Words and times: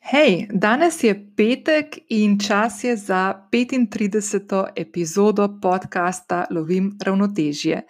Hej, 0.00 0.48
danes 0.52 1.04
je 1.04 1.12
petek 1.36 1.98
in 2.08 2.38
čas 2.38 2.84
je 2.84 2.96
za 2.96 3.46
35. 3.52 4.72
epizodo 4.76 5.48
podcasta 5.62 6.46
Lovim 6.50 6.98
ravnotežje. 7.02 7.82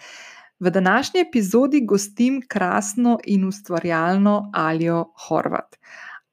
V 0.60 0.70
današnji 0.70 1.20
epizodi 1.20 1.80
gostim 1.86 2.42
krasno 2.48 3.18
in 3.24 3.44
ustvarjalno 3.44 4.50
Aljo 4.54 5.04
Horvat. 5.28 5.76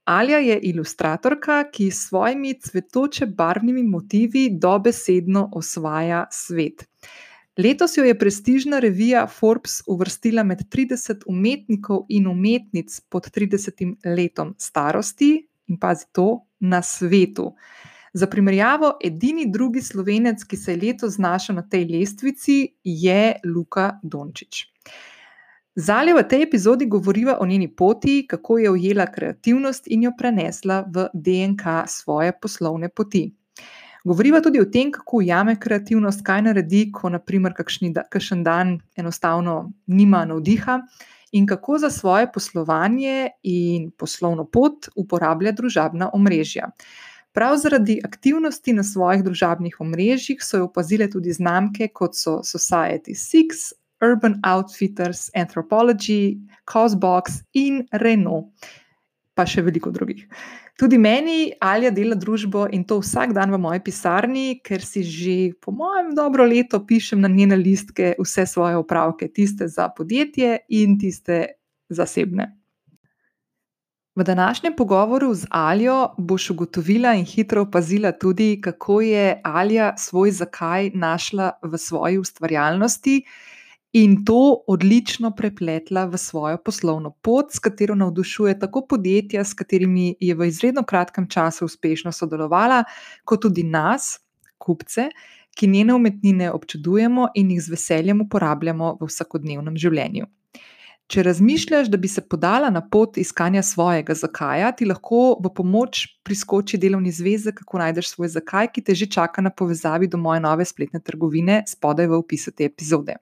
Alja 0.03 0.37
je 0.37 0.59
ilustratorka, 0.59 1.63
ki 1.71 1.91
s 1.91 2.07
svojimi 2.07 2.59
cvetoče 2.61 3.25
barvnimi 3.25 3.83
motivi 3.83 4.49
dobesedno 4.51 5.49
osvaja 5.53 6.25
svet. 6.31 6.87
Letos 7.57 7.97
jo 7.97 8.03
je 8.03 8.19
prestižna 8.19 8.79
revija 8.79 9.27
Forbes 9.27 9.81
uvrstila 9.87 10.43
med 10.43 10.57
30 10.57 11.21
umetnikov 11.27 12.05
in 12.09 12.27
umetnic 12.27 12.99
pod 13.09 13.29
30 13.35 13.95
letom 14.05 14.55
starosti, 14.57 15.47
in 15.67 15.79
pazi 15.79 16.05
to, 16.11 16.41
na 16.59 16.81
svetu. 16.81 17.53
Za 18.13 18.27
primerjavo, 18.27 18.97
edini 19.03 19.51
drugi 19.51 19.81
slovenec, 19.81 20.43
ki 20.43 20.57
se 20.57 20.73
je 20.73 20.79
letos 20.81 21.13
znašel 21.13 21.55
na 21.55 21.61
tej 21.69 21.85
lestvici, 21.85 22.67
je 22.83 23.35
Luka 23.45 23.99
Dončić. 24.03 24.63
Zalje 25.75 26.13
v 26.13 26.23
tej 26.25 26.43
epizodi 26.43 26.85
govoriva 26.89 27.37
o 27.39 27.45
njeni 27.45 27.67
poti, 27.75 28.25
kako 28.29 28.57
je 28.57 28.69
ujela 28.71 29.05
kreativnost 29.05 29.87
in 29.87 30.03
jo 30.03 30.11
prenesla 30.17 30.85
v 30.93 31.09
DNK 31.13 31.85
svoje 31.87 32.33
poslovne 32.41 32.89
poti. 32.89 33.27
Govoriva 34.03 34.41
tudi 34.41 34.59
o 34.59 34.65
tem, 34.65 34.91
kako 34.91 35.17
ujame 35.17 35.59
kreativnost, 35.59 36.23
kaj 36.25 36.41
naredi, 36.41 36.87
ko 36.91 37.09
naprimer 37.09 37.53
kakšen 38.09 38.43
dan 38.43 38.79
enostavno 38.95 39.71
nima 39.87 40.25
navdiha 40.25 40.79
in 41.31 41.47
kako 41.47 41.77
za 41.77 41.89
svoje 41.89 42.31
poslovanje 42.31 43.29
in 43.43 43.91
poslovno 43.91 44.45
pot 44.45 44.89
uporablja 44.95 45.51
družabna 45.51 46.09
omrežja. 46.13 46.71
Prav 47.37 47.57
zaradi 47.61 47.99
aktivnosti 48.05 48.73
na 48.73 48.83
svojih 48.83 49.23
družabnih 49.23 49.75
omrežjih 49.79 50.39
so 50.41 50.57
jo 50.57 50.69
opazile 50.71 51.09
tudi 51.09 51.33
znamke 51.33 51.87
kot 51.93 52.15
so 52.17 52.39
Society 52.43 53.13
Six, 53.13 53.73
Urban 54.01 54.39
Outfitters, 54.45 55.29
Anthropology, 55.35 56.37
Cosbox 56.65 57.41
in 57.53 57.83
Renault, 57.91 58.49
pa 59.33 59.45
še 59.45 59.61
veliko 59.61 59.91
drugih. 59.93 60.25
Tudi 60.77 60.97
meni 61.01 61.53
Alja 61.57 61.89
dela 61.89 62.13
družbo 62.13 62.67
in 62.69 62.83
to 62.85 62.99
vsak 63.01 63.31
dan 63.33 63.49
v 63.49 63.57
moji 63.57 63.81
pisarni, 63.81 64.59
ker 64.61 64.83
si 64.85 65.01
že, 65.01 65.37
po 65.57 65.73
mojem, 65.73 66.13
dobro 66.13 66.45
leto 66.45 66.83
pišem 66.85 67.21
na 67.21 67.27
njene 67.27 67.57
listke 67.57 68.13
vse 68.21 68.45
svoje 68.45 68.77
opravke, 68.77 69.25
tiste 69.27 69.65
za 69.67 69.89
podjetje 69.89 70.59
in 70.69 70.99
tiste 71.01 71.57
zasebne. 71.89 72.53
V 74.17 74.23
današnjem 74.23 74.73
pogovoru 74.77 75.33
z 75.33 75.45
Aljo 75.49 76.13
boš 76.17 76.49
ugotovila 76.49 77.13
in 77.13 77.25
hitro 77.25 77.61
opazila 77.61 78.11
tudi, 78.11 78.61
kako 78.61 79.01
je 79.01 79.41
Alja 79.43 79.97
svoj 79.97 80.31
zakaj 80.31 80.91
našla 80.93 81.51
v 81.63 81.77
svoji 81.77 82.17
ustvarjalnosti 82.17 83.23
in 83.97 84.25
to 84.25 84.63
odlično 84.67 85.31
prepletla 85.35 86.05
v 86.05 86.17
svojo 86.17 86.57
poslovno 86.65 87.11
pot, 87.21 87.49
s 87.51 87.59
katero 87.59 87.95
navdušuje 87.95 88.59
tako 88.59 88.83
podjetja, 88.89 89.43
s 89.43 89.57
katerimi 89.57 90.15
je 90.19 90.35
v 90.35 90.47
izredno 90.47 90.83
kratkem 90.83 91.25
času 91.29 91.65
uspešno 91.65 92.11
sodelovala, 92.11 92.83
kot 93.25 93.41
tudi 93.41 93.63
nas, 93.63 94.19
kupce, 94.57 95.09
ki 95.57 95.67
njene 95.67 95.95
umetnine 95.97 96.51
občudujemo 96.53 97.31
in 97.35 97.51
jih 97.51 97.63
z 97.63 97.73
veseljem 97.73 98.21
uporabljamo 98.21 98.97
v 99.01 99.09
vsakodnevnem 99.09 99.77
življenju. 99.81 100.29
Če 101.07 101.23
razmišljaš, 101.23 101.87
da 101.87 101.95
bi 101.95 102.09
se 102.11 102.19
podala 102.19 102.67
na 102.69 102.81
pot 102.83 103.15
iskanja 103.17 103.61
svojega 103.63 104.11
zakaja, 104.19 104.73
ti 104.75 104.83
lahko 104.85 105.37
v 105.39 105.53
pomoč 105.55 106.01
priskoči 106.27 106.75
delovni 106.83 107.13
zvezek, 107.15 107.61
kako 107.61 107.79
najdeš 107.79 108.09
svoj 108.11 108.33
zakaj, 108.33 108.67
ki 108.75 108.83
te 108.83 108.95
že 108.99 109.07
čaka 109.15 109.39
na 109.41 109.47
povezavi 109.47 110.09
do 110.11 110.19
moje 110.19 110.43
nove 110.43 110.65
spletne 110.67 110.99
trgovine, 110.99 111.61
spodaj 111.63 112.09
v 112.11 112.19
opisu 112.19 112.51
te 112.51 112.67
epizode. 112.67 113.15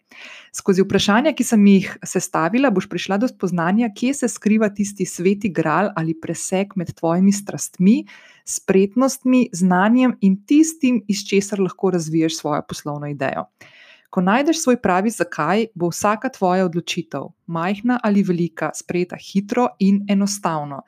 Skozi 0.50 0.81
vprašanja, 0.81 1.35
ki 1.38 1.45
sem 1.45 1.68
jih 1.69 1.91
sestavila, 2.01 2.74
boš 2.74 2.90
prišla 2.90 3.22
do 3.22 3.29
spoznanja, 3.29 3.91
kje 3.94 4.16
se 4.24 4.31
skriva 4.34 4.72
tisti 4.74 5.06
sveti 5.06 5.53
gral 5.53 5.94
ali 5.94 6.18
preseg 6.18 6.74
med 6.81 6.90
tvojimi 6.97 7.38
strastmi, 7.38 8.00
spretnostmi, 8.50 9.51
znanjem 9.53 10.18
in 10.25 10.41
tistim, 10.50 11.03
iz 11.06 11.22
česar 11.29 11.62
lahko 11.62 11.94
razviješ 11.94 12.41
svojo 12.41 12.66
poslovno 12.66 13.13
idejo. 13.13 13.45
Ko 14.15 14.21
najdeš 14.21 14.61
svoj 14.63 14.77
pravi 14.79 15.09
zakaj, 15.11 15.65
bo 15.75 15.89
vsaka 15.91 16.29
tvoja 16.31 16.63
odločitev, 16.65 17.25
majhna 17.51 17.97
ali 18.03 18.21
velika, 18.23 18.69
sprejeta 18.73 19.17
hitro 19.19 19.65
in 19.79 20.05
enostavno. 20.09 20.85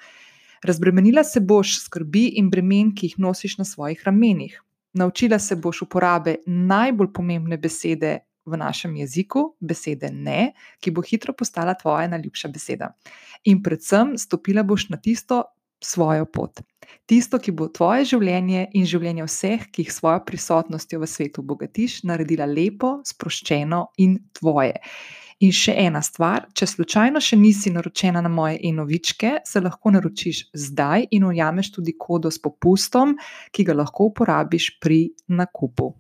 Razbremenila 0.64 1.24
se 1.24 1.40
boš 1.40 1.74
skrbi 1.82 2.22
in 2.40 2.48
bremen, 2.50 2.94
ki 2.96 3.10
jih 3.10 3.18
nosiš 3.20 3.58
na 3.58 3.66
svojih 3.66 4.04
ramenih. 4.06 4.56
Naučila 4.94 5.40
se 5.40 5.56
boš 5.56 5.82
uporabe 5.82 6.38
najbolj 6.46 7.12
pomembne 7.14 7.58
besede 7.58 8.14
v 8.46 8.58
našem 8.58 8.96
jeziku, 8.96 9.44
besede 9.60 10.08
ne, 10.14 10.54
ki 10.80 10.96
bo 10.96 11.04
hitro 11.04 11.36
postala 11.36 11.76
tvoja 11.76 12.08
najljubša 12.08 12.48
beseda. 12.48 12.94
In 13.44 13.60
predvsem 13.64 14.16
stopila 14.18 14.64
boš 14.64 14.88
na 14.90 15.02
tisto 15.04 15.44
svojo 15.84 16.26
pot. 16.26 16.62
Tisto, 17.08 17.40
ki 17.40 17.52
bo 17.56 17.68
tvoje 17.72 18.06
življenje 18.14 18.68
in 18.76 18.88
življenje 18.88 19.28
vseh, 19.28 19.68
ki 19.72 19.86
jih 19.86 19.94
svojo 19.94 20.24
prisotnostjo 20.28 21.00
v 21.04 21.10
svetu 21.10 21.44
obogatiš, 21.44 22.02
naredila 22.08 22.48
lepo, 22.48 22.98
sproščeno 23.08 23.88
in 24.04 24.18
tvoje. 24.36 24.76
In 25.46 25.54
še 25.54 25.76
ena 25.78 26.02
stvar, 26.02 26.48
če 26.58 26.66
slučajno 26.66 27.22
še 27.22 27.38
nisi 27.38 27.70
naročena 27.70 28.24
na 28.26 28.32
moje 28.32 28.58
e-novičke, 28.66 29.36
se 29.46 29.62
lahko 29.62 29.94
naročiš 29.94 30.48
zdaj 30.58 31.12
in 31.14 31.28
ujameš 31.30 31.76
tudi 31.76 31.94
kodo 31.94 32.32
s 32.34 32.42
popustom, 32.42 33.14
ki 33.54 33.68
ga 33.68 33.78
lahko 33.78 34.10
uporabiš 34.10 34.72
pri 34.82 35.04
nakupu. 35.30 35.94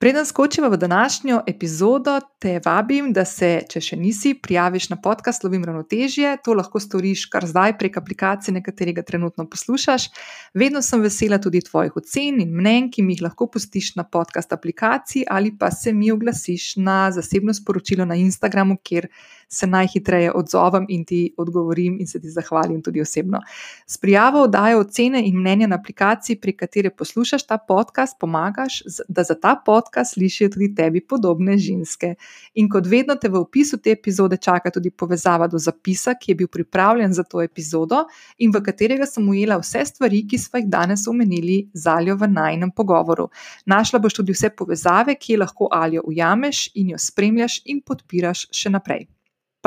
Preden 0.00 0.26
skočiva 0.26 0.68
v 0.68 0.76
današnjo 0.76 1.40
epizodo, 1.46 2.20
te 2.38 2.60
vabim, 2.64 3.08
da 3.12 3.24
se, 3.24 3.48
če 3.66 3.80
še 3.82 3.96
nisi, 3.98 4.30
prijaviš 4.38 4.84
na 4.92 4.96
podcast 5.02 5.42
Lovim 5.42 5.64
ravnotežje. 5.66 6.36
To 6.46 6.54
lahko 6.54 6.78
storiš 6.78 7.24
kar 7.32 7.42
zdaj 7.50 7.74
prek 7.80 7.98
aplikacije, 7.98 8.54
na 8.54 8.62
katerega 8.62 9.02
trenutno 9.02 9.48
poslušaš. 9.50 10.06
Vedno 10.54 10.82
sem 10.86 11.02
vesela 11.02 11.40
tudi 11.42 11.64
tvojih 11.66 11.98
ocen 11.98 12.38
in 12.38 12.54
mnen, 12.54 12.86
ki 12.94 13.02
mi 13.02 13.16
jih 13.16 13.24
lahko 13.26 13.48
pustiš 13.50 13.96
na 13.98 14.04
podcast 14.06 14.54
aplikaciji 14.54 15.24
ali 15.26 15.50
pa 15.58 15.72
se 15.74 15.92
mi 15.92 16.12
oglasiš 16.14 16.76
na 16.76 17.10
zasebno 17.10 17.54
sporočilo 17.54 18.06
na 18.06 18.14
Instagramu, 18.14 18.78
kjer 18.78 19.10
se 19.48 19.66
najhitreje 19.66 20.32
odzovem 20.32 20.86
in 20.88 21.04
ti 21.04 21.34
odgovorim 21.36 21.96
in 22.00 22.06
se 22.06 22.20
ti 22.20 22.30
zahvalim 22.30 22.82
tudi 22.82 23.00
osebno. 23.00 23.40
S 23.86 23.98
prijavo 23.98 24.42
oddajo 24.42 24.80
ocene 24.80 25.22
in 25.26 25.40
mnenja 25.40 25.66
na 25.66 25.76
aplikaciji, 25.76 26.36
pri 26.40 26.56
kateri 26.56 26.90
poslušaš 26.90 27.46
ta 27.46 27.58
podcast, 27.58 28.16
pomagaš, 28.20 28.82
da 29.08 29.22
za 29.24 29.34
ta 29.34 29.56
podcast 29.66 30.14
slišijo 30.14 30.48
tudi 30.48 30.74
tebi 30.74 31.00
podobne 31.00 31.58
ženske. 31.58 32.14
In 32.54 32.68
kot 32.68 32.86
vedno 32.86 33.14
te 33.14 33.28
v 33.28 33.40
opisu 33.40 33.78
te 33.78 33.90
epizode 33.90 34.36
čaka 34.36 34.70
tudi 34.70 34.90
povezava 34.90 35.46
do 35.46 35.58
zapisa, 35.58 36.14
ki 36.14 36.30
je 36.30 36.34
bil 36.34 36.48
pripravljen 36.48 37.12
za 37.12 37.22
to 37.22 37.42
epizodo 37.42 38.04
in 38.38 38.52
v 38.54 38.62
katerega 38.62 39.06
sem 39.06 39.28
ujela 39.28 39.58
vse 39.58 39.84
stvari, 39.84 40.26
ki 40.28 40.38
smo 40.38 40.58
jih 40.58 40.68
danes 40.68 41.06
omenili 41.08 41.68
z 41.74 41.86
Aljo 41.86 42.16
v 42.16 42.28
najnem 42.28 42.70
pogovoru. 42.70 43.28
Našla 43.66 43.98
boš 43.98 44.20
tudi 44.20 44.32
vse 44.32 44.50
povezave, 44.50 45.14
ki 45.14 45.36
lahko 45.36 45.68
Aljo 45.72 46.02
ujameš 46.04 46.70
in 46.74 46.90
jo 46.90 46.98
spremljaš 46.98 47.62
in 47.64 47.80
podpiraš 47.80 48.48
še 48.52 48.70
naprej 48.70 49.08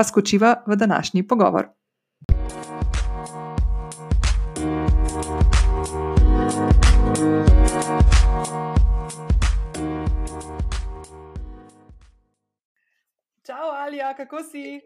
pa 0.01 0.05
skočiva 0.05 0.63
v 0.65 0.75
današnji 0.75 1.27
pogovor. 1.27 1.67
Čau, 13.45 13.69
Alija, 13.85 14.13
kako 14.17 14.43
si? 14.43 14.81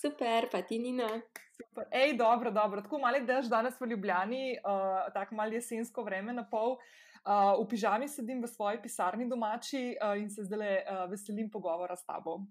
Super, 0.00 0.48
pa 0.52 0.62
ti 0.62 0.78
Nina. 0.78 1.08
Super. 1.56 1.84
Ej, 1.92 2.16
dobro, 2.16 2.50
dobro. 2.50 2.82
Tako 2.82 2.98
malo 2.98 3.24
dež 3.24 3.48
danes 3.48 3.80
v 3.80 3.86
Ljubljani, 3.86 4.58
uh, 4.60 5.08
tako 5.14 5.34
malo 5.34 5.52
jesensko 5.52 6.04
vreme 6.04 6.32
na 6.32 6.44
pol. 6.44 6.76
Uh, 7.24 7.56
v 7.64 7.68
pižami 7.70 8.08
sedim 8.08 8.44
v 8.44 8.52
svoji 8.52 8.82
pisarni 8.82 9.28
domači 9.28 9.96
uh, 9.96 10.12
in 10.20 10.28
se 10.30 10.44
zdaj 10.44 10.60
uh, 10.60 11.10
veselim 11.10 11.48
pogovora 11.50 11.96
s 11.96 12.04
tabo. 12.04 12.44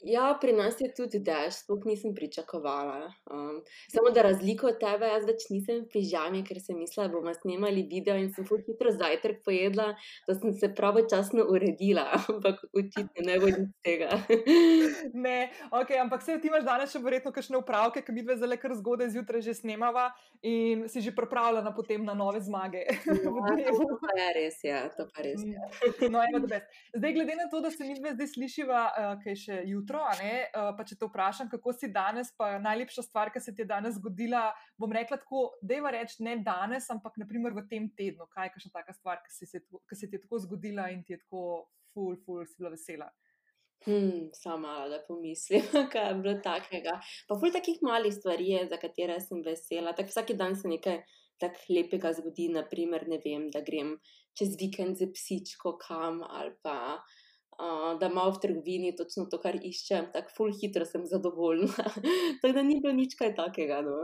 Ja, 0.00 0.30
pri 0.40 0.52
nas 0.56 0.78
je 0.80 0.88
tudi 0.96 1.18
dež, 1.20 1.60
sploh 1.60 1.84
nisem 1.84 2.14
pričakovala. 2.16 3.12
Um, 3.30 3.60
samo 3.92 4.10
da 4.14 4.22
razliko 4.22 4.70
od 4.70 4.78
tebe, 4.80 5.08
jaz 5.10 5.26
več 5.28 5.44
nisem 5.52 5.82
v 5.82 5.90
pižami, 5.92 6.40
ker 6.46 6.60
sem 6.62 6.78
mislila, 6.78 7.08
da 7.08 7.14
bomo 7.18 7.34
snemali 7.36 7.84
video 7.90 8.16
in 8.16 8.30
sem 8.32 8.46
fuh 8.48 8.62
hitro 8.64 8.92
zajtrk 8.94 9.42
pojedla, 9.44 9.90
da 10.28 10.36
sem 10.38 10.54
se 10.56 10.70
pravočasno 10.76 11.44
uredila, 11.52 12.06
ampak 12.32 12.62
očitno 12.72 13.26
ne 13.26 13.36
bo 13.42 13.50
nič 13.52 13.68
tega. 13.84 14.20
ne, 15.26 15.36
ok, 15.68 15.92
ampak 16.04 16.24
se 16.24 16.38
ti 16.40 16.48
imaš 16.48 16.64
danes 16.64 16.94
še 16.94 17.02
verjetno 17.04 17.34
kakšne 17.36 17.60
upravke, 17.60 18.04
ki 18.06 18.16
bi 18.16 18.24
dve 18.24 18.38
zelo 18.40 18.56
kar 18.60 18.76
zgodaj 18.78 19.12
zjutraj 19.12 19.44
že 19.44 19.56
snemava 19.58 20.08
in 20.40 20.86
si 20.88 21.04
že 21.04 21.12
pripravljena 21.16 21.74
potem 21.76 22.04
na 22.08 22.16
nove 22.16 22.40
zmage. 22.40 22.86
Ja, 23.60 23.72
to 23.76 23.96
pa 24.00 24.12
je 24.16 24.28
res, 24.34 24.56
ja, 24.64 24.78
to 24.94 25.04
pa 25.10 25.22
res. 25.24 25.42
Ja. 25.44 25.66
no, 26.08 26.22
Zdaj, 26.94 27.12
glede 27.12 27.34
na 27.36 27.46
to, 27.50 27.60
da 27.60 27.70
se 27.70 27.84
mi 27.84 27.96
zdaj 27.98 28.28
slišiva, 28.32 28.80
uh, 28.88 29.12
kaj 29.22 29.36
še 29.40 29.60
jutro. 29.70 30.02
Uh, 30.04 30.70
pa 30.76 30.86
če 30.86 30.98
te 31.00 31.08
vprašam, 31.08 31.48
kako 31.52 31.74
si 31.76 31.90
danes, 31.92 32.32
pa 32.38 32.52
najlepša 32.62 33.06
stvar, 33.06 33.32
ki 33.32 33.42
se 33.42 33.54
ti 33.56 33.64
je 33.64 33.70
danes 33.70 33.96
zgodila, 33.98 34.48
bom 34.80 34.92
rekla 34.92 35.20
tako, 35.22 35.48
da 35.62 35.78
je 35.78 35.94
reči 35.96 36.26
ne 36.26 36.36
danes, 36.44 36.90
ampak 36.92 37.18
naprimer 37.22 37.56
v 37.56 37.66
tem 37.70 37.88
tednu. 37.96 38.28
Kaj 38.34 38.52
je 38.54 38.66
še 38.66 38.74
taka 38.74 38.96
stvar, 38.96 39.22
ki 39.24 39.32
se, 39.34 39.48
se 39.50 40.06
ti 40.06 40.18
je 40.18 40.22
tako 40.22 40.42
zgodila 40.46 40.90
in 40.94 41.02
ti 41.04 41.16
je 41.16 41.22
tako 41.24 41.66
ful, 41.94 42.16
ful, 42.24 42.44
si 42.46 42.60
bila 42.60 42.74
vesela. 42.76 43.10
Hmm, 43.86 44.28
sama 44.36 44.84
da 44.92 45.00
pomislim, 45.06 45.64
kaj 45.92 46.10
je 46.10 46.18
bilo 46.20 46.36
takega. 46.44 46.98
Pa 47.28 47.38
ful 47.40 47.52
takih 47.54 47.80
malih 47.82 48.12
stvari 48.12 48.52
je, 48.52 48.66
za 48.68 48.78
katere 48.80 49.16
sem 49.24 49.40
vesela. 49.46 49.96
Tak 49.96 50.12
vsak 50.12 50.36
dan 50.36 50.56
se 50.56 50.68
nekaj 50.68 51.00
tako 51.40 51.72
lepega 51.72 52.12
zgodi, 52.12 52.50
naprimer, 52.52 53.06
ne 53.08 53.16
vem, 53.24 53.48
da 53.52 53.64
grem 53.64 53.94
čez 54.36 54.54
vikend 54.60 55.00
z 55.00 55.08
psičko 55.14 55.76
kam 55.80 56.20
ali 56.22 56.52
pa 56.62 57.00
uh, 57.60 57.98
da 58.00 58.08
malo 58.08 58.32
v 58.32 58.40
trgovini 58.42 58.96
točno 58.96 59.26
to, 59.30 59.38
kar 59.42 59.58
iščem, 59.60 60.10
tako 60.14 60.34
ful 60.36 60.56
hitro 60.56 60.86
sem 60.88 61.04
zadovoljna. 61.06 61.86
tako 62.40 62.52
da 62.56 62.64
ni 62.64 62.80
bilo 62.80 62.94
nič 62.96 63.14
kaj 63.20 63.34
takega. 63.38 63.80
No. 63.86 64.00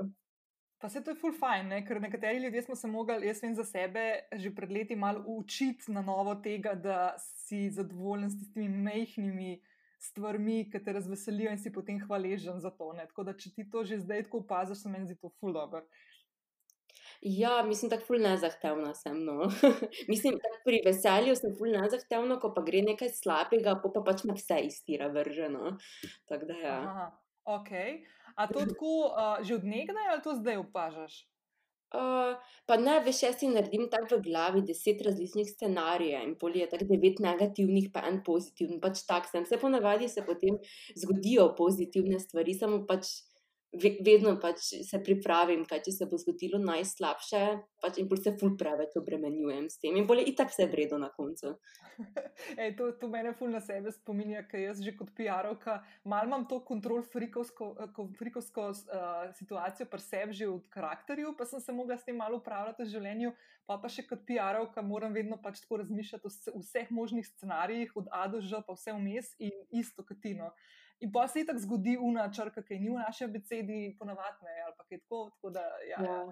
Pa 0.79 0.91
se 0.93 1.00
to 1.05 1.11
je 1.11 1.17
ful 1.17 1.32
fajn, 1.32 1.70
ne? 1.73 1.79
ker 1.87 2.00
nekateri 2.00 2.43
ljudje 2.44 2.62
smo 2.67 2.76
se 2.76 2.88
mogli, 2.88 3.26
jaz 3.26 3.41
vem 3.43 3.55
za 3.56 3.64
sebe, 3.64 4.03
že 4.37 4.53
pred 4.55 4.73
leti 4.73 4.97
malo 4.97 5.25
učiti 5.38 5.93
na 5.93 6.03
novo 6.05 6.35
tega, 6.44 6.75
da 6.75 7.14
si 7.19 7.70
zadovoljen 7.73 8.31
s 8.31 8.38
tistimi 8.43 8.69
mehkimi 8.69 9.56
stvarmi, 9.99 10.67
ki 10.70 10.82
te 10.85 10.93
razveselijo 10.93 11.50
in 11.50 11.59
si 11.59 11.73
potem 11.73 12.00
hvaležen 12.05 12.61
za 12.61 12.70
to. 12.70 12.93
Ne? 12.93 13.06
Tako 13.09 13.25
da, 13.25 13.32
če 13.32 13.55
ti 13.55 13.64
to 13.70 13.85
že 13.85 14.02
zdaj 14.05 14.26
tako 14.29 14.43
opaziš, 14.44 14.82
se 14.82 14.93
meni 14.93 15.09
zdi 15.09 15.17
to 15.20 15.32
ful 15.41 15.56
dobro. 15.56 15.81
Ja, 17.23 17.63
mislim, 17.67 17.91
tako 17.91 18.05
ful 18.07 18.21
nezahtevna 18.23 18.95
sem. 18.95 19.25
No. 19.25 19.49
mislim, 20.13 20.35
da 20.43 20.53
pri 20.65 20.81
veselju 20.85 21.37
sem 21.37 21.55
ful 21.59 21.73
nezahtevna, 21.75 22.41
ko 22.41 22.53
pa 22.55 22.65
gre 22.67 22.83
nekaj 22.87 23.13
slabega, 23.15 23.79
pa, 23.83 23.93
pa 23.95 24.03
pač 24.07 24.27
me 24.29 24.37
vse 24.37 24.61
iztira 24.69 25.09
vrženo. 25.13 25.77
Tako 26.29 26.51
da 26.51 26.59
ja. 26.63 26.77
Aha, 26.91 27.07
ok. 27.59 27.73
A 28.37 28.49
to 28.53 28.67
tako 28.73 28.93
uh, 29.09 29.41
že 29.43 29.57
odnegdaj 29.61 30.13
ali 30.13 30.23
to 30.23 30.37
zdaj 30.37 30.63
opažaš? 30.65 31.25
Uh, 31.95 32.35
pa 32.67 32.75
ne, 32.77 32.97
veš, 33.07 33.21
jaz 33.23 33.37
si 33.39 33.49
naredim 33.49 33.87
tako 33.89 34.19
v 34.19 34.25
glavi 34.27 34.61
deset 34.67 35.05
različnih 35.07 35.47
scenarijev 35.47 36.25
in 36.27 36.33
pol 36.41 36.57
je 36.59 36.67
tako 36.69 36.89
devet 36.91 37.23
negativnih, 37.23 37.93
pa 37.95 38.03
en 38.09 38.19
pozitiven. 38.27 38.81
Pač 38.83 39.05
tak 39.07 39.31
sem. 39.31 39.47
Se 39.47 39.59
ponavadi 39.62 40.09
se 40.11 40.25
potem 40.27 40.59
zgodijo 40.99 41.53
pozitivne 41.57 42.19
stvari, 42.21 42.57
samo 42.59 42.83
pač 42.89 43.12
vedno 43.81 44.34
pač 44.40 44.62
se 44.87 45.00
pripravim, 45.05 45.64
kaj 45.69 45.82
če 45.87 45.93
se 45.93 46.06
bo 46.11 46.19
zgodilo 46.20 46.58
najslabše, 46.62 47.40
pač 47.82 48.00
in 48.02 48.08
se 48.17 48.32
ful 48.40 48.56
preveč 48.58 48.96
obremenjujem 49.00 49.69
s 49.70 49.81
tem. 49.82 49.96
In 49.96 50.06
bolje, 50.06 50.26
itak 50.32 50.52
se 50.55 50.67
vredo 50.70 50.99
na 50.99 51.11
koncu. 51.14 51.56
Ej, 52.61 52.75
to, 52.78 52.90
to 53.00 53.08
mene 53.08 53.32
ful 53.37 53.50
na 53.52 53.61
sebe 53.64 53.93
spominja, 53.93 54.44
ker 54.49 54.61
jaz 54.61 54.82
že 54.84 54.94
kot 54.96 55.12
PR-ovka 55.17 55.81
malo 56.05 56.31
imam 56.31 56.46
to 56.49 56.61
kontrol 56.64 57.02
frikovsko, 57.02 57.73
frikovsko 58.19 58.70
uh, 58.70 59.28
situacijo 59.38 59.88
pri 59.90 60.02
sebi 60.05 60.37
že 60.37 60.49
od 60.50 60.67
karakterju, 60.73 61.34
pa 61.38 61.49
sem 61.49 61.61
se 61.61 61.73
mogla 61.73 61.96
s 61.96 62.05
tem 62.05 62.17
malo 62.17 62.40
upravljati 62.40 62.84
v 62.84 62.90
življenju, 62.93 63.34
pa 63.67 63.78
pa 63.82 63.90
še 63.93 64.06
kot 64.08 64.25
PR-ovka 64.28 64.84
moram 64.84 65.17
vedno 65.17 65.40
pač 65.43 65.62
tako 65.64 65.82
razmišljati 65.82 66.28
o 66.52 66.61
vseh 66.62 66.90
možnih 66.90 67.26
scenarijih, 67.26 67.96
od 67.96 68.11
A 68.12 68.26
do 68.31 68.40
Ž, 68.40 68.62
pa 68.67 68.76
vse 68.76 68.94
vmes 68.96 69.32
in 69.38 69.55
isto 69.73 70.05
katino. 70.06 70.52
In 71.05 71.13
pa 71.13 71.27
se 71.29 71.45
tako 71.47 71.61
zgodi 71.65 71.97
una 72.01 72.29
črka, 72.33 72.63
ki 72.65 72.79
ni 72.81 72.89
v 72.91 73.01
naši 73.01 73.27
abecedi, 73.27 73.81
ponavadi 73.99 74.55
ali 74.65 74.77
pa 74.77 74.85
kaj 74.85 75.03
tako. 75.03 75.27
tako 75.35 75.51
da, 75.59 75.67
ja, 75.91 76.05
ja. 76.05 76.23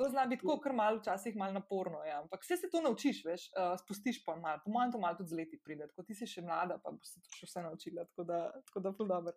To 0.00 0.08
zna 0.08 0.26
biti 0.26 0.40
tako, 0.42 0.56
kar 0.60 0.72
malo, 0.72 0.98
včasih 0.98 1.36
malo 1.36 1.52
naporno. 1.52 2.00
Ja. 2.04 2.20
Ampak 2.22 2.40
vse 2.42 2.56
se 2.56 2.70
to 2.72 2.80
naučiš, 2.80 3.24
veš, 3.24 3.42
uh, 3.52 3.74
spustiš 3.80 4.22
pa 4.24 4.36
malo, 4.36 4.60
po 4.64 4.70
mojem, 4.72 4.92
to 4.92 4.98
malo 4.98 5.16
tudi 5.16 5.28
z 5.28 5.36
leti 5.36 5.58
pride. 5.64 5.88
Ko 5.96 6.02
ti 6.02 6.16
si 6.16 6.26
še 6.26 6.42
mlada, 6.42 6.78
pa 6.82 6.94
boš 6.96 7.12
se 7.12 7.20
to 7.20 7.36
še 7.36 7.48
vse 7.50 7.64
naučila. 7.66 8.06
Tako 8.08 8.24
da, 8.28 8.38
tako 8.70 8.80
da, 8.80 8.92
dobro. 9.12 9.34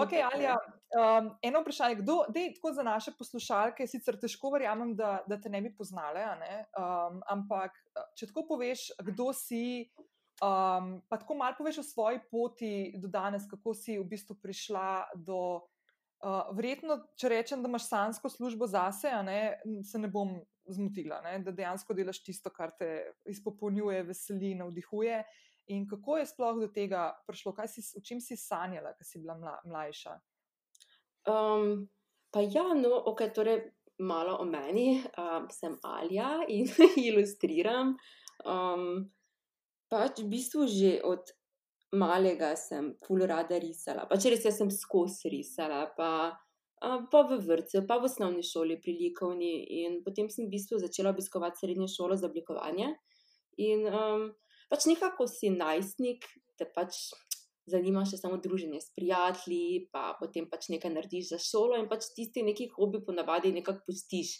Ok, 0.00 0.16
Alja, 0.30 0.56
um, 0.96 1.30
eno 1.44 1.60
vprašanje. 1.60 2.00
Kdo, 2.00 2.16
dej, 2.32 2.54
tako 2.56 2.72
za 2.72 2.86
naše 2.86 3.12
poslušalke, 3.18 3.86
sicer 3.90 4.18
težko 4.20 4.54
verjamem, 4.56 4.96
da, 4.96 5.18
da 5.28 5.40
te 5.40 5.52
ne 5.52 5.60
bi 5.64 5.74
poznale, 5.76 6.24
ne? 6.40 6.64
Um, 6.80 7.20
ampak 7.36 7.76
če 8.16 8.32
tako 8.32 8.48
poveš, 8.54 8.88
kdo 9.12 9.32
si. 9.36 9.64
Um, 10.42 10.98
pa 11.08 11.16
tako 11.20 11.36
malo 11.38 11.54
poveš 11.58 11.78
o 11.78 11.86
svoji 11.86 12.18
poti 12.30 12.94
do 12.98 13.08
danes, 13.08 13.46
kako 13.50 13.74
si 13.74 13.98
v 13.98 14.04
bistvu 14.04 14.36
prišla 14.42 15.14
do. 15.14 15.62
Uh, 16.24 16.48
verjetno, 16.56 16.96
če 17.20 17.28
rečem, 17.28 17.62
da 17.62 17.68
imaš 17.68 17.84
sansko 17.90 18.30
službo 18.32 18.66
zase, 18.66 19.10
ne, 19.26 19.60
se 19.84 19.98
ne 20.00 20.08
bom 20.08 20.38
zmotila, 20.72 21.18
ne, 21.20 21.34
da 21.44 21.52
dejansko 21.52 21.94
delaš 21.94 22.22
tisto, 22.24 22.48
kar 22.50 22.72
te 22.78 23.12
izpopolnjuje, 23.28 24.02
veseli, 24.08 24.54
navdihuje. 24.56 25.18
In 25.74 25.84
kako 25.88 26.16
je 26.18 26.26
sploh 26.28 26.60
do 26.60 26.68
tega 26.72 27.10
prišlo, 27.28 27.52
si, 27.68 27.84
v 27.98 28.02
čem 28.04 28.20
si 28.24 28.36
sanjala, 28.40 28.94
ko 28.96 29.04
si 29.04 29.20
bila 29.20 29.36
mla, 29.36 29.58
mlajša? 29.68 30.16
Um, 31.28 31.86
pa 32.32 32.40
ja, 32.40 32.66
no, 32.76 32.96
ok, 33.12 33.28
torej 33.36 33.60
malo 33.98 34.38
o 34.40 34.44
meni. 34.44 35.04
Um, 35.16 35.48
sem 35.50 35.76
Alja 35.84 36.40
in 36.48 36.68
ilustriram. 37.08 37.94
Um, 38.44 39.10
Pač 39.94 40.18
v 40.24 40.26
bistvu 40.26 40.66
že 40.66 40.98
od 41.06 41.22
malega 41.94 42.56
sem 42.58 42.98
pol 42.98 43.22
rada 43.30 43.54
risala. 43.62 44.08
Pač 44.10 44.26
res 44.26 44.42
sem 44.42 44.70
skozi 44.74 45.30
risala, 45.30 45.86
pa, 45.94 46.34
pa 46.82 47.20
v 47.30 47.38
vrtu, 47.38 47.86
pa 47.86 48.02
v 48.02 48.10
osnovni 48.10 48.42
šoli 48.42 48.80
pri 48.82 48.98
likovni. 48.98 49.54
In 49.86 50.02
potem 50.02 50.26
sem 50.26 50.50
v 50.50 50.58
bistvu 50.58 50.82
začela 50.82 51.14
obiskovati 51.14 51.62
srednjo 51.62 51.86
šolo 51.86 52.18
za 52.18 52.26
oblikovanje. 52.26 52.90
In 53.62 53.86
um, 53.86 54.34
pač 54.66 54.90
nekako 54.90 55.30
si 55.30 55.54
najstnik, 55.54 56.26
te 56.58 56.66
pač 56.66 57.14
zanima 57.70 58.02
še 58.02 58.18
samo 58.18 58.42
druženje 58.42 58.82
s 58.82 58.90
prijatelji, 58.98 59.86
pa 59.94 60.18
potem 60.18 60.50
pač 60.50 60.68
nekaj 60.74 60.90
narediš 60.90 61.30
za 61.36 61.38
šolo 61.38 61.78
in 61.78 61.86
pač 61.86 62.10
tisti 62.16 62.42
neki 62.42 62.68
hobi 62.74 63.00
ponavadi 63.06 63.54
nekako 63.54 63.86
pustiš 63.86 64.34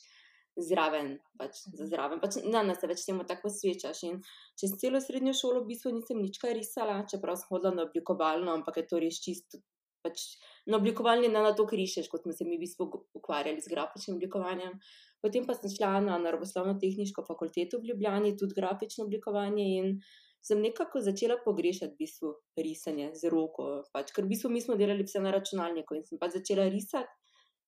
zraven, 0.56 1.18
pač 1.38 1.64
za 1.66 1.86
zraven. 1.90 2.20
Pač 2.22 2.38
na 2.46 2.62
nas 2.62 2.80
se 2.80 2.90
več 2.90 3.04
temu 3.06 3.26
tako 3.28 3.48
posvečaš. 3.48 4.02
In 4.08 4.20
čez 4.60 4.76
celo 4.80 5.00
srednjo 5.02 5.34
šolo 5.36 5.62
v 5.62 5.72
bistvu 5.72 5.94
nisem 5.94 6.20
nič 6.22 6.38
kaj 6.42 6.54
risala, 6.56 7.02
čeprav 7.10 7.38
sem 7.40 7.50
hodila 7.50 7.74
na 7.74 7.86
oblikovalno, 7.88 8.54
ampak 8.54 8.82
je 8.82 8.86
to 8.90 9.02
res 9.02 9.20
čisto. 9.22 9.62
Pač 10.04 10.36
na 10.68 10.76
oblikovalni 10.78 11.30
na 11.32 11.54
to 11.56 11.64
krišeš, 11.66 12.10
kot 12.12 12.26
smo 12.26 12.34
se 12.36 12.44
mi 12.44 12.58
v 12.58 12.66
bistvu 12.66 12.90
ukvarjali 13.16 13.62
z 13.64 13.72
grafičnim 13.72 14.18
oblikovanjem. 14.18 14.76
Potem 15.24 15.46
pa 15.48 15.56
sem 15.56 15.72
šla 15.72 16.02
na 16.04 16.18
naravoslovno-tehniško 16.20 17.24
fakulteto 17.24 17.80
v 17.80 17.88
Ljubljani, 17.90 18.36
tudi 18.36 18.54
grafično 18.58 19.06
oblikovanje 19.08 19.64
in 19.78 19.96
sem 20.44 20.60
nekako 20.60 21.00
začela 21.00 21.38
pogrešati 21.40 21.96
v 21.96 22.02
bistvu 22.04 22.34
risanje 22.60 23.14
z 23.16 23.32
roko. 23.32 23.80
Pač, 23.96 24.12
ker 24.12 24.26
v 24.26 24.34
bistvu 24.34 24.52
mi 24.52 24.60
smo 24.60 24.76
delali 24.76 25.06
vse 25.08 25.24
na 25.24 25.32
računalniku 25.32 25.96
in 25.96 26.04
sem 26.04 26.20
pač 26.20 26.36
začela 26.36 26.68
risati 26.68 27.08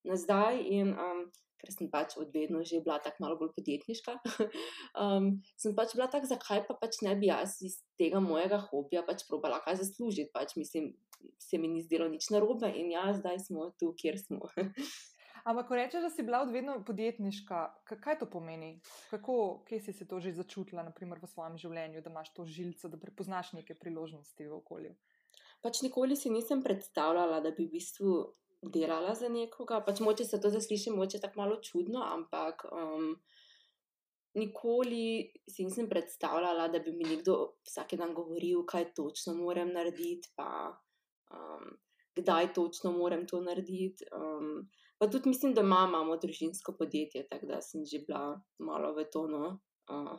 na 0.05 0.21
zdaj. 0.21 0.61
In, 0.77 0.93
um, 0.93 1.25
ker 1.67 1.75
sem 1.75 1.91
pač 1.91 2.15
od 2.21 2.31
vedno 2.35 2.63
že 2.63 2.81
bila 2.85 3.01
tako 3.03 3.25
malo 3.25 3.39
bolj 3.41 3.53
podjetniška. 3.59 4.15
um, 5.03 5.33
sem 5.59 5.75
pač 5.75 5.97
bila 5.99 6.07
tako, 6.13 6.31
zakaj 6.31 6.63
pa 6.69 6.79
pač 6.79 7.03
ne 7.03 7.17
bi 7.19 7.33
jaz 7.33 7.59
iz 7.67 7.81
tega 7.99 8.23
mojega 8.23 8.63
hobija 8.69 9.03
pač 9.07 9.27
probala 9.27 9.59
kaj 9.65 9.81
zaslužiti. 9.83 10.31
Pač 10.35 10.55
mislim, 10.61 10.93
se 11.43 11.59
mi 11.59 11.69
ni 11.69 11.83
zdelo 11.83 12.09
nič 12.13 12.31
narobe 12.31 12.71
in 12.71 12.95
ja, 12.95 13.11
zdaj 13.19 13.43
smo 13.49 13.73
tu, 13.81 13.93
kjer 13.99 14.21
smo. 14.23 14.47
Ampak, 15.47 15.69
ko 15.69 15.77
rečeš, 15.79 16.03
da 16.03 16.11
si 16.11 16.25
bila 16.27 16.41
vedno 16.43 16.81
podjetniška, 16.83 17.59
kaj 17.87 18.17
to 18.19 18.27
pomeni? 18.27 18.81
Kako, 19.13 19.63
kje 19.69 19.79
si 19.81 19.93
se 19.95 20.07
to 20.11 20.19
že 20.21 20.33
začutila, 20.35 20.83
naprimer 20.83 21.21
v 21.23 21.31
svojem 21.31 21.55
življenju, 21.55 22.03
da 22.03 22.11
imaš 22.11 22.33
to 22.35 22.47
žilico, 22.51 22.91
da 22.91 22.99
prepoznaš 22.99 23.53
neke 23.55 23.79
priložnosti 23.79 24.43
v 24.43 24.57
okolju? 24.59 24.97
Pač 25.63 25.85
nikoli 25.87 26.19
si 26.19 26.35
nisem 26.35 26.65
predstavljala, 26.67 27.39
da 27.45 27.55
bi 27.55 27.69
v 27.69 27.79
bistvu 27.79 28.17
delala 28.63 29.15
za 29.15 29.29
nekoga. 29.29 29.81
Pač 29.87 30.01
moče 30.01 30.25
se 30.25 30.41
to 30.41 30.51
zasliši, 30.51 30.91
moče 30.91 31.21
tako 31.21 31.41
malo 31.41 31.57
čudno, 31.63 32.03
ampak 32.03 32.67
um, 32.73 33.17
nikoli 34.35 35.33
si 35.49 35.65
nisem 35.65 35.89
predstavljala, 35.89 36.69
da 36.69 36.79
bi 36.79 36.93
mi 36.93 37.05
nekdo 37.05 37.57
vsak 37.67 37.95
dan 38.01 38.15
govoril, 38.15 38.65
kaj 38.67 38.93
točno 38.95 39.35
moram 39.35 39.73
narediti, 39.73 40.33
pa 40.37 40.77
um, 41.31 41.77
kdaj 42.17 42.53
točno 42.55 42.93
moram 42.93 43.27
to 43.27 43.41
narediti. 43.41 44.05
Um, 44.13 44.69
pa 44.99 45.09
tudi 45.11 45.29
mislim, 45.29 45.55
da 45.55 45.61
imamo 45.61 46.17
družinsko 46.17 46.77
podjetje, 46.79 47.27
tako 47.29 47.47
da 47.47 47.61
sem 47.61 47.85
že 47.85 48.05
bila 48.07 48.41
malo 48.59 48.95
v 48.95 49.05
tono. 49.13 49.59
Uh, 49.91 50.17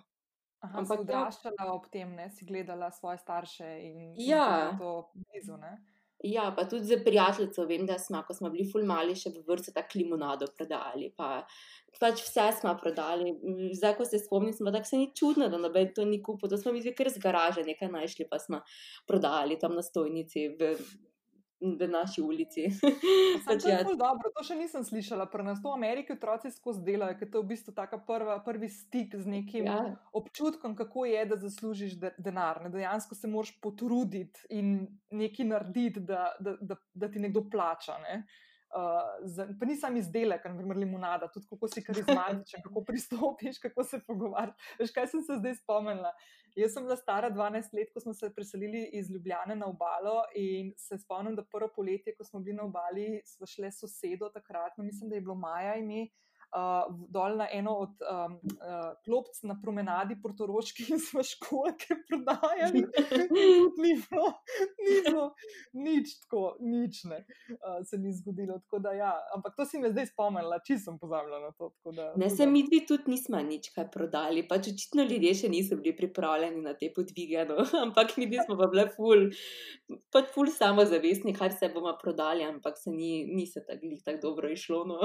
Aha, 0.59 0.79
ampak, 0.79 1.03
da, 1.05 1.21
odraščala 1.21 1.73
ob 1.73 1.85
tem, 1.93 2.15
ne 2.17 2.31
si 2.33 2.45
gledala 2.45 2.89
svoje 2.91 3.19
starše 3.21 3.67
in, 3.85 4.15
ja. 4.17 4.71
in 4.71 4.79
to 4.79 5.11
blizu. 5.13 5.57
Ne? 5.61 5.75
Ja, 6.23 6.53
pa 6.57 6.63
tudi 6.65 6.85
za 6.85 6.97
prijateljico 7.05 7.65
vem, 7.69 7.85
da 7.85 7.99
smo, 7.99 8.23
ko 8.27 8.33
smo 8.33 8.49
bili 8.49 8.65
fulmali, 8.71 9.13
še 9.15 9.29
v 9.35 9.43
vrtu 9.45 9.69
tako 9.73 9.99
limonado 9.99 10.47
prodali. 10.57 11.11
Pa, 11.13 11.43
pač 12.01 12.23
vse 12.25 12.47
smo 12.57 12.73
prodali. 12.81 13.35
Zdaj, 13.77 13.93
ko 13.99 14.05
se 14.05 14.19
spomnim, 14.23 14.53
smo 14.53 14.73
tako 14.73 14.89
se 14.89 14.97
ni 14.97 15.11
čudno, 15.15 15.49
da 15.53 15.59
noben 15.61 15.93
to 15.93 16.05
ni 16.09 16.17
kupil. 16.23 16.49
To 16.49 16.57
smo 16.57 16.73
mi 16.73 16.81
zdaj 16.81 16.95
kar 16.97 17.11
z 17.13 17.21
garaže 17.21 17.65
nekaj 17.67 17.91
našli, 17.93 18.25
pa 18.29 18.41
smo 18.41 18.63
prodali 19.05 19.59
tam 19.61 19.77
na 19.77 19.85
stojnici. 19.85 20.47
V, 20.57 20.73
v 21.61 21.87
naši 21.87 22.21
ulici. 22.21 22.67
Pač 23.47 23.63
to 23.63 23.69
je 23.69 23.77
zelo 23.81 23.95
dobro, 23.97 24.29
to 24.33 24.43
še 24.45 24.57
nisem 24.59 24.85
slišala. 24.85 25.25
Pri 25.31 25.45
nas 25.45 25.61
to 25.61 25.71
v 25.73 25.77
Ameriki 25.77 26.13
otroci 26.13 26.51
skozi 26.53 26.83
delajo, 26.85 27.17
ker 27.17 27.31
to 27.31 27.41
je 27.41 27.45
v 27.45 27.51
bistvu 27.53 27.73
tako 27.73 28.01
prvi 28.45 28.69
stik 28.69 29.15
z 29.17 29.25
nekim 29.25 29.65
ja. 29.65 29.97
občutkom, 30.13 30.77
kako 30.77 31.07
je, 31.09 31.25
da 31.25 31.39
zaslužiš 31.41 31.97
de 31.97 32.13
denar. 32.17 32.61
Ne? 32.65 32.73
Dejansko 32.73 33.17
se 33.17 33.27
moraš 33.27 33.55
potruditi 33.61 34.45
in 34.53 34.85
nekaj 35.09 35.49
narediti, 35.49 36.03
da, 36.05 36.35
da, 36.39 36.57
da, 36.61 36.77
da 36.93 37.09
ti 37.09 37.19
nekdo 37.19 37.47
plača. 37.49 37.97
Ne? 38.05 38.21
Uh, 38.67 39.53
pa 39.59 39.65
ni 39.65 39.77
sam 39.79 39.95
izdelek, 39.95 40.41
kot 40.43 40.59
je 40.59 40.75
limonada, 40.75 41.29
tudi 41.31 41.47
kako 41.47 41.69
si 41.71 41.83
karizmatičen, 41.83 42.61
kako 42.65 42.83
pristopiš, 42.89 43.59
kako 43.63 43.83
se 43.83 43.99
pogovarjaš. 44.07 44.73
Veš, 44.79 44.91
kaj 44.91 45.07
sem 45.13 45.23
se 45.23 45.37
zdaj 45.39 45.55
spomnila? 45.61 46.11
Jaz 46.57 46.73
sem 46.73 46.83
bila 46.83 46.97
stara 46.99 47.29
12 47.31 47.73
let, 47.77 47.93
ko 47.93 48.03
smo 48.03 48.13
se 48.13 48.33
preselili 48.35 48.89
iz 48.93 49.11
Ljubljane 49.11 49.55
na 49.55 49.69
obalo 49.71 50.23
in 50.35 50.73
se 50.77 50.97
spomnim, 50.97 51.35
da 51.35 51.45
prvo 51.45 51.69
poletje, 51.75 52.15
ko 52.17 52.23
smo 52.27 52.39
bili 52.39 52.57
na 52.57 52.67
obali, 52.67 53.21
smo 53.25 53.47
šli 53.47 53.71
sosedo 53.71 54.29
takrat, 54.33 54.77
no, 54.77 54.83
mislim, 54.83 55.09
da 55.09 55.15
je 55.15 55.21
bilo 55.21 55.35
maja 55.35 55.75
ime 55.75 56.03
uh, 56.03 56.26
dol 57.09 57.37
na 57.37 57.47
eno 57.53 57.73
od 57.83 57.89
um, 58.01 58.33
uh, 58.33 58.95
klopc 59.05 59.41
na 59.43 59.57
promenadi 59.61 60.17
Portoroški 60.21 60.87
in 60.93 60.99
smo 61.07 61.23
školke 61.23 61.97
prodajali. 62.07 62.83
ni 63.83 63.93
bilo, 63.99 64.29
ni 64.79 64.95
bilo 65.05 65.25
nič 65.73 66.19
tako, 66.23 66.55
nič 66.59 67.03
ne 67.03 67.19
uh, 67.51 67.81
se 67.85 67.97
ni 67.97 68.13
zgodilo. 68.13 68.59
Da, 68.79 68.91
ja. 68.91 69.11
Ampak 69.35 69.55
to 69.57 69.65
si 69.65 69.79
me 69.79 69.91
zdaj 69.91 70.09
spomnila, 70.13 70.59
če 70.65 70.79
sem 70.81 70.97
pozabila 70.99 71.39
na 71.43 71.51
to. 71.57 71.71
Da, 71.91 72.13
ne, 72.15 72.29
se 72.29 72.47
mi 72.47 72.63
dve 72.67 72.83
tudi 72.87 73.11
nismo 73.11 73.41
nič 73.43 73.71
kaj 73.75 73.89
prodali, 73.93 74.45
pač 74.47 74.71
očitno 74.73 75.05
ljudje 75.07 75.33
še 75.43 75.51
niso 75.51 75.77
bili 75.79 75.95
pripravljeni 75.97 76.63
na 76.63 76.73
te 76.77 76.89
podvige, 76.95 77.45
no. 77.49 77.63
ampak 77.85 78.15
mi 78.17 78.29
smo 78.39 78.57
pa 78.59 78.69
bile 78.71 78.87
ful, 78.95 79.27
pač 80.13 80.31
ful 80.33 80.51
samozavestni, 80.51 81.35
kaj 81.37 81.53
se 81.59 81.71
bomo 81.73 81.93
prodali, 82.01 82.45
ampak 82.47 82.79
se 82.79 82.93
ni, 82.93 83.25
ni 83.27 83.47
se 83.47 83.63
tako 83.67 83.93
tak 84.05 84.21
dobro 84.21 84.49
išlo. 84.51 84.83
No. 84.87 84.99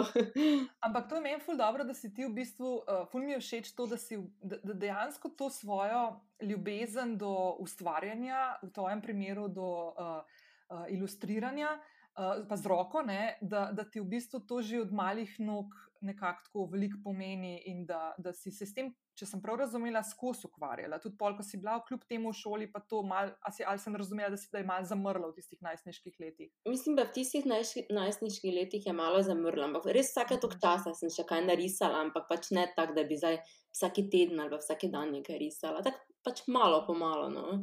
ampak 0.87 1.09
to 1.09 1.19
je 1.19 1.32
meni 1.33 1.45
ful 1.45 1.57
dobro, 1.57 1.85
da 1.85 1.95
si 1.95 2.13
ti 2.15 2.25
v 2.25 2.33
bistvu, 2.33 2.71
uh, 2.85 3.07
ful 3.09 3.25
mi 3.25 3.33
je 3.33 3.41
všeč 3.41 3.73
to, 3.77 3.87
da 3.87 3.97
si 3.97 4.19
da, 4.43 4.59
da 4.63 4.75
dejansko 4.75 5.29
to 5.29 5.51
svojo 5.51 6.21
ljubezen 6.43 7.17
do 7.19 7.57
ustvarjanja, 7.59 8.59
v 8.63 8.71
tvojem 8.71 9.01
primeru 9.03 9.49
do 9.49 9.69
uh, 9.97 10.21
uh, 10.69 10.85
ilustriranja, 10.89 11.79
uh, 11.79 12.45
pa 12.49 12.57
z 12.57 12.67
roko, 12.67 13.03
ne, 13.03 13.39
da, 13.41 13.71
da 13.73 13.85
ti 13.85 14.01
v 14.01 14.11
bistvu 14.17 14.41
to 14.41 14.63
že 14.63 14.83
od 14.83 14.93
malih 14.93 15.33
nog 15.41 15.73
nekako 16.03 16.47
tako 16.49 16.67
veliko 16.73 17.01
pomeni 17.05 17.57
in 17.71 17.87
da, 17.87 18.13
da 18.19 18.33
si 18.33 18.51
se 18.51 18.67
s 18.67 18.75
tem 18.75 18.93
če 19.19 19.27
sem 19.29 19.43
prav 19.45 19.59
razumela, 19.61 20.01
skozi 20.07 20.47
ukvarjala. 20.49 20.99
Tudi 21.03 21.19
pol, 21.21 21.35
ko 21.37 21.45
si 21.45 21.61
bila 21.61 21.77
kljub 21.87 22.05
temu 22.09 22.33
v 22.33 22.39
šoli, 22.39 22.69
pa 22.73 22.81
to 22.89 23.03
mal, 23.07 23.33
ali, 23.45 23.67
ali 23.69 23.83
sem 23.83 23.97
razumela, 23.99 24.31
da 24.33 24.41
si 24.41 24.49
da 24.53 24.63
je 24.63 24.69
malo 24.69 24.89
zamrla 24.89 25.29
v 25.29 25.37
tistih 25.37 25.61
najstniških 25.65 26.17
letih. 26.23 26.53
Mislim, 26.69 26.97
da 26.99 27.07
v 27.09 27.15
tistih 27.19 27.47
najstniških 27.47 28.57
letih 28.57 28.89
je 28.89 28.97
malo 28.97 29.21
zamrla, 29.27 29.69
ampak 29.69 29.91
res 29.93 30.13
vsake 30.15 30.41
tok 30.41 30.57
mhm. 30.57 30.63
časa 30.65 30.95
sem 30.99 31.13
še 31.13 31.27
kaj 31.29 31.45
narisala, 31.51 32.07
ampak 32.09 32.29
pač 32.31 32.51
ne 32.57 32.67
tako, 32.77 32.97
da 32.99 33.07
bi 33.09 33.21
zdaj 33.21 33.43
vsak 33.73 34.03
teden 34.13 34.41
ali 34.41 34.61
vsak 34.61 34.89
dan 34.93 35.15
nekaj 35.19 35.41
risala. 35.41 35.85
Tako 35.85 36.25
pač 36.25 36.45
malo 36.49 36.83
po 36.89 36.97
malo. 36.97 37.29
No. 37.33 37.61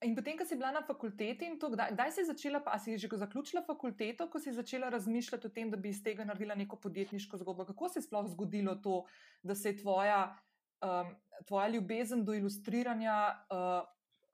In 0.00 0.14
potem, 0.16 0.32
ko 0.38 0.46
si 0.48 0.56
bila 0.56 0.72
na 0.72 0.80
fakulteti, 0.80 1.44
in 1.44 1.58
to, 1.60 1.68
kdaj, 1.74 1.92
kdaj 1.92 2.12
si 2.16 2.22
začela, 2.24 2.62
pa 2.64 2.78
si 2.80 2.96
že 2.96 3.08
zaključila 3.20 3.60
fakulteto, 3.66 4.30
ko 4.32 4.40
si 4.40 4.52
začela 4.52 4.88
razmišljati 4.88 5.46
o 5.46 5.50
tem, 5.52 5.68
da 5.70 5.76
bi 5.76 5.92
iz 5.92 6.00
tega 6.02 6.24
naredila 6.24 6.54
neko 6.56 6.76
podjetniško 6.80 7.36
zgodbo? 7.36 7.66
Kako 7.68 7.88
se 7.88 7.98
je 7.98 8.06
sploh 8.08 8.30
zgodilo 8.32 8.74
to, 8.80 9.04
da 9.42 9.54
se 9.54 9.68
je 9.68 9.76
tvoja, 9.76 10.38
um, 10.80 11.12
tvoja 11.44 11.68
ljubezen 11.68 12.24
do 12.24 12.32
ilustriranja 12.34 13.44
uh, 13.52 13.84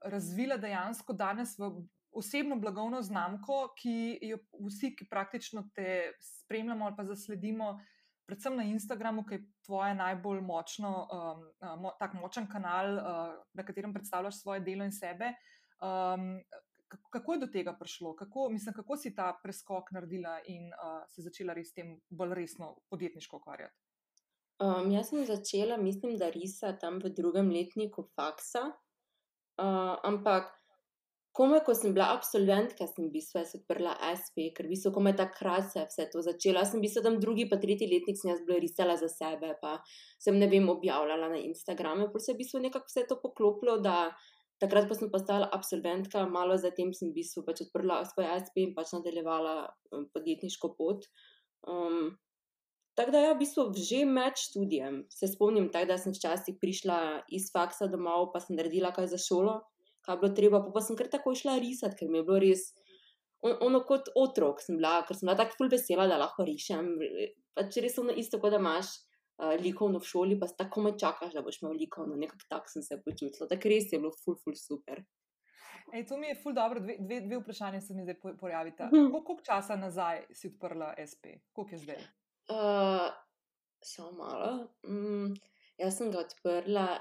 razvila 0.07 0.57
dejansko 0.57 1.13
danes 1.13 1.59
v 1.59 1.73
osebno 2.13 2.57
blagovno 2.57 3.03
znamko, 3.03 3.75
ki 3.77 4.19
jo 4.23 4.39
vsi, 4.69 4.95
ki 4.97 5.09
praktično 5.11 5.67
te 5.75 6.13
spremljamo 6.23 6.87
ali 6.87 6.97
pa 6.97 7.05
zasledimo, 7.05 7.81
predvsem 8.27 8.57
na 8.57 8.63
Instagramu, 8.71 9.27
ki 9.27 9.35
je 9.35 9.45
tvoje 9.67 9.95
najbolj 9.95 10.41
močno, 10.41 10.95
um, 11.11 11.45
mo, 11.83 11.93
tak 11.99 12.15
močen 12.15 12.47
kanal, 12.51 12.95
uh, 12.97 13.37
na 13.53 13.67
katerem 13.67 13.95
predstavljaš 13.95 14.41
svoje 14.41 14.61
delo 14.61 14.87
in 14.87 14.93
sebe. 14.93 15.35
Um, 15.83 16.41
kako 17.11 17.33
je 17.33 17.39
do 17.39 17.47
tega 17.47 17.77
prišlo, 17.79 18.15
kako, 18.17 18.49
mislim, 18.49 18.75
kako 18.75 18.97
si 18.97 19.15
ta 19.15 19.33
preskok 19.43 19.91
naredila 19.93 20.39
in 20.47 20.71
uh, 20.73 21.03
se 21.09 21.23
začela 21.23 21.55
res 21.55 21.75
tem 21.75 21.97
bolj 22.11 22.35
resno 22.35 22.77
podjetniško 22.91 23.37
ukvarjati? 23.37 23.75
Um, 24.59 24.91
jaz 24.91 25.11
sem 25.11 25.25
začela, 25.27 25.77
mislim, 25.77 26.17
da 26.17 26.31
risa 26.33 26.73
tam 26.81 27.01
v 27.03 27.11
drugem 27.13 27.51
letniku 27.53 28.07
faksa. 28.17 28.71
Uh, 29.61 29.97
ampak, 30.05 30.49
kome, 31.37 31.61
ko 31.65 31.75
sem 31.77 31.93
bila 31.93 32.09
absolventka, 32.15 32.87
sem 32.89 33.09
v 33.09 33.13
bistvu 33.19 33.43
odprla 33.43 33.93
SP, 34.17 34.49
ker 34.57 34.69
bi 34.69 34.79
se 34.81 34.93
kome 34.93 35.13
takrat 35.17 35.69
se 35.73 35.85
vse 35.85 36.09
to 36.13 36.25
začela. 36.25 36.65
Jaz 36.65 36.73
sem 36.73 36.81
bila 36.81 37.05
tam 37.05 37.21
drugi, 37.21 37.45
pa 37.51 37.61
tretji 37.61 37.91
letnik, 37.91 38.17
sem 38.21 38.33
jaz 38.33 38.41
bila 38.47 38.63
risala 38.63 38.97
za 38.97 39.11
sebe, 39.13 39.53
pa 39.61 39.77
sem 40.23 40.39
ne 40.41 40.49
vem, 40.49 40.71
objavljala 40.73 41.29
na 41.35 41.43
Instagramu. 41.43 42.09
Pa 42.13 42.23
se 42.23 42.33
je 42.33 42.39
v 42.39 42.41
bistvu 42.41 42.65
nekako 42.65 42.89
vse 42.89 43.05
to 43.11 43.21
poklopilo, 43.21 43.77
da 43.85 44.15
Takrat 44.63 44.87
pa 44.89 44.97
sem 44.97 45.11
postala 45.13 45.51
absolventka, 45.53 46.23
malo 46.33 46.57
zatem 46.57 46.93
sem 46.97 47.11
v 47.11 47.21
bistvu 47.21 47.43
pač 47.45 47.61
odprla 47.67 48.01
svoj 48.09 48.29
SP 48.41 48.65
in 48.65 48.73
pač 48.77 48.95
nadaljevala 48.97 49.67
um, 49.93 50.07
podjetniško 50.17 50.71
pot. 50.79 51.05
Um, 51.69 52.15
tako 52.97 53.13
da, 53.13 53.21
ja, 53.27 53.35
v 53.35 53.43
bistvu 53.43 53.69
že 53.77 54.07
med 54.09 54.41
študijem 54.41 55.03
se 55.13 55.29
spomnim, 55.29 55.69
tak, 55.75 55.85
da 55.91 55.99
sem 56.01 56.17
včasih 56.17 56.57
prišla 56.63 57.29
iz 57.37 57.51
faksa 57.53 57.91
domov, 57.93 58.31
pa 58.33 58.41
sem 58.41 58.57
naredila 58.57 58.95
kaj 58.97 59.11
za 59.13 59.21
šolo, 59.21 59.61
kaj 60.09 60.23
bilo 60.23 60.33
treba, 60.33 60.65
pa, 60.65 60.73
pa 60.73 60.81
sem 60.81 60.97
kar 60.97 61.13
tako 61.13 61.37
išla 61.37 61.61
risati, 61.61 62.01
ker 62.01 62.09
mi 62.09 62.23
je 62.23 62.29
bilo 62.31 62.41
res. 62.41 62.71
On, 63.45 63.53
ono 63.61 63.83
kot 63.85 64.09
otrok 64.17 64.65
sem 64.65 64.81
bila, 64.81 65.03
ker 65.05 65.19
sem 65.19 65.29
bila 65.29 65.37
tako 65.37 65.61
ful 65.61 65.69
vesela, 65.69 66.09
da 66.09 66.17
lahko 66.17 66.49
rišem. 66.49 66.95
Pač 67.53 67.77
res 67.85 68.01
ono 68.01 68.17
isto, 68.17 68.41
kot 68.41 68.57
da 68.57 68.63
imaš 68.63 68.95
likovno 69.39 69.99
v 69.99 70.09
šoli, 70.09 70.39
pa 70.41 70.47
tako 70.49 70.83
me 70.87 70.95
čakaš, 70.99 71.35
da 71.37 71.43
boš 71.43 71.63
imel 71.63 71.77
likovno, 71.77 72.17
nekako 72.17 72.49
tako 72.49 72.69
sem 72.73 72.83
se 72.83 73.03
počutila. 73.05 73.49
Tako 73.49 73.69
res 73.69 73.93
je 73.93 73.99
bilo 73.99 74.13
ful, 74.25 74.37
ful, 74.45 74.55
super. 74.57 75.03
Ej, 75.95 76.07
to 76.07 76.17
mi 76.19 76.27
je 76.27 76.39
ful 76.43 76.55
dobro, 76.55 76.81
dve, 76.81 76.97
dve, 76.99 77.21
dve 77.21 77.39
vprašanje 77.39 77.81
se 77.81 77.95
mi 77.95 78.03
zdaj 78.03 78.17
pojavita. 78.41 78.87
Mhm. 78.87 79.13
Koliko 79.13 79.39
časa 79.45 79.77
nazaj 79.77 80.27
si 80.33 80.49
odprla 80.49 80.95
SP? 81.11 81.25
Koliko 81.53 81.75
je 81.75 81.79
zdaj? 81.79 82.03
Uh, 82.49 83.11
Samo 83.87 84.13
malo. 84.13 84.69
Mm, 84.89 85.35
jaz 85.79 85.99
sem 85.99 86.11
ga 86.11 86.19
odprla 86.19 87.01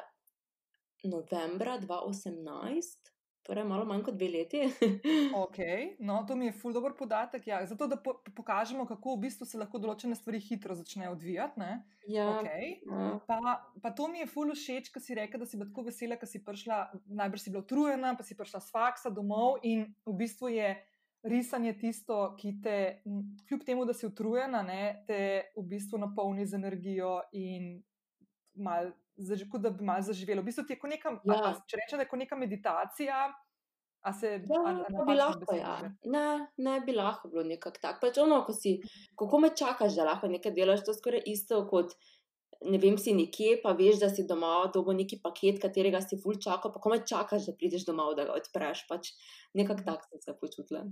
novembra 1.04 1.80
2018. 1.80 3.05
Torej, 3.46 3.64
malo 3.70 3.86
manj 3.86 4.02
kot 4.08 4.16
dve 4.18 4.28
leti. 4.34 4.64
okay. 5.46 5.92
no, 6.00 6.24
to 6.28 6.36
mi 6.36 6.48
je 6.48 6.56
ful 6.58 6.74
dobr 6.74 6.96
podatek. 6.98 7.48
Ja. 7.48 7.60
Zato, 7.70 7.88
da 7.88 7.98
po 8.02 8.16
pokažemo, 8.36 8.88
kako 8.90 9.14
v 9.16 9.22
bistvu 9.28 9.46
se 9.46 9.60
lahko 9.62 9.78
določene 9.82 10.18
stvari 10.18 10.42
hitro 10.42 10.74
začnejo 10.74 11.12
odvijati. 11.14 11.68
Ja. 12.10 12.26
Okay. 12.40 12.72
Ja. 12.90 13.12
Pa, 13.30 13.54
pa 13.84 13.94
to 13.94 14.10
mi 14.10 14.24
je 14.24 14.32
ful 14.32 14.50
všeč, 14.50 14.90
ker 14.90 15.04
si 15.04 15.18
rekel, 15.18 15.44
da 15.44 15.50
si 15.50 15.60
bila 15.62 15.70
tako 15.70 15.86
vesela, 15.92 16.18
ker 16.18 16.30
si 16.30 16.42
prišla, 16.42 16.82
najbrž 17.22 17.46
si 17.46 17.54
bila 17.54 17.62
utrujena, 17.62 18.16
pa 18.18 18.26
si 18.26 18.38
prišla 18.40 18.64
s 18.66 18.74
faksa 18.74 19.14
domov 19.14 19.62
in 19.62 19.86
v 20.10 20.18
bistvu 20.26 20.54
je. 20.58 20.76
Risanje 21.26 21.72
je 21.72 21.78
tisto, 21.82 22.16
ki 22.38 22.52
te, 22.62 22.74
kljub 23.50 23.64
temu, 23.66 23.86
da 23.90 23.96
si 23.98 24.06
utrujena, 24.06 24.60
ne, 24.62 25.06
te 25.08 25.18
v 25.56 25.64
bistvu 25.72 25.98
napolni 25.98 26.46
z 26.46 26.54
energijo 26.54 27.16
in 27.34 27.80
mal, 28.62 28.92
kot 29.52 29.62
da 29.62 29.70
bi 29.70 29.84
malo 29.86 30.02
zaživelo. 30.02 30.42
V 30.42 30.50
bistvu 30.50 30.66
je 30.70 30.80
kot 30.80 30.92
neka, 30.92 31.18
ja. 31.24 31.36
a, 31.36 31.52
a, 31.52 31.54
če 31.68 31.80
rečeš, 31.82 31.98
da 32.00 32.06
je 32.06 32.12
kot 32.12 32.22
neka 32.22 32.40
meditacija. 32.40 33.26
A 34.06 34.12
se 34.14 34.36
ja, 34.38 34.60
a, 34.70 35.06
bi 35.06 35.16
lahko, 35.18 35.56
ja. 35.58 35.80
ne, 36.14 36.26
ne 36.62 36.76
bi 36.86 36.94
lahko 36.94 37.32
bilo 37.32 37.44
nekako 37.48 37.82
tako. 37.82 38.04
Pač 38.04 38.20
ono, 38.22 38.44
ko 38.46 38.54
si, 38.54 38.76
kako 39.18 39.40
me 39.42 39.50
čakaš, 39.58 39.96
da 39.98 40.06
lahko 40.12 40.30
nekaj 40.30 40.54
delaš, 40.54 40.84
to 40.86 40.94
je 40.94 41.00
skoraj 41.00 41.26
isto 41.32 41.64
kot. 41.72 41.96
Ne 42.66 42.78
vem, 42.82 42.96
si 43.02 43.12
nekje, 43.14 43.58
pa 43.64 43.74
veš, 43.78 43.98
da 44.02 44.08
si 44.14 44.24
doma, 44.30 44.54
da 44.74 44.82
bo 44.86 44.94
neki 44.96 45.18
paket, 45.24 45.58
katerega 45.62 46.00
si 46.06 46.18
ful 46.22 46.38
čakal, 46.42 46.72
pa 46.74 46.80
ko 46.82 46.94
me 46.94 47.02
čakaš, 47.02 47.50
da 47.50 47.56
prideš 47.58 47.84
domov, 47.90 48.14
da 48.18 48.28
ga 48.30 48.38
odpreš. 48.38 48.86
Pač 48.90 49.12
nekako 49.58 49.90
tako 49.90 50.08
sem 50.12 50.22
se 50.24 50.38
počutila. 50.40 50.86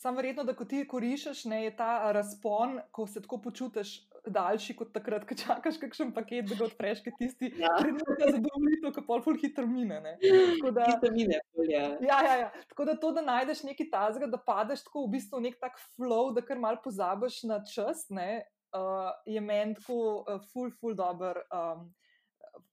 Sam 0.00 0.16
verjetno, 0.16 0.44
da 0.44 0.56
ko 0.56 0.66
ti 0.68 0.82
koriščeš, 0.88 1.44
ne 1.52 1.62
je 1.66 1.76
ta 1.76 2.10
razpon, 2.12 2.80
ko 2.92 3.06
se 3.08 3.22
tako 3.24 3.38
počutiš, 3.44 3.92
daljši 4.26 4.74
kot 4.78 4.92
takrat, 4.94 5.24
ko 5.28 5.36
čakaš 5.38 5.78
kakšen 5.82 6.12
paket, 6.16 6.46
da 6.48 6.56
ga 6.58 6.66
odpreš, 6.68 7.02
ki 7.04 7.12
tisti, 7.18 7.50
ki 7.54 7.62
ja. 7.62 7.72
ti 7.80 8.30
zadovoljijo, 8.30 8.92
ko 8.96 9.04
pol 9.06 9.22
ful 9.24 9.36
hitro 9.40 9.66
mine. 9.68 10.00
Da, 10.00 10.86
hitro 10.88 11.12
mine, 11.12 11.40
ja. 11.68 11.84
Ja, 12.00 12.20
ja, 12.24 12.36
ja. 12.44 12.48
Tako 12.70 12.88
da 12.88 12.96
to, 13.00 13.12
da 13.16 13.24
najdeš 13.24 13.64
nekaj 13.68 13.90
tazga, 13.92 14.30
da 14.30 14.40
padeš 14.40 14.86
tako 14.88 15.06
v 15.06 15.14
bistvu 15.16 15.42
nek 15.44 15.60
tak 15.60 15.78
flow, 15.96 16.32
da 16.36 16.44
kar 16.44 16.60
mal 16.60 16.80
pozabiš 16.84 17.42
na 17.50 17.60
čas, 17.68 18.06
ne, 18.14 18.44
uh, 18.76 19.12
je 19.28 19.44
meni 19.44 19.76
tako 19.80 20.00
uh, 20.22 20.40
ful, 20.52 20.72
ful 20.80 20.96
dober. 20.98 21.44
Um, 21.52 21.92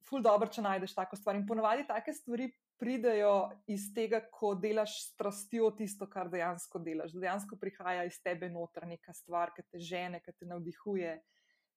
Ful 0.05 0.21
dobro, 0.21 0.49
če 0.51 0.61
najdeš 0.61 0.91
tako 0.93 1.15
stvar. 1.15 1.37
In 1.39 1.45
ponovadi 1.47 1.85
take 1.87 2.11
stvari 2.13 2.49
pridejo 2.81 3.51
iz 3.69 3.91
tega, 3.93 4.19
ko 4.33 4.55
delaš 4.57 4.95
strastjo 5.11 5.69
tisto, 5.77 6.07
kar 6.09 6.31
dejansko 6.33 6.81
delaš. 6.81 7.13
Dejansko 7.13 7.57
prihaja 7.61 8.07
iz 8.09 8.17
tebe 8.25 8.49
noter 8.49 8.87
neka 8.89 9.13
stvar, 9.13 9.53
ki 9.55 9.65
te 9.69 9.81
žene, 9.85 10.21
ki 10.25 10.33
te 10.33 10.49
navdihuje, 10.49 11.13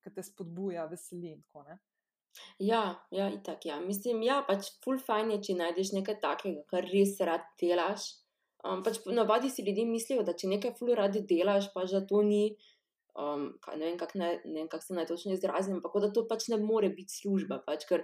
ki 0.04 0.14
te 0.14 0.24
spodbuja, 0.26 0.86
veseli 0.92 1.32
in 1.32 1.42
tako 1.42 1.64
naprej. 1.64 1.82
Ja, 2.58 2.82
ja, 3.14 3.28
itak, 3.30 3.64
ja. 3.66 3.78
Mislim, 3.80 4.22
ja, 4.26 4.40
pač 4.46 4.72
full 4.84 4.98
fajn 4.98 5.36
je, 5.36 5.40
če 5.48 5.56
najdeš 5.60 5.92
nekaj 5.94 6.18
takega, 6.22 6.64
kar 6.70 6.86
res 6.90 7.16
rad 7.22 7.46
delaš. 7.60 8.10
Um, 8.64 8.80
pač 8.84 9.02
navadi 9.12 9.50
si 9.52 9.62
ljudje 9.64 9.84
mislijo, 9.86 10.24
da 10.24 10.32
če 10.32 10.48
nekaj 10.48 10.72
ful 10.78 10.94
radi 10.96 11.20
delaš, 11.28 11.68
pa 11.74 11.84
že 11.90 12.00
to 12.08 12.22
ni. 12.26 12.56
Um, 13.14 13.52
kaj, 13.62 13.76
ne 13.78 13.86
vem, 13.86 13.98
kako 13.98 14.70
kak 14.72 14.82
se 14.82 14.94
naj 14.96 15.06
točno 15.06 15.34
izrazim, 15.36 15.76
ampak 15.78 16.00
da 16.02 16.08
to 16.14 16.24
pač 16.30 16.48
ne 16.50 16.58
more 16.58 16.88
biti 16.90 17.14
služba, 17.14 17.60
pač, 17.66 17.84
ker 17.90 18.02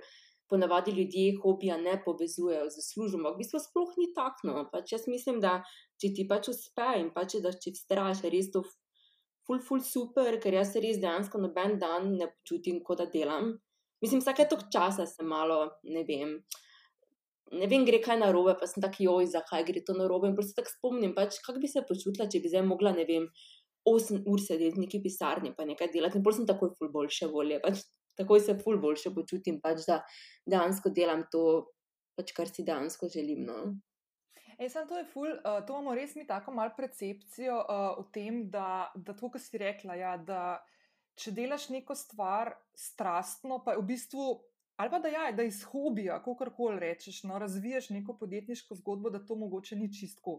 ponavadi 0.50 0.92
ljudje 0.94 1.38
hobija 1.42 1.78
ne 1.80 1.96
povezujejo 2.04 2.68
z 2.74 2.84
službo. 2.84 3.18
Ampak 3.22 3.38
v 3.38 3.42
bistvu 3.42 3.62
sploh 3.62 3.96
ni 3.98 4.10
tako. 4.14 4.46
No. 4.48 4.64
Pač 4.70 4.94
jaz 4.94 5.06
mislim, 5.10 5.40
da 5.42 5.60
če 6.02 6.12
ti 6.16 6.26
pač 6.30 6.50
uspe 6.52 6.92
in 7.00 7.10
pač 7.14 7.38
da 7.42 7.54
če 7.54 7.74
vztrajaš, 7.76 8.24
res 8.34 8.50
to 8.54 8.64
ful, 9.50 9.60
ful 9.66 9.82
super, 9.82 10.38
ker 10.38 10.54
jaz 10.54 10.72
se 10.72 10.80
res 10.82 11.00
dejansko 11.02 11.40
noben 11.42 11.78
dan 11.82 12.12
ne 12.14 12.28
počutim, 12.30 12.80
kot 12.86 13.02
da 13.02 13.06
delam. 13.10 13.56
Mislim, 14.00 14.22
vsake 14.22 14.46
tok 14.48 14.68
časa 14.72 15.06
se 15.06 15.26
malo, 15.26 15.64
ne 15.82 16.04
vem. 16.06 16.36
Ne 17.50 17.66
vem, 17.66 17.82
gre 17.84 17.98
kaj 17.98 18.20
na 18.20 18.30
robe, 18.30 18.54
pa 18.60 18.68
sem 18.70 18.82
tako 18.82 19.02
joj, 19.02 19.26
zakaj 19.32 19.66
gre 19.66 19.82
to 19.82 19.96
na 19.98 20.06
robe. 20.08 20.30
In 20.30 20.36
prosto 20.38 20.54
tako 20.60 20.70
spomnim, 20.70 21.16
pač, 21.16 21.40
kako 21.42 21.58
bi 21.58 21.68
se 21.68 21.82
počutila, 21.88 22.28
če 22.30 22.40
bi 22.44 22.52
zdaj 22.52 22.62
mogla, 22.68 22.94
ne 22.94 23.04
vem, 23.08 23.26
8 23.90 24.22
ur 24.30 24.40
sedeti 24.44 24.76
v 24.76 24.84
neki 24.84 25.00
pisarni 25.02 25.54
pa 25.56 25.66
nekaj 25.66 25.90
delati. 25.90 26.20
In 26.20 26.24
prosto 26.24 26.44
sem 26.44 26.48
takoj 26.52 26.76
ful 26.78 26.92
boljše 26.94 27.26
volje. 27.32 27.58
Pač, 27.64 27.82
takoj 28.20 28.44
se 28.44 28.54
ful 28.62 28.78
boljše 28.78 29.10
počutim, 29.16 29.58
pač, 29.64 29.82
da 29.88 29.98
dejansko 30.46 30.94
delam 30.94 31.26
to, 31.32 31.44
pač, 32.14 32.30
kar 32.36 32.48
si 32.48 32.64
dejansko 32.64 33.10
želim. 33.10 33.42
No. 33.48 33.58
E, 34.60 34.68
sem, 34.68 34.86
to, 34.86 34.98
ful, 35.08 35.30
uh, 35.40 35.62
to 35.64 35.72
imamo 35.72 35.94
res 35.96 36.12
mi 36.14 36.26
tako 36.28 36.52
malo 36.52 36.74
percepcijo 36.76 37.54
uh, 37.62 37.94
o 37.96 38.04
tem, 38.12 38.42
da, 38.52 38.90
da 38.94 39.14
to, 39.16 39.30
kar 39.32 39.40
si 39.40 39.56
rekla, 39.56 39.96
ja, 39.96 40.10
da 40.20 40.40
če 41.16 41.32
delaš 41.32 41.70
neko 41.72 41.96
stvar 41.96 42.52
strastno, 42.76 43.62
pa 43.64 43.72
je 43.72 43.80
v 43.80 43.86
bistvu. 43.88 44.26
Ali 44.80 44.92
pa 44.92 45.00
da, 45.00 45.08
ja, 45.12 45.24
da 45.36 45.44
iz 45.44 45.62
hobija, 45.68 46.18
kako 46.24 46.50
koli 46.56 46.80
rečeš, 46.80 47.22
no, 47.28 47.38
razviješ 47.40 47.90
neko 47.92 48.18
podjetniško 48.20 48.76
zgodbo, 48.80 49.10
da 49.12 49.20
to 49.24 49.36
mogoče 49.36 49.76
ni 49.76 49.88
čistko 49.92 50.38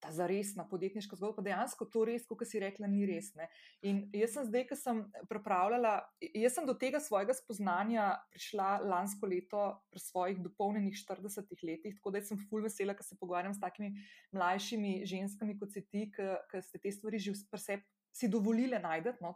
ta 0.00 0.12
zaresna 0.12 0.64
podjetniška 0.68 1.16
zgodba, 1.16 1.40
pa 1.40 1.44
dejansko 1.48 1.86
to 1.92 2.04
res, 2.08 2.24
kot 2.28 2.42
si 2.48 2.60
rekla, 2.62 2.88
ni 2.88 3.04
res. 3.08 3.30
Ne. 3.36 3.50
In 3.86 4.02
jaz 4.16 4.34
sem 4.36 4.46
zdaj, 4.48 4.64
ki 4.70 4.78
sem 4.80 5.02
pripravljala, 5.28 5.92
jaz 6.40 6.56
sem 6.56 6.68
do 6.68 6.74
tega 6.80 7.02
svojega 7.04 7.36
spoznanja 7.36 8.06
prišla 8.32 8.70
lansko 8.88 9.28
leto, 9.30 9.66
pri 9.92 10.02
svojih 10.02 10.40
dopolnjenih 10.46 10.96
40 11.02 11.52
letih, 11.66 11.98
tako 11.98 12.14
da 12.16 12.24
sem 12.24 12.40
full 12.48 12.64
vesela, 12.64 12.96
ker 12.96 13.06
se 13.06 13.18
pogovarjam 13.20 13.54
s 13.54 13.62
takimi 13.62 13.92
mlajšimi 14.36 15.00
ženskami 15.08 15.58
kot 15.60 15.76
si 15.76 15.84
ti, 15.84 16.08
ki 16.16 16.64
ste 16.64 16.80
te 16.80 16.92
stvari 16.96 17.20
že 17.20 17.36
vse 17.36 17.80
si 18.16 18.28
dovolile 18.28 18.80
najdete. 18.82 19.20
No, 19.22 19.34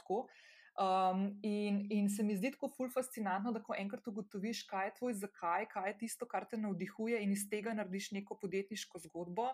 Um, 0.75 1.39
in, 1.43 1.87
in 1.91 2.09
se 2.11 2.25
mi 2.27 2.35
zdi 2.35 2.51
tako 2.51 2.67
ful 2.67 2.89
fascinantno, 2.91 3.53
da 3.55 3.61
ko 3.63 3.77
enkrat 3.79 4.09
ugotoviš, 4.11 4.65
kaj 4.67 4.89
je 4.89 4.95
tvoj 4.97 5.13
zakaj, 5.21 5.69
kaj 5.71 5.87
je 5.89 5.99
tisto, 6.01 6.27
kar 6.27 6.49
te 6.51 6.59
navdihuje, 6.59 7.21
in 7.23 7.31
iz 7.31 7.45
tega 7.51 7.77
narediš 7.79 8.11
neko 8.17 8.35
podjetniško 8.43 8.99
zgodbo, 9.07 9.53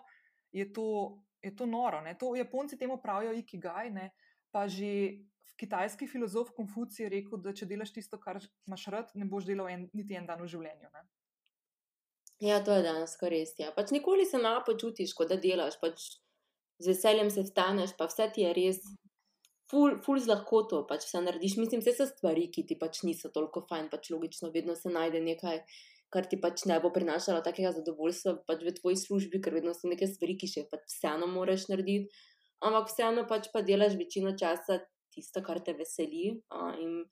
je 0.51 0.67
to, 0.73 0.87
je 1.41 1.55
to 1.55 1.65
noro. 1.65 2.01
Ne? 2.01 2.15
To 2.19 2.35
Japonci 2.35 2.77
temu 2.77 2.99
pravijo 3.01 3.33
ikigaj, 3.33 3.89
ne? 3.91 4.11
pa 4.51 4.67
že 4.67 5.21
kitajski 5.55 6.07
filozof 6.07 6.51
Konfucij 6.55 7.05
je 7.05 7.09
rekel, 7.09 7.39
da 7.39 7.53
če 7.53 7.67
delaš 7.69 7.93
tisto, 7.95 8.17
kar 8.19 8.39
imaš 8.67 8.87
rad, 8.91 9.11
ne 9.15 9.27
boš 9.29 9.45
delal 9.47 9.69
en, 9.69 9.85
niti 9.93 10.17
en 10.17 10.25
dan 10.27 10.41
v 10.41 10.49
življenju. 10.51 10.89
Ne? 10.89 11.03
Ja, 12.41 12.57
to 12.65 12.73
je 12.73 12.81
danes 12.81 13.13
res. 13.21 13.53
Ja. 13.61 13.69
Pač 13.75 13.93
nikoli 13.93 14.25
se 14.25 14.41
ne 14.41 14.55
počutiš, 14.65 15.13
kot 15.13 15.29
da 15.29 15.37
delaš, 15.37 15.77
pač 15.81 16.07
z 16.81 16.89
veseljem 16.89 17.29
se 17.29 17.45
staneš, 17.45 17.93
pa 17.97 18.09
vse 18.09 18.27
ti 18.33 18.47
je 18.47 18.53
res. 18.57 18.81
Ful, 19.69 20.01
ful 20.03 20.19
z 20.19 20.27
lahkoto 20.27 20.81
pač 20.89 21.05
vse 21.05 21.21
narediš. 21.23 21.59
Mislim, 21.61 21.83
vse 21.85 21.93
so 21.95 22.07
stvari, 22.09 22.49
ki 22.51 22.65
ti 22.67 22.75
pač 22.81 23.03
niso 23.07 23.29
toliko 23.31 23.61
fajn, 23.69 23.91
pač 23.93 24.09
logično, 24.11 24.49
vedno 24.51 24.75
se 24.75 24.89
najde 24.91 25.21
nekaj, 25.23 25.61
kar 26.11 26.27
ti 26.27 26.39
pač 26.41 26.65
ne 26.69 26.77
bo 26.83 26.91
prinašalo 26.93 27.41
takega 27.45 27.71
zadovoljstva 27.77 28.35
pač 28.47 28.65
v 28.67 28.75
tvoji 28.77 28.99
službi, 28.99 29.41
ker 29.43 29.55
vedno 29.55 29.73
so 29.77 29.89
neke 29.91 30.09
stvari, 30.09 30.35
ki 30.39 30.49
še 30.51 30.65
pač 30.71 30.85
vseeno 30.89 31.29
moraš 31.31 31.69
narediti. 31.71 32.11
Ampak 32.61 32.91
vseeno 32.91 33.25
pač 33.29 33.49
pa 33.53 33.63
delaš 33.65 33.95
večino 33.97 34.35
časa 34.37 34.81
tisto, 35.15 35.41
kar 35.45 35.61
te 35.65 35.73
veseli. 35.77 36.35
A, 36.53 36.73
in 36.81 37.03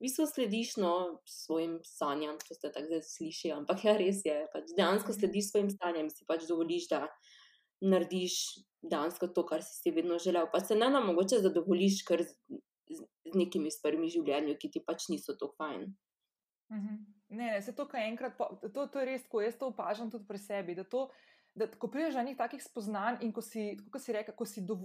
v 0.00 0.06
bistvu 0.06 0.26
slediš 0.28 0.74
no, 0.82 0.94
svojim 1.28 1.78
sanjam, 1.86 2.40
če 2.42 2.58
ste 2.58 2.72
tako 2.74 2.90
zdaj 2.90 3.04
slišali. 3.08 3.54
Ampak 3.62 3.86
ja, 3.86 3.94
res 4.00 4.24
je, 4.26 4.36
pač 4.52 4.74
dejansko 4.74 5.16
slediš 5.16 5.52
svojim 5.52 5.70
sanjam 5.72 6.08
in 6.08 6.12
si 6.12 6.26
pač 6.28 6.48
dovoliš, 6.50 6.90
da 6.92 7.06
narediš 7.80 8.36
dejansko 8.82 9.30
to, 9.36 9.46
kar 9.48 9.64
si 9.64 9.78
si 9.78 9.94
vedno 9.94 10.18
želel. 10.20 10.50
Pa 10.52 10.60
se 10.60 10.76
ne 10.76 10.90
nam 10.92 11.06
mogoče 11.12 11.40
zadovoljiš 11.44 12.02
kar 12.08 12.24
z, 12.24 12.60
nekimi 13.36 13.70
stvarmi 13.70 14.08
v 14.08 14.14
življenju, 14.18 14.58
ki 14.60 14.72
ti 14.74 14.84
pač 14.84 15.08
niso 15.12 15.36
tako 15.38 15.54
fajn. 15.60 15.88
Mhm. 16.74 17.19
Ne, 17.30 17.52
ne, 17.52 17.62
se 17.62 17.72
to, 17.72 17.86
kar 17.86 18.02
enkrat, 18.02 18.38
to, 18.74 18.86
to 18.86 19.00
je 19.00 19.06
res, 19.06 19.26
ko 19.30 19.40
jaz 19.42 19.54
to 19.58 19.70
opažam 19.70 20.10
tudi 20.10 20.26
pri 20.26 20.38
sebi. 20.42 20.74
Da 20.74 20.82
to, 20.82 21.04
da, 21.54 21.68
ko 21.70 21.90
prideš 21.90 22.16
do 22.18 22.24
nekih 22.26 22.38
takih 22.40 22.62
spoznanj 22.64 23.20
in 23.26 23.30
ko 23.34 23.42
si, 23.44 23.76
ko 23.90 24.00
si, 24.02 24.14
reka, 24.14 24.34
ko 24.34 24.46
si, 24.46 24.64
do, 24.66 24.80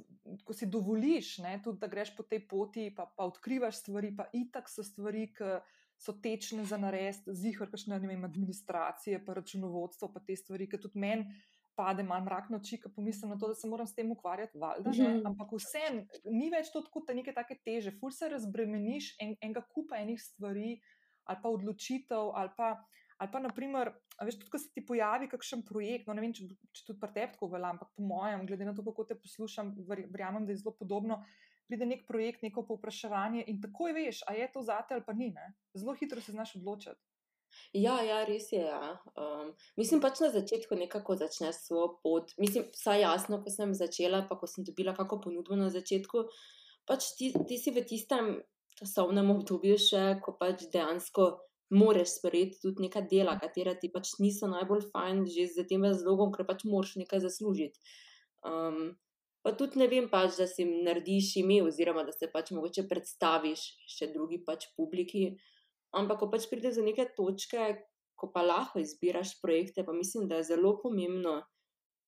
ko 0.46 0.54
si 0.54 0.70
dovoliš, 0.70 1.40
ne, 1.46 1.56
tudi, 1.66 1.82
da 1.82 1.90
greš 1.90 2.14
po 2.18 2.26
tej 2.26 2.44
poti, 2.50 2.92
pa, 2.94 3.08
pa 3.10 3.26
odkrivaš 3.32 3.82
stvari, 3.82 4.14
pa 4.16 4.30
itak 4.34 4.70
so 4.70 4.86
stvari, 4.86 5.32
ki 5.34 5.58
so 5.98 6.14
tečne 6.22 6.68
za 6.68 6.78
narediti, 6.78 7.34
zihar, 7.34 7.72
kakšne 7.72 7.98
ne 7.98 8.14
vem, 8.14 8.26
administracije, 8.28 9.24
pa 9.26 9.38
računovodstvo, 9.40 10.12
pa 10.14 10.22
te 10.22 10.38
stvari, 10.38 10.70
ki 10.70 10.82
tudi 10.86 11.02
meni. 11.02 11.42
Pade 11.76 12.06
malo 12.08 12.24
mrak 12.24 12.46
noči, 12.54 12.78
ko 12.80 12.88
pomislim 12.88 13.34
na 13.34 13.36
to, 13.36 13.50
da 13.52 13.56
se 13.60 13.68
moram 13.68 13.88
s 13.88 13.92
tem 13.96 14.08
ukvarjati, 14.12 14.56
valjda, 14.58 14.92
mm 14.92 14.94
-hmm. 14.94 15.26
ampak 15.28 15.50
vsem 15.58 16.06
ni 16.32 16.48
več 16.50 16.70
to 16.72 16.82
tako, 16.82 17.02
da 17.08 17.14
nekaj 17.14 17.34
take 17.34 17.58
teže, 17.66 17.92
ful 18.00 18.12
se 18.16 18.30
razbremeniš 18.30 19.10
en, 19.20 19.36
enega 19.42 19.62
kupa 19.74 19.98
enih 20.00 20.22
stvari, 20.22 20.78
uh, 20.80 20.95
ali 21.26 21.42
pa 21.42 21.50
odločitev, 21.50 22.32
ali 22.38 22.52
pa, 22.58 22.70
ali 23.18 23.32
pa 23.32 23.42
naprimer, 23.42 23.92
veš, 24.22 24.40
tudi, 24.42 24.52
ko 24.54 24.62
se 24.62 24.70
ti 24.74 24.86
pojavi 24.86 25.30
kakšen 25.32 25.66
projekt. 25.68 26.08
No, 26.08 26.16
ne 26.18 26.24
vem, 26.26 26.36
če, 26.36 26.48
če 26.72 26.86
tudi 26.90 27.02
pri 27.02 27.12
tebi 27.16 27.34
tako 27.34 27.50
velja, 27.56 27.74
ampak 27.74 27.92
po 27.96 28.06
mojem, 28.06 28.46
glede 28.50 28.68
na 28.68 28.76
to, 28.78 28.86
kako 28.86 29.08
te 29.10 29.18
poslušam, 29.20 29.74
verjamem, 29.90 30.46
da 30.46 30.54
je 30.54 30.62
zelo 30.62 30.76
podobno. 30.78 31.24
Pride 31.66 31.88
nek 31.90 32.06
projekt, 32.06 32.44
neko 32.46 32.62
povpraševanje 32.68 33.48
in 33.50 33.58
takoj 33.64 33.96
veš, 33.98 34.22
a 34.30 34.36
je 34.38 34.46
to 34.54 34.62
zate 34.62 34.94
ali 34.94 35.06
pa 35.06 35.16
ni. 35.18 35.32
Ne? 35.34 35.50
Zelo 35.74 35.96
hitro 35.98 36.22
se 36.22 36.36
znaš 36.36 36.56
odločiti. 36.60 37.02
Ja, 37.74 37.96
ja, 38.04 38.24
res 38.28 38.52
je. 38.52 38.64
Ja. 38.64 38.96
Um, 39.20 39.54
mislim 39.80 40.02
pač 40.04 40.22
na 40.24 40.30
začetku 40.34 40.78
nekako 40.80 41.18
začneš 41.20 41.64
svojo 41.68 41.96
pot. 42.04 42.34
Mislim, 42.42 42.68
vsaj 42.74 43.02
jasno, 43.02 43.42
ko 43.44 43.52
sem 43.52 43.74
začela, 43.76 44.24
pa 44.30 44.38
ko 44.40 44.48
sem 44.50 44.68
dobila 44.68 44.96
kakšno 44.96 45.22
ponudbo 45.24 45.60
na 45.60 45.70
začetku, 45.74 46.26
pač 46.88 47.14
ti, 47.20 47.32
ti 47.48 47.60
si 47.60 47.74
v 47.76 47.84
tistem 47.88 48.36
časovnem 48.80 49.32
obdobju, 49.34 49.78
še, 49.80 50.04
ko 50.24 50.36
pač 50.40 50.68
dejansko 50.74 51.30
moraš 51.76 52.18
sprejeti 52.20 52.60
tudi 52.62 52.86
neka 52.86 53.02
dela, 53.10 53.38
katera 53.42 53.74
ti 53.80 53.90
pač 53.94 54.16
niso 54.22 54.50
najbolj 54.52 54.86
fajn, 54.92 55.26
že 55.32 55.48
z 55.56 55.66
tem 55.70 55.84
razlogom, 55.88 56.34
ker 56.36 56.46
pač 56.46 56.66
moraš 56.68 56.96
nekaj 57.02 57.24
zaslužiti. 57.26 57.82
Um, 58.46 58.94
pa 59.42 59.56
tudi 59.58 59.82
ne 59.82 59.90
vem, 59.90 60.10
pač, 60.12 60.38
da 60.38 60.48
si 60.50 60.68
narediš 60.68 61.36
ime, 61.42 61.62
oziroma 61.66 62.06
da 62.06 62.14
se 62.14 62.30
pač 62.32 62.54
mogoče 62.54 62.86
predstaviš 62.92 63.66
še 63.90 64.12
drugi 64.14 64.44
pač 64.46 64.70
publiki. 64.78 65.34
Ampak, 65.96 66.22
ko 66.22 66.30
pač 66.30 66.48
prideš 66.52 66.80
do 66.82 66.86
neke 66.86 67.08
točke, 67.18 67.74
ko 68.20 68.30
pa 68.32 68.44
lahko 68.46 68.80
izbiraš 68.84 69.38
projekte, 69.42 69.84
pa 69.88 69.96
mislim, 69.96 70.28
da 70.28 70.40
je 70.40 70.52
zelo 70.52 70.76
pomembno 70.82 71.42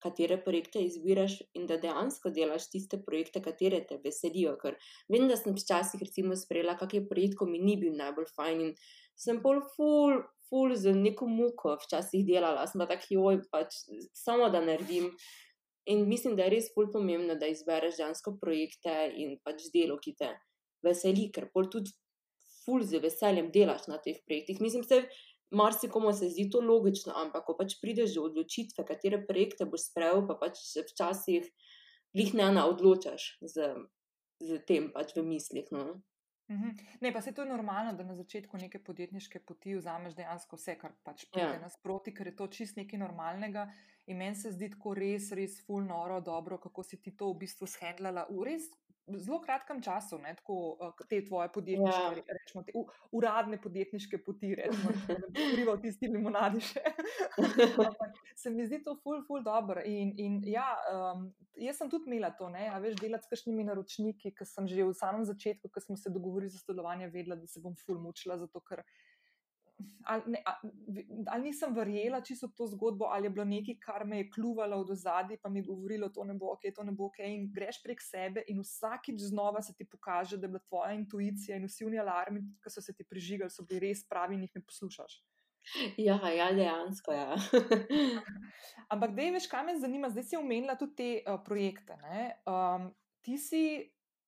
katere 0.04 0.38
projekte 0.44 0.82
izbiraš 0.84 1.40
in 1.58 1.66
da 1.70 1.78
dejansko 1.82 2.30
delaš 2.34 2.70
tiste 2.74 3.00
projekte, 3.06 3.42
katere 3.44 3.82
te 3.90 4.00
veselijo. 4.04 4.56
Ker 4.62 4.78
vem, 5.10 5.28
da 5.30 5.38
sem 5.40 5.56
včasih 5.58 6.02
recimo 6.04 6.38
sprejela 6.38 6.78
kakšen 6.80 7.08
projekt, 7.10 7.38
ko 7.40 7.50
mi 7.50 7.62
ni 7.64 7.78
bil 7.82 7.96
najbolj 7.98 8.30
fajn 8.36 8.64
in 8.68 8.74
sem 9.18 9.42
bolj 9.44 9.64
full, 9.76 10.22
full 10.50 10.76
z 10.78 10.94
neko 10.96 11.28
muko 11.28 11.76
včasih 11.82 12.26
delala, 12.28 12.68
sem 12.70 12.82
pa 12.84 12.90
tak 12.94 13.10
joj, 13.12 13.42
pač 13.52 13.82
samo 14.14 14.52
da 14.54 14.62
naredim. 14.64 15.12
In 15.88 16.04
mislim, 16.08 16.36
da 16.36 16.44
je 16.46 16.58
res 16.58 16.74
full 16.74 16.92
pomembno, 16.92 17.38
da 17.40 17.48
izbereš 17.48 18.02
dejansko 18.02 18.36
projekte 18.42 19.08
in 19.16 19.38
pač 19.44 19.70
delo, 19.74 19.96
ki 20.04 20.18
te 20.20 20.34
veseli, 20.84 21.30
ker 21.34 21.48
pol 21.54 21.72
tudi 21.72 21.96
full 22.66 22.84
z 22.84 23.00
veseljem 23.00 23.48
delaš 23.56 23.88
na 23.88 23.98
teh 24.04 24.20
projektih. 24.28 24.60
Mislim, 24.62 24.84
da 24.90 25.00
marsikomu 25.52 26.14
se 26.14 26.30
zdi 26.30 26.50
to 26.52 26.62
logično, 26.62 27.14
ampak 27.16 27.46
ko 27.48 27.56
pač 27.58 27.78
prideš 27.82 28.16
do 28.18 28.28
odločitve, 28.28 28.86
katere 28.88 29.22
projekte 29.28 29.66
boš 29.66 29.90
sprejel, 29.92 30.26
pa 30.28 30.36
pač 30.40 30.60
se 30.66 30.84
včasih 30.88 31.48
jih 32.18 32.34
ne 32.34 32.52
na 32.52 32.66
odločaš 32.68 33.38
z, 33.42 33.74
z 34.44 34.60
tem 34.68 34.92
pač 34.94 35.16
v 35.16 35.24
mislih. 35.28 35.68
No. 35.72 36.02
Mhm. 36.48 36.70
Ne, 37.02 37.12
pa 37.14 37.22
se 37.22 37.34
to 37.36 37.44
je 37.44 37.50
normalno, 37.50 37.94
da 37.94 38.04
na 38.04 38.16
začetku 38.16 38.58
neke 38.58 38.80
podjetniške 38.80 39.40
poti 39.40 39.76
vzameš 39.76 40.16
dejansko 40.16 40.56
vse, 40.56 40.78
kar 40.80 40.96
pač 41.04 41.26
pride 41.32 41.58
ja. 41.58 41.62
nasproti, 41.64 42.14
ker 42.16 42.32
je 42.32 42.36
to 42.36 42.48
čist 42.48 42.80
nekaj 42.80 43.00
normalnega. 43.00 43.68
In 44.08 44.18
meni 44.18 44.40
se 44.40 44.54
zdi 44.56 44.70
tako 44.72 44.94
res, 44.96 45.34
res 45.36 45.60
fulno, 45.68 46.00
dobro, 46.24 46.58
kako 46.58 46.84
si 46.84 47.02
ti 47.04 47.12
to 47.12 47.34
v 47.34 47.44
bistvu 47.44 47.68
shendlala 47.68 48.24
v 48.32 48.46
res 48.48 48.70
zelo 49.16 49.40
kratkem 49.42 49.82
času, 49.82 50.18
ne, 50.20 50.34
tako 50.36 50.56
uh, 50.76 51.06
te 51.10 51.20
tvoje 51.26 51.50
podjetniške, 51.54 52.22
ja. 52.28 52.36
rečemo, 52.40 52.64
te, 52.68 52.74
uh, 52.76 52.92
uradne 53.12 53.60
podjetniške 53.62 54.20
poti, 54.26 54.54
rečemo, 54.56 54.92
da 55.22 55.30
bi 55.30 55.48
skrival 55.52 55.80
tisti 55.82 56.10
limonadi 56.12 56.62
še. 56.68 56.84
se 58.42 58.52
mi 58.52 58.68
zdi 58.68 58.82
to 58.84 58.98
ful, 59.04 59.22
ful 59.28 59.44
dobro. 59.44 59.84
In, 59.86 60.14
in 60.20 60.40
ja, 60.48 60.68
um, 60.92 61.30
jaz 61.56 61.80
sem 61.80 61.92
tudi 61.92 62.12
imela 62.12 62.34
to, 62.38 62.50
ne, 62.54 62.68
a 62.74 62.80
veš, 62.84 62.98
delati 63.00 63.28
s 63.28 63.34
kakšnimi 63.36 63.68
naročniki, 63.70 64.34
ki 64.36 64.48
sem 64.48 64.68
že 64.68 64.84
v 64.84 64.96
samem 64.98 65.24
začetku, 65.28 65.72
ko 65.72 65.84
smo 65.84 65.98
se 65.98 66.12
dogovorili 66.14 66.52
za 66.52 66.60
sodelovanje, 66.64 67.12
vedela, 67.14 67.40
da 67.40 67.48
se 67.48 67.64
bom 67.64 67.76
ful 67.86 68.02
mučila, 68.04 68.38
zato 68.42 68.64
ker 68.68 68.84
ali, 70.06 70.24
ne, 70.28 70.44
ali 71.28 71.44
nisem 71.44 71.74
verjela 71.76 72.22
čisto 72.22 72.48
to 72.48 72.68
zgodbo, 72.68 73.06
ali 73.06 73.26
je 73.26 73.30
bilo 73.30 73.46
nekaj, 73.46 73.76
kar 73.82 74.06
me 74.06 74.18
je 74.18 74.30
kljuvalo 74.32 74.78
od 74.78 74.90
ozadja, 74.90 75.38
pa 75.44 75.50
mi 75.50 75.60
je 75.60 75.64
govorilo, 75.64 76.10
to 76.10 76.24
ne 76.24 76.34
bo 76.34 76.52
ok, 76.54 76.70
to 76.76 76.84
ne 76.84 76.92
bo 76.92 77.06
ok. 77.06 77.20
In 77.26 77.50
greš 77.54 77.82
prek 77.84 78.02
sebe, 78.02 78.44
in 78.48 78.62
vsakič 78.62 79.22
znova 79.30 79.62
se 79.62 79.76
ti 79.76 79.86
pokaže, 79.86 80.38
da 80.38 80.46
je 80.46 80.54
bila 80.56 80.64
tvoja 80.70 80.94
intuicija 80.94 81.58
in 81.58 81.66
vsi 81.68 81.86
oni 81.86 82.00
alarmi, 82.00 82.44
ki 82.64 82.74
so 82.74 82.82
se 82.82 82.94
ti 82.94 83.04
prižigali, 83.04 83.54
so 83.54 83.66
bili 83.66 83.88
res 83.90 84.06
pravi 84.08 84.36
in 84.36 84.48
jih 84.48 84.56
ne 84.56 84.64
poslušaš. 84.66 85.22
Ja, 85.98 86.16
ja, 86.32 86.52
dejansko. 86.56 87.12
Ja. 87.12 87.36
Ampak, 88.94 89.12
da 89.16 89.22
je 89.22 89.32
veš, 89.36 89.50
kaj 89.52 89.66
me 89.68 89.80
zanima, 89.80 90.10
zdaj 90.10 90.24
si 90.24 90.40
omenila 90.40 90.78
tudi 90.80 90.96
te 90.96 91.10
uh, 91.28 91.40
projekte. 91.44 91.98
Um, 92.48 92.88
ti 93.22 93.36
si 93.38 93.64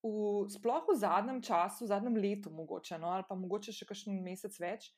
v, 0.04 0.48
sploh 0.52 0.88
v 0.90 0.96
zadnjem 1.00 1.42
času, 1.44 1.86
v 1.86 1.92
zadnjem 1.94 2.18
letu, 2.20 2.52
mogoče, 2.52 3.00
no, 3.00 3.14
ali 3.16 3.24
pa 3.28 3.40
mogoče 3.40 3.76
še 3.76 3.88
kakšen 3.88 4.20
mesec 4.24 4.56
več, 4.60 4.92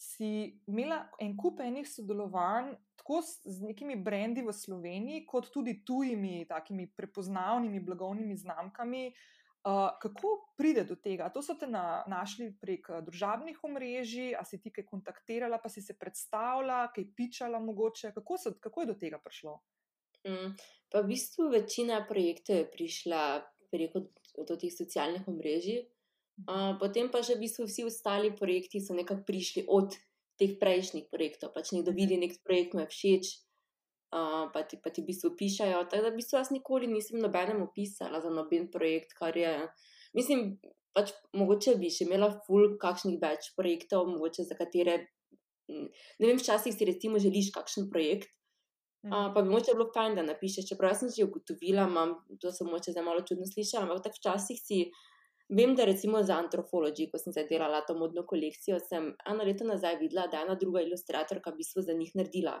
si 0.00 0.60
imela 0.66 1.02
en 1.20 1.34
kup 1.36 1.60
enih 1.60 1.84
sodelovanj, 1.88 2.72
tako 2.96 3.20
s, 3.20 3.42
z 3.44 3.66
nekimi 3.68 3.98
brendi 4.00 4.40
v 4.40 4.54
Sloveniji, 4.56 5.26
kot 5.28 5.50
tudi 5.52 5.82
tujimi, 5.84 6.46
takimi 6.48 6.86
prepoznavnimi 6.96 7.82
blagovnimi 7.84 8.36
znamkami. 8.36 9.10
Uh, 9.60 9.90
kako 10.00 10.30
pride 10.56 10.86
do 10.88 10.96
tega? 10.96 11.28
To 11.28 11.42
so 11.44 11.52
te 11.60 11.68
na, 11.68 12.00
našli 12.08 12.48
prek 12.62 12.88
družabnih 13.04 13.58
omrežij, 13.68 14.32
ali 14.32 14.48
si 14.48 14.60
ti 14.64 14.72
kaj 14.72 14.86
kontaktirala, 14.88 15.60
pa 15.60 15.68
si 15.68 15.84
se 15.84 15.98
predstavljala, 16.00 16.86
kaj 16.96 17.10
pičala, 17.16 17.60
mogoče. 17.60 18.14
Kako, 18.16 18.40
so, 18.40 18.54
kako 18.56 18.86
je 18.86 18.92
do 18.94 18.96
tega 19.04 19.20
prišlo? 19.20 19.58
Mm, 20.24 20.56
pa 20.88 21.04
v 21.04 21.12
bistvu 21.12 21.52
večina 21.52 22.00
projektov 22.08 22.56
je 22.56 22.70
prišla 22.72 23.22
preko 23.68 24.08
teh 24.48 24.72
socialnih 24.72 25.28
omrežij. 25.28 25.84
Uh, 26.46 26.78
potem 26.80 27.10
pa 27.12 27.20
že 27.20 27.36
v 27.36 27.44
bistvu 27.44 27.66
vsi 27.68 27.84
ostali 27.84 28.32
projekti 28.32 28.80
so 28.80 28.96
nekako 28.96 29.26
prišli 29.26 29.66
od 29.68 29.96
teh 30.40 30.56
prejšnjih 30.56 31.12
projektov. 31.12 31.52
Pač 31.52 31.72
nekdo 31.76 31.92
vidi 31.92 32.16
nek 32.16 32.40
projekt, 32.40 32.72
mu 32.72 32.84
je 32.84 32.88
všeč, 32.88 33.24
uh, 34.16 34.48
pa, 34.48 34.64
ti, 34.64 34.80
pa 34.80 34.88
ti 34.88 35.04
v 35.04 35.12
bistvu 35.12 35.36
pišajo. 35.36 35.84
Tako 35.90 36.08
da 36.08 36.12
v 36.12 36.18
bistvu 36.20 36.40
jaz 36.40 36.52
nikoli 36.54 36.88
nisem 36.88 37.20
nobenemu 37.20 37.68
pisala 37.76 38.22
za 38.24 38.32
noben 38.32 38.72
projekt, 38.72 39.12
kar 39.18 39.36
je. 39.36 39.68
Mislim, 40.16 40.56
pač 40.96 41.12
mogoče 41.36 41.76
bi 41.76 41.92
še 41.92 42.08
imela 42.08 42.32
ful 42.46 42.76
kakšnih 42.80 43.20
več 43.20 43.52
projektov, 43.58 44.08
mogoče 44.08 44.48
za 44.48 44.56
katere. 44.56 45.12
Ne 45.70 46.24
vem, 46.24 46.40
včasih 46.40 46.74
si 46.74 46.88
recimo 46.88 47.20
želiš 47.22 47.52
kakšen 47.54 47.92
projekt, 47.92 48.32
Uh, 49.00 49.30
pa 49.34 49.40
bi 49.40 49.48
moče 49.48 49.72
bilo 49.72 49.86
fajn, 49.94 50.18
da 50.18 50.22
napišeš, 50.26 50.66
čeprav 50.68 50.92
sem 50.92 51.08
že 51.08 51.24
ugotovila, 51.24 51.86
imam, 51.88 52.10
to 52.40 52.50
se 52.52 52.66
moče 52.68 52.92
zdaj 52.92 53.04
malo 53.06 53.22
čudno 53.24 53.46
slišati, 53.48 53.80
ampak 53.80 54.02
tako 54.04 54.20
včasih 54.20 54.58
si. 54.60 54.80
Vem, 55.50 55.74
da 55.74 55.84
recimo 55.84 56.22
za 56.22 56.36
antropologijo, 56.38 57.10
ko 57.10 57.18
sem 57.18 57.34
zdaj 57.34 57.48
delala 57.50 57.80
to 57.86 57.96
modno 57.98 58.22
kolekcijo, 58.26 58.78
sem 58.86 59.08
eno 59.32 59.46
leto 59.46 59.66
nazaj 59.66 59.96
videla, 59.98 60.28
da 60.30 60.38
je 60.38 60.46
ena 60.46 60.54
druga 60.60 60.82
ilustratorka 60.84 61.50
v 61.50 61.62
bistvu 61.62 61.82
za 61.82 61.96
njih 61.98 62.12
naredila 62.14 62.60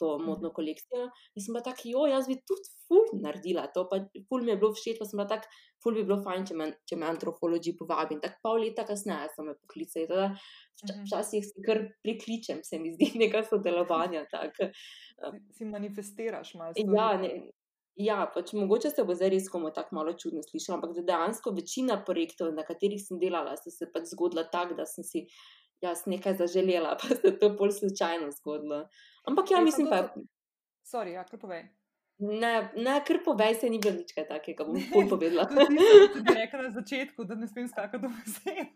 to 0.00 0.18
modno 0.18 0.52
kolekcijo. 0.56 1.10
In 1.36 1.44
sem 1.44 1.56
pa 1.56 1.60
tako, 1.66 1.88
jo, 1.92 2.06
jaz 2.08 2.28
bi 2.30 2.38
tudi 2.48 2.72
ful 2.88 3.20
naredila 3.20 3.66
to, 3.74 3.84
pa 3.90 4.00
ful 4.28 4.46
mi 4.46 4.54
je 4.54 4.58
bilo 4.62 4.72
všeč, 4.76 4.96
pa 5.00 5.08
sem 5.10 5.20
pa 5.20 5.26
tako, 5.34 5.60
ful 5.84 5.98
bi 5.98 6.06
bilo 6.08 6.16
fajn, 6.24 6.46
če 6.48 6.56
me, 6.56 6.70
če 6.88 6.98
me 7.00 7.08
antropologi 7.10 7.76
povabi. 7.76 8.16
In 8.16 8.24
tako 8.24 8.40
pol 8.48 8.64
leta 8.64 8.86
kasneje 8.88 9.28
sem 9.34 9.50
me 9.50 9.56
poklicala. 9.60 10.30
Teda, 10.80 10.96
mhm. 10.96 11.04
včasih 11.04 11.44
si 11.44 11.66
kar 11.66 11.84
prikličem, 12.06 12.64
se 12.64 12.80
mi 12.80 12.94
zdi 12.96 13.12
nekaj 13.26 13.44
sodelovanja. 13.52 14.24
Tak. 14.32 14.62
Si 15.56 15.68
manifestiraš 15.68 16.54
malo. 16.56 16.88
Ja, 16.96 17.12
ne, 17.20 17.34
ja, 18.04 18.18
pač 18.34 18.52
mogoče 18.56 18.90
se 18.92 19.04
bo 19.06 19.14
zdaj 19.16 19.32
res 19.34 19.48
komu 19.52 19.70
tako 19.74 19.98
malo 19.98 20.12
čudno 20.18 20.42
slišalo, 20.44 20.78
ampak 20.78 21.00
dejansko 21.06 21.54
večina 21.56 21.98
projektov, 22.04 22.52
na 22.56 22.64
katerih 22.66 23.02
sem 23.02 23.20
delala, 23.22 23.56
so 23.60 23.72
se 23.74 23.88
pač 23.92 24.12
zgodila 24.14 24.46
tako, 24.52 24.78
da 24.78 24.86
sem 24.88 25.06
si 25.06 25.26
jaz 25.84 26.06
nekaj 26.10 26.38
zaželela, 26.40 26.96
pa 27.00 27.16
se 27.16 27.34
to 27.40 27.52
bolj 27.58 27.76
slučajno 27.80 28.30
zgodilo. 28.40 28.86
Ampak 29.28 29.50
ja, 29.50 29.60
mislim 29.64 29.90
pa. 29.90 30.08
Sorry, 30.86 31.14
ja, 31.18 31.24
kar 31.24 31.38
povej. 31.40 31.68
Ne, 32.20 32.72
ne, 32.76 32.98
kar 33.06 33.16
povej, 33.24 33.54
se 33.54 33.68
ni 33.72 33.78
bilo 33.80 33.94
nič 33.96 34.12
takega, 34.12 34.64
bom 34.68 34.76
pol 34.92 35.06
povedala. 35.08 35.46
Ti 35.48 36.20
bi 36.20 36.34
rekla 36.36 36.66
na 36.66 36.72
začetku, 36.74 37.24
da 37.24 37.36
ne 37.38 37.48
smem 37.48 37.68
skakati 37.68 38.02
do 38.04 38.10
vsega. 38.12 38.66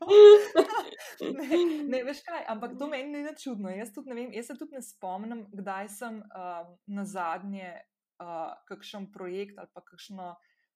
ne, 1.40 1.58
ne, 1.92 2.00
veš 2.08 2.22
kaj, 2.24 2.40
ampak 2.54 2.78
to 2.80 2.88
meni 2.88 3.20
ni 3.20 3.34
čudno. 3.36 3.68
Jaz, 3.68 3.92
tudi 3.92 4.14
ne 4.14 4.16
vem, 4.16 4.30
jaz 4.32 4.48
se 4.48 4.56
tudi 4.56 4.78
ne 4.78 4.80
spomnim, 4.80 5.44
kdaj 5.52 5.90
sem 5.92 6.22
um, 6.24 6.70
na 6.88 7.04
zadnje 7.04 7.74
uh, 8.24 8.54
kakšen 8.68 9.10
projekt 9.12 9.58
ali 9.60 9.70
pa 9.74 9.82
kakšno, 9.84 10.34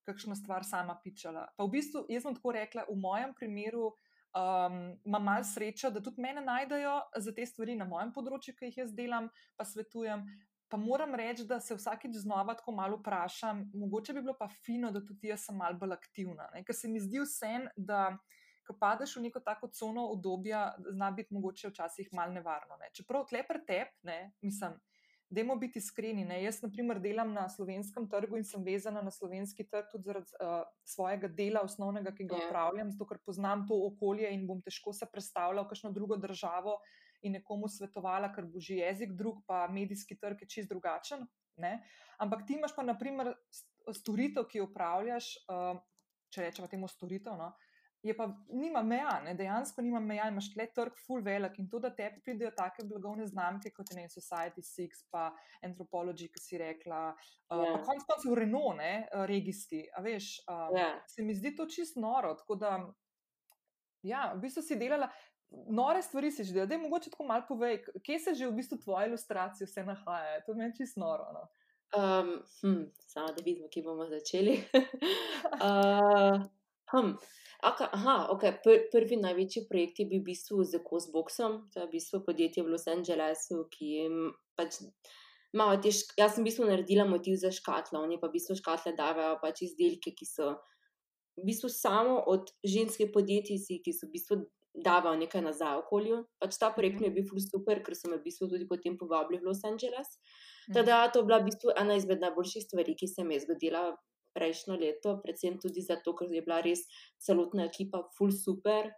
kakšno 0.08 0.36
stvar 0.36 0.64
sama 0.64 0.98
pičala. 1.04 1.48
Pa 1.56 1.64
v 1.64 1.78
bistvu, 1.78 2.04
jaz 2.12 2.26
sem 2.26 2.36
tako 2.36 2.54
rekla, 2.56 2.86
v 2.88 2.96
mojem 3.00 3.34
primeru 3.36 3.88
um, 3.88 4.78
imam 5.04 5.24
malo 5.24 5.44
srečo, 5.44 5.90
da 5.90 6.02
tudi 6.04 6.22
mene 6.22 6.44
najdejo 6.44 7.00
za 7.16 7.34
te 7.34 7.46
stvari 7.46 7.76
na 7.76 7.88
mojem 7.88 8.12
področju, 8.12 8.54
ki 8.56 8.70
jih 8.70 8.84
jaz 8.84 8.94
delam, 8.94 9.30
pa 9.56 9.66
svetujem. 9.68 10.24
Pa 10.68 10.76
moram 10.76 11.14
reči, 11.16 11.46
da 11.48 11.56
se 11.64 11.72
vsakeč 11.72 12.18
znova 12.20 12.52
tako 12.58 12.74
malo 12.76 12.98
vprašam, 13.00 13.70
mogoče 13.72 14.12
bi 14.12 14.20
bilo 14.20 14.34
pa 14.36 14.50
fino, 14.52 14.90
da 14.92 15.00
tudi 15.00 15.30
jaz 15.30 15.46
sem 15.48 15.56
malo 15.56 15.78
bolj 15.80 15.94
aktivna. 15.96 16.50
Ne? 16.52 16.60
Ker 16.64 16.76
se 16.76 16.90
mi 16.92 17.00
zdi 17.00 17.22
vsem, 17.24 17.70
da 17.76 18.10
ko 18.68 18.76
padeš 18.76 19.16
v 19.16 19.24
neko 19.24 19.40
tako 19.40 19.70
cono 19.72 20.10
obdobja, 20.12 20.74
zna 20.92 21.08
biti 21.16 21.32
mogoče 21.34 21.70
včasih 21.72 22.10
malo 22.12 22.36
nevarno. 22.36 22.76
Ne? 22.82 22.90
Čeprav 22.92 23.24
tle 23.30 23.40
pretep, 23.48 23.94
ne, 24.04 24.18
mislim, 24.44 24.76
Dajmo 25.30 25.58
biti 25.60 25.78
iskreni. 25.78 26.24
Ne? 26.24 26.38
Jaz, 26.42 26.62
na 26.62 26.70
primer, 26.72 27.00
delam 27.04 27.34
na 27.36 27.48
slovenskem 27.52 28.06
trgu 28.08 28.38
in 28.40 28.46
sem 28.48 28.62
vezana 28.64 29.02
na 29.04 29.10
slovenski 29.12 29.66
trg 29.68 29.90
tudi 29.92 30.08
zaradi 30.08 30.32
uh, 30.40 30.62
svojega 30.88 31.28
dela, 31.28 31.60
osnovnega, 31.68 32.14
ki 32.16 32.24
ga 32.30 32.38
ja. 32.38 32.46
upravljam, 32.46 32.92
zato 32.94 33.08
ker 33.10 33.20
poznam 33.26 33.66
to 33.68 33.76
okolje 33.90 34.30
in 34.32 34.46
bom 34.48 34.62
težko 34.64 34.94
se 34.96 35.08
predstavljala 35.12 35.66
v 35.66 35.72
kakšno 35.74 35.92
drugo 35.92 36.16
državo 36.16 36.78
in 37.22 37.36
nekomu 37.36 37.68
svetovala, 37.68 38.32
ker 38.32 38.46
bo 38.48 38.62
že 38.62 38.80
jezik 38.80 39.12
drug, 39.18 39.42
pa 39.46 39.66
medijski 39.68 40.16
trg 40.16 40.46
je 40.46 40.48
čist 40.48 40.72
drugačen. 40.72 41.26
Ne? 41.60 41.82
Ampak 42.18 42.46
ti 42.46 42.56
imaš 42.56 42.72
pa, 42.76 42.86
na 42.86 42.96
primer, 42.98 43.34
storitev, 43.92 44.46
ki 44.48 44.62
jo 44.62 44.70
upravljaš, 44.70 45.34
uh, 45.52 45.76
če 46.32 46.48
rečemo 46.48 46.68
temu 46.72 46.88
storitev. 46.88 47.36
No? 47.36 47.52
Je 48.02 48.16
pa 48.16 48.28
nima 48.48 48.82
meja, 48.82 49.20
ne? 49.24 49.34
dejansko 49.34 49.82
nima 49.82 50.00
meja, 50.00 50.28
imaš 50.30 50.52
tle 50.52 50.66
trg 50.74 50.98
full 51.06 51.22
velik 51.24 51.58
in 51.58 51.68
to, 51.70 51.80
da 51.82 51.90
te 51.94 52.08
pridejo 52.24 52.50
take 52.56 52.84
blagovne 52.86 53.26
znamke 53.26 53.72
kot 53.74 53.90
je 53.90 54.06
Society 54.08 54.62
Six, 54.62 55.02
pa 55.10 55.28
Anthropology, 55.66 56.28
ki 56.30 56.42
si 56.42 56.58
rekla, 56.58 57.08
uh, 57.10 57.56
yeah. 57.56 57.72
pa 57.72 57.78
ja. 57.78 57.82
konc 57.88 58.06
koncev 58.10 58.36
Renault, 58.38 58.78
ne? 58.78 59.08
regijski, 59.26 59.84
a 59.96 60.02
veš, 60.04 60.30
uh, 60.46 60.68
yeah. 60.76 60.78
Ja. 60.78 60.92
se 61.08 61.22
mi 61.22 61.34
zdi 61.34 61.56
to 61.56 61.66
čist 61.66 61.98
noro, 61.98 62.34
tako 62.38 62.54
da, 62.54 62.76
ja, 64.06 64.32
v 64.36 64.46
bistvu 64.46 64.62
si 64.62 64.78
delala. 64.78 65.10
Nore 65.72 66.02
stvari 66.04 66.28
si 66.30 66.44
že 66.44 66.52
delal, 66.52 66.66
da 66.68 66.76
je 66.76 66.82
mogoče 66.82 67.10
tako 67.10 67.24
malo 67.24 67.46
povej, 67.48 67.78
kje 68.04 68.18
se 68.20 68.34
že 68.36 68.50
v 68.50 68.58
bistvu 68.58 68.76
tvoje 68.82 69.08
ilustracije 69.08 69.66
vse 69.66 69.84
nahajajo. 69.84 70.42
To 70.46 70.54
meni 70.54 70.76
čisto 70.76 71.00
noro. 71.00 71.24
No? 71.32 71.46
Um, 71.96 72.34
hm, 72.60 72.82
samo 73.08 73.32
da 73.32 73.42
vidimo, 73.44 73.68
kje 73.72 73.82
bomo 73.82 74.04
začeli. 74.06 74.58
uh, 75.56 76.36
hm. 76.92 77.16
Aka, 77.62 77.88
aha, 77.92 78.28
okay. 78.30 78.54
Pr 78.62 78.86
prvi 78.92 79.16
največji 79.18 79.64
projekt 79.66 79.98
je 79.98 80.06
bil 80.06 80.22
v 80.22 80.30
bistvu 80.30 80.62
z 80.62 80.78
Cosboxom, 80.86 81.64
to 81.74 81.82
je 81.82 81.86
v 81.88 81.94
bistvu 81.96 82.22
podjetje 82.22 82.62
v 82.62 82.70
Los 82.70 82.86
Angelesu, 82.86 83.64
ki 83.72 84.06
pač 84.54 84.78
ima 85.50 85.72
te. 85.82 85.90
Jaz 85.90 86.36
sem 86.36 86.44
v 86.44 86.48
bistvu 86.50 86.68
naredila 86.70 87.08
motiv 87.08 87.34
za 87.40 87.50
škatlo, 87.50 88.04
oni 88.06 88.20
pa 88.22 88.30
v 88.30 88.38
bistvu 88.38 88.54
škatle 88.60 88.94
dajo 88.94 89.34
pač 89.42 89.64
izdelke, 89.66 90.14
ki 90.14 90.28
so 90.28 90.54
v 91.38 91.48
bistvu 91.50 91.70
samo 91.72 92.22
od 92.30 92.46
ženske 92.62 93.10
podjetij, 93.10 93.82
ki 93.82 93.92
so 93.94 94.06
v 94.06 94.14
bistvu 94.14 94.38
davajo 94.78 95.18
nekaj 95.18 95.42
nazaj 95.42 95.82
okolju. 95.82 96.22
Pač 96.38 96.58
ta 96.62 96.70
projekt 96.70 97.02
mi 97.02 97.10
je 97.10 97.16
bil 97.18 97.26
ful 97.26 97.42
super, 97.42 97.82
ker 97.82 97.98
so 97.98 98.10
me 98.10 98.20
v 98.20 98.26
bistvu 98.30 98.46
tudi 98.54 98.70
potem 98.70 98.94
povabili 98.98 99.42
v 99.42 99.50
Los 99.50 99.64
Angeles. 99.66 100.18
Teda 100.70 101.08
to 101.10 101.24
je 101.24 101.26
bila 101.26 101.42
v 101.42 101.50
bistvu 101.50 101.74
ena 101.74 101.98
izmed 101.98 102.22
najboljših 102.22 102.68
stvari, 102.68 102.94
ki 102.94 103.10
se 103.10 103.26
mi 103.26 103.34
je 103.34 103.48
zgodila 103.48 103.88
prejšnjo 104.38 104.78
leto, 104.78 105.18
predvsem 105.24 105.58
tudi 105.62 105.82
zato, 105.82 106.14
ker 106.14 106.30
je 106.32 106.44
bila 106.46 106.62
res 106.64 106.86
celotna 107.18 107.66
ekipa 107.66 108.04
full 108.16 108.34
super. 108.34 108.92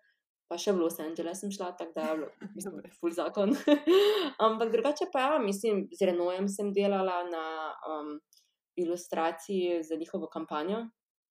Pa 0.51 0.57
še 0.59 0.75
v 0.75 0.83
Los 0.83 0.99
Angeles 0.99 1.41
sem 1.41 1.51
šla, 1.55 1.71
tako 1.79 1.95
da 1.95 2.07
je 2.11 2.15
bilo 2.57 2.81
full 2.99 3.15
zakon. 3.15 3.55
Ampak 4.47 4.73
drugače 4.75 5.07
pa 5.13 5.23
ja, 5.23 5.37
mislim, 5.39 5.85
z 5.95 6.11
Renojem 6.11 6.49
sem 6.51 6.73
delala 6.75 7.21
na 7.31 7.45
um, 7.87 8.17
ilustraciji 8.75 9.85
za 9.87 9.95
njihovo 10.01 10.27
kampanjo. 10.27 10.89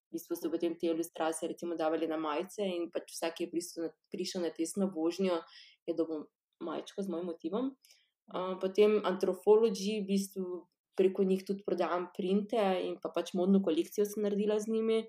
V 0.09 0.15
bistvu 0.15 0.39
so 0.39 0.49
potem 0.49 0.77
te 0.79 0.87
ilustracije 0.87 1.51
recimo 1.51 1.75
davali 1.75 2.07
na 2.07 2.17
majice 2.17 2.63
in 2.63 2.87
pač 2.95 3.11
vsak, 3.11 3.35
ki 3.37 3.49
je 3.49 3.91
prišel 4.15 4.47
na 4.47 4.53
tesno 4.55 4.87
vožnjo, 4.95 5.43
je 5.85 5.93
dobil 5.99 6.23
majčko 6.63 7.03
z 7.03 7.11
mojim 7.11 7.27
motivom. 7.29 7.73
Um, 8.29 8.55
potem 8.61 9.01
antropologi, 9.05 9.99
v 9.99 10.07
bistvu 10.13 10.63
preko 10.99 11.23
njih 11.23 11.45
tudi 11.47 11.63
prodajam 11.65 12.09
printe 12.15 12.65
in 12.83 12.99
pa 13.01 13.11
pač 13.15 13.33
modno 13.39 13.63
kolekcijo 13.63 14.05
sem 14.05 14.27
naredila 14.27 14.59
z 14.59 14.75
njimi. 14.75 14.99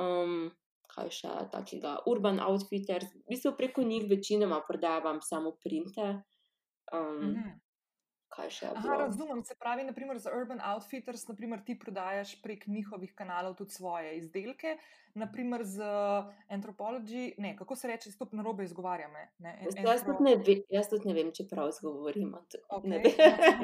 Um, 0.00 0.50
kaj 0.90 1.10
še 1.14 1.32
takega, 1.52 2.00
Urban 2.10 2.40
Outfitters, 2.42 3.12
v 3.14 3.34
bistvu 3.34 3.54
preko 3.58 3.84
njih 3.86 4.08
večinoma 4.10 4.58
prodajam 4.66 5.20
samo 5.22 5.52
printe. 5.62 6.08
Um, 6.90 7.20
-hmm. 7.36 7.52
Kaj 8.30 8.50
še 8.54 8.66
je. 8.66 8.70
Aha, 8.78 8.96
razumem, 9.04 9.42
se 9.44 9.54
pravi, 9.58 9.84
naprimer 9.84 10.18
za 10.22 10.32
Urban 10.36 10.60
Outfitters, 10.72 11.26
naprimer, 11.28 11.62
ti 11.66 11.76
prodajaš 11.78 12.36
prek 12.42 12.66
njihovih 12.66 13.12
kanalov 13.18 13.56
tudi 13.58 13.74
svoje 13.74 14.16
izdelke, 14.18 14.76
naprimer 15.18 15.64
z 15.66 15.82
Anthropology, 16.48 17.34
ne, 17.38 17.54
kako 17.58 17.76
se 17.76 17.88
reče, 17.90 18.12
stop 18.14 18.32
na 18.32 18.42
robe 18.46 18.64
izgovarjam. 18.64 19.16
Jaz, 19.42 19.78
jaz 20.70 20.90
tudi 20.90 21.10
ne 21.10 21.14
vem, 21.16 21.32
če 21.34 21.48
prav 21.50 21.72
izgovorim. 21.72 22.34
Okay. 22.78 23.14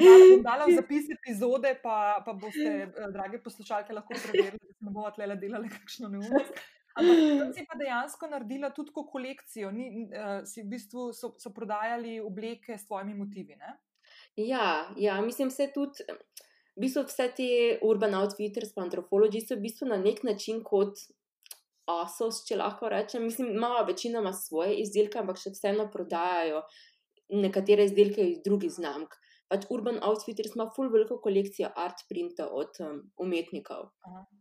No, 0.00 0.16
dala 0.48 0.66
v 0.66 0.78
zapis 0.78 1.10
epizode, 1.14 1.76
pa, 1.82 2.22
pa 2.26 2.34
boste, 2.34 2.72
eh, 2.86 3.12
drage 3.14 3.42
poslušalke, 3.42 3.94
lahko 3.94 4.18
preverili, 4.18 4.62
da 4.62 4.74
se 4.74 4.88
ne 4.88 4.96
bomo 4.96 5.12
tle 5.14 5.36
delali 5.38 5.70
kakšno 5.70 6.10
neumnost. 6.16 6.66
Ampak 6.96 7.52
si 7.52 7.64
pa 7.68 7.76
dejansko 7.76 8.28
naredila 8.32 8.70
tudi 8.72 8.92
kolekcijo, 8.94 9.70
Ni, 9.70 10.08
uh, 10.08 10.40
si 10.48 10.62
v 10.64 10.70
bistvu 10.72 11.10
so, 11.12 11.34
so 11.36 11.52
prodajali 11.52 12.16
obleke 12.24 12.78
s 12.78 12.88
tvojimi 12.88 13.14
motivi. 13.14 13.56
Ne? 13.60 13.74
Ja, 14.36 14.92
ja, 14.96 15.20
mislim, 15.20 15.48
da 15.48 15.66
tudi 15.72 16.04
v 16.76 16.82
bistvu 16.84 17.06
vse 17.08 17.28
te 17.36 17.50
urban 17.82 18.14
outfitters, 18.18 18.74
pa 18.74 18.84
antropologi 18.84 19.40
so 19.40 19.56
v 19.56 19.64
bistvu 19.64 19.88
na 19.88 19.96
nek 19.96 20.22
način 20.28 20.60
kot 20.64 21.00
asos, 21.88 22.42
če 22.44 22.58
lahko 22.60 22.90
rečem. 22.92 23.24
Mislim, 23.24 23.54
malo 23.60 23.84
večina 23.88 24.20
ima 24.20 24.32
svoje 24.36 24.76
izdelke, 24.82 25.22
ampak 25.22 25.40
še 25.40 25.54
vseeno 25.54 25.88
prodajajo 25.92 26.60
nekatere 27.32 27.86
izdelke 27.88 28.26
iz 28.28 28.42
drugih 28.44 28.74
znamk. 28.76 29.16
Pač 29.46 29.66
Urban 29.70 30.00
Outfitters 30.02 30.56
ima 30.56 30.66
full 30.74 30.90
veliko 30.90 31.20
kolekcijo 31.22 31.68
art 31.78 32.00
printa 32.10 32.48
od 32.50 32.80
um, 32.82 32.96
umetnikov. 33.22 33.92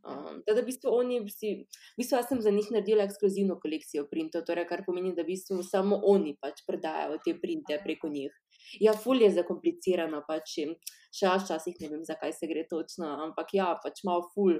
Um, 0.01 0.39
da, 0.47 0.55
v 0.57 0.63
bistvu 0.65 0.93
oni, 0.97 1.19
v 1.21 1.29
bistvu 1.29 2.17
jaz 2.17 2.29
sem 2.31 2.41
za 2.41 2.53
njih 2.53 2.71
naredila 2.73 3.05
ekskluzivno 3.05 3.59
kolekcijo 3.61 4.07
printov, 4.09 4.47
torej 4.49 4.65
kar 4.69 4.81
pomeni, 4.87 5.13
da 5.13 5.21
v 5.21 5.29
bistvu 5.35 5.61
samo 5.67 5.99
oni 6.09 6.33
pač 6.41 6.63
prodajajo 6.65 7.19
te 7.25 7.35
printe 7.41 7.77
preko 7.83 8.09
njih. 8.09 8.33
Ja, 8.81 8.95
ful 8.97 9.21
je 9.21 9.29
zakomplicirano, 9.35 10.23
pač 10.25 10.55
še 10.57 11.27
jaz 11.27 11.45
včasih 11.45 11.77
ne 11.83 11.91
vem, 11.91 12.07
zakaj 12.07 12.33
se 12.33 12.49
gre 12.49 12.65
točno, 12.69 13.11
ampak 13.27 13.53
ja, 13.53 13.69
pač 13.83 14.01
malo 14.07 14.25
ful, 14.33 14.57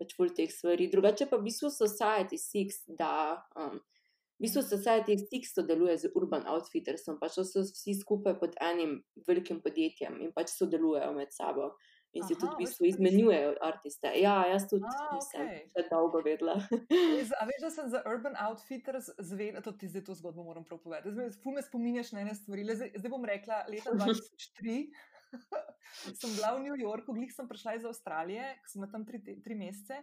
pač 0.00 0.16
ful 0.16 0.32
teh 0.32 0.48
stvari. 0.52 0.88
Drugače 0.92 1.28
pa 1.28 1.36
v 1.36 1.50
bistvu 1.50 1.68
Society 1.74 2.40
Six, 2.40 2.86
da 2.96 3.36
um, 3.60 3.76
v 4.36 4.44
bistvu 4.44 4.62
Society 4.62 5.16
Six 5.16 5.54
sodeluje 5.56 5.96
z 5.98 6.12
Urban 6.14 6.44
Outfittersom, 6.44 7.16
pač 7.20 7.38
so 7.40 7.64
vsi 7.64 7.96
skupaj 7.96 8.36
pod 8.40 8.56
enim 8.60 9.00
velikim 9.28 9.62
podjetjem 9.64 10.20
in 10.20 10.32
pač 10.36 10.52
sodelujejo 10.52 11.14
med 11.16 11.32
sabo 11.32 11.72
in 12.16 12.24
Aha, 12.24 12.28
si 12.28 12.36
tudi 12.36 12.52
v 12.52 12.60
bistvu 12.64 12.88
izmenjujejo 12.88 13.56
artiste. 13.64 14.12
Ja, 14.20 14.36
jaz 14.48 14.68
tudi 14.68 14.88
A, 14.88 15.08
nisem 15.16 15.48
okay. 15.48 15.88
dolgo 15.90 16.22
vedela. 16.24 16.56
A 17.40 17.48
veš, 17.48 17.60
da 17.64 17.70
sem 17.72 17.90
za 17.92 18.00
Urban 18.08 18.36
Outfitters 18.46 19.10
zvedela, 19.18 19.64
to 19.64 19.72
ti 19.72 19.88
zdaj 19.88 20.06
to 20.08 20.16
zgodbo 20.16 20.44
moram 20.44 20.64
prav 20.64 20.80
povedati. 20.84 21.12
Zdaj 21.12 21.32
me 21.56 21.64
spominjaš 21.64 22.12
na 22.16 22.24
ene 22.24 22.36
stvari. 22.36 22.64
Zdaj, 22.72 22.92
zdaj 22.96 23.12
bom 23.12 23.24
rekla, 23.24 23.64
leta 23.72 23.92
2003 23.92 24.78
sem 26.20 26.30
bila 26.36 26.54
v 26.56 26.64
New 26.68 26.76
Yorku, 26.76 27.12
glih 27.12 27.32
sem 27.32 27.48
prišla 27.48 27.76
iz 27.80 27.84
Avstralije, 27.88 28.48
sem 28.68 28.88
tam 28.92 29.04
tri, 29.08 29.20
tri 29.20 29.58
mesece. 29.58 30.00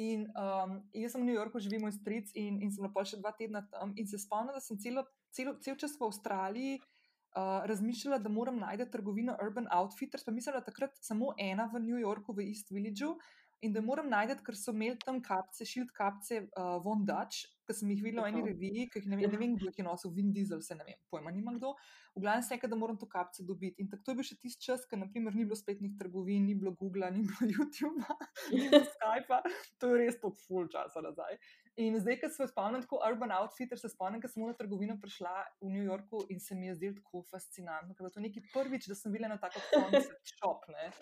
In 0.00 0.26
um, 0.34 0.80
jaz 0.90 1.14
sem 1.14 1.22
v 1.22 1.28
New 1.28 1.36
Yorku, 1.36 1.62
živim 1.62 1.86
v 1.86 1.92
Stric 1.94 2.32
in, 2.34 2.58
in 2.64 2.72
sem 2.74 2.86
pa 2.90 3.04
še 3.06 3.20
dva 3.20 3.30
tedna 3.38 3.62
tam. 3.70 3.94
In 3.94 4.08
se 4.10 4.18
spomnim, 4.18 4.54
da 4.56 4.62
sem 4.62 4.78
celo, 4.82 5.06
celo, 5.30 5.54
cel 5.62 5.78
čas 5.78 5.94
v 6.00 6.08
Avstraliji 6.08 6.80
uh, 6.80 7.62
razmišljala, 7.70 8.18
da 8.18 8.32
moram 8.32 8.58
najti 8.58 8.88
trgovino 8.90 9.36
Urban 9.38 9.70
Outfitters, 9.70 10.26
pa 10.26 10.34
mislim, 10.34 10.58
da 10.58 10.64
takrat 10.66 10.98
samo 10.98 11.30
ena 11.38 11.68
v 11.70 11.82
New 11.86 12.00
Yorku, 12.02 12.34
v 12.34 12.48
East 12.50 12.74
Villageu. 12.74 13.14
In 13.62 13.72
da 13.72 13.80
moram 13.80 14.10
najti, 14.10 14.42
ker 14.44 14.56
so 14.58 14.74
imeli 14.74 14.98
tam 15.00 15.20
kapce, 15.24 15.64
šilt 15.68 15.92
kapce, 15.96 16.42
uh, 16.58 16.76
von 16.84 17.04
Dutch, 17.08 17.46
ki 17.64 17.76
sem 17.76 17.90
jih 17.94 18.02
videla 18.04 18.26
v 18.26 18.32
eni 18.32 18.42
reviji, 18.44 18.86
ki 18.92 19.00
jih 19.00 19.06
ne 19.08 19.18
vem, 19.18 19.30
ne 19.32 19.40
vem 19.40 19.54
kdo 19.56 19.70
je 19.72 19.84
nosil, 19.86 20.12
Vin 20.12 20.32
Diesel, 20.34 20.60
se 20.64 20.76
ne 20.76 20.84
vem, 20.84 20.98
pojma 21.12 21.32
nima 21.32 21.54
kdo. 21.56 21.72
V 22.14 22.22
glavnem 22.22 22.44
se 22.44 22.58
je, 22.58 22.68
da 22.68 22.76
moram 22.76 22.98
to 23.00 23.08
kapce 23.10 23.44
dobiti. 23.46 23.80
In 23.82 23.88
tako 23.90 24.12
je 24.12 24.18
bil 24.20 24.26
še 24.28 24.36
tisti 24.42 24.68
čas, 24.68 24.84
ker 24.90 25.00
naprimer 25.00 25.34
ni 25.34 25.46
bilo 25.48 25.56
spletnih 25.56 25.94
trgovin, 25.98 26.44
ni 26.44 26.54
bilo 26.58 26.74
Google, 26.76 27.08
ni 27.14 27.24
bilo 27.24 27.48
YouTube, 27.54 28.04
ni 28.52 28.68
bilo 28.68 28.82
Skype, 28.94 29.40
to 29.80 29.94
je 29.94 30.02
res 30.02 30.20
tako 30.20 30.34
full 30.44 30.68
časa 30.72 31.02
nazaj. 31.04 31.40
In 31.82 31.96
zdaj, 31.98 32.20
ko 32.20 32.30
se 32.30 32.46
spomnim 32.52 32.84
tako 32.84 33.00
Urban 33.02 33.32
Outfitter, 33.34 33.80
se 33.80 33.90
spomnim, 33.90 34.20
ko 34.22 34.30
sem 34.30 34.44
v 34.44 34.54
trgovino 34.60 34.94
prišla 35.02 35.32
v 35.64 35.72
New 35.72 35.88
Yorku 35.88 36.26
in 36.30 36.38
se 36.38 36.54
mi 36.54 36.68
je 36.68 36.76
zdelo 36.78 37.00
tako 37.00 37.24
fascinantno, 37.32 37.96
ker 37.96 38.06
je 38.06 38.14
to 38.14 38.22
nekaj 38.22 38.46
prvič, 38.52 38.86
da 38.92 38.98
sem 38.98 39.14
videla 39.14 39.34
na 39.34 39.40
tako 39.42 39.64
koncept 39.72 40.36
shop. 40.36 40.68
Ne? 40.70 40.92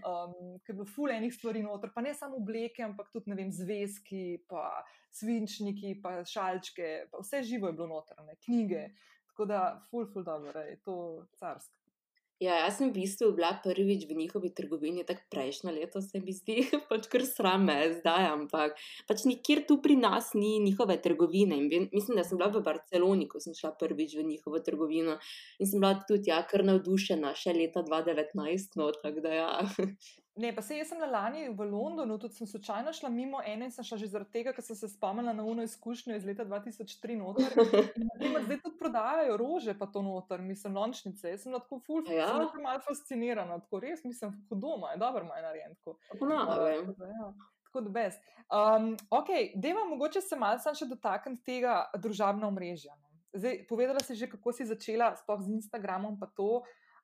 Um, 0.00 0.58
ker 0.64 0.72
je 0.72 0.78
bilo 0.78 0.88
ful 0.88 1.12
enih 1.12 1.34
stvari 1.34 1.62
noter, 1.62 1.92
pa 1.94 2.02
ne 2.04 2.14
samo 2.14 2.40
obleke, 2.40 2.84
ampak 2.86 3.10
tudi 3.12 3.36
vem, 3.36 3.52
zvezki, 3.52 4.42
pa 4.48 4.82
svinčniki, 5.12 5.96
pa 6.02 6.20
šalčke, 6.24 6.92
pa 7.12 7.20
vse 7.22 7.42
živo 7.46 7.70
je 7.70 7.78
bilo 7.78 7.90
noter, 7.92 8.22
ne? 8.26 8.36
knjige. 8.44 8.88
Tako 9.32 9.46
da, 9.48 9.60
ful, 9.90 10.08
ful, 10.12 10.24
dobro, 10.24 10.60
je 10.60 10.80
to 10.84 10.96
carsko. 11.40 11.81
Ja, 12.42 12.56
jaz 12.64 12.80
sem 12.80 12.88
v 12.90 12.96
bistvu 12.96 13.28
bila 13.36 13.52
prvič 13.62 14.08
v 14.08 14.16
njihovi 14.18 14.48
trgovini, 14.50 15.04
tako 15.06 15.22
prejšnjo 15.30 15.70
leto 15.76 16.00
se 16.02 16.18
mi 16.18 16.32
zdi, 16.34 16.56
pač 16.90 17.06
kar 17.12 17.22
srame 17.28 17.76
zdaj, 18.00 18.26
ampak 18.32 18.80
pač 19.06 19.22
nikjer 19.30 19.62
tu 19.68 19.76
pri 19.84 19.94
nas 20.00 20.32
ni 20.34 20.56
njihove 20.64 20.96
trgovine. 21.04 21.60
In 21.62 21.86
mislim, 21.92 22.18
da 22.18 22.24
sem 22.26 22.40
bila 22.40 22.50
v 22.50 22.64
Barceloni, 22.66 23.28
ko 23.30 23.38
sem 23.38 23.54
šla 23.54 23.70
prvič 23.78 24.16
v 24.18 24.26
njihovo 24.26 24.58
trgovino 24.58 25.20
in 25.62 25.70
sem 25.70 25.78
bila 25.78 25.94
tudi 26.08 26.32
ja, 26.32 26.40
kar 26.42 26.66
navdušena, 26.66 27.30
še 27.38 27.54
leta 27.54 27.84
2019, 27.86 28.74
no 28.80 28.90
tako 28.98 29.22
da 29.22 29.38
ja. 29.38 29.52
Ne, 30.34 30.48
pa 30.56 30.62
se 30.64 30.78
jaz 30.78 30.88
sem 30.88 31.00
lani 31.12 31.50
v 31.52 31.64
Londonu, 31.68 32.16
tudi 32.18 32.34
sem 32.34 32.46
slučajno 32.46 32.92
šla 32.96 33.08
mimo 33.12 33.42
ene 33.44 33.66
in 33.68 33.72
sem 33.72 33.84
šla 33.84 33.98
že 34.00 34.06
zaradi 34.08 34.32
tega, 34.32 34.54
ker 34.56 34.64
sem 34.64 34.76
se 34.76 34.88
spomnila 34.88 35.34
na 35.36 35.44
uno 35.44 35.62
izkušnjo 35.62 36.16
iz 36.16 36.24
leta 36.24 36.46
2003 36.48 37.18
noter. 37.20 37.52
In 38.24 38.38
zdaj 38.44 38.62
tudi 38.62 38.78
prodajajo 38.78 39.36
rože, 39.36 39.74
pa 39.78 39.86
to 39.86 40.02
noter, 40.02 40.40
mislim, 40.40 40.76
lončnice. 40.76 41.34
Jaz 41.34 41.44
sem 41.44 41.52
lahko 41.52 41.82
full, 41.84 42.08
ja. 42.08 42.30
sem 42.48 42.64
malo 42.64 42.80
fascinirana, 42.86 43.60
tako 43.60 43.82
res, 43.84 44.04
mislim, 44.04 44.32
kako 44.32 44.60
doma 44.64 44.94
je, 44.94 45.02
dobro 45.04 45.24
ima 45.24 45.40
narejen. 45.42 45.74
Tako, 45.84 45.98
no, 46.24 46.40
uh, 46.48 46.70
ja, 47.12 47.80
da 47.80 47.90
best. 47.90 48.24
Um, 48.48 48.96
ok, 49.10 49.28
deva 49.54 49.84
mogoče 49.84 50.20
se 50.20 50.36
malce 50.36 50.72
še 50.76 50.88
dotakniti 50.88 51.44
tega 51.44 51.82
družabna 52.00 52.48
omrežja. 52.48 52.96
Zdaj, 53.36 53.66
povedala 53.68 54.00
si 54.00 54.16
že, 54.16 54.28
kako 54.32 54.52
si 54.52 54.64
začela 54.68 55.12
sploh 55.16 55.44
z 55.44 55.60
Instagramom, 55.60 56.16
pa 56.20 56.28
to. 56.32 56.62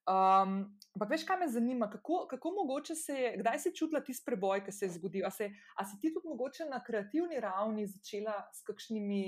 Um, 0.08 0.62
ampak 0.96 1.10
veš, 1.12 1.24
kaj 1.28 1.36
me 1.36 1.46
zanima, 1.52 1.90
kako, 1.90 2.26
kako 2.30 2.50
mogoče 2.50 2.94
se 2.94 3.12
je, 3.12 3.32
kdaj 3.42 3.58
si 3.58 3.74
čutila 3.76 4.00
tisti 4.00 4.24
preboj, 4.24 4.62
ki 4.64 4.72
se 4.72 4.86
je 4.86 4.94
zgodil? 4.96 5.26
A, 5.26 5.30
se, 5.30 5.50
a 5.76 5.84
si 5.84 5.98
ti 6.00 6.12
tudi 6.14 6.30
mogoče 6.30 6.64
na 6.70 6.80
kreativni 6.84 7.40
ravni 7.40 7.84
začela 7.86 8.38
s 8.56 8.64
kakšnimi, 8.64 9.22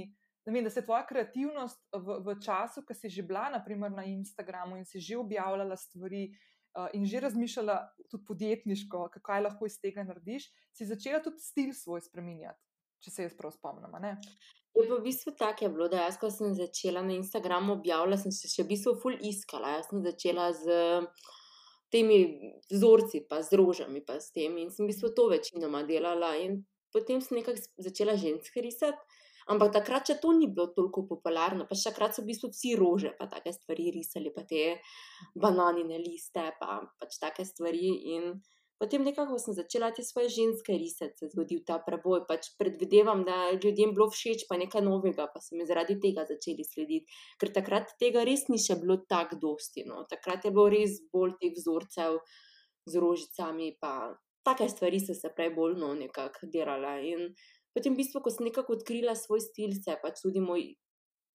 ne 0.46 0.54
vem, 0.54 0.64
da 0.64 0.72
se 0.72 0.80
je 0.80 0.86
tvoja 0.86 1.04
kreativnost 1.06 1.82
v, 1.92 2.16
v 2.24 2.36
času, 2.40 2.84
ki 2.88 2.96
si 2.96 3.12
že 3.12 3.26
bila 3.28 3.50
naprimer, 3.52 3.92
na 3.92 4.06
Instagramu 4.08 4.80
in 4.80 4.88
si 4.88 5.04
že 5.04 5.18
objavljala 5.20 5.76
stvari 5.76 6.30
uh, 6.32 6.88
in 6.96 7.04
že 7.04 7.20
razmišljala 7.20 7.76
tudi 8.08 8.24
podjetniško, 8.24 9.10
kaj 9.20 9.44
lahko 9.50 9.68
iz 9.68 9.76
tega 9.80 10.06
narediš, 10.08 10.48
si 10.72 10.88
začela 10.88 11.20
tudi 11.20 11.44
stil 11.44 11.76
svoj 11.76 12.00
spremenjati, 12.08 12.60
če 13.04 13.10
se 13.10 13.28
jaz 13.28 13.36
prav 13.36 13.52
spomnim. 13.52 14.00
Je 14.74 14.86
pa 14.86 14.96
v 14.96 15.02
bistvu 15.02 15.32
tako 15.38 15.68
bilo, 15.74 15.88
da 15.90 16.04
jaz, 16.06 16.16
ko 16.20 16.30
sem 16.30 16.54
začela 16.54 17.02
na 17.02 17.16
Instagramu 17.18 17.74
objavljati, 17.74 18.22
sem 18.22 18.34
se 18.34 18.50
še 18.52 18.64
v 18.64 18.70
bistvu 18.72 18.94
ful 19.02 19.16
iskala. 19.26 19.76
Jaz 19.76 19.90
sem 19.90 20.02
začela 20.04 20.50
z 20.56 20.76
temi 21.90 22.20
vzorci, 22.70 23.24
pa 23.28 23.42
z 23.42 23.58
rožami, 23.58 24.04
pa 24.06 24.20
s 24.22 24.30
tem 24.32 24.54
in 24.62 24.70
sem 24.70 24.86
v 24.86 24.92
bistvu 24.92 25.10
to 25.16 25.26
večinoma 25.32 25.82
delala. 25.88 26.36
In 26.38 26.62
potem 26.94 27.18
sem 27.20 27.40
nekako 27.40 27.58
začela 27.82 28.14
ženske 28.16 28.62
risati. 28.62 29.18
Ampak 29.50 29.72
takrat, 29.74 30.06
če 30.06 30.20
to 30.22 30.30
ni 30.36 30.46
bilo 30.46 30.68
toliko 30.70 31.02
popularno, 31.08 31.64
pa 31.66 31.74
še 31.74 31.90
takrat 31.90 32.14
so 32.14 32.22
v 32.22 32.30
bistvu 32.30 32.52
vsi 32.52 32.76
rože, 32.78 33.10
pa 33.18 33.26
take 33.26 33.50
stvari 33.56 33.88
risali, 33.90 34.30
pa 34.30 34.44
te 34.46 34.76
bananine 35.34 35.98
liste, 35.98 36.44
pa 36.60 36.78
pač 37.00 37.18
take 37.18 37.46
stvari. 37.48 37.90
Potem 38.80 39.02
nekako 39.04 39.36
sem 39.36 39.52
začela 39.52 39.90
te 39.92 40.00
svoje 40.00 40.30
ženske 40.32 40.72
risati, 40.72 41.12
se 41.18 41.26
je 41.26 41.30
zgodil 41.34 41.60
ta 41.68 41.76
preboj. 41.84 42.22
Pač 42.28 42.48
predvidevam, 42.56 43.26
da 43.28 43.50
ljudem 43.52 43.92
bilo 43.92 44.06
všeč, 44.08 44.46
pa 44.48 44.56
nekaj 44.56 44.80
novega, 44.86 45.26
pa 45.28 45.42
so 45.44 45.52
mi 45.52 45.66
zaradi 45.68 45.98
tega 46.00 46.24
začeli 46.24 46.64
slediti. 46.64 47.18
Ker 47.36 47.52
takrat 47.52 47.92
tega 48.00 48.24
res 48.24 48.46
ni 48.48 48.56
še 48.56 48.78
bilo 48.80 48.96
tako 49.04 49.36
dosti. 49.42 49.84
No. 49.84 50.06
Takrat 50.08 50.48
je 50.48 50.54
bilo 50.56 50.70
res 50.72 50.96
bolj 51.12 51.36
teh 51.42 51.52
vzorcev 51.58 52.22
z 52.88 53.04
rožicami, 53.04 53.74
pa 53.76 54.16
take 54.48 54.70
stvari 54.72 55.04
so 55.04 55.12
se 55.12 55.28
prej 55.36 55.52
bolj 55.60 55.76
no, 55.76 55.92
nekako 56.00 56.48
delala. 56.48 56.96
In 57.04 57.34
potem, 57.76 57.92
v 57.92 58.00
bistvu, 58.00 58.24
ko 58.24 58.32
sem 58.32 58.48
nekako 58.48 58.80
odkrila 58.80 59.12
svoj 59.12 59.44
stil, 59.44 59.76
se 59.76 59.92
je 59.92 60.00
pač 60.00 60.24
tudi 60.24 60.40
moj 60.40 60.64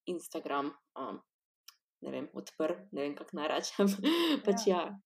Instagram. 0.09 0.73
Um, 0.97 1.21
Ne 2.05 2.11
vem, 2.11 2.25
odprl, 2.37 2.75
ne 2.93 3.01
vem, 3.01 3.13
kako 3.17 3.37
naj 3.37 3.47
rečem. 3.49 3.89
pač 4.45 4.67
ja. 4.69 4.81
ja. 4.83 5.04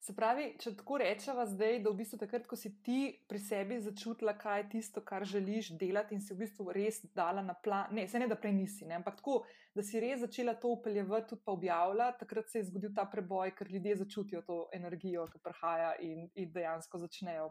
Se 0.00 0.14
pravi, 0.16 0.46
če 0.56 0.70
tako 0.78 0.96
rečemo 1.02 1.44
zdaj, 1.44 1.74
da 1.84 1.90
v 1.92 1.98
bistvu 1.98 2.16
takrat, 2.22 2.46
ko 2.48 2.56
si 2.56 2.70
ti 2.80 3.00
pri 3.28 3.38
sebi 3.38 3.76
začutila, 3.84 4.32
kaj 4.40 4.62
je 4.62 4.68
tisto, 4.74 5.02
kar 5.04 5.26
želiš 5.28 5.74
delati, 5.76 6.16
in 6.16 6.24
si 6.24 6.32
v 6.32 6.40
bistvu 6.40 6.72
res 6.72 7.02
dala 7.16 7.44
na 7.44 7.52
plan, 7.52 7.92
ne, 7.92 8.06
se 8.08 8.18
ne 8.22 8.28
da 8.30 8.38
prej 8.40 8.54
nisi, 8.56 8.88
ne, 8.88 8.96
ampak 8.96 9.18
tako, 9.20 9.42
da 9.76 9.84
si 9.84 10.00
res 10.00 10.22
začela 10.24 10.56
to 10.56 10.72
upeljevati, 10.72 11.28
tudi 11.34 11.44
pa 11.44 11.52
objavljati, 11.52 12.22
takrat 12.24 12.48
se 12.48 12.62
je 12.62 12.70
zgodil 12.70 12.94
ta 12.96 13.04
preboj, 13.12 13.52
ker 13.58 13.68
ljudje 13.68 13.98
začutijo 14.00 14.40
to 14.48 14.60
energijo, 14.72 15.28
ki 15.28 15.44
prihaja 15.44 15.92
in, 16.00 16.30
in 16.32 16.52
dejansko 16.56 17.04
začnejo 17.04 17.50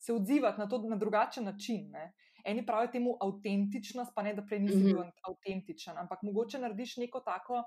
se 0.00 0.12
odzivati 0.12 0.60
na 0.60 0.68
to 0.68 0.78
na 0.78 0.96
drugačen 0.96 1.44
način. 1.44 1.90
Ne. 1.90 2.12
Eni 2.44 2.66
pravijo 2.66 2.92
temu 2.92 3.16
avtentičnost, 3.20 4.12
pa 4.14 4.22
ne 4.22 4.34
da 4.34 4.42
prej 4.42 4.60
nisi 4.60 4.84
bil 4.84 4.96
mm 4.96 5.02
-hmm. 5.02 5.28
avtentičen, 5.28 5.98
ampak 5.98 6.22
mogoče 6.22 6.58
narediš 6.58 6.96
neko 6.96 7.20
tako 7.20 7.64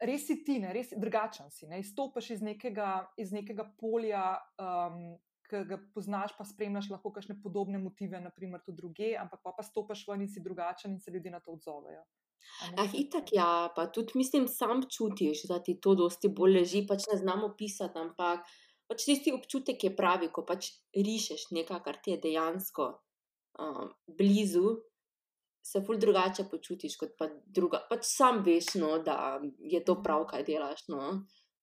res 0.00 0.26
si 0.26 0.42
ti, 0.44 0.58
ne, 0.62 0.72
res 0.74 0.92
drugačen 0.96 1.50
si. 1.50 1.66
Ne, 1.70 1.80
izstopiš 1.82 2.30
iz 2.36 2.44
nekega, 2.44 2.90
iz 3.18 3.32
nekega 3.34 3.66
polja, 3.80 4.36
um, 4.60 5.16
ki 5.48 5.64
ga 5.68 5.78
poznaš, 5.94 6.34
pa 6.36 6.44
spremljaš 6.44 6.90
lahko 6.92 7.12
kakšne 7.14 7.38
podobne 7.42 7.80
motive, 7.80 8.20
naprimer 8.20 8.60
tudi 8.64 8.82
druge, 8.82 9.12
ampak 9.16 9.40
pa, 9.44 9.54
pa 9.56 9.64
stopiš 9.64 10.04
ven 10.08 10.26
in 10.26 10.30
si 10.30 10.44
drugačen 10.44 10.92
in 10.92 11.00
se 11.00 11.14
ljudje 11.14 11.32
na 11.32 11.40
to 11.40 11.56
odzovejo. 11.56 12.04
Ah, 12.76 12.88
itak, 12.94 13.32
ja, 13.32 13.68
pa 13.76 13.86
tudi 13.92 14.16
mislim, 14.16 14.48
sam 14.48 14.82
čutiš, 14.88 15.44
da 15.48 15.58
ti 15.62 15.78
to 15.80 15.94
dosti 15.98 16.28
bolj 16.28 16.60
leži, 16.60 16.84
pač 16.88 17.08
ne 17.12 17.18
znamo 17.20 17.50
pisati, 17.58 17.98
ampak 17.98 18.46
pač 18.88 19.04
tisti 19.04 19.34
občutek 19.36 19.84
je 19.84 19.92
pravi, 19.96 20.30
ko 20.32 20.44
pač 20.48 20.70
rišeš 20.96 21.50
nekaj, 21.56 21.82
kar 21.84 21.98
ti 22.02 22.14
je 22.14 22.22
dejansko 22.24 22.88
um, 23.60 23.90
blizu, 24.20 24.78
se 25.72 25.82
ful 25.86 25.98
drugače 26.00 26.44
počutiš 26.50 26.96
kot 26.96 27.16
pa 27.18 27.28
druga. 27.46 27.82
Pač 27.90 28.06
sam 28.08 28.42
veš, 28.44 28.74
no, 28.80 28.98
da 29.04 29.38
je 29.58 29.82
to 29.84 29.98
prav, 30.02 30.24
kaj 30.30 30.46
delaš. 30.48 30.86
No. 30.88 31.02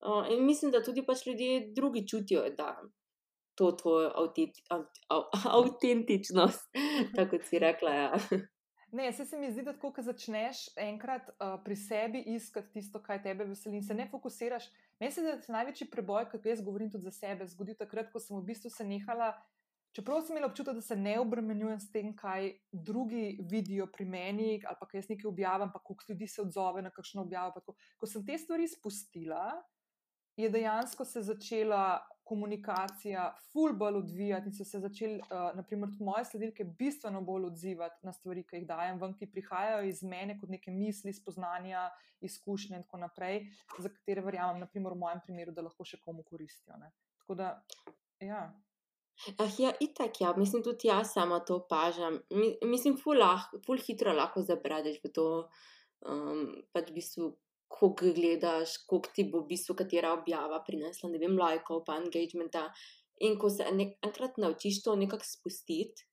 Uh, 0.05 0.27
in 0.29 0.45
mislim, 0.45 0.71
da 0.71 0.83
tudi 0.83 1.05
pač 1.05 1.25
ljudje 1.25 1.71
drugi 1.75 2.05
čutijo, 2.07 2.43
da 2.57 2.75
to 3.55 3.71
tvojo 3.71 4.11
avtentičnost, 5.59 6.69
tako 7.17 7.39
si 7.49 7.59
rekla. 7.59 7.91
Ja. 7.91 8.11
Ne, 8.91 9.11
se, 9.13 9.25
se 9.25 9.39
mi 9.39 9.51
zdi, 9.51 9.63
da 9.65 9.73
ko 9.79 9.91
začneš 9.97 10.67
enkrat 10.77 11.29
uh, 11.29 11.57
pri 11.63 11.75
sebi 11.75 12.21
iskati 12.35 12.77
tisto, 12.77 13.01
kaj 13.03 13.23
tebe 13.23 13.47
veseli, 13.49 13.81
in 13.81 13.83
se 13.83 13.93
ne 13.93 14.07
fokusiraš. 14.11 14.69
Meni 14.99 15.11
se 15.11 15.21
zdi, 15.21 15.31
da 15.31 15.41
se 15.41 15.51
največji 15.51 15.89
preboj, 15.91 16.29
kot 16.31 16.45
jaz 16.45 16.61
govorim 16.63 16.91
tudi 16.91 17.09
za 17.09 17.11
sebe, 17.11 17.47
zgodi 17.47 17.75
takrat, 17.79 18.11
ko 18.13 18.21
sem 18.23 18.37
v 18.37 18.45
bistvu 18.51 18.71
se 18.71 18.85
nehala 18.87 19.33
Čeprav 19.95 20.25
sem 20.25 20.35
imela 20.35 20.49
občutek, 20.49 20.75
da 20.75 20.81
se 20.83 20.95
ne 20.99 21.13
obremenjujem 21.19 21.79
s 21.79 21.91
tem, 21.91 22.09
kaj 22.17 22.49
drugi 22.71 23.37
vidijo 23.47 23.87
pri 23.87 24.05
meni, 24.05 24.49
ali 24.67 24.77
pa 24.79 24.87
kaj 24.89 24.99
jaz 24.99 25.07
nekaj 25.09 25.29
objavim, 25.29 25.71
pa 25.71 25.79
koliko 25.79 26.03
ljudi 26.09 26.27
se 26.27 26.41
odzove 26.41 26.81
na 26.83 26.91
kakšno 26.91 27.23
objavo. 27.23 27.61
Ko 27.97 28.09
sem 28.09 28.25
te 28.27 28.35
stvari 28.37 28.67
spustila, 28.67 29.45
je 30.35 30.49
dejansko 30.49 31.05
se 31.05 31.21
začela 31.21 32.07
komunikacija 32.23 33.35
ful 33.51 33.73
bolj 33.73 34.01
odvijati 34.01 34.49
in 34.49 34.55
so 34.57 34.65
se 34.65 34.79
začeli, 34.79 35.19
uh, 35.19 35.55
naprimer, 35.55 35.89
tudi 35.93 36.03
moje 36.03 36.25
sledilke 36.25 36.63
bistveno 36.79 37.21
bolj 37.21 37.45
odzivati 37.45 38.05
na 38.05 38.13
stvari, 38.13 38.43
ki 38.43 38.59
jih 38.59 38.67
dajem 38.67 38.99
ven, 39.01 39.13
ki 39.15 39.29
prihajajo 39.31 39.87
iz 39.87 40.03
mene 40.03 40.35
kot 40.39 40.49
neke 40.49 40.71
misli, 40.71 41.13
spoznanja, 41.13 41.87
izkušnje 42.25 42.81
in 42.81 42.83
tako 42.83 43.03
naprej, 43.05 43.45
za 43.79 43.89
katere 43.89 44.25
verjamem, 44.25 44.59
naprimer 44.65 44.97
v 44.97 45.03
mojem 45.05 45.23
primeru, 45.23 45.53
da 45.55 45.63
lahko 45.69 45.85
še 45.85 46.01
komu 46.03 46.25
koristijo. 46.27 46.75
Ne? 46.81 46.91
Tako 47.21 47.39
da, 47.39 47.51
ja. 48.19 48.47
Ah, 49.37 49.51
ja, 49.57 49.71
itak, 49.79 50.19
ja, 50.21 50.33
mislim, 50.37 50.63
tudi 50.63 50.89
jaz 50.89 51.13
sama 51.13 51.39
to 51.39 51.55
opažam. 51.61 52.19
Mi, 52.29 52.51
mislim, 52.63 52.97
ful, 52.99 53.17
lah, 53.19 53.47
ful 53.65 53.79
hitro 53.79 54.13
lahko 54.13 54.43
zabradeš 54.43 54.99
v 55.03 55.11
to, 55.15 55.27
um, 56.05 56.51
pač 56.75 56.91
v 56.91 56.97
bistvu, 56.99 57.29
koliko 57.75 58.11
gledaš, 58.15 58.75
koliko 58.89 59.13
ti 59.15 59.25
bo 59.31 59.41
v 59.43 59.49
bistvu 59.53 59.75
katera 59.79 60.11
objava 60.13 60.59
prinesla, 60.67 61.09
ne 61.09 61.21
vem, 61.21 61.37
lajkov, 61.39 61.85
pa 61.87 61.97
engagementa. 62.01 62.67
In 63.25 63.39
ko 63.39 63.49
se 63.49 63.65
nek, 63.71 63.95
enkrat 64.03 64.37
naučiš 64.43 64.81
to 64.83 64.95
nekako 64.99 65.27
spustiti, 65.27 66.05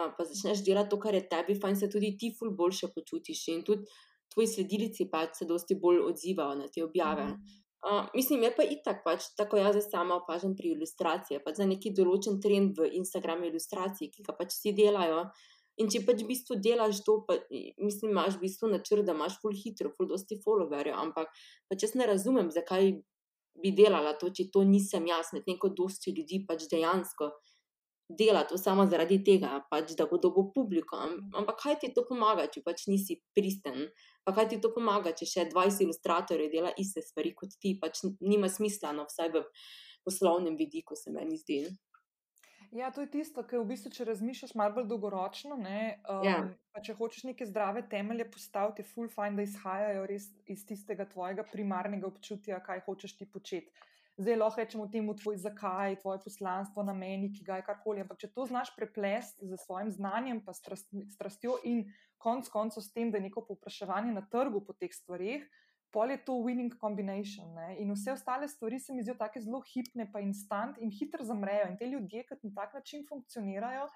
uh, 0.00 0.10
pa 0.16 0.24
začneš 0.24 0.64
delati 0.64 0.92
to, 0.94 1.00
kar 1.00 1.14
je 1.14 1.26
tebi, 1.28 1.60
fajn 1.60 1.80
se 1.82 1.92
tudi 1.92 2.16
ti 2.16 2.32
ful 2.38 2.56
boljše 2.56 2.88
počutiš 2.96 3.48
in 3.52 3.64
tudi 3.68 3.84
tvoji 4.32 4.48
sledilci 4.52 5.08
pač 5.12 5.40
se 5.40 5.48
dosti 5.48 5.76
bolj 5.80 6.02
odzivajo 6.10 6.56
na 6.58 6.68
te 6.72 6.84
objave. 6.84 7.28
Mm. 7.30 7.54
Uh, 7.86 8.06
mislim, 8.14 8.42
je 8.42 8.50
pa 8.56 8.64
itak, 8.66 9.04
pač, 9.04 9.28
tako 9.38 9.60
jaz 9.60 9.76
sama 9.86 10.16
opažam 10.18 10.56
pri 10.58 10.72
ilustraciji. 10.74 11.38
Pač 11.44 11.60
za 11.60 11.66
neki 11.70 11.92
določen 11.94 12.40
trend 12.42 12.80
v 12.82 12.88
Instagramu 12.98 13.46
ilustraciji, 13.46 14.10
ki 14.10 14.24
ga 14.26 14.34
pač 14.34 14.56
vsi 14.56 14.72
delajo. 14.74 15.20
In 15.78 15.90
če 15.92 16.00
pač 16.02 16.24
v 16.24 16.30
bistvu 16.32 16.56
delaš 16.64 17.04
to, 17.06 17.20
pa, 17.28 17.36
mislim, 17.78 18.10
imaš 18.10 18.40
v 18.40 18.46
bistvu 18.48 18.72
načrt, 18.72 19.04
da 19.06 19.14
imaš 19.14 19.36
full 19.42 19.54
hitro, 19.54 19.92
full 19.94 20.10
dosti 20.10 20.40
followerjev, 20.42 20.96
ampak 20.98 21.30
pač 21.70 21.84
jaz 21.86 21.94
ne 22.00 22.08
razumem, 22.10 22.50
zakaj 22.50 22.96
bi 23.62 23.72
delala 23.76 24.16
to, 24.18 24.32
če 24.34 24.48
to 24.50 24.64
nisem 24.66 25.06
jaz, 25.06 25.30
med 25.36 25.46
neko 25.46 25.70
dosti 25.76 26.16
ljudi 26.16 26.42
pač 26.48 26.66
dejansko 26.72 27.30
dela 28.08 28.44
to 28.44 28.58
samo 28.58 28.86
zaradi 28.86 29.18
tega, 29.24 29.60
pač, 29.70 29.94
da 29.98 30.06
bo 30.10 30.18
dobil 30.22 30.50
publiko. 30.54 30.98
Ampak 31.36 31.58
kaj 31.62 31.78
ti 31.82 31.92
to 31.94 32.06
pomaga, 32.08 32.46
če 32.52 32.62
pač 32.66 32.86
nisi 32.90 33.18
pristen? 33.36 33.88
Pa 34.26 34.34
kaj 34.36 34.50
ti 34.52 34.60
to 34.62 34.70
pomaga, 34.74 35.14
če 35.16 35.26
še 35.26 35.48
20 35.50 35.86
ilustratorjev 35.86 36.52
dela 36.52 36.72
iste 36.78 37.02
stvari 37.02 37.34
kot 37.34 37.58
ti, 37.62 37.76
pač 37.80 38.04
nima 38.20 38.50
smisla, 38.50 38.94
no, 38.96 39.06
vsaj 39.10 39.34
v 39.34 39.44
poslovnem 40.06 40.56
vidiku 40.58 40.98
se 40.98 41.10
meni 41.10 41.38
zdi. 41.40 41.64
Ja, 42.74 42.90
to 42.90 43.00
je 43.00 43.10
tisto, 43.10 43.42
kar 43.46 43.62
v 43.62 43.70
bistvu, 43.70 43.92
če 43.94 44.04
razmišljaš 44.08 44.52
malo 44.58 44.74
bolj 44.76 44.88
dolgoročno, 44.90 45.56
ne, 45.60 45.96
um, 46.10 46.24
ja. 46.26 46.38
če 46.84 46.96
hočeš 46.98 47.24
neke 47.28 47.46
zdrave 47.46 47.84
temelje 47.88 48.26
postaviti, 48.30 48.82
je 48.82 48.90
full 48.90 49.10
fine, 49.12 49.38
da 49.38 49.46
izhajajo 49.46 50.02
res 50.10 50.26
iz 50.50 50.64
tistega 50.66 51.06
tvojega 51.08 51.46
primarnega 51.52 52.08
občutja, 52.10 52.58
kaj 52.66 52.82
hočeš 52.88 53.16
ti 53.20 53.28
početi 53.30 53.86
zdaj 54.16 54.36
lahko 54.36 54.60
rečemo 54.60 54.86
temu 54.88 55.14
tvoj 55.16 55.36
zakaj, 55.36 55.98
tvoje 56.00 56.22
poslanstvo, 56.24 56.82
nameni, 56.82 57.32
ki 57.32 57.44
ga 57.44 57.60
je 57.60 57.66
karkoli. 57.68 58.02
Ampak 58.04 58.20
če 58.22 58.32
to 58.32 58.46
znaš 58.48 58.72
preplesti 58.76 59.48
z 59.48 59.58
svojim 59.66 59.90
znanjem, 59.92 60.40
pa 60.44 60.54
strast, 60.56 60.90
strastjo 61.14 61.58
in 61.64 61.84
konc 62.22 62.48
koncev 62.48 62.82
s 62.82 62.92
tem, 62.92 63.10
da 63.12 63.20
je 63.20 63.28
neko 63.28 63.44
povpraševanje 63.48 64.16
na 64.16 64.24
trgu 64.32 64.64
po 64.64 64.72
teh 64.72 64.92
stvarih. 64.92 65.44
Pol 65.94 66.10
je 66.12 66.18
to 66.24 66.34
winning 66.44 66.74
combination. 66.80 67.52
Ne? 67.54 67.76
In 67.80 67.92
vse 67.94 68.12
ostale 68.12 68.48
stvari 68.48 68.80
se 68.80 68.92
mi 68.92 69.04
zdijo 69.04 69.14
tako 69.20 69.40
zelo 69.40 69.62
hipne, 69.68 70.08
pa 70.12 70.20
instant 70.20 70.80
in 70.82 70.90
hitro 70.90 71.24
zamrejo. 71.24 71.70
In 71.70 71.78
te 71.78 71.88
ljudje, 71.88 72.24
ki 72.26 72.40
na 72.42 72.52
tak 72.56 72.74
način 72.74 73.06
funkcionirajo, 73.08 73.86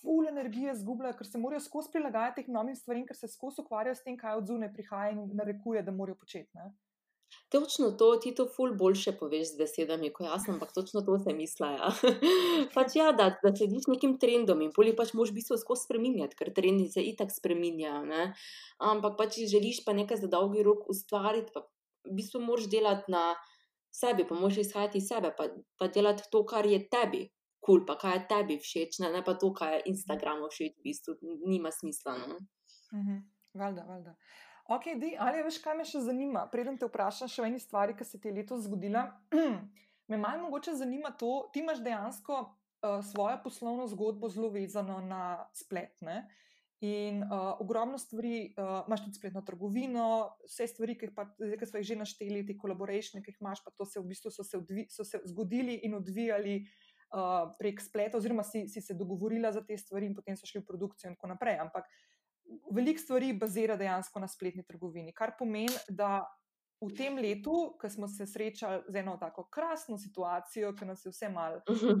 ful 0.00 0.28
energije 0.28 0.74
zgubljajo, 0.80 1.16
ker 1.18 1.26
se 1.26 1.38
morajo 1.38 1.60
skozi 1.60 1.92
prilagajati 1.92 2.42
teh 2.42 2.50
novim 2.52 2.76
stvarem, 2.76 3.06
ker 3.06 3.16
se 3.16 3.28
skozi 3.28 3.62
ukvarjajo 3.62 3.98
s 3.98 4.04
tem, 4.04 4.16
kaj 4.18 4.40
od 4.40 4.50
zunaj 4.50 4.72
prihaja 4.74 5.14
in 5.14 5.24
narekuje, 5.38 5.82
da 5.82 5.94
morajo 5.94 6.18
početi. 6.20 6.66
Točno 7.52 7.90
to, 7.90 8.16
ti 8.16 8.30
to 8.34 8.46
ful 8.48 8.70
boljše 8.80 9.12
poveš 9.20 9.50
z 9.50 9.58
besedami, 9.58 10.08
kot 10.12 10.24
jaz, 10.24 10.46
ampak 10.48 10.70
točno 10.72 11.02
to 11.04 11.18
se 11.20 11.34
misli. 11.36 11.68
Ja. 11.68 11.90
pač 12.76 12.94
ja, 12.96 13.10
da, 13.12 13.26
da 13.42 13.50
slediš 13.52 13.90
nekim 13.92 14.14
trendom 14.20 14.62
in 14.64 14.70
poli 14.72 14.94
pač 14.96 15.12
moš 15.12 15.34
bistvo 15.36 15.58
skozi 15.60 15.84
spremenjati, 15.84 16.38
ker 16.38 16.48
trendi 16.56 16.88
se 16.88 17.04
itak 17.04 17.34
spremenjajo. 17.34 18.06
Ne? 18.08 18.22
Ampak 18.92 19.18
pač, 19.18 19.36
če 19.36 19.50
želiš 19.52 19.82
pa 19.84 19.92
nekaj 19.92 20.22
za 20.22 20.30
dolgi 20.32 20.64
rok 20.64 20.88
ustvariti, 20.88 21.52
pa 21.52 21.66
v 22.08 22.16
bistvu 22.22 22.40
moraš 22.40 22.70
delati 22.72 23.12
na 23.12 23.34
sebi, 23.92 24.24
pa 24.28 24.38
moraš 24.38 24.62
izhajati 24.64 25.02
iz 25.02 25.10
sebe, 25.12 25.34
pa, 25.36 25.50
pa 25.76 25.90
delati 25.92 26.30
to, 26.32 26.46
kar 26.48 26.66
je 26.66 26.80
tebi. 26.88 27.26
Kul, 27.62 27.82
cool, 27.82 27.82
pa 27.86 27.94
kaj 27.94 28.16
je 28.16 28.22
tebi 28.30 28.56
všeč, 28.58 28.96
ne, 29.04 29.12
ne 29.14 29.20
pa 29.22 29.36
to, 29.38 29.52
kaj 29.54 29.76
je 29.76 29.82
Instagramu 29.92 30.48
všeč, 30.50 30.72
v 30.80 30.88
bistvu 30.88 31.14
nima 31.46 31.70
smisla. 31.70 32.16
No? 32.24 32.40
Mhm, 32.96 33.20
valjda, 33.60 33.84
valjda. 33.86 34.16
Ok, 34.72 34.84
di, 34.96 35.12
ali 35.20 35.42
veš, 35.44 35.58
kaj 35.60 35.74
me 35.76 35.84
še 35.84 36.00
zanima? 36.06 36.46
Preden 36.48 36.78
te 36.80 36.86
vprašam 36.88 37.28
še 37.28 37.42
o 37.42 37.46
eni 37.48 37.58
stvari, 37.60 37.92
ki 37.98 38.06
se 38.08 38.16
ti 38.20 38.30
je 38.30 38.36
letos 38.38 38.62
zgodila, 38.64 39.02
me 40.10 40.16
malo 40.20 40.46
mogoče 40.46 40.72
zanima 40.78 41.10
to, 41.20 41.50
ti 41.52 41.60
imaš 41.60 41.82
dejansko 41.84 42.38
uh, 42.40 43.02
svojo 43.04 43.36
poslovno 43.44 43.84
zgodbo 43.90 44.30
zelo 44.32 44.48
vezano 44.54 45.02
na 45.04 45.42
spletne. 45.52 46.22
In 46.82 47.20
uh, 47.22 47.60
ogromno 47.62 48.00
stvari, 48.00 48.54
uh, 48.56 48.80
imaš 48.88 49.04
tudi 49.04 49.20
spletno 49.20 49.42
trgovino, 49.46 50.06
vse 50.48 50.66
stvari, 50.72 50.96
ki, 50.98 51.10
pa, 51.14 51.28
zdaj, 51.36 51.58
ki 51.60 51.68
smo 51.68 51.82
jih 51.82 51.90
že 51.90 51.98
našteli, 52.00 52.46
ti 52.48 52.56
kolaboracije, 52.58 53.20
ki 53.22 53.34
jih 53.34 53.44
imaš, 53.44 53.60
pa 53.66 53.74
to 53.76 53.86
se 53.86 54.00
v 54.00 54.08
bistvu 54.08 54.32
so 54.32 54.46
se, 54.46 54.56
odvi, 54.58 54.86
so 54.90 55.04
se 55.04 55.20
zgodili 55.28 55.82
in 55.84 55.94
odvijali 56.00 56.56
uh, 57.12 57.52
prek 57.60 57.84
spleta, 57.84 58.16
oziroma 58.18 58.42
si, 58.42 58.64
si 58.72 58.80
se 58.80 58.96
dogovorila 58.96 59.52
za 59.52 59.60
te 59.68 59.76
stvari 59.78 60.08
in 60.08 60.16
potem 60.16 60.40
so 60.40 60.48
šli 60.48 60.64
v 60.64 60.70
produkcijo 60.72 61.12
in 61.12 61.20
tako 61.20 61.30
naprej. 61.36 61.60
Ampak 61.60 61.92
veliko 62.70 63.00
stvari 63.00 63.32
bazira 63.32 63.76
dejansko 63.76 64.20
na 64.20 64.28
spletni 64.28 64.64
trgovini, 64.66 65.12
kar 65.12 65.34
pomeni, 65.38 65.74
da 65.88 66.20
v 66.82 66.90
tem 66.98 67.18
letu, 67.18 67.74
ko 67.78 67.88
smo 67.90 68.08
se 68.10 68.26
srečali 68.26 68.82
z 68.88 69.02
eno 69.02 69.16
tako 69.20 69.44
krasno 69.50 69.98
situacijo, 69.98 70.72
ki 70.74 70.88
nas 70.88 71.04
je 71.06 71.12
vse 71.12 71.28
malo 71.30 71.60
uh, 71.70 71.92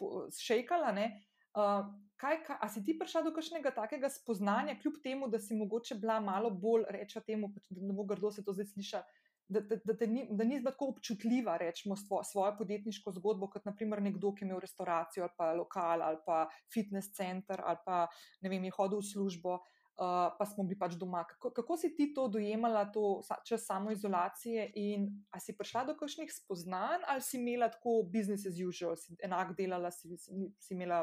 uh, 0.00 0.30
šejkala. 0.40 0.94
Uh, 0.96 1.90
kaj, 2.16 2.38
kaj, 2.46 2.56
a 2.60 2.68
si 2.72 2.84
ti 2.84 2.94
prišla 2.98 3.22
do 3.26 3.34
kakšnega 3.36 3.74
takega 3.76 4.08
spoznanja, 4.08 4.78
kljub 4.80 5.00
temu, 5.04 5.28
da 5.28 5.38
si 5.38 5.56
mogoče 5.56 5.98
bila 6.00 6.20
malo 6.20 6.50
bolj, 6.50 6.86
rečemo 6.88 7.24
temu, 7.26 7.52
pač, 7.52 7.68
da 7.74 7.84
ne 7.86 7.96
bo 7.96 8.06
grdo 8.08 8.30
se 8.32 8.44
to 8.44 8.54
zdaj 8.56 8.70
slišati, 8.72 9.19
da, 9.50 9.60
da, 9.60 9.92
da, 9.92 10.06
ni, 10.06 10.26
da 10.30 10.44
ni 10.44 10.60
tako 10.64 10.92
občutljiva, 10.94 11.56
rečemo, 11.56 11.96
svo, 11.96 12.22
svojo 12.24 12.54
podjetniško 12.58 13.12
zgodbo, 13.18 13.48
kot 13.50 13.64
naprimer 13.66 14.02
nekdo, 14.02 14.30
ki 14.34 14.44
je 14.44 14.48
imel 14.48 14.62
restauracijo 14.62 15.26
ali 15.26 15.36
pa 15.36 15.52
lokal 15.58 16.02
ali 16.02 16.18
pa 16.26 16.46
fitness 16.74 17.12
center 17.16 17.62
ali 17.64 17.82
pa 17.84 18.06
ne 18.40 18.52
vem, 18.52 18.64
je 18.64 18.78
hodil 18.78 19.02
v 19.02 19.10
službo. 19.12 19.60
Uh, 20.00 20.30
pa 20.38 20.46
smo 20.48 20.64
bili 20.64 20.78
pač 20.80 20.94
doma. 20.96 21.26
Kako, 21.28 21.50
kako 21.52 21.76
si 21.76 21.90
ti 21.96 22.06
to 22.16 22.22
dojemala, 22.32 22.86
to 22.88 23.20
čas 23.44 23.66
samoizolacije, 23.68 24.70
in 24.80 25.10
ali 25.28 25.42
si 25.44 25.52
prišla 25.58 25.82
do 25.90 25.94
kakšnih 25.98 26.30
spoznanj, 26.32 27.04
ali 27.04 27.20
si 27.20 27.36
imela 27.36 27.68
tako 27.68 27.98
business 28.08 28.48
as 28.48 28.56
usual, 28.64 28.96
si 28.96 29.12
enak 29.20 29.52
delala, 29.58 29.90
si, 29.92 30.16
si, 30.16 30.48
si 30.56 30.72
imela 30.72 31.02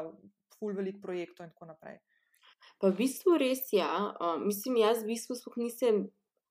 full 0.58 0.74
velik 0.74 0.98
projektov 1.02 1.46
in 1.46 1.54
tako 1.54 1.70
naprej? 1.70 2.00
Pa 2.82 2.90
v 2.90 2.98
bistvu 2.98 3.38
res 3.38 3.68
ja. 3.70 3.92
Uh, 4.18 4.34
mislim, 4.42 4.80
jaz 4.82 5.04
v 5.04 5.12
bistvu 5.14 5.54
nisem 5.62 6.08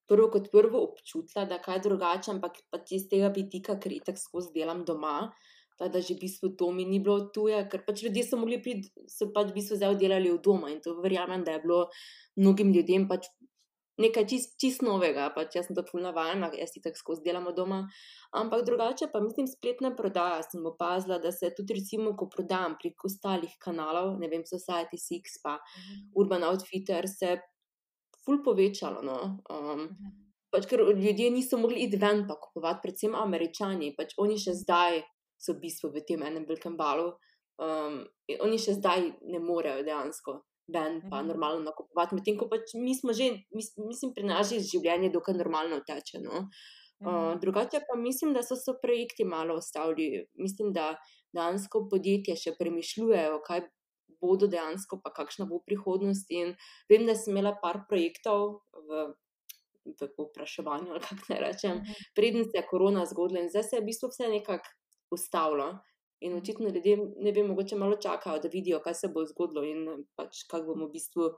prvo 0.08 0.30
kot 0.34 0.50
prvo 0.52 0.82
občutila, 0.90 1.46
da 1.46 1.58
je 1.58 1.66
kaj 1.68 1.84
drugače, 1.86 2.32
ampak 2.36 2.62
pač 2.72 2.96
iz 2.98 3.08
tega 3.12 3.32
vidika, 3.36 3.78
ker 3.82 3.94
itak 3.94 4.20
skozi 4.22 4.54
delam 4.56 4.86
doma. 4.88 5.20
Da, 5.78 6.02
že 6.02 6.16
v 6.16 6.24
bistvu 6.24 6.56
to 6.58 6.72
mi 6.74 6.88
ni 6.90 6.98
bilo 6.98 7.28
tuje, 7.30 7.58
ker 7.70 7.84
pač 7.86 8.02
ljudje 8.02 8.24
so 8.26 8.38
mogli 8.42 8.58
priti, 8.58 8.90
so 9.14 9.28
pač 9.30 9.52
v 9.52 9.60
bistvu 9.60 9.78
zdaj 9.78 10.00
delali 10.02 10.32
v 10.34 10.40
doma 10.42 10.72
in 10.74 10.80
to 10.82 10.96
verjamem, 11.04 11.44
da 11.46 11.54
je 11.54 11.62
bilo 11.62 11.84
mnogim 12.34 12.72
ljudem 12.74 13.06
pač 13.06 13.30
nekaj 14.02 14.26
čist, 14.30 14.56
čist 14.62 14.84
novega, 14.86 15.28
pač 15.36 15.58
jaz 15.58 15.68
sem 15.68 15.78
to 15.78 15.84
fulno 15.88 16.12
navajena, 16.12 16.50
jaz 16.58 16.74
si 16.74 16.82
tako 16.84 17.02
skozi 17.02 17.26
delamo 17.26 17.54
doma. 17.58 17.84
Ampak 18.38 18.66
drugače 18.68 19.10
pa 19.14 19.22
mislim, 19.24 19.50
spletna 19.50 19.94
prodaja 19.98 20.44
sem 20.46 20.66
opazila, 20.66 21.18
da 21.22 21.32
se 21.34 21.50
tudi 21.58 21.80
recimo, 21.80 22.14
ko 22.18 22.30
prodajam 22.30 22.78
prek 22.82 23.06
ostalih 23.10 23.54
kanalov, 23.64 24.16
ne 24.22 24.30
vem, 24.34 24.46
Society 24.46 25.02
Six 25.02 25.42
pa 25.44 25.58
mhm. 25.58 26.10
Urban 26.18 26.46
Outfitter, 26.50 27.10
se 27.10 27.38
ful 28.28 28.42
povečalo. 28.44 29.00
No? 29.08 29.40
Um, 29.48 29.88
mhm. 29.88 30.16
pač, 30.52 30.68
ker 30.68 30.84
ljudje 30.84 31.32
niso 31.32 31.60
mogli 31.60 31.88
iti 31.88 32.00
ven 32.02 32.26
pa 32.28 32.36
kupovati, 32.40 32.84
predvsem 32.84 33.16
američani, 33.16 33.94
pač 33.96 34.14
oni 34.20 34.36
še 34.40 34.58
zdaj 34.60 35.02
so 35.40 35.56
v 35.56 35.64
bistvu 35.64 35.94
v 35.94 36.04
tem 36.08 36.24
enem 36.28 36.46
velikem 36.50 36.76
balu. 36.76 37.14
Um, 37.58 38.04
oni 38.44 38.60
še 38.62 38.76
zdaj 38.78 39.08
ne 39.32 39.40
morejo 39.42 39.86
dejansko 39.88 40.42
ven, 40.74 41.00
pa 41.10 41.22
mhm. 41.22 41.32
normalno 41.32 41.64
nakupovati. 41.72 42.20
Medtem 42.20 42.36
ko 42.40 42.50
pač 42.52 42.76
mi 42.76 42.96
smo 42.98 43.16
že, 43.16 43.32
mislim, 43.54 44.12
pri 44.14 44.28
nas 44.28 44.52
že 44.52 44.60
življenje 44.60 45.14
dokaj 45.16 45.40
normalno 45.40 45.80
teče. 45.88 46.20
No? 46.26 46.50
Uh, 46.98 47.38
drugače 47.38 47.84
pa 47.86 47.96
mislim, 47.96 48.34
da 48.34 48.42
so 48.42 48.58
se 48.58 48.74
projekti 48.82 49.24
malo 49.24 49.58
ustavili. 49.62 50.26
Mislim, 50.42 50.74
da 50.74 50.96
dejansko 51.36 51.86
podjetje 51.92 52.36
še 52.36 52.56
premišljujejo, 52.58 53.42
kaj 53.46 53.68
bodo 54.22 54.50
dejansko, 54.52 55.00
pa 55.04 55.14
kakšna 55.14 55.48
bo 55.50 55.60
prihodnost. 55.66 56.32
In 56.36 56.56
vem, 56.90 57.06
da 57.08 57.16
sem 57.16 57.36
imela 57.36 57.56
par 57.62 57.84
projektov 57.90 58.62
v, 58.88 59.04
v 59.86 60.10
popraševanju, 60.18 60.96
ali 60.96 61.04
kako 61.04 61.30
naj 61.34 61.44
rečem, 61.44 61.84
preden 62.16 62.48
se 62.48 62.58
je 62.60 62.66
korona 62.70 63.06
zgodila 63.06 63.44
in 63.44 63.52
zdaj 63.54 63.70
se 63.70 63.78
je 63.78 63.84
v 63.84 63.90
bistvu 63.92 64.12
vse 64.14 64.32
nekako 64.34 64.76
ustavilo. 65.12 65.70
In 66.26 66.34
očitno 66.34 66.70
ljudje, 66.74 66.98
ne 67.22 67.32
vem, 67.32 67.48
mogoče 67.48 67.78
malo 67.78 68.00
čakajo, 68.02 68.40
da 68.42 68.50
vidijo, 68.50 68.80
kaj 68.82 68.94
se 68.94 69.08
bo 69.14 69.26
zgodilo 69.26 69.64
in 69.64 70.06
pač 70.18 70.48
kako 70.50 70.74
bomo 70.74 70.88
v 70.88 70.96
bistvu 70.96 71.30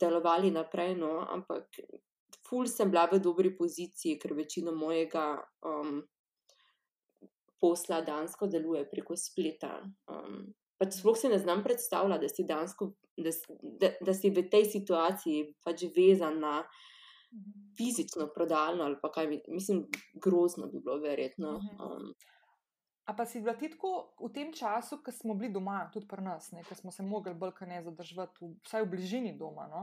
delovali 0.00 0.50
naprej. 0.50 0.94
No. 0.96 1.18
Ampak, 1.28 1.76
ful 2.48 2.66
sem 2.66 2.90
bila 2.90 3.04
v 3.12 3.20
dobri 3.20 3.52
poziciji, 3.56 4.18
ker 4.22 4.32
večino 4.38 4.72
mojega 4.72 5.26
um, 5.68 6.00
posla 7.60 8.00
dansko 8.00 8.48
deluje 8.48 8.86
preko 8.90 9.16
spleta. 9.16 9.82
Um, 10.08 10.48
pač 10.82 10.98
sploh 10.98 11.18
se 11.18 11.30
ne 11.30 11.38
znam 11.38 11.62
predstavljati, 11.62 12.26
da 12.26 12.28
si, 12.34 12.44
dansko, 12.48 12.90
da, 13.16 13.30
da, 13.62 13.92
da 14.02 14.14
si 14.18 14.32
v 14.34 14.42
tej 14.50 14.66
situaciji 14.72 15.44
pač 15.62 15.86
vezan 15.94 16.40
na 16.42 16.58
mhm. 16.64 17.54
fizično 17.78 18.26
prodajno 18.34 18.88
ali 18.90 18.98
pa 19.02 19.12
kaj, 19.14 19.30
mislim, 19.46 19.86
grozno 20.14 20.66
bi 20.72 20.80
bilo, 20.80 20.98
verjetno. 20.98 21.58
Mhm. 21.58 21.82
Um, 21.86 22.14
A 23.10 23.16
pa 23.18 23.24
si 23.26 23.40
bila 23.42 23.56
ti 23.58 23.66
tako 23.66 24.14
v 24.22 24.28
tem 24.30 24.52
času, 24.54 25.00
ko 25.02 25.10
smo 25.10 25.34
bili 25.34 25.50
doma, 25.50 25.88
tudi 25.92 26.06
pri 26.06 26.22
nas, 26.22 26.52
ko 26.68 26.74
smo 26.78 26.92
se 26.94 27.02
mogli 27.02 27.34
bolj 27.34 27.50
kaj 27.56 27.68
ne 27.68 27.80
zadržati, 27.82 28.50
vsaj 28.62 28.84
v 28.84 28.90
bližini 28.92 29.32
doma. 29.38 29.66
No? 29.66 29.80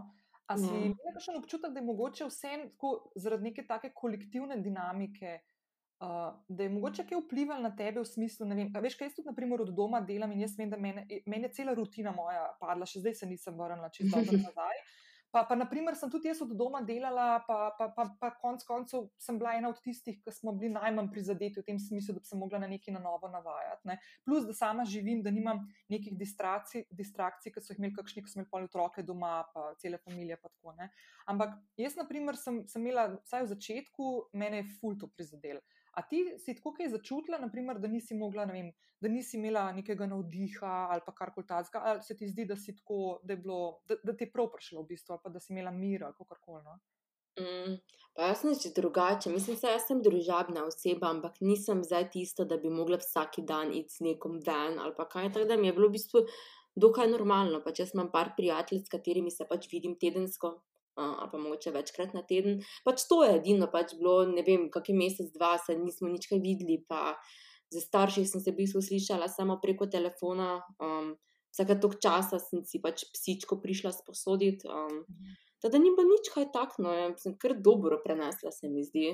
A 0.47 0.55
si 0.57 0.71
mm. 0.71 0.85
imel 0.87 1.19
še 1.19 1.35
občutek, 1.35 1.73
da 1.75 1.83
je 1.83 1.85
mogoče 1.85 2.29
vsem 2.29 2.63
tako 2.71 3.11
zaradi 3.19 3.49
neke 3.49 3.65
take 3.67 3.91
kolektivne 3.91 4.55
dinamike, 4.63 5.33
uh, 5.35 5.58
da 5.99 6.63
je 6.63 6.69
mogoče 6.69 7.03
kaj 7.03 7.19
vplivalo 7.25 7.61
na 7.61 7.75
tebe 7.75 7.99
v 7.99 8.07
smislu, 8.07 8.45
ne 8.47 8.55
vem, 8.55 8.71
veš, 8.83 8.95
kaj 8.95 9.09
jaz 9.09 9.17
tudi, 9.17 9.27
na 9.27 9.35
primer, 9.35 9.61
od 9.61 9.73
doma 9.75 9.99
delam 10.01 10.31
in 10.31 10.45
jaz 10.45 10.55
vem, 10.57 10.69
da 10.71 10.79
mene, 10.79 11.03
mene 11.27 11.51
cela 11.51 11.75
rutina 11.75 12.13
moja 12.15 12.45
padla, 12.61 12.87
še 12.87 13.03
zdaj 13.03 13.19
se 13.19 13.27
nisem 13.27 13.59
vrnila 13.59 13.91
čisto 13.91 14.23
nazaj. 14.47 14.83
Pa, 15.29 15.43
pa, 15.45 15.53
naprimer, 15.53 15.93
sem 15.93 16.09
tudi 16.09 16.25
jaz 16.25 16.39
od 16.41 16.55
doma 16.57 16.79
delala, 16.81 17.43
pa, 17.45 17.57
pa, 17.77 17.85
pa, 17.93 18.07
pa 18.17 18.29
konec 18.41 18.63
koncev 18.65 19.11
sem 19.21 19.37
bila 19.37 19.51
ena 19.59 19.69
od 19.69 19.77
tistih, 19.83 20.15
ki 20.23 20.31
smo 20.33 20.55
bili 20.57 20.71
najmanj 20.73 21.11
prizadeti 21.13 21.61
v 21.61 21.65
tem 21.67 21.77
smislu, 21.77 22.15
da 22.15 22.23
bi 22.23 22.29
se 22.31 22.39
mogla 22.39 22.61
na 22.63 22.69
neki 22.71 22.95
na 22.95 23.01
novo 23.03 23.29
navajati. 23.29 23.85
Ne. 23.91 23.99
Plus, 24.25 24.47
da 24.47 24.55
sama 24.57 24.87
živim, 24.89 25.21
da 25.21 25.29
nimam 25.29 25.61
nekih 25.93 26.15
distrakcij, 26.17 26.87
distrakcij 26.89 27.53
ki 27.53 27.61
so 27.61 27.75
jih 27.75 27.83
imeli 27.83 27.93
kakšni, 27.99 28.23
ki 28.25 28.31
so 28.31 28.39
imeli 28.39 28.71
otroke 28.71 29.05
doma, 29.05 29.43
pa 29.53 29.67
cele 29.83 30.01
družine. 30.01 30.89
Ampak 31.29 31.59
jaz, 31.77 31.99
naprimer, 31.99 32.39
sem, 32.39 32.63
sem 32.65 32.81
imela 32.81 33.11
vsaj 33.19 33.45
v 33.45 33.51
začetku, 33.53 34.09
mene 34.33 34.63
je 34.63 34.71
fulto 34.79 35.11
prizadel. 35.13 35.61
A 35.99 36.03
ti 36.07 36.21
si 36.39 36.55
tako 36.55 36.71
kaj 36.77 36.93
začutila, 36.93 37.39
naprimer, 37.41 37.79
da 37.83 37.91
nisi 37.91 38.15
mogla, 38.15 38.45
ne 38.47 38.55
vem, 38.55 38.69
da 39.03 39.11
nisi 39.11 39.35
imela 39.37 39.65
nekega 39.75 40.07
navdiha 40.07 40.75
ali 40.93 41.03
pa 41.05 41.15
kar 41.17 41.33
koli 41.35 41.47
takega, 41.49 41.81
ali 41.91 42.05
se 42.05 42.15
ti 42.15 42.29
zdi, 42.31 42.45
da, 42.47 42.55
tako, 42.55 43.01
da, 43.23 43.35
bilo, 43.35 43.59
da, 43.89 43.99
da 44.03 44.15
ti 44.15 44.27
je 44.27 44.31
prav 44.31 44.47
prišlo 44.53 44.85
v 44.85 44.93
bistvu, 44.93 45.17
ali 45.17 45.23
pa 45.25 45.33
da 45.35 45.43
si 45.43 45.51
imela 45.53 45.75
mir 45.75 46.07
ali 46.07 46.15
kako 46.17 46.39
koli. 46.45 46.63
No? 46.63 46.79
Mm, 47.39 47.75
pa 48.15 48.29
jaz 48.29 48.41
sem 48.41 48.55
že 48.63 48.71
drugače. 48.75 49.31
Mislim, 49.31 49.57
da 49.61 49.75
sem 49.79 50.01
družabna 50.03 50.65
oseba, 50.67 51.11
ampak 51.13 51.39
nisem 51.41 51.83
zdaj 51.83 52.09
tisto, 52.15 52.45
da 52.45 52.57
bi 52.57 52.69
mogla 52.69 52.99
vsak 52.99 53.39
dan 53.51 53.71
iti 53.75 53.95
z 53.95 54.07
nekom 54.09 54.39
ven 54.45 54.79
ali 54.79 54.95
pa 54.97 55.07
kaj. 55.07 55.31
Tako 55.33 55.51
da 55.51 55.57
mi 55.57 55.67
je 55.67 55.75
bilo 55.77 55.87
v 55.87 55.97
bistvu 55.97 56.25
dokaj 56.75 57.11
normalno. 57.11 57.61
Pač 57.63 57.83
jaz 57.83 57.93
imam 57.95 58.11
par 58.11 58.33
prijateljev, 58.37 58.85
s 58.85 58.95
katerimi 58.95 59.31
se 59.31 59.47
pač 59.49 59.69
vidim 59.71 59.95
tedensko, 59.99 60.57
ali 60.95 61.29
pa 61.31 61.37
mogoče 61.37 61.71
večkrat 61.75 62.13
na 62.13 62.23
teden. 62.27 62.61
Pač 62.85 63.05
to 63.09 63.23
je 63.23 63.35
edino, 63.37 63.69
pač 63.71 63.95
bilo, 63.99 64.23
ne 64.29 64.43
vem, 64.45 64.69
kakšen 64.73 64.97
mesec, 64.97 65.31
dva, 65.35 65.57
se 65.61 65.77
nismo 65.77 66.09
nič 66.11 66.29
kaj 66.31 66.41
videli. 66.43 66.79
Za 67.69 67.81
starših 67.85 68.25
sem 68.25 68.41
se 68.41 68.51
v 68.51 68.63
bistvu 68.63 68.81
slišala 68.81 69.29
samo 69.29 69.59
preko 69.61 69.85
telefona. 69.85 70.57
Um, 70.81 71.17
Vsake 71.49 71.79
tok 71.81 71.95
časa 71.97 72.37
sem 72.37 72.61
si 72.65 72.77
pač 72.81 73.07
psičko 73.09 73.57
prišla 73.61 73.89
sposoditi. 73.93 74.69
Um, 74.69 75.05
Da 75.59 75.75
ni 75.75 75.89
bilo 75.91 76.07
nič 76.07 76.29
kaj 76.31 76.45
takno, 76.55 76.91
ja, 76.95 77.07
sem 77.19 77.33
kar 77.35 77.51
dobro 77.59 77.97
prenesla, 77.99 78.51
se 78.55 78.69
mi 78.71 78.79
zdi. 78.87 79.09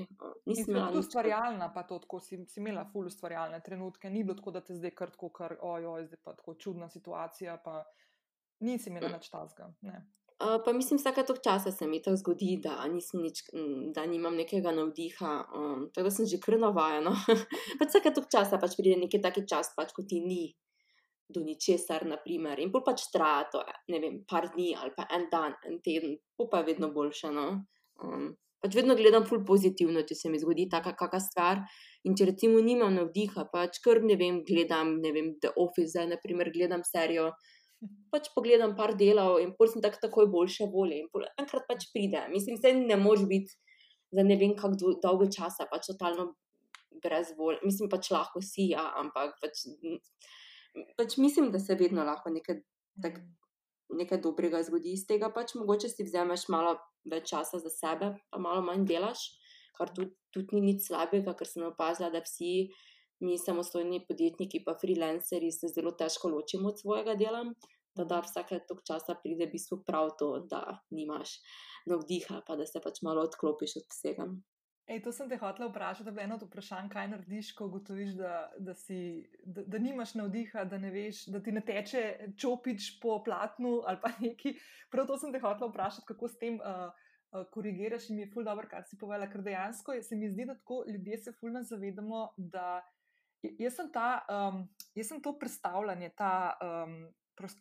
Nisem 0.46 0.76
bila 0.76 0.92
ustvarjalna, 0.94 1.72
pa 1.74 1.82
to, 1.90 1.98
ko 2.06 2.20
si, 2.22 2.38
si 2.46 2.60
imela 2.62 2.84
ful 2.92 3.10
ustvarjalne 3.10 3.58
trenutke, 3.66 4.12
ni 4.14 4.22
bilo 4.24 4.38
tako, 4.38 4.54
da 4.54 4.62
te 4.62 4.78
zdaj 4.78 4.94
kar 5.00 5.10
tako, 5.16 5.32
kar 5.34 5.56
ojoj, 5.58 6.06
zdaj 6.12 6.22
pa 6.22 6.36
tako 6.38 6.54
čudna 6.62 6.90
situacija, 6.94 7.58
pa 7.66 7.80
nisi 8.62 8.92
imela 8.94 9.10
več 9.16 9.32
tazga. 9.34 9.72
Uh, 9.82 9.98
pa 10.66 10.74
mislim, 10.74 10.98
vsake 11.00 11.24
toliko 11.24 11.44
časa 11.44 11.72
se 11.72 11.88
mi 11.88 12.02
to 12.04 12.16
zgodi, 12.16 12.58
da, 12.64 12.84
nič, 13.14 13.44
da 13.96 14.06
nimam 14.06 14.36
nekega 14.36 14.72
navdiha. 14.76 15.34
Um, 15.56 15.88
tako 15.96 16.10
da 16.10 16.12
sem 16.12 16.28
že 16.28 16.40
kar 16.44 16.60
navajena. 16.60 17.14
pač 17.80 17.94
vsake 17.94 18.12
toliko 18.12 18.32
časa 18.32 18.60
pač 18.60 18.76
pride 18.76 19.00
neki 19.00 19.22
taki 19.24 19.46
čas, 19.48 19.72
pač 19.78 19.96
ko 19.96 20.04
ti 20.04 20.20
ni 20.20 20.50
do 21.32 21.42
ničesar, 21.42 22.06
naprimer. 22.06 22.60
in 22.60 22.72
pač 22.72 23.08
traja 23.14 23.48
to, 23.52 23.64
ne 23.90 24.00
vem, 24.00 24.24
par 24.28 24.52
dni 24.54 24.76
ali 24.76 24.92
pa 24.98 25.08
en 25.16 25.30
dan, 25.32 25.56
en 25.66 25.80
teden, 25.82 26.18
pa 26.52 26.60
je 26.60 26.66
vedno 26.66 26.92
boljše. 26.92 27.32
No? 27.32 27.64
Um, 28.04 28.36
pač 28.62 28.76
vedno 28.76 28.96
gledam 28.96 29.26
ful 29.26 29.42
pozitivno, 29.46 30.04
če 30.04 30.16
se 30.16 30.30
mi 30.30 30.40
zgodi 30.40 30.68
taka 30.70 30.94
kakšna 31.00 31.20
stvar. 31.20 31.64
In 32.06 32.14
če 32.14 32.28
recimo 32.34 32.60
nimam 32.60 32.94
navdiha, 32.94 33.48
pač 33.54 33.80
kar 33.82 34.04
ne 34.04 34.20
vem, 34.20 34.44
gledam, 34.46 34.98
ne 35.02 35.16
vem, 35.16 35.34
The 35.40 35.56
Office, 35.56 35.96
zdaj, 35.96 36.12
naprimer, 36.18 36.52
gledam 36.54 36.84
serijo 36.84 37.32
pač 38.14 38.30
pogledam 38.36 38.76
par 38.78 38.96
delov 38.98 39.40
in 39.44 39.54
pol 39.58 39.70
sem 39.72 39.84
tak, 39.84 40.00
takoj 40.02 40.30
boljše 40.32 40.70
volje. 40.72 41.04
In 41.04 41.28
enkrat 41.42 41.68
pač 41.68 41.90
pride. 41.94 42.26
Mislim, 42.32 42.60
da 42.62 42.74
ne 42.74 42.98
moreš 43.00 43.28
biti 43.30 43.56
za 44.16 44.24
ne 44.24 44.38
vem 44.40 44.56
kako 44.56 44.96
dolgo 45.04 45.28
časa, 45.32 45.68
pač 45.72 45.90
totalno 45.92 46.34
brez 47.04 47.34
volje. 47.38 47.60
Mislim, 47.66 47.90
pač 47.92 48.12
lahko 48.14 48.42
si, 48.42 48.70
ja, 48.74 48.86
ampak 49.02 49.36
pač, 49.42 49.66
pač 51.00 51.18
mislim, 51.22 51.52
da 51.52 51.60
se 51.60 51.78
vedno 51.80 52.06
lahko 52.08 52.32
nekaj, 52.34 52.62
tak, 53.04 53.20
nekaj 53.92 54.22
dobrega 54.24 54.64
zgodi 54.66 54.96
iz 54.96 55.06
tega. 55.10 55.32
Pač 55.36 55.56
mogoče 55.60 55.92
si 55.92 56.08
vzameš 56.08 56.48
malo 56.54 56.78
več 57.12 57.30
časa 57.34 57.60
za 57.62 57.72
sebe, 57.74 58.14
pa 58.32 58.42
malo 58.42 58.64
manj 58.66 58.88
delaš, 58.90 59.28
kar 59.78 59.92
tudi, 59.94 60.16
tudi 60.34 60.58
ni 60.58 60.72
nič 60.72 60.88
slabega, 60.88 61.36
ker 61.38 61.50
sem 61.50 61.68
opazila, 61.68 62.10
da 62.14 62.24
vsi 62.24 62.70
mi 63.26 63.38
samostojni 63.42 64.04
podjetniki, 64.08 64.64
pa 64.66 64.78
freelanceri, 64.82 65.52
se 65.52 65.72
zelo 65.74 65.96
težko 65.98 66.32
ločimo 66.34 66.72
od 66.74 66.82
svojega 66.82 67.18
dela. 67.20 67.44
Da, 67.96 68.04
da 68.04 68.20
vsake 68.20 68.60
tok 68.68 68.82
časa 68.88 69.16
pride 69.24 69.46
v 69.48 69.54
bistvu 69.54 69.80
prav 69.88 70.10
to, 70.20 70.34
da 70.52 70.82
nimaš 70.92 71.38
navdiha, 71.88 72.42
pa 72.48 72.58
da 72.60 72.66
se 72.68 72.82
pač 72.84 73.00
malo 73.08 73.24
odklopiš 73.24 73.78
od 73.80 73.88
vsega. 73.94 74.28
Ej, 74.86 75.00
to 75.02 75.10
sem 75.10 75.26
te 75.26 75.38
hotel 75.42 75.72
vprašati, 75.72 76.12
da 76.12 76.22
je 76.22 76.26
eno 76.28 76.36
od 76.38 76.44
vprašanj, 76.46 76.90
kaj 76.94 77.08
narediš, 77.10 77.54
ko 77.58 77.66
ugotoviš, 77.72 78.12
da, 78.20 78.34
da, 78.62 78.76
si, 78.78 78.98
da, 79.42 79.64
da 79.66 79.80
nimaš 79.82 80.14
navdiha, 80.20 80.66
da 80.70 80.78
ne 80.78 80.92
veš, 80.94 81.24
da 81.34 81.42
ti 81.42 81.54
ne 81.56 81.64
teče 81.66 82.04
čopič 82.38 82.92
po 83.02 83.18
platnu 83.26 83.80
ali 83.88 83.98
pa 84.04 84.12
neki. 84.20 84.54
Prav 84.94 85.08
to 85.10 85.18
sem 85.18 85.34
te 85.34 85.42
hotel 85.42 85.72
vprašati, 85.72 86.06
kako 86.12 86.30
s 86.30 86.38
tem 86.38 86.60
uh, 86.62 86.92
uh, 87.34 87.48
korigiraš 87.56 88.12
in 88.12 88.20
mi 88.20 88.28
je 88.28 88.30
ful 88.36 88.46
dobro, 88.46 88.70
kar 88.70 88.86
si 88.86 89.00
povedala, 89.02 89.32
ker 89.32 89.42
dejansko 89.42 89.98
se 90.06 90.20
mi 90.20 90.30
zdi, 90.30 90.46
da 90.46 90.54
tako 90.60 90.84
ljudje 90.92 91.18
se 91.18 91.34
fulno 91.40 91.64
zavedamo, 91.66 92.28
da 92.38 92.84
Jaz 93.60 93.78
sem, 93.78 93.92
ta, 93.92 94.26
um, 94.32 94.64
jaz 94.96 95.12
sem 95.12 95.22
to 95.22 95.36
predstavljanje, 95.40 96.10
ta 96.18 96.32
um, 96.62 96.98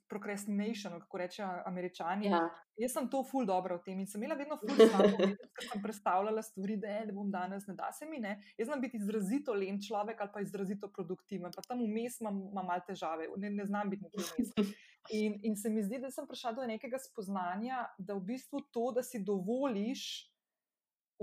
procrastination, 0.08 1.00
kako 1.00 1.18
rečejo 1.18 1.48
američani. 1.66 2.26
Ja. 2.26 2.48
Jaz 2.76 2.92
sem 2.92 3.08
to 3.10 3.22
ful 3.26 3.46
dobro 3.46 3.78
v 3.78 3.84
tem 3.86 4.00
in 4.00 4.06
sem 4.06 4.22
imela 4.22 4.36
vedno 4.38 4.56
ful 4.58 4.70
dobro, 4.70 5.28
ker 5.54 5.66
sem 5.66 5.82
predstavljala 5.82 6.42
stvari, 6.42 6.76
da, 6.80 6.88
je, 6.88 7.06
da 7.10 7.14
bom 7.14 7.30
danes, 7.30 7.66
ne 7.66 7.74
da 7.78 7.90
se 7.92 8.06
mi 8.06 8.18
ne. 8.22 8.36
Jaz 8.58 8.68
znam 8.70 8.80
biti 8.82 8.98
izrazito 8.98 9.54
len 9.54 9.80
človek 9.82 10.20
ali 10.20 10.34
pa 10.34 10.42
izrazito 10.42 10.90
produktiven, 10.90 11.54
pa 11.54 11.62
tam 11.62 11.82
vmes 11.82 12.20
imam, 12.20 12.40
imam 12.52 12.66
malo 12.66 12.86
težave, 12.86 13.28
ne, 13.36 13.50
ne 13.50 13.66
znam 13.66 13.90
biti 13.90 14.06
nekje 14.06 14.26
vmes. 14.30 14.54
In, 15.12 15.34
in 15.44 15.52
se 15.56 15.68
mi 15.68 15.82
zdi, 15.84 15.98
da 16.00 16.08
sem 16.08 16.24
prišla 16.24 16.54
do 16.56 16.62
nekega 16.64 16.96
spoznanja, 16.96 17.82
da 17.98 18.14
v 18.16 18.22
bistvu 18.24 18.62
to, 18.72 18.86
da 18.96 19.02
si 19.04 19.18
dovoliš 19.20 20.04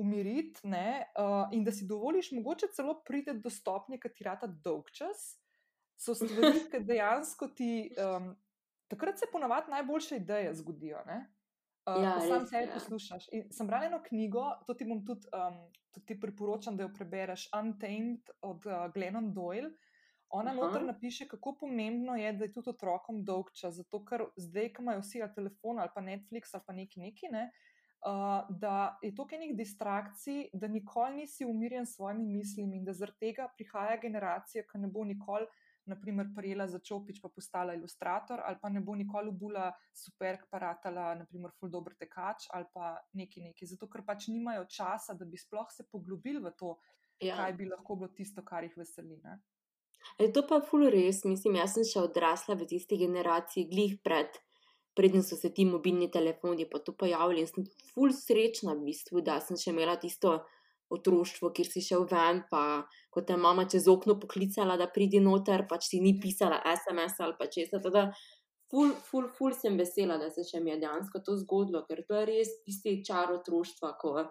umiriti, 0.01 0.65
uh, 0.67 1.47
in 1.53 1.63
da 1.63 1.71
si 1.71 1.87
dovoliš, 1.87 2.31
mogoče 2.35 2.71
celo 2.75 2.97
priti 3.05 3.33
do 3.37 3.49
stopnje, 3.49 3.99
ki 4.01 4.13
ti 4.15 4.25
rata 4.27 4.49
dolg 4.49 4.89
čas, 4.91 5.35
so 6.01 6.15
stvari, 6.17 6.65
ki 6.71 6.81
dejansko 6.89 7.51
ti. 7.55 7.91
Um, 7.97 8.33
takrat 8.91 9.19
se 9.19 9.29
ponavadi 9.31 9.71
najboljše 9.71 10.15
ideje 10.15 10.55
zgodijo. 10.55 11.03
Ne? 11.05 11.19
Uh, 11.85 12.03
ja, 12.03 12.19
sam 12.21 12.47
sebe 12.47 12.63
ja. 12.63 12.73
poslušaš. 12.73 13.29
In 13.31 13.47
sem 13.51 13.67
bral 13.67 13.83
eno 13.83 14.01
knjigo, 14.07 14.43
to 14.67 14.73
ti 14.73 14.85
bom 14.85 15.05
tudi, 15.05 15.29
um, 15.33 15.61
tudi 15.95 16.19
priporočam, 16.19 16.77
da 16.77 16.83
jo 16.83 16.91
prebereš, 16.97 17.47
Untamed 17.57 18.29
od 18.41 18.65
uh, 18.65 18.91
Glennon 18.93 19.31
Doyle. 19.33 19.71
Ona 20.31 20.53
noter 20.53 20.83
napiše, 20.83 21.27
kako 21.27 21.57
pomembno 21.59 22.15
je, 22.15 22.33
da 22.33 22.45
je 22.45 22.53
tudi 22.53 22.69
otrokom 22.69 23.23
dolg 23.25 23.49
čas. 23.51 23.75
Zato, 23.75 23.99
ker 24.05 24.23
zdaj, 24.37 24.69
ko 24.73 24.83
imajo 24.83 25.01
vsi 25.01 25.23
telefon 25.35 25.79
ali 25.79 25.91
pa 25.95 26.01
Netflix 26.01 26.53
ali 26.53 26.63
pa 26.67 26.73
neki 26.73 26.99
neki, 26.99 27.31
ne, 27.31 27.49
uh, 28.05 28.45
da 28.49 28.99
je 29.01 29.15
to 29.15 29.27
enih 29.31 29.55
distrakcij, 29.57 30.49
da 30.53 30.67
nikoli 30.67 31.15
nisi 31.15 31.45
umirjen 31.45 31.85
s 31.85 31.95
svojimi 31.95 32.25
mislimi 32.25 32.77
in 32.77 32.85
da 32.85 32.93
zaradi 32.93 33.19
tega 33.19 33.49
prihaja 33.57 33.99
generacija, 34.01 34.63
ki 34.71 34.81
ne 34.81 34.87
bo 34.87 35.03
nikoli 35.03 35.47
naprimer, 35.85 36.27
prijela 36.35 36.67
za 36.67 36.79
čopič, 36.79 37.21
pa 37.21 37.29
postala 37.29 37.73
ilustrator, 37.73 38.41
ali 38.45 38.57
pa 38.61 38.69
ne 38.69 38.81
bo 38.81 38.95
nikoli 38.95 39.29
obula 39.29 39.71
super, 39.93 40.37
paratala, 40.51 41.15
naprimer, 41.15 41.51
full 41.59 41.71
dobro 41.71 41.95
tekač 41.99 42.47
ali 42.53 42.65
pa 42.73 42.97
neki 43.13 43.41
neki. 43.41 43.65
Zato, 43.65 43.89
ker 43.89 44.05
pač 44.05 44.27
nimajo 44.27 44.65
časa, 44.69 45.17
da 45.17 45.25
bi 45.25 45.37
sploh 45.37 45.71
se 45.71 45.87
poglobili 45.91 46.41
v 46.43 46.53
to, 46.57 46.75
ja. 47.19 47.35
kaj 47.35 47.57
bi 47.57 47.69
lahko 47.69 47.95
bilo 47.95 48.11
tisto, 48.15 48.45
kar 48.45 48.63
jih 48.63 48.77
veseli. 48.77 49.17
Ne? 49.23 49.39
Je 50.19 50.31
to 50.33 50.45
pa 50.47 50.61
full 50.65 50.89
res, 50.89 51.23
mislim, 51.25 51.59
jaz 51.61 51.75
sem 51.77 51.85
še 51.87 52.05
odrasla 52.05 52.57
v 52.57 52.69
tisti 52.69 52.97
generaciji, 53.01 53.69
glih 53.69 53.97
pred. 54.03 54.41
Preden 54.95 55.23
so 55.23 55.37
se 55.39 55.53
ti 55.55 55.65
mobilni 55.65 56.09
telefoni 56.11 56.67
pa 56.69 56.81
tu 56.83 56.93
pojavili, 56.97 57.45
in 57.45 57.47
sem 57.47 57.67
full 57.93 58.11
srečna, 58.15 58.75
v 58.75 58.89
bistvu, 58.89 59.21
da 59.23 59.39
sem 59.39 59.59
še 59.59 59.71
imela 59.71 59.95
tisto 59.99 60.41
otroštvo, 60.91 61.53
kjer 61.55 61.69
si 61.71 61.83
šel 61.85 62.03
ven, 62.11 62.43
pa 62.51 62.83
ko 63.13 63.23
te 63.27 63.37
mama 63.39 63.63
čez 63.71 63.87
okno 63.91 64.17
poklicala, 64.19 64.75
da 64.79 64.89
pridi 64.91 65.21
noter, 65.23 65.63
pač 65.69 65.87
ti 65.93 66.01
ni 66.03 66.17
pisala 66.19 66.59
SMS 66.67 67.23
ali 67.23 67.37
pa 67.39 67.47
česa. 67.47 67.79
Teda, 67.83 68.09
ful, 68.71 68.91
ful, 69.07 69.29
ful 69.37 69.55
sem 69.55 69.79
vesela, 69.79 70.19
da 70.19 70.29
se 70.31 70.43
še 70.47 70.59
mi 70.63 70.73
je 70.73 70.81
dejansko 70.83 71.23
to 71.23 71.37
zgodilo, 71.43 71.85
ker 71.87 72.03
to 72.07 72.19
je 72.19 72.25
res 72.29 72.55
tisti 72.65 72.97
čar 73.07 73.31
otroštva. 73.37 73.93
Ko, 74.01 74.27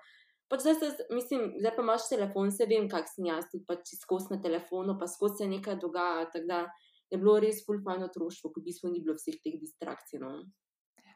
pač 0.53 0.67
zdaj, 0.67 0.79
se, 0.81 1.09
mislim, 1.17 1.49
zdaj 1.63 1.77
pa 1.77 1.87
imaš 1.87 2.09
telefon, 2.13 2.53
se 2.53 2.69
vem, 2.69 2.89
kak 2.93 3.09
sem 3.09 3.29
jaz, 3.33 3.49
tudi 3.53 3.65
pač 3.69 3.97
skozi 3.97 4.35
na 4.35 4.41
telefonu, 4.45 4.99
pa 5.01 5.09
skozi 5.09 5.43
se 5.43 5.51
nekaj 5.57 5.81
dogaja. 5.81 6.29
Tako 6.37 6.63
je 7.11 7.19
bilo 7.19 7.39
res 7.43 7.65
ful 7.67 7.81
fajn 7.85 8.07
otroštvo, 8.07 8.53
ko 8.55 8.63
v 8.63 8.69
bistvu 8.71 8.93
ni 8.93 9.03
bilo 9.03 9.17
vseh 9.19 9.39
teh 9.43 9.59
distrakcij. 9.61 10.21
No. 10.23 10.33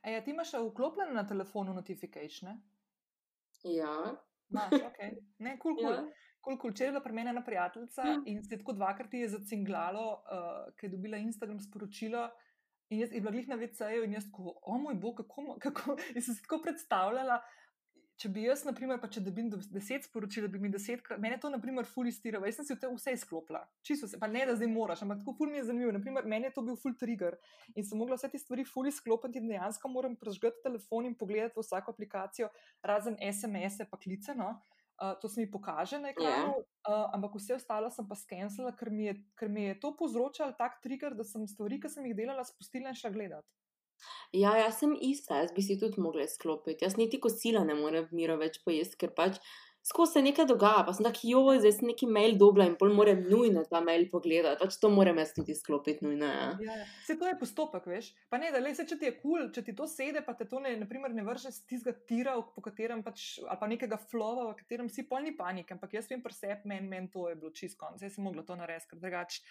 A 0.02 0.10
ja, 0.10 0.20
ti 0.24 0.34
imaš 0.34 0.52
vklopljene 0.58 1.14
na 1.14 1.26
telefonu 1.26 1.74
notifikacije? 1.74 2.56
Ja. 3.64 3.96
Okay. 4.52 5.16
Ne, 5.38 5.58
kul, 5.58 5.76
kul. 5.78 5.92
Ja. 5.94 6.04
Kul, 6.44 6.58
kul. 6.60 6.74
Če 6.76 6.84
je 6.84 6.92
bila 6.92 7.00
pri 7.00 7.14
meni 7.16 7.30
ena 7.32 7.40
prijateljica 7.40 8.04
ja. 8.04 8.18
in 8.30 8.42
se 8.44 8.52
je 8.52 8.60
tako 8.60 8.74
dvakrat 8.76 9.14
je 9.16 9.30
zacinglalo, 9.32 10.08
uh, 10.12 10.66
ker 10.76 10.90
je 10.90 10.96
dobila 10.96 11.16
Instagram 11.16 11.60
sporočilo. 11.60 12.26
In 12.92 13.00
jaz 13.00 13.14
je 13.14 13.22
bila 13.22 13.32
glih 13.32 13.48
na 13.48 13.56
VC-ju 13.56 14.04
in 14.04 14.12
jaz 14.18 14.26
tako, 14.28 14.52
o 14.60 14.76
moj 14.78 14.98
bog, 15.00 15.22
kako, 15.22 15.56
kako. 15.62 15.96
Sem 16.24 16.34
si 16.34 16.42
tako 16.44 16.60
predstavljala, 16.66 17.40
če 18.24 18.30
bi 18.32 18.46
jaz, 18.46 18.62
naprimer, 18.64 18.96
pa 19.00 19.08
če 19.12 19.20
dobim 19.24 19.50
deset 19.52 20.06
sporočil, 20.08 20.46
da 20.46 20.52
bi 20.54 20.60
mi 20.62 20.70
desetkrat, 20.72 21.20
meni 21.20 21.36
to, 21.40 21.50
naprimer, 21.52 21.84
fulistiralo, 21.88 22.48
jaz 22.48 22.60
sem 22.60 22.68
si 22.70 22.76
vse 22.80 23.12
izklopila, 23.18 23.60
čisto 23.84 24.08
se, 24.08 24.20
pa 24.20 24.30
ne 24.30 24.46
da 24.48 24.54
zdaj 24.56 24.70
moraš, 24.72 25.02
ampak 25.04 25.20
tako 25.20 25.34
ful 25.40 25.52
mi 25.52 25.60
je 25.60 25.66
zanimivo. 25.68 25.92
Naprimer, 25.92 26.24
meni 26.30 26.48
je 26.48 26.54
to 26.56 26.64
bil 26.64 26.78
full 26.80 26.96
trigger 27.00 27.36
in 27.74 27.84
sem 27.84 28.00
mogla 28.00 28.16
vse 28.16 28.30
te 28.32 28.40
stvari 28.40 28.64
ful 28.68 28.88
izklopiti 28.88 29.42
in 29.42 29.50
dejansko 29.52 29.90
moram 29.92 30.16
prežgati 30.20 30.64
telefon 30.64 31.10
in 31.10 31.18
pogledati 31.20 31.58
v 31.58 31.66
vsako 31.66 31.92
aplikacijo, 31.92 32.48
razen 32.82 33.20
SMS-e 33.20 33.88
pa 33.90 34.00
klice. 34.00 34.36
No? 34.38 34.54
Uh, 34.94 35.12
to 35.20 35.28
se 35.28 35.42
mi 35.42 35.50
pokaže 35.50 35.98
na 35.98 36.14
ekranu. 36.14 36.54
Ja. 36.54 36.62
uh, 36.88 37.10
ampak 37.16 37.34
vse 37.36 37.58
ostalo 37.58 37.90
sem 37.90 38.06
pa 38.08 38.16
skenirala, 38.16 38.72
ker, 38.78 38.92
ker 39.36 39.52
mi 39.52 39.68
je 39.68 39.76
to 39.82 39.92
povzročalo 39.98 40.54
tak 40.56 40.80
trigger, 40.86 41.18
da 41.18 41.26
sem 41.26 41.44
stvari, 41.50 41.80
ki 41.82 41.90
sem 41.90 42.06
jih 42.08 42.16
delala, 42.16 42.46
spustila 42.46 42.94
in 42.94 42.98
šla 42.98 43.12
gledati. 43.12 43.50
Ja, 44.34 44.56
jaz 44.58 44.80
sem 44.82 44.96
ista, 45.00 45.42
jaz 45.44 45.52
bi 45.54 45.62
si 45.62 45.78
tudi 45.78 46.02
mogla 46.02 46.26
sklopiti. 46.30 46.84
Jaz 46.84 46.98
niti 46.98 47.20
kosila 47.22 47.64
ne 47.64 47.76
morem 47.78 48.08
miro 48.12 48.36
več 48.40 48.58
pojesti, 48.64 48.98
ker 49.04 49.14
pač 49.14 49.38
skozi 49.84 50.12
se 50.12 50.22
nekaj 50.24 50.46
dogaja. 50.48 50.82
Pa 50.86 50.94
sem 50.96 51.04
tako, 51.06 51.28
jo, 51.28 51.42
zdaj 51.60 51.74
sem 51.76 51.90
neki 51.90 52.08
mail 52.10 52.38
dobila 52.40 52.66
in 52.66 52.76
pol 52.80 52.92
moram 52.96 53.20
nujno 53.28 53.64
ta 53.70 53.82
mail 53.84 54.06
pogledati. 54.10 54.58
Pač 54.62 54.78
to 54.80 54.90
moram 54.90 55.20
jaz 55.20 55.34
tudi 55.36 55.54
sklopiti 55.54 56.06
nujno. 56.06 56.30
Ja. 56.30 56.48
Ja, 56.64 56.78
ja. 56.80 56.86
Se 57.06 57.18
to 57.20 57.28
je 57.28 57.36
postopek, 57.40 57.86
veš. 57.90 58.10
Pa 58.32 58.40
ne, 58.42 58.50
da 58.54 58.62
le 58.64 58.72
se, 58.74 58.86
če 58.88 58.98
ti 59.00 59.10
je 59.10 59.14
kul, 59.18 59.36
cool, 59.36 59.52
če 59.54 59.64
ti 59.68 59.76
to 59.76 59.86
sede, 59.90 60.24
pa 60.26 60.34
te 60.38 60.48
to 60.50 60.62
ne, 60.64 60.74
naprimer, 60.80 61.14
ne 61.14 61.26
vrže 61.26 61.52
z 61.54 61.68
tistega 61.70 61.94
tira, 62.08 62.38
po 62.56 62.64
katerem 62.64 63.04
pač, 63.06 63.36
ali 63.44 63.60
pa 63.60 63.70
nekega 63.70 64.00
flova, 64.08 64.48
v 64.50 64.58
katerem 64.62 64.90
si 64.92 65.06
polni 65.10 65.36
panike. 65.36 65.76
Ampak 65.76 65.98
jaz 66.00 66.10
vem, 66.10 66.24
presep, 66.24 66.64
meni 66.70 66.88
men 66.90 67.10
to 67.12 67.28
je 67.30 67.38
bilo 67.38 67.52
čist 67.54 67.78
konc. 67.78 68.02
Jaz 68.02 68.16
sem 68.16 68.26
mogla 68.26 68.46
to 68.46 68.58
narediti, 68.58 68.90
ker 68.90 69.04
drugače 69.04 69.44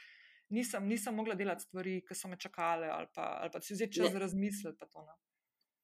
nisem, 0.54 0.88
nisem 0.88 1.16
mogla 1.16 1.36
delati 1.36 1.66
stvari, 1.68 2.00
ki 2.08 2.16
so 2.16 2.30
me 2.32 2.38
čakale, 2.40 2.90
ali 2.94 3.08
pa, 3.14 3.38
ali 3.42 3.52
pa 3.54 3.62
si 3.62 3.74
vzeti 3.74 4.00
čas 4.00 4.16
razmisliti. 4.24 4.86
No. 4.96 5.06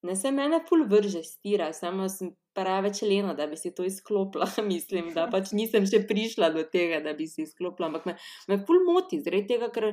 Ne 0.07 0.15
se 0.15 0.31
mene 0.31 0.61
pol 0.69 0.85
vrže 0.87 1.25
stira, 1.27 1.73
samo 1.75 2.07
sem 2.11 2.31
preveč 2.55 3.01
lena, 3.03 3.33
da 3.35 3.47
bi 3.51 3.57
si 3.59 3.73
to 3.75 3.83
izklopila. 3.83 4.47
Mislim, 4.73 5.11
da 5.15 5.27
pač 5.31 5.51
nisem 5.57 5.87
še 5.89 6.05
prišla 6.07 6.53
do 6.55 6.63
tega, 6.63 7.01
da 7.03 7.13
bi 7.17 7.27
si 7.27 7.43
izklopila. 7.43 7.91
Ampak 7.91 8.07
me, 8.07 8.15
me 8.47 8.59
pol 8.65 8.79
moti, 8.87 9.19
zaradi 9.25 9.49
tega, 9.55 9.71
ker 9.75 9.89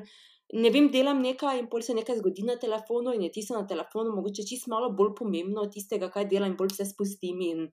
ne 0.54 0.70
vem, 0.70 0.86
delam 0.94 1.24
nekaj 1.24 1.58
in 1.64 1.66
pol 1.72 1.82
se 1.82 1.96
nekaj 1.98 2.20
zgodi 2.20 2.46
na 2.46 2.54
telefonu 2.62 3.16
in 3.16 3.26
je 3.26 3.32
tisto 3.40 3.58
na 3.58 3.66
telefonu, 3.66 4.14
mogoče 4.14 4.46
čisto 4.46 4.70
malo 4.70 4.92
bolj 4.94 5.16
pomembno 5.18 5.66
od 5.66 5.74
tistega, 5.74 6.12
kaj 6.14 6.30
delam 6.30 6.54
in 6.54 6.60
pol 6.60 6.70
se 6.70 6.86
spustim 6.86 7.42
in 7.48 7.66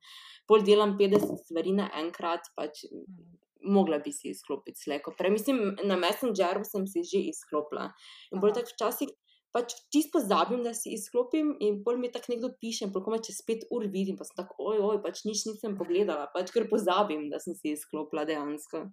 pol 0.49 0.65
delam 0.65 0.97
50 0.97 1.45
stvari 1.45 1.77
naenkrat. 1.83 2.49
Pač, 2.57 2.87
mhm 2.89 3.42
mogla 3.63 3.99
bi 4.03 4.11
si 4.11 4.31
izklopiti 4.33 4.83
sleko. 4.85 5.13
Prej, 5.17 5.31
mislim, 5.31 5.61
na 5.83 5.97
Messengeru 5.99 6.65
sem 6.67 6.87
si 6.87 7.03
že 7.07 7.25
izklopila. 7.31 7.91
In 8.31 8.43
bolj 8.43 8.59
tako 8.59 8.75
včasih. 8.75 9.13
Pač 9.53 9.75
čisto 9.93 10.17
pozabim, 10.17 10.63
da 10.65 10.71
si 10.73 10.95
izklopim, 10.95 11.51
in 11.61 11.83
pol 11.85 11.99
mi 12.01 12.09
tako 12.09 12.31
nekdo 12.31 12.49
piše, 12.57 12.87
pol 12.89 13.03
komaj 13.05 13.19
čez 13.27 13.43
pet 13.45 13.67
ur 13.69 13.83
vidim, 13.85 14.15
pa 14.17 14.25
sem 14.25 14.39
tako, 14.39 14.55
oj, 14.71 14.79
oj, 14.81 14.97
pač 15.03 15.21
nič 15.27 15.43
nisem 15.45 15.75
pogledala, 15.77 16.25
pač 16.33 16.49
ker 16.55 16.65
pozabim, 16.71 17.27
da 17.29 17.37
sem 17.43 17.53
si 17.53 17.75
izklopila 17.75 18.23
dejansko. 18.25 18.87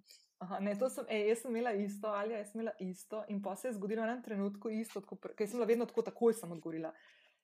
Aha, 0.45 0.59
ne, 0.61 0.75
to 0.77 0.89
sem, 0.89 1.05
ej, 1.09 1.31
jaz 1.31 1.41
sem 1.41 1.55
imela 1.55 1.73
isto, 1.77 2.13
ali 2.13 2.37
jaz 2.37 2.51
sem 2.51 2.61
imela 2.61 2.75
isto, 2.85 3.23
in 3.33 3.41
pa 3.41 3.55
se 3.57 3.71
je 3.71 3.73
zgodilo 3.79 4.05
na 4.05 4.11
enem 4.11 4.21
trenutku 4.25 4.69
isto, 4.73 5.01
ker 5.01 5.47
sem 5.47 5.57
bila 5.57 5.69
vedno 5.69 5.89
tako, 5.89 6.05
takoj 6.05 6.37
sem 6.37 6.53
odgovorila. 6.53 6.93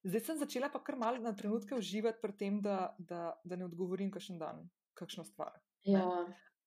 Zdaj 0.05 0.23
sem 0.25 0.37
začela 0.37 0.69
pa 0.73 0.79
kar 0.85 0.97
malo 0.97 1.21
na 1.21 1.33
trenutke 1.35 1.75
uživati 1.75 2.21
pri 2.21 2.33
tem, 2.37 2.61
da, 2.61 2.95
da, 2.97 3.33
da 3.43 3.57
ne 3.57 3.65
odgovorim 3.65 4.09
kakšen 4.13 4.37
dan, 4.41 4.65
kakšno 4.97 5.25
stvar. 5.25 5.57
Ja. 5.85 6.05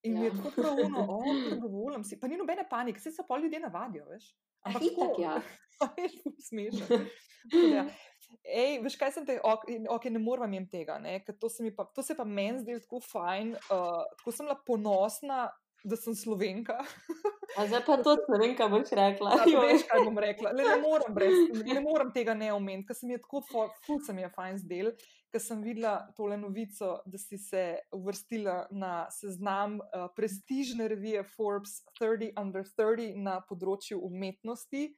In 0.03 0.17
ja. 0.17 0.25
je 0.25 0.31
tako 0.31 0.51
pravno, 0.57 1.23
odgovorim 1.53 2.05
si. 2.05 2.21
Pa 2.21 2.29
ni 2.29 2.37
nobene 2.37 2.65
panike, 2.69 2.99
vse 2.99 3.11
se 3.11 3.25
pa 3.29 3.39
ljudje 3.39 3.61
navadijo, 3.61 4.07
veš. 4.09 4.31
Ampak 4.61 4.83
tako, 4.83 5.23
ja. 5.23 5.41
veš, 5.97 6.13
smešno. 6.49 7.01
Ja. 7.75 7.85
Ej, 8.45 8.79
veš, 8.85 8.97
kaj 9.01 9.13
sem 9.13 9.27
te, 9.27 9.39
ok, 9.45 9.67
okay 9.97 10.13
ne 10.13 10.21
morem 10.23 10.53
jim 10.55 10.69
tega, 10.71 10.99
to 11.41 11.49
se, 11.49 11.73
pa, 11.77 11.85
to 11.95 12.03
se 12.03 12.17
pa 12.17 12.25
meni 12.25 12.61
zdi 12.63 12.79
tako 12.85 13.01
fajn, 13.01 13.55
uh, 13.57 14.03
tako 14.21 14.33
sem 14.33 14.47
bila 14.47 14.57
ponosna 14.67 15.49
da 15.85 15.97
sem 15.97 16.15
slovenka. 16.15 16.79
A 17.57 17.67
zdaj 17.67 17.83
pa 17.87 17.97
to 18.03 18.17
slovenka 18.27 18.69
boš 18.69 18.93
rekla. 18.93 19.33
Ja, 19.49 19.61
veš, 19.61 19.83
kaj 19.89 20.05
bom 20.05 20.19
rekla. 20.19 20.53
Le, 20.55 20.65
ne, 20.65 20.77
morem 20.87 21.15
brez, 21.15 21.35
ne 21.67 21.81
morem 21.83 22.13
tega 22.15 22.35
ne 22.35 22.53
omeniti, 22.55 22.87
ker 22.91 22.99
se 22.99 23.09
mi 23.09 23.17
je 23.17 23.23
tako 23.23 23.43
ful, 23.49 23.99
se 24.07 24.15
mi 24.15 24.23
je 24.23 24.31
fajn 24.37 24.61
zdel, 24.63 24.93
ker 25.33 25.43
sem 25.43 25.63
videla 25.65 25.97
tole 26.17 26.39
novico, 26.41 26.93
da 27.07 27.19
si 27.19 27.39
se 27.39 27.65
uvrstila 27.97 28.57
na 28.71 28.95
seznam 29.15 29.81
uh, 29.81 30.07
prestižne 30.17 30.89
revije 30.91 31.25
Forbes 31.35 31.81
30 32.01 32.39
under 32.41 32.67
30 32.67 33.19
na 33.19 33.41
področju 33.49 34.01
umetnosti. 34.07 34.89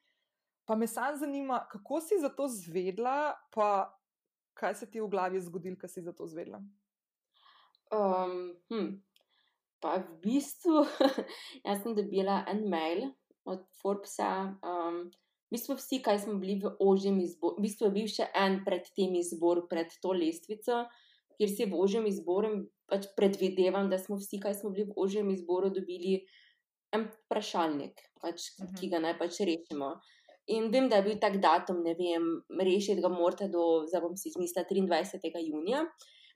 Pa 0.68 0.76
me 0.78 0.86
sam 0.86 1.16
zanima, 1.18 1.64
kako 1.70 2.00
si 2.00 2.20
za 2.22 2.30
to 2.30 2.46
zvedla, 2.48 3.32
pa 3.54 3.90
kaj 4.54 4.76
se 4.82 4.90
ti 4.90 5.00
v 5.00 5.08
glavi 5.10 5.40
je 5.40 5.48
zgodilo, 5.48 5.80
ko 5.80 5.88
si 5.88 6.04
za 6.04 6.12
to 6.12 6.28
zvedla? 6.30 6.60
Um, 7.92 8.54
hm. 8.72 8.92
Pa 9.82 9.98
v 9.98 10.18
bistvu, 10.22 10.84
jaz 11.66 11.82
sem 11.82 11.96
dobila 11.98 12.44
en 12.50 12.62
mail 12.70 13.08
od 13.50 13.64
Forbesa. 13.82 14.54
Um, 14.62 15.08
v 15.50 15.58
bistvu 15.58 15.76
vsi, 15.76 15.98
ki 16.04 16.14
smo 16.22 16.38
bili 16.40 16.60
v 16.62 16.70
ožjem 16.80 17.18
izboru, 17.20 17.58
v 17.58 17.66
bistvu 17.66 17.88
je 17.88 17.94
bil 17.96 18.06
še 18.08 18.28
en 18.38 18.62
pred 18.64 18.86
tem 18.96 19.16
izborom, 19.18 19.66
pred 19.68 19.90
to 20.00 20.14
lestvico, 20.16 20.86
kjer 21.36 21.50
si 21.50 21.66
v 21.66 21.76
ožjem 21.76 22.06
izboru, 22.08 22.54
pač 22.88 23.10
predvidevam, 23.18 23.90
da 23.90 23.98
smo 23.98 24.16
vsi, 24.20 24.38
ki 24.40 24.54
smo 24.54 24.70
bili 24.72 24.86
v 24.88 24.96
ožjem 24.96 25.28
izboru, 25.34 25.72
dobili 25.74 26.22
en 26.94 27.08
vprašalnik, 27.10 28.00
pač, 28.22 28.48
uh 28.56 28.64
-huh. 28.64 28.72
ki 28.78 28.88
ga 28.88 29.02
naj 29.02 29.18
pač 29.18 29.40
rešimo. 29.40 29.92
In 30.46 30.70
vem, 30.70 30.88
da 30.88 30.96
je 30.96 31.02
bil 31.02 31.18
tak 31.22 31.38
datum, 31.40 31.82
ne 31.82 31.94
vem, 31.94 32.24
rešiti 32.60 33.02
ga 33.02 33.08
morate 33.08 33.48
do, 33.48 33.86
zdaj 33.86 34.00
bom 34.02 34.16
si 34.16 34.28
izmislila, 34.28 34.66
23. 34.70 35.38
junija. 35.46 35.84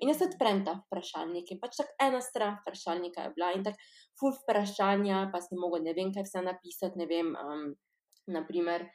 In 0.03 0.13
jaz 0.13 0.21
odprem 0.27 0.61
ta 0.67 0.77
vprašalnik 0.83 1.51
in 1.55 1.61
pač 1.63 1.79
tako 1.81 1.95
ena 2.07 2.21
stran 2.21 2.59
vprašalnika 2.61 3.27
je 3.27 3.33
bila 3.37 3.53
in 3.57 3.65
tako 3.65 3.81
ful 4.21 4.35
vprašanja, 4.43 5.31
pa 5.33 5.41
si 5.41 5.57
mogel 5.57 5.85
ne 5.87 5.95
vem, 5.97 6.13
kaj 6.13 6.27
vse 6.27 6.43
napisati, 6.45 7.01
ne 7.01 7.07
vem, 7.09 7.33
um, 7.37 7.71
naprimer 8.33 8.87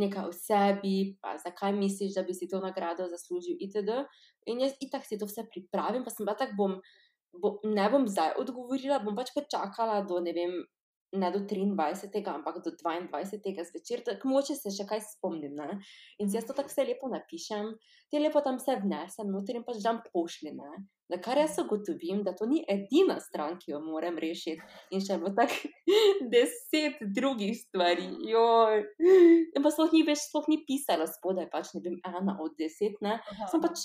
nekaj 0.00 0.28
o 0.28 0.32
sebi, 0.34 1.14
pa 1.22 1.36
zakaj 1.38 1.72
misliš, 1.76 2.14
da 2.16 2.24
bi 2.26 2.34
si 2.34 2.48
to 2.50 2.60
nagrado 2.60 3.06
zaslužil 3.08 3.56
itd. 3.62 4.02
In 4.50 4.60
jaz 4.64 4.74
itak 4.82 5.06
si 5.06 5.18
to 5.18 5.28
vse 5.30 5.46
pripravim, 5.50 6.04
pa 6.04 6.10
sem 6.10 6.26
pa 6.26 6.34
tako 6.38 6.58
bom, 6.58 6.78
bo, 7.40 7.58
ne 7.64 7.86
bom 7.90 8.08
zdaj 8.10 8.34
odgovorila, 8.42 9.02
bom 9.04 9.16
pač 9.16 9.32
počakala 9.36 10.02
do 10.08 10.20
ne 10.24 10.34
vem. 10.36 10.56
Ne 11.14 11.30
do 11.34 11.38
23., 11.38 12.22
ampak 12.30 12.60
do 12.64 12.70
22. 12.70 13.64
zvečer, 13.70 14.02
tako 14.04 14.28
moče 14.28 14.56
se 14.58 14.72
še 14.74 14.86
kaj 14.88 15.02
spomnim. 15.06 15.54
Ne? 15.56 15.78
In 16.18 16.32
jaz 16.32 16.46
to 16.48 16.56
tako 16.56 16.72
vse 16.72 16.86
lepo 16.88 17.10
napišem, 17.12 17.72
te 18.10 18.20
lepo 18.22 18.42
tam 18.44 18.58
vse 18.60 18.76
vnesem, 18.82 19.30
noter 19.30 19.60
in 19.60 19.66
pač 19.66 19.80
dam 19.84 20.02
pošljene. 20.10 20.84
Da 21.12 21.18
kar 21.20 21.36
jaz 21.36 21.58
ugotovim, 21.60 22.22
da 22.24 22.32
to 22.36 22.48
ni 22.48 22.62
edina 22.68 23.18
stran, 23.20 23.58
ki 23.60 23.74
jo 23.74 23.80
moram 23.84 24.16
rešiti, 24.20 24.62
in 24.94 25.02
še 25.04 25.18
bo 25.20 25.34
tako 25.36 25.68
deset 26.32 27.02
drugih 27.16 27.52
stvari. 27.58 28.08
Joj. 28.30 28.86
In 29.04 29.60
pa 29.60 29.74
sploh 29.74 29.92
ni 29.92 30.04
več, 30.06 30.24
sploh 30.28 30.48
ni 30.52 30.62
pisalo 30.66 31.06
spodaj, 31.10 31.50
pač 31.52 31.74
ne 31.76 31.84
vem, 31.84 32.00
ena 32.08 32.38
od 32.40 32.56
deset, 32.60 32.96
ne. 33.04 33.18
Sem 33.52 33.62
pač 33.64 33.84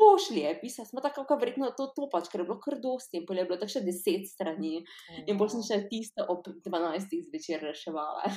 pošlji, 0.00 0.46
pisala 0.62 0.88
smo 0.88 1.04
tako, 1.04 1.26
kot 1.28 1.42
verjetno 1.42 1.70
to, 1.76 1.90
to 1.96 2.08
pač, 2.12 2.30
ker 2.32 2.42
je 2.42 2.48
bilo 2.48 2.58
kar 2.62 2.78
dosti 2.80 3.20
in 3.20 3.28
pol 3.28 3.40
je 3.40 3.46
bilo 3.48 3.60
tako 3.60 3.76
še 3.76 3.84
deset 3.84 4.26
strani. 4.30 4.80
In 5.26 5.38
bolj 5.40 5.54
sem 5.54 5.66
še 5.68 5.80
tisto 5.92 6.26
ob 6.32 6.48
12. 6.66 7.16
zvečer 7.28 7.64
reševala. 7.68 8.32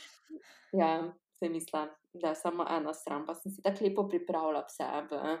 ja, 0.80 0.94
se 1.38 1.50
mislim, 1.50 1.92
da 2.14 2.32
je 2.32 2.40
samo 2.40 2.66
ena 2.70 2.94
stran, 2.94 3.26
pa 3.26 3.34
sem 3.34 3.52
si 3.52 3.62
tako 3.62 3.84
lepo 3.88 4.08
pripravila 4.08 4.64
vse 4.68 4.90
v 5.10 5.36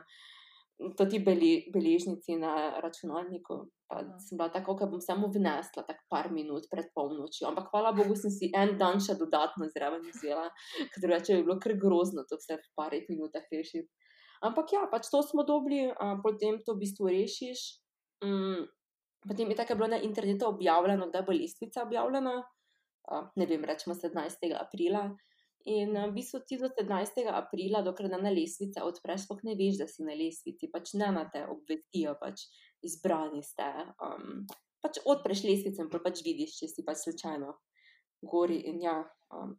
toti 0.98 1.20
beli, 1.22 1.52
beležnici 1.72 2.36
na 2.36 2.80
računalniku. 2.82 3.60
Pa 3.88 4.00
sem 4.18 4.38
bila 4.38 4.48
tako, 4.50 4.74
da 4.80 4.86
bom 4.90 5.00
samo 5.00 5.28
vnesla 5.30 5.84
tako 5.86 6.02
par 6.10 6.30
minut 6.32 6.66
pred 6.70 6.88
polnočjo. 6.94 7.46
Ampak 7.48 7.68
hvala 7.70 7.92
Bogu, 7.94 8.16
sem 8.18 8.32
si 8.32 8.50
en 8.56 8.74
dan 8.80 8.98
še 9.00 9.14
dodatno 9.20 9.68
zraven 9.70 10.02
vzela, 10.08 10.48
ker 10.90 11.04
drugače 11.04 11.36
je 11.36 11.44
bilo 11.44 11.60
kar 11.62 11.76
grozno 11.78 12.24
to 12.28 12.40
vse 12.40 12.58
v 12.58 12.72
parih 12.78 13.06
minutah 13.12 13.46
rešiti. 13.52 13.88
Ampak 14.42 14.72
ja, 14.72 14.86
pač 14.90 15.10
to 15.12 15.22
smo 15.22 15.44
dobili, 15.46 15.86
uh, 15.92 16.16
potem 16.22 16.58
to 16.64 16.74
v 16.74 16.82
bistvu 16.82 17.12
rešiš. 17.12 17.60
Um, 18.24 18.66
potem 19.28 19.50
je 19.50 19.56
tako 19.56 19.78
bilo 19.78 19.88
na 19.94 20.00
internetu 20.02 20.48
objavljeno, 20.48 21.10
da 21.12 21.22
bo 21.22 21.32
lestvica 21.32 21.84
objavljena, 21.84 22.40
uh, 22.42 23.30
ne 23.36 23.46
vem, 23.46 23.64
rečemo 23.64 23.94
17. 23.94 24.50
aprila. 24.58 25.12
In 25.64 25.96
v 25.96 26.12
bistvu 26.12 26.42
ti 26.44 26.58
do 26.60 26.68
17. 26.68 27.24
aprila, 27.32 27.80
dokler 27.80 28.12
na 28.12 28.28
lestvice 28.28 28.82
odpreš, 28.84 29.24
sploh 29.24 29.40
ne 29.48 29.54
veš, 29.56 29.78
da 29.80 29.86
si 29.88 30.04
na 30.04 30.12
lestvici, 30.12 30.68
pač 30.68 30.92
ne 31.00 31.08
na 31.08 31.24
te 31.32 31.40
obvestijo, 31.48 32.18
pač 32.20 32.44
izbrani 32.84 33.40
ste. 33.40 33.64
Um, 33.96 34.44
pač 34.84 35.00
odpreš 35.08 35.46
lestvice 35.48 35.80
in 35.80 35.88
pač 35.88 36.20
vidiš, 36.20 36.58
če 36.60 36.68
si 36.68 36.84
pač 36.84 37.06
slučajno 37.06 37.54
gori. 38.28 38.60
In 38.68 38.82
ja, 38.84 38.98
um, 39.32 39.56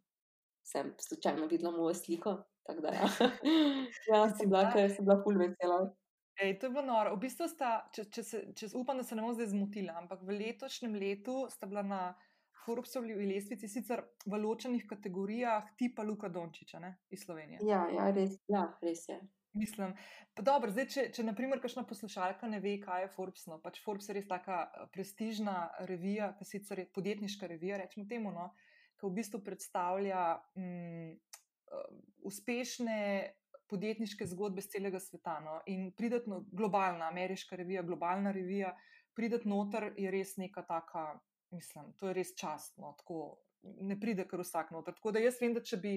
sem 0.62 0.94
slučajno 0.94 1.50
videla 1.50 1.74
mojo 1.74 1.94
sliko, 1.98 2.36
Tako 2.66 2.80
da, 2.80 2.88
ja, 2.88 3.08
ja 4.12 4.20
sem 4.34 4.50
bila, 4.50 4.66
ker 4.72 4.90
sem 4.90 5.06
bila 5.06 5.20
ful 5.22 5.38
vesela. 5.38 5.80
Ej, 6.42 6.58
to 6.60 6.68
je 6.68 6.70
bilo 6.74 6.84
noro. 6.84 7.14
V 7.16 7.22
bistvu 7.24 7.48
sta, 7.48 7.86
če, 7.96 8.08
če 8.12 8.22
se, 8.26 8.40
če 8.58 8.68
upam, 8.76 8.98
da 9.00 9.06
se 9.06 9.16
ne 9.16 9.24
bom 9.24 9.32
zdaj 9.36 9.52
zmotila, 9.54 9.94
ampak 10.02 10.24
v 10.26 10.36
letošnjem 10.36 10.98
letu 11.00 11.44
sta 11.52 11.68
bila 11.70 11.84
na 11.86 12.00
Forbesovli 12.66 13.14
lestvici 13.30 13.70
sicer 13.70 14.02
v 14.26 14.40
ločenih 14.42 14.84
kategorijah, 14.90 15.70
tipa 15.78 16.04
Luka 16.04 16.28
Dončiča 16.28 16.82
ne, 16.82 16.96
iz 17.14 17.22
Slovenije. 17.22 17.62
Ja, 17.64 17.86
ja, 17.94 18.10
res, 18.12 18.36
ja, 18.50 18.66
res 18.82 19.06
je. 19.08 19.20
Mislim, 19.56 19.94
pa 20.36 20.44
dobro, 20.44 20.68
zdaj, 20.74 20.88
če, 20.92 21.04
če 21.16 21.24
naprimer 21.24 21.62
kakšna 21.62 21.86
poslušalka 21.88 22.50
ne 22.50 22.58
ve, 22.60 22.74
kaj 22.82 23.06
je 23.06 23.12
Forbes, 23.14 23.46
no, 23.48 23.56
pač 23.62 23.78
Forbes 23.84 24.10
je 24.10 24.18
res 24.18 24.26
taka 24.28 24.66
eh, 24.66 24.90
prestižna 24.92 25.56
revija, 25.88 26.34
ki 26.36 26.48
sicer 26.50 26.82
je 26.82 26.90
podjetniška 26.92 27.48
revija, 27.54 27.78
rečemo 27.80 28.04
temu, 28.10 28.34
no, 28.34 28.50
ki 28.98 29.06
v 29.06 29.14
bistvu 29.22 29.40
predstavlja. 29.46 30.26
Mm, 30.58 30.66
Um, 31.06 31.35
uspešne 32.26 32.98
podjetniške 33.70 34.26
zgodbe 34.26 34.62
z 34.62 34.76
celega 34.76 35.00
sveta. 35.02 35.38
No? 35.44 35.60
In 35.66 35.90
prideti 35.96 36.30
na 36.30 36.40
globalna, 36.52 37.08
ameriška 37.08 37.56
revija, 37.56 37.82
globalna 37.82 38.32
revija, 38.32 38.74
prideti 39.14 39.48
noter 39.48 39.92
je 39.98 40.10
res 40.10 40.36
neka 40.36 40.62
taka, 40.66 41.08
mislim, 41.54 41.92
to 41.98 42.10
je 42.10 42.14
res 42.20 42.34
častno. 42.38 42.94
Tako, 43.00 43.38
ne 43.62 43.98
pride 44.00 44.26
kar 44.28 44.42
vsak 44.44 44.70
noter. 44.74 44.94
Tako 44.94 45.16
da 45.16 45.22
jaz 45.24 45.40
vem, 45.40 45.54
da 45.56 45.64
če 45.64 45.80
bi 45.82 45.96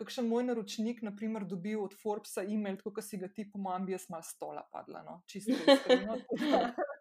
kakšen 0.00 0.28
moj 0.30 0.46
naročnik, 0.48 1.02
naprimer, 1.04 1.44
dobil 1.44 1.82
od 1.82 1.94
Forbesa 2.00 2.44
e-mail, 2.48 2.78
kot 2.80 3.02
si 3.04 3.18
ga 3.20 3.28
ti, 3.28 3.44
po 3.50 3.60
mojem, 3.60 3.88
bi 3.88 3.96
jaz 3.96 4.08
mal 4.12 4.24
stola 4.24 4.64
padla, 4.72 5.02
no? 5.04 5.20
čisto 5.28 5.52
iskreno. 5.52 6.16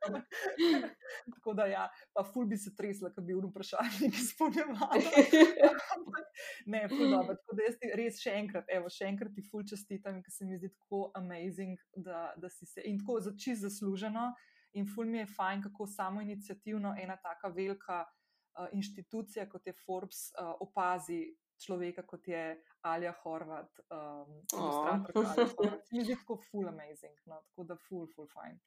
Tako 1.35 1.53
da, 1.53 1.65
ja, 1.65 1.85
pa 2.13 2.23
ful 2.23 2.47
bi 2.49 2.57
se 2.57 2.73
tresla, 2.75 3.11
ker 3.13 3.23
bi 3.23 3.33
bil 3.33 3.49
vprašalnik 3.49 4.19
izpolnjeval. 4.23 5.01
ne, 6.73 6.83
ful 6.91 7.05
dobro. 7.09 7.35
Tako 7.39 7.57
da 7.57 7.67
jaz 7.67 7.79
ti 7.81 7.91
res 8.01 8.21
še 8.23 8.35
enkrat, 8.41 8.69
evo, 8.75 8.91
še 8.93 9.09
enkrat 9.09 9.33
ti 9.35 9.45
ful 9.49 9.65
čestitam, 9.67 10.21
ker 10.25 10.35
se 10.35 10.47
mi 10.47 10.59
zdi 10.59 10.71
tako 10.75 11.09
amazing, 11.19 11.81
da, 11.95 12.29
da 12.37 12.51
si 12.53 12.69
se 12.69 12.85
in 12.85 13.01
tako 13.01 13.19
za 13.27 13.35
čist 13.35 13.65
zasluženo. 13.67 14.31
In 14.77 14.85
ful 14.85 15.07
mi 15.09 15.23
je 15.23 15.29
fajn, 15.33 15.63
kako 15.65 15.87
samo 15.89 16.21
inicijativno 16.21 16.93
ena 17.01 17.15
taka 17.17 17.49
velika 17.49 18.03
uh, 18.05 18.67
inštitucija, 18.77 19.47
kot 19.49 19.65
je 19.67 19.73
Forbes, 19.85 20.27
uh, 20.37 20.53
opazi 20.61 21.23
človeka, 21.59 22.05
kot 22.07 22.27
je 22.27 22.43
Alja 22.81 23.13
Horvat, 23.23 23.79
um, 23.91 24.35
ilustratorka. 24.53 25.73
Mi 25.91 26.05
je 26.07 26.15
tako 26.15 26.39
full 26.51 26.67
amazing, 26.67 27.17
no? 27.25 27.41
tako 27.49 27.63
da 27.63 27.75
full, 27.75 28.07
full 28.15 28.27
fine. 28.31 28.59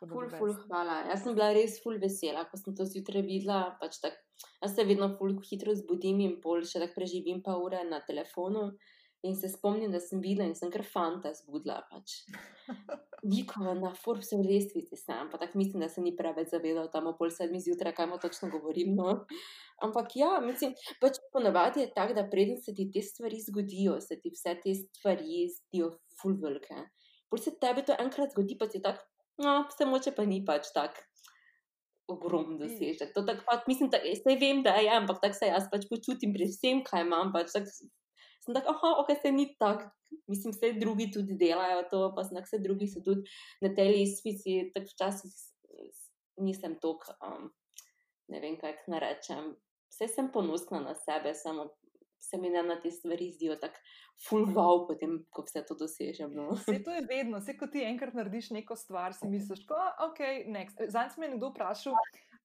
Ful, 0.00 0.28
ful, 0.28 0.52
hvala. 0.66 0.98
Jaz 1.08 1.22
sem 1.24 1.36
bila 1.36 1.52
res 1.56 1.78
ful 1.80 1.96
vesela, 2.00 2.44
ko 2.50 2.58
sem 2.60 2.74
to 2.76 2.84
zjutraj 2.88 3.24
videla. 3.24 3.60
Pač 3.80 3.96
tak, 4.02 4.18
jaz 4.60 4.74
se 4.76 4.84
vedno 4.84 5.08
ful 5.16 5.38
hitro 5.48 5.72
zbudim 5.76 6.20
in 6.24 6.36
pol 6.42 6.66
še 6.68 6.82
tako 6.82 7.00
preživim 7.00 7.40
pa 7.44 7.56
ure 7.56 7.80
na 7.88 8.02
telefonu. 8.04 8.68
In 9.24 9.34
se 9.34 9.48
spomnim, 9.48 9.90
da 9.90 9.98
sem 9.98 10.20
videla 10.22 10.44
in 10.46 10.52
sem 10.54 10.70
kar 10.70 10.84
fanta 10.84 11.32
zbudila. 11.34 11.80
Pač. 11.88 12.18
Vikova 13.32 13.72
na 13.74 13.94
Forbesu 13.96 14.38
lestvici 14.44 14.98
sem, 15.00 15.30
pa 15.32 15.40
tako 15.40 15.58
mislim, 15.58 15.82
da 15.82 15.88
se 15.90 16.04
ni 16.04 16.12
preveč 16.18 16.52
zavedal 16.52 16.90
tam 16.92 17.08
o 17.10 17.14
pol 17.18 17.32
sedmi 17.32 17.58
zjutraj, 17.64 17.96
kaj 17.96 18.10
mu 18.12 18.20
točno 18.22 18.52
govorim. 18.52 18.92
No. 19.00 19.16
Ampak 19.82 20.12
ja, 20.20 20.36
mislim, 20.44 20.76
pač 21.00 21.18
ponavadi 21.32 21.86
je 21.86 21.90
tako, 21.96 22.14
da 22.20 22.28
preden 22.28 22.60
se 22.62 22.76
ti 22.76 22.90
te 22.92 23.02
stvari 23.02 23.40
zgodijo, 23.48 23.96
se 24.04 24.20
ti 24.20 24.30
vse 24.36 24.54
te 24.60 24.76
stvari 24.76 25.48
zdijo 25.56 25.94
ful 26.20 26.36
velike. 26.44 26.84
Pol 27.32 27.42
se 27.42 27.56
tebi 27.60 27.82
to 27.88 27.96
enkrat 27.98 28.36
zgodi, 28.36 28.54
pa 28.60 28.68
si 28.70 28.84
tak, 28.84 29.00
no, 29.42 29.58
vse 29.70 29.88
moče 29.88 30.14
pa 30.16 30.24
ni 30.28 30.42
pač 30.44 30.72
tak. 30.74 31.02
Ogromno 32.06 32.54
mm. 32.54 32.60
dosežek. 32.62 33.12
To 33.16 33.24
tako 33.26 33.42
pač 33.48 33.66
mislim, 33.70 33.90
da 33.90 33.98
zdaj 34.00 34.38
vem, 34.40 34.62
da 34.62 34.76
je, 34.78 34.92
ampak 34.94 35.20
tako 35.22 35.38
se 35.40 35.50
jaz 35.50 35.66
pač 35.72 35.88
počutim 35.90 36.34
pri 36.36 36.46
vsem, 36.50 36.84
kaj 36.86 37.02
imam. 37.06 37.32
Pač, 37.34 37.50
tak, 37.56 37.66
sem 37.66 38.54
tako, 38.54 38.76
aha, 38.76 38.92
ok, 39.02 39.12
se 39.22 39.34
ni 39.34 39.48
tako. 39.58 39.90
Mislim, 40.30 40.54
vse 40.54 40.72
drugi 40.78 41.10
tudi 41.14 41.34
delajo 41.38 41.82
to, 41.90 42.00
pa 42.14 42.22
znak 42.26 42.46
vse 42.46 42.62
drugi 42.62 42.86
so 42.90 43.02
tudi 43.02 43.26
na 43.62 43.72
tej 43.74 43.90
listvici. 43.96 44.58
Tako 44.74 44.94
včasih 44.94 45.34
nisem 46.42 46.76
tok, 46.80 47.06
um, 47.24 47.50
ne 48.32 48.40
vem, 48.42 48.56
kaj 48.60 48.76
naj 48.92 49.02
rečem, 49.02 49.52
vse 49.92 50.08
sem 50.12 50.30
ponosna 50.32 50.82
na 50.84 50.94
sebe, 50.98 51.32
samo 51.34 51.70
se 52.20 52.38
mi 52.38 52.50
ne 52.50 52.62
na 52.62 52.80
te 52.80 52.90
stvari 52.90 53.30
zdijo 53.30 53.56
tako 53.60 53.78
fulval, 54.28 54.86
potem, 54.88 55.18
ko 55.30 55.44
vse 55.44 55.62
to 55.68 55.76
dosežem. 55.76 56.32
No. 56.34 56.54
Vse 56.56 56.78
to 56.84 56.94
je 56.94 57.02
vedno, 57.08 57.40
vse 57.42 57.56
ko 57.58 57.68
ti 57.68 57.84
enkrat 57.84 58.14
narediš 58.16 58.50
neko 58.56 58.76
stvar, 58.76 59.14
si 59.14 59.28
misliš, 59.28 59.66
da 59.68 59.90
ok, 60.08 60.22
next. 60.48 60.80
Zanj 60.92 61.12
sem 61.14 61.24
me 61.24 61.34
nekdo 61.34 61.52
vprašal. 61.52 61.96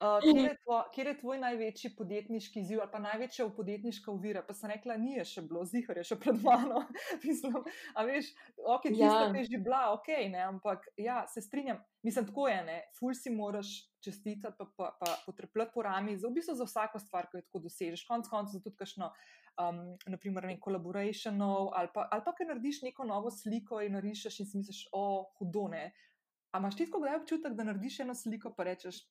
Uh, 0.02 0.18
kje, 0.18 0.42
je 0.42 0.54
tvoj, 0.64 0.80
kje 0.94 1.04
je 1.06 1.18
tvoj 1.20 1.38
največji 1.38 1.90
podjetniški 1.94 2.60
izziv 2.64 2.80
ali 2.82 2.90
pa 2.90 2.98
največja 3.00 3.46
podjetniška 3.54 4.10
uvira? 4.12 4.42
Pa 4.42 4.56
sem 4.58 4.72
rekla, 4.74 4.96
ni 4.98 5.20
še 5.22 5.44
bilo, 5.46 5.62
zihar 5.70 6.00
je 6.02 6.08
še 6.10 6.18
pred 6.24 6.40
mano. 6.42 6.82
Mislim, 7.28 7.60
a 7.94 8.06
veš, 8.08 8.32
ok, 8.58 8.88
ti 8.90 8.98
ja. 8.98 9.30
si 9.30 9.44
že 9.52 9.60
bila, 9.62 9.84
ok, 9.94 10.10
ne, 10.34 10.42
ampak 10.48 10.90
ja, 10.98 11.22
se 11.30 11.44
strinjam. 11.46 11.84
Mislim, 12.02 12.26
tako 12.32 12.48
je, 12.50 12.58
ne, 12.66 12.80
ful 12.98 13.14
si 13.14 13.30
moraš 13.30 13.76
čestitati, 14.02 14.58
pa, 14.58 14.66
pa, 14.74 14.90
pa 14.98 15.14
potrpljati 15.28 15.72
po 15.76 15.86
rami, 15.86 16.18
za, 16.18 16.28
v 16.28 16.40
bistvu 16.40 16.58
za 16.58 16.66
vsako 16.66 17.00
stvar, 17.00 17.30
ki 17.30 17.38
jo 17.38 17.46
tako 17.46 17.62
dosežeš. 17.68 18.08
Konec 18.10 18.32
koncev, 18.32 18.66
tudi 18.66 18.82
kakšno, 18.82 19.12
um, 19.60 19.82
naprimer, 20.08 20.46
ne 20.46 20.58
collaborationov, 20.64 21.72
ali 21.78 21.92
pa, 21.94 22.08
ali 22.12 22.24
pa, 22.26 22.34
ker 22.38 22.48
narediš 22.48 22.82
neko 22.88 23.06
novo 23.10 23.32
sliko 23.32 23.82
in 23.82 23.98
narišeš 23.98 24.40
in 24.40 24.50
si 24.50 24.62
misliš, 24.62 24.86
o, 24.94 25.04
hudone. 25.40 25.92
A 26.52 26.60
imaš 26.60 26.78
ti 26.78 26.88
kdaj 26.92 27.22
občutek, 27.22 27.56
da 27.56 27.68
narediš 27.68 28.02
eno 28.06 28.16
sliko, 28.16 28.54
pa 28.58 28.68
rečeš, 28.68 29.04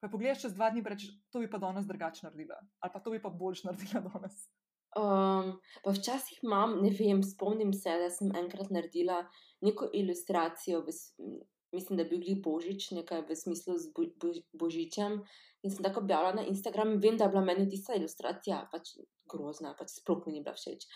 pa 0.00 0.08
pogledaš 0.08 0.46
čez 0.46 0.54
dva 0.56 0.70
dni, 0.70 0.84
pa 0.84 0.94
rečeš, 0.94 1.12
to 1.32 1.42
bi 1.42 1.50
pa 1.50 1.60
danes 1.60 1.86
drugače 1.86 2.26
naredila, 2.26 2.60
ali 2.80 2.94
pa 2.94 3.00
to 3.00 3.12
bi 3.12 3.22
pa 3.22 3.30
boljš 3.30 3.64
naredila 3.68 4.04
danes. 4.12 4.46
Um, 4.96 5.58
pa 5.84 5.92
včasih 5.92 6.40
imam, 6.42 6.78
ne 6.82 6.90
vem, 6.96 7.20
spomnim 7.22 7.74
se, 7.76 7.92
da 8.00 8.08
sem 8.10 8.32
enkrat 8.36 8.70
naredila 8.72 9.20
neko 9.60 9.90
ilustracijo 9.94 10.80
v, 10.86 10.94
mislim, 11.72 11.96
da 11.96 12.04
je 12.04 12.10
bil 12.10 12.40
Božič, 12.44 12.90
nekaj 12.96 13.26
v 13.28 13.36
smislu 13.36 13.76
z 13.78 13.92
bo, 13.94 14.08
bo, 14.20 14.32
Božičem. 14.52 15.22
In 15.66 15.70
sem 15.74 15.82
tako 15.82 16.00
objavila 16.00 16.32
na 16.38 16.46
Instagramu, 16.46 16.94
in 16.94 17.00
vem, 17.02 17.16
da 17.18 17.26
je 17.26 17.34
bila 17.34 17.42
meni 17.44 17.68
tista 17.68 17.96
ilustracija 17.98 18.68
pač 18.72 18.94
grozna, 19.28 19.74
pač 19.78 19.98
sploh 19.98 20.22
mi 20.26 20.38
ni 20.38 20.42
bila 20.44 20.54
všeč. 20.54 20.86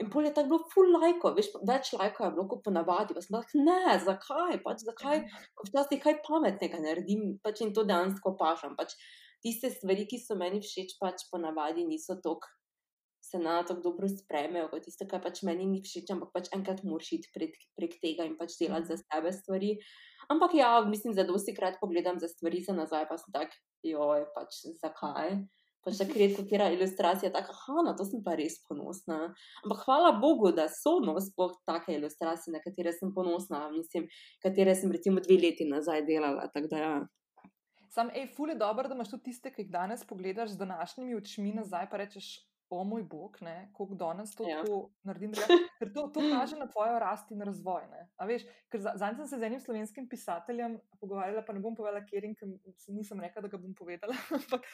In 0.00 0.08
pol 0.12 0.24
je 0.24 0.32
tako 0.36 0.48
bilo, 0.48 0.66
full 0.72 0.94
lajko, 0.96 1.32
več, 1.36 1.48
več 1.68 1.90
lajko 1.96 2.24
je 2.24 2.34
bilo 2.36 2.46
kot 2.52 2.62
ponavadi. 2.64 3.16
Pa 3.16 3.24
sem 3.24 3.36
rekla, 3.36 3.64
ne, 3.66 3.96
zakaj, 4.04 4.60
pač 4.64 4.84
zakaj, 4.86 5.24
ko 5.56 5.66
včasih 5.68 6.00
kaj 6.04 6.20
pametnega 6.24 6.80
naredim, 6.84 7.34
pač 7.44 7.60
in 7.64 7.74
to 7.76 7.84
dejansko 7.88 8.32
pašam. 8.40 8.76
Pač 8.78 8.96
tiste 9.44 9.72
stvari, 9.72 10.06
ki 10.08 10.20
so 10.22 10.38
meni 10.40 10.62
všeč, 10.64 10.96
pač 11.02 11.26
ponavadi 11.32 11.84
niso 11.88 12.16
tok. 12.24 12.48
Se 13.20 13.38
na 13.38 13.58
to 13.68 13.76
dobro 13.84 14.08
sprejmejo, 14.08 14.70
kot 14.72 14.86
tisto, 14.88 15.04
kar 15.08 15.20
pač 15.24 15.42
meni 15.48 15.68
ni 15.68 15.82
všeč, 15.84 16.08
ampak 16.14 16.32
pač 16.36 16.48
enkrat 16.56 16.80
moraš 16.88 17.12
iti 17.18 17.32
prek, 17.36 17.58
prek 17.76 17.98
tega 18.00 18.24
in 18.28 18.38
pač 18.40 18.56
delati 18.60 18.92
za 18.92 18.96
sebe 19.02 19.32
stvari. 19.36 19.74
Ampak 20.30 20.54
ja, 20.54 20.84
mislim, 20.86 21.14
da 21.14 21.24
dosti 21.26 21.54
krat 21.54 21.80
pogledam 21.80 22.20
za 22.22 22.28
stvari 22.28 22.62
za 22.62 22.72
nazaj, 22.72 23.08
pa 23.08 23.18
sem 23.18 23.32
tak, 23.34 23.56
joj, 23.82 24.28
pač 24.34 24.62
zakaj. 24.82 25.40
Pa 25.80 25.92
še 25.96 26.04
redko, 26.12 26.44
kera 26.44 26.66
ilustracija, 26.74 27.30
tako, 27.32 27.54
ah, 27.72 27.78
na 27.86 27.94
to 27.96 28.04
sem 28.04 28.20
pa 28.22 28.34
res 28.36 28.58
ponosna. 28.68 29.30
Ampak 29.64 29.80
hvala 29.86 30.10
Bogu, 30.20 30.50
da 30.52 30.66
so 30.68 30.98
no, 31.00 31.14
sploh 31.24 31.54
take 31.64 31.96
ilustracije, 31.96 32.52
na 32.52 32.60
katere 32.60 32.92
sem 32.92 33.14
ponosna, 33.16 33.62
mislim, 33.72 34.04
katere 34.44 34.74
sem 34.76 34.92
recimo 34.92 35.24
dve 35.24 35.38
leti 35.40 35.64
nazaj 35.64 36.04
delala. 36.04 36.50
Ja. 36.76 36.92
Sam, 37.90 38.12
hej, 38.14 38.28
fule 38.36 38.54
dobro, 38.60 38.92
da 38.92 38.94
imaš 38.94 39.14
tudi 39.16 39.30
tiste, 39.32 39.50
ki 39.54 39.64
jih 39.64 39.72
danes 39.72 40.04
pogledaš 40.06 40.52
z 40.52 40.60
današnjimi 40.60 41.16
očmi 41.16 41.56
nazaj, 41.56 41.88
pa 41.90 42.04
rečeš, 42.04 42.28
o 42.70 42.84
moj 42.84 43.02
bog, 43.02 43.36
kako 43.76 43.94
danes 43.94 44.34
to 44.34 44.46
ja. 44.48 44.62
naredim. 45.02 45.32
Ker 45.78 45.92
to, 45.94 46.06
to 46.14 46.20
kaže 46.20 46.56
na 46.56 46.68
tvojo 46.70 46.98
rast 46.98 47.30
in 47.34 47.42
razvoj. 47.42 47.82
Veš, 48.26 48.46
zdaj 48.96 49.14
sem 49.16 49.26
se 49.26 49.38
z 49.38 49.42
enim 49.42 49.60
slovenskim 49.60 50.08
pisateljem 50.08 50.78
pogovarjala, 51.00 51.42
pa 51.46 51.52
ne 51.56 51.60
bom 51.60 51.74
povedala, 51.76 52.04
ker 52.06 52.26
nisem 52.88 53.20
rekla, 53.20 53.42
da 53.42 53.52
ga 53.52 53.58
bom 53.58 53.74
povedala. 53.74 54.14
Ampak 54.38 54.66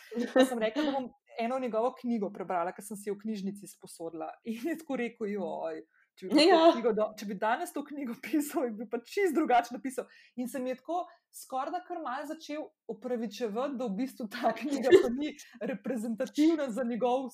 sem 0.49 0.59
rekla, 0.59 0.89
da 0.89 0.97
bom 0.99 1.11
eno 1.41 1.59
njegovo 1.59 1.95
knjigo 2.01 2.31
prebrala, 2.35 2.75
ker 2.77 2.85
sem 2.85 3.01
si 3.01 3.09
jo 3.11 3.17
v 3.17 3.25
knjižnici 3.25 3.71
sposodila. 3.71 4.33
In 4.51 4.73
je 4.73 4.81
tako 4.83 5.01
rekel, 5.01 5.33
joj. 5.37 5.85
Če 6.17 6.31
bi, 6.31 6.47
ja. 6.49 6.71
knjigo, 6.73 6.95
če 7.21 7.27
bi 7.29 7.35
danes 7.37 7.75
to 7.77 7.83
knjigo 7.85 8.15
pisal, 8.25 8.71
bi 8.73 8.87
pa 8.89 9.03
čist 9.05 9.37
drugače 9.37 9.75
napisal. 9.77 10.07
In 10.41 10.49
se 10.49 10.63
mi 10.65 10.73
je 10.73 10.79
tako 10.79 11.03
skoraj 11.37 11.75
da 11.75 11.83
kar 11.85 12.01
mal 12.01 12.25
začel 12.29 12.65
upravičevati, 12.89 13.77
da 13.77 13.89
v 13.89 13.97
bistvu 13.99 14.29
ta 14.33 14.53
knjiga 14.57 14.93
ni 15.19 15.35
reprezentativna 15.61 16.71
za 16.73 16.87
njegov 16.89 17.29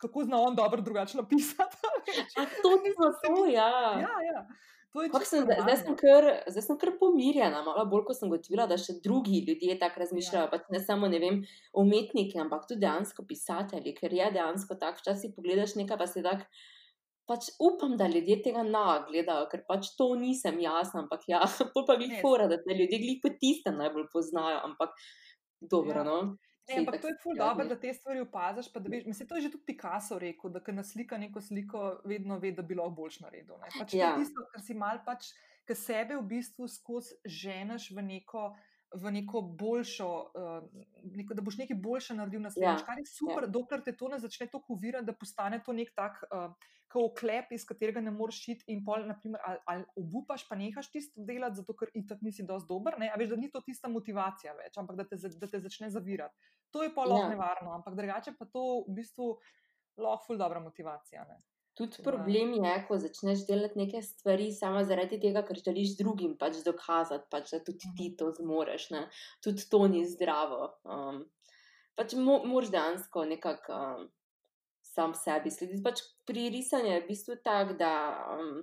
kako 0.00 0.24
zna 0.24 0.40
on 0.40 0.56
dobro 0.56 0.82
drugače 0.82 1.16
napisati. 1.16 1.76
to 2.62 2.70
ni 2.82 2.94
to, 2.96 3.46
ja. 3.46 3.68
ja, 4.00 4.16
ja. 4.32 4.46
Sem, 4.88 5.44
zdaj, 5.44 5.76
sem 5.82 5.96
kar, 6.00 6.26
zdaj 6.48 6.64
sem 6.64 6.78
kar 6.80 6.94
pomirjena, 6.98 7.60
malo 7.66 7.84
bolj 7.90 8.06
kot 8.08 8.18
sem 8.18 8.30
gotovila, 8.32 8.64
da 8.70 8.78
še 8.80 8.96
drugi 9.04 9.42
ljudje 9.44 9.76
tako 9.78 10.02
razmišljajo. 10.02 10.48
Ja. 10.48 10.60
Ne 10.72 10.80
samo 10.80 11.10
vem, 11.12 11.42
umetniki, 11.76 12.40
ampak 12.40 12.64
tudi 12.70 12.86
dejansko 12.86 13.26
pisatelji, 13.28 13.92
ker 13.98 14.16
je 14.16 14.30
dejansko 14.38 14.78
tako. 14.80 15.02
Včasih 15.04 15.36
pogledaš 15.36 15.76
nekaj, 15.78 16.00
pa 16.00 16.08
se 16.08 16.24
tako. 16.24 16.48
Pač 17.28 17.50
upam, 17.60 17.98
da 18.00 18.08
ljudje 18.08 18.38
tega 18.46 18.64
ne 18.64 18.86
gledajo, 19.10 19.44
ker 19.52 19.60
pač 19.68 19.90
to 19.98 20.14
nisem 20.16 20.56
jaz, 20.64 20.94
ampak 20.96 21.26
ja, 21.28 21.42
pa 21.76 21.98
jih 22.00 22.16
fora, 22.24 22.48
da 22.48 22.56
te 22.56 22.72
ljudje 22.72 23.02
glih 23.04 23.18
po 23.20 23.34
tistem 23.36 23.76
najbolj 23.76 24.08
poznajo. 24.14 24.62
Ampak 24.70 24.96
dobro, 25.60 26.00
ja. 26.00 26.06
no. 26.08 26.18
Ne, 26.68 26.78
ampak 26.82 27.00
to 27.00 27.08
je 27.08 27.16
ful 27.22 27.36
dobro, 27.36 27.64
da 27.68 27.76
te 27.80 27.92
stvari 27.94 28.20
opaziš. 28.20 28.68
Mislim, 29.06 29.28
to 29.28 29.36
je 29.36 29.42
že 29.46 29.50
tudi 29.50 29.64
Picasso 29.66 30.18
rekel, 30.18 30.50
da 30.50 30.60
na 30.72 30.84
slika 30.84 31.18
neko 31.18 31.40
sliko 31.40 32.00
vedno 32.04 32.38
ve, 32.38 32.52
da 32.52 32.62
bi 32.62 32.74
lahko 32.74 32.90
boljš 32.90 33.20
naredil. 33.20 33.56
Pač 33.78 33.94
ja. 33.94 34.12
To 34.12 34.20
je 34.20 34.24
tisto, 34.24 34.46
kar 34.52 34.62
si 34.62 34.74
mal 34.74 35.00
pač, 35.06 35.32
ki 35.68 35.74
sebe 35.74 36.16
v 36.16 36.26
bistvu 36.28 36.68
skozi 36.68 37.16
ženeš 37.24 37.90
v 37.96 38.04
neko 38.04 38.50
v 38.94 39.10
neko 39.12 39.42
boljšo, 39.60 40.08
uh, 40.08 40.64
neko, 41.16 41.34
da 41.34 41.42
boš 41.44 41.58
nekaj 41.60 41.76
boljše 41.76 42.14
naredil 42.16 42.40
na 42.40 42.50
svetu. 42.50 42.70
Ja. 42.70 42.86
Kar 42.86 42.98
je 42.98 43.06
super, 43.06 43.44
ja. 43.44 43.52
dokler 43.52 43.84
te 43.84 43.96
to 43.96 44.08
ne 44.08 44.18
začne 44.18 44.46
tako 44.48 44.78
uvirati, 44.78 45.06
da 45.06 45.12
postane 45.12 45.60
to 45.64 45.74
nek 45.76 45.92
tak 45.96 46.22
uh, 46.30 46.52
oklep, 46.94 47.52
iz 47.52 47.66
katerega 47.68 48.00
ne 48.00 48.10
moreš 48.10 48.40
šiti 48.44 48.72
in 48.72 48.80
pol, 48.84 49.04
naprimer, 49.06 49.40
ali, 49.44 49.60
ali 49.66 49.84
obupaš, 50.00 50.46
pa 50.48 50.56
nehaš 50.56 50.88
tisto 50.92 51.24
delati, 51.28 51.60
zato 51.60 51.76
ker 51.76 51.92
itak 51.94 52.22
nisi 52.24 52.46
dosti 52.48 52.68
dober. 52.68 52.96
Ne? 52.98 53.10
A 53.12 53.18
veš, 53.20 53.34
da 53.34 53.36
ni 53.36 53.50
to 53.52 53.60
tista 53.60 53.90
motivacija 53.92 54.54
več, 54.56 54.78
ampak 54.80 54.96
da 54.96 55.04
te, 55.04 55.20
da 55.36 55.50
te 55.52 55.60
začne 55.60 55.90
zavirati. 55.92 56.48
To 56.72 56.82
je 56.82 56.94
pa 56.94 57.04
lahko 57.04 57.26
ja. 57.26 57.34
nevarno, 57.36 57.76
ampak 57.76 57.96
drugače 57.96 58.34
pa 58.38 58.48
to 58.48 58.64
v 58.88 58.96
bistvu 59.00 59.34
lahko 60.00 60.30
ful 60.30 60.40
dobra 60.40 60.64
motivacija. 60.64 61.26
Ne? 61.28 61.42
Tudi 61.78 62.02
problem 62.02 62.52
je, 62.58 62.70
ko 62.88 62.96
začneš 62.98 63.44
delati 63.46 63.78
neke 63.78 64.00
stvari 64.02 64.48
samo 64.52 64.80
zaradi 64.84 65.20
tega, 65.22 65.44
ker 65.46 65.60
želiš 65.62 65.92
drugim 66.00 66.32
pač 66.40 66.58
dokazati, 66.66 67.28
pač, 67.30 67.52
da 67.54 67.60
tudi 67.62 67.92
ti 67.94 68.08
mhm. 68.08 68.16
to 68.18 68.30
zmoreš. 68.40 68.88
Ne? 68.94 69.04
Tudi 69.44 69.68
to 69.70 69.84
ni 69.86 70.02
zdravo. 70.10 70.72
Um, 70.82 71.20
pač 71.98 72.16
mo 72.18 72.40
moraš 72.46 72.72
dejansko 72.74 73.24
nekako 73.30 73.78
um, 73.78 74.08
sam 74.82 75.14
sebi 75.14 75.54
slediti. 75.54 75.84
Pač 75.86 76.02
pri 76.26 76.48
risanju 76.56 76.90
je 76.96 77.04
v 77.04 77.08
bistvu 77.12 77.38
tako, 77.46 77.78
da 77.78 77.92
um, 78.34 78.58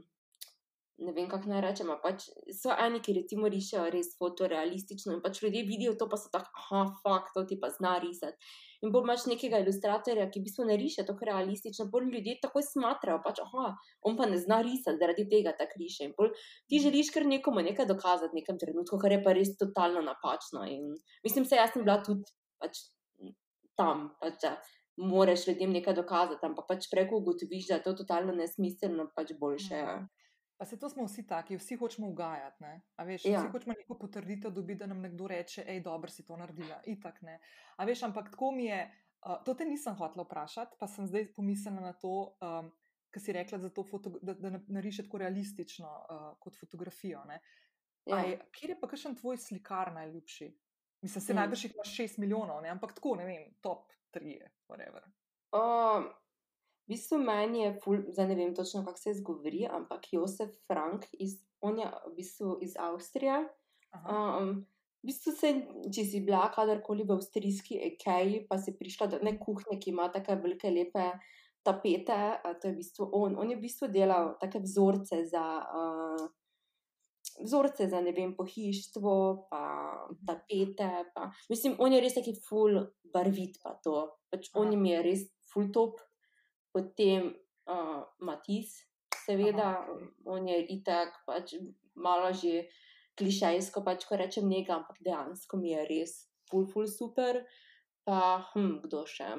ne 1.08 1.16
vem, 1.16 1.32
kako 1.32 1.54
naj 1.54 1.64
rečem. 1.70 1.96
Pač 2.04 2.28
so 2.60 2.76
eni, 2.76 3.00
ki 3.00 3.16
recimo 3.22 3.48
rišejo 3.52 3.88
res 3.96 4.12
fotorealistično 4.20 5.16
in 5.16 5.24
pač 5.24 5.40
ljudje 5.46 5.64
vidijo 5.72 5.96
to, 5.96 6.12
pa 6.12 6.20
so 6.20 6.36
tako, 6.36 6.68
ah, 6.76 6.92
fakt, 7.00 7.32
to 7.38 7.48
ti 7.48 7.60
pa 7.64 7.72
zna 7.80 7.96
risati 8.04 8.52
in 8.86 8.94
bo 8.94 9.02
imaš 9.04 9.26
nekega 9.32 9.60
ilustratorja, 9.64 10.28
ki 10.32 10.40
v 10.40 10.48
bistvu 10.48 10.68
ne 10.70 10.78
riše 10.80 11.06
tako 11.08 11.28
realistično, 11.30 11.88
bolj 11.92 12.12
ljudje 12.14 12.38
tako 12.44 12.62
smatrajo, 12.66 13.20
pač, 13.26 13.42
aha, 13.44 13.72
on 14.06 14.18
pa 14.20 14.30
ne 14.30 14.38
zna 14.42 14.62
risati, 14.66 15.02
zaradi 15.02 15.28
tega 15.32 15.56
tako 15.58 15.82
riše. 15.82 16.10
In 16.10 16.14
bolj 16.18 16.32
ti 16.70 16.82
želiš 16.84 17.12
kar 17.16 17.26
nekomu 17.30 17.66
nekaj 17.66 17.90
dokazati 17.90 18.34
v 18.36 18.42
nekem 18.42 18.62
trenutku, 18.62 19.02
kar 19.02 19.18
je 19.18 19.22
pa 19.26 19.34
res 19.38 19.56
totalno 19.58 20.06
napačno. 20.06 20.66
In 20.70 20.94
mislim, 21.26 21.50
se 21.50 21.60
jaz 21.60 21.74
sem 21.74 21.84
bila 21.84 21.98
tudi 22.06 22.30
pač, 22.62 22.86
tam, 23.76 24.10
pač, 24.22 24.40
da 24.44 24.56
moraš 24.98 25.48
ljudem 25.48 25.74
nekaj 25.76 25.98
dokazati, 25.98 26.46
ampak 26.46 26.68
pač 26.70 26.88
preko 26.92 27.20
ugotoviš, 27.20 27.68
da 27.68 27.80
je 27.80 27.88
to 27.88 27.94
totalno 28.04 28.36
nesmiselno, 28.36 29.10
pač 29.16 29.34
boljše. 29.40 29.82
Ja. 29.82 29.98
Pa 30.58 30.66
se 30.66 30.80
to 30.80 30.90
smo 30.90 31.04
vsi 31.04 31.28
taki, 31.28 31.58
vsi 31.58 31.76
hočemo 31.76 32.08
ugajati. 32.08 32.64
Veš, 32.98 33.26
ja. 33.26 33.40
Vsi 33.40 33.52
hočemo 33.52 33.74
neko 33.78 33.98
potrditev 34.00 34.52
dobiti, 34.52 34.80
da 34.80 34.88
nam 34.88 35.02
nekdo 35.02 35.28
reče, 35.28 35.66
hej, 35.68 35.82
dobro 35.84 36.12
si 36.12 36.26
to 36.26 36.38
naredila. 36.38 36.80
Itak, 36.86 37.20
A 37.76 37.86
veš, 37.86 38.04
ampak 38.04 38.32
tako 38.32 38.52
mi 38.52 38.66
je, 38.66 38.92
uh, 39.26 39.44
to 39.46 39.54
te 39.54 39.66
nisem 39.66 39.96
hotela 39.96 40.24
vprašati, 40.24 40.78
pa 40.80 40.88
sem 40.88 41.08
zdaj 41.08 41.34
pomislila 41.34 41.82
na 41.82 41.94
to, 41.94 42.38
um, 42.40 42.72
kar 43.12 43.24
si 43.24 43.34
rekla, 43.34 43.58
da, 43.58 43.70
da, 44.22 44.34
da 44.34 44.60
narišeš 44.68 45.06
tako 45.06 45.18
realistično 45.18 45.92
uh, 45.92 46.40
kot 46.40 46.56
fotografijo. 46.60 47.26
Ja. 48.06 48.18
Aj, 48.18 48.38
kjer 48.52 48.76
je 48.76 48.80
pa 48.80 48.88
kakšen 48.88 49.16
tvoj 49.16 49.38
slikar 49.38 49.94
najljubši? 49.94 50.54
Mislim, 51.02 51.22
se 51.22 51.34
mm. 51.34 51.36
najbrž 51.36 51.66
jih 51.66 51.74
imaš 51.76 51.96
šest 51.96 52.18
milijonov, 52.18 52.62
ne? 52.62 52.70
ampak 52.70 52.94
tako, 52.94 53.16
ne 53.16 53.26
vem, 53.26 53.50
top 53.62 53.92
tri, 54.12 54.40
whatever. 54.70 55.04
Um. 55.52 56.14
V 56.86 56.94
bistvu 56.94 57.18
meni 57.18 57.64
je, 57.64 57.72
zdaj 58.14 58.28
ne 58.30 58.36
vem 58.38 58.54
točno, 58.56 58.84
kako 58.86 59.00
se 59.02 59.12
izgovori, 59.16 59.66
ampak 59.66 60.06
Josef 60.14 60.52
Frank 60.68 61.08
iz, 61.18 61.40
je, 61.64 61.88
v 62.08 62.14
bistvu 62.16 62.58
iz 62.62 62.76
Avstrije. 62.78 63.40
Um, 64.06 64.52
v 65.02 65.10
bistvu 65.10 65.34
se, 65.34 65.54
če 65.90 66.06
si 66.06 66.22
bila 66.22 66.46
kadarkoli 66.54 67.08
v 67.08 67.18
avstrijski 67.18 67.80
EKEji, 67.90 68.44
pa 68.50 68.60
si 68.62 68.76
prišla 68.78 69.08
do 69.16 69.22
neke 69.26 69.42
kuhne, 69.42 69.80
ki 69.82 69.96
ima 69.96 70.12
tako 70.14 70.38
velike, 70.44 70.70
lepe 70.70 71.10
tapete, 71.66 72.38
to 72.62 72.70
je 72.70 72.74
v 72.74 72.78
bistvu 72.78 73.10
on. 73.12 73.36
On 73.42 73.50
je 73.50 73.58
v 73.58 73.66
bistvu 73.66 73.90
delal 73.90 74.36
take 74.42 74.62
vzorce 74.62 75.26
za. 75.26 75.46
Uh, 75.74 76.26
Vzorce 77.36 77.90
za 77.92 78.00
ne 78.00 78.14
vem, 78.16 78.30
pohištvo, 78.32 79.12
pa 79.50 79.64
tapete. 80.24 80.88
Pa. 81.12 81.26
Mislim, 81.50 81.74
on 81.84 81.92
je 81.92 82.00
res 82.00 82.14
taki 82.16 82.32
full 82.40 82.80
barvit, 83.12 83.58
pa 83.60 83.74
to. 83.84 84.06
Pač 84.32 84.48
on 84.56 84.72
jim 84.72 84.86
je 84.88 85.02
res 85.04 85.26
full 85.52 85.68
top, 85.76 86.00
potem 86.76 87.32
uh, 87.72 88.04
Matis, 88.20 88.76
seveda, 89.24 89.70
Aha, 89.80 89.96
okay. 89.96 90.12
on 90.36 90.48
je 90.52 90.60
itak, 90.76 91.16
pač 91.24 91.56
malo 91.96 92.34
že 92.36 92.68
klišejsko, 93.16 93.80
pač 93.80 94.04
ko 94.04 94.20
rečem 94.20 94.52
nekaj, 94.52 94.84
ampak 94.84 95.00
dejansko 95.00 95.56
mi 95.56 95.72
je 95.72 95.88
res 95.88 96.14
ful, 96.52 96.68
ful 96.68 96.84
super. 96.92 97.46
Pa, 98.06 98.44
hm, 98.52 98.84
kdo 98.84 99.08
še? 99.10 99.32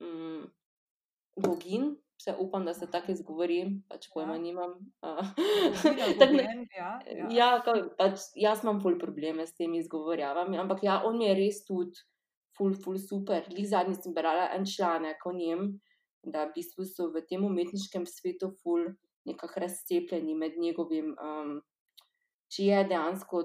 Mm, 0.00 0.46
Gogin, 1.44 1.90
se 2.16 2.32
upam, 2.38 2.64
da 2.64 2.72
se 2.72 2.86
tako 2.90 3.12
izgovori, 3.12 3.58
pač 3.90 4.06
pojma 4.14 4.38
ja. 4.38 4.40
nimam. 4.40 4.78
tak, 6.22 6.30
ne, 6.32 6.46
ja, 6.72 6.90
ja. 7.10 7.28
ja 7.34 7.50
kaj, 7.66 7.82
pač, 7.98 8.30
jaz 8.38 8.62
imam 8.64 8.80
ful 8.80 8.96
probleme 9.02 9.44
s 9.44 9.58
temi 9.58 9.82
izgovorjavami, 9.82 10.56
ampak 10.62 10.86
ja, 10.86 11.02
on 11.04 11.18
mi 11.18 11.28
je 11.28 11.34
res 11.42 11.60
tudi 11.66 12.06
ful, 12.56 12.72
ful 12.78 12.96
super. 13.02 13.44
Lih 13.52 13.68
zadnji 13.68 13.98
sem 13.98 14.14
brala 14.16 14.48
en 14.54 14.64
članek 14.64 15.26
o 15.26 15.34
njem 15.34 15.74
da 16.26 16.46
v 16.46 16.54
bistvu 16.56 16.86
so 16.88 17.10
v 17.14 17.24
tem 17.28 17.44
umetniškem 17.44 18.06
svetu 18.06 18.52
ful 18.62 18.92
nekako 19.24 19.60
razcepljeni 19.60 20.34
med 20.34 20.58
njegovim, 20.60 21.14
um, 21.16 21.60
če 22.52 22.66
je 22.70 22.82
dejansko 22.92 23.44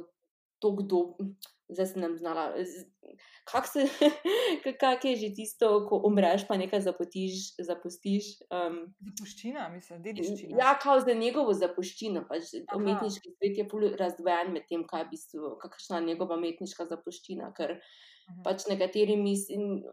to, 0.59 0.71
kdo. 0.81 0.99
Zdaj 1.69 1.85
sem 1.85 2.01
nam 2.01 2.15
znala, 2.17 2.47
kako 3.51 3.67
se, 3.67 3.83
kak 4.81 5.03
je 5.05 5.15
že 5.21 5.27
tisto, 5.37 5.67
ko 5.89 5.99
umreš, 6.07 6.47
pa 6.49 6.57
nekaj 6.57 6.81
zapotiš, 6.81 7.53
zapustiš. 7.61 8.31
Um, 8.49 8.79
zapuščina, 9.05 9.67
mislim, 9.75 10.01
dediščina. 10.03 10.57
Ja, 10.57 10.73
kao 10.81 10.97
za 10.99 11.13
njegovo 11.13 11.53
zapuščino. 11.53 12.25
Pač 12.29 12.55
umetniški 12.75 13.35
svet 13.35 13.61
je 13.61 13.95
razdvojen 14.01 14.53
med 14.55 14.65
tem, 14.65 14.83
kaj 14.89 15.03
je 15.03 15.07
v 15.07 15.11
bistvu, 15.13 15.53
kakšna 15.61 16.01
je 16.01 16.07
njegova 16.09 16.39
umetniška 16.41 16.89
zapuščina. 16.89 17.53
Ker 17.57 17.77
uh 17.77 17.79
-huh. 17.79 18.41
pač 18.49 18.65
nekateri 18.71 19.15
mislim, 19.21 19.83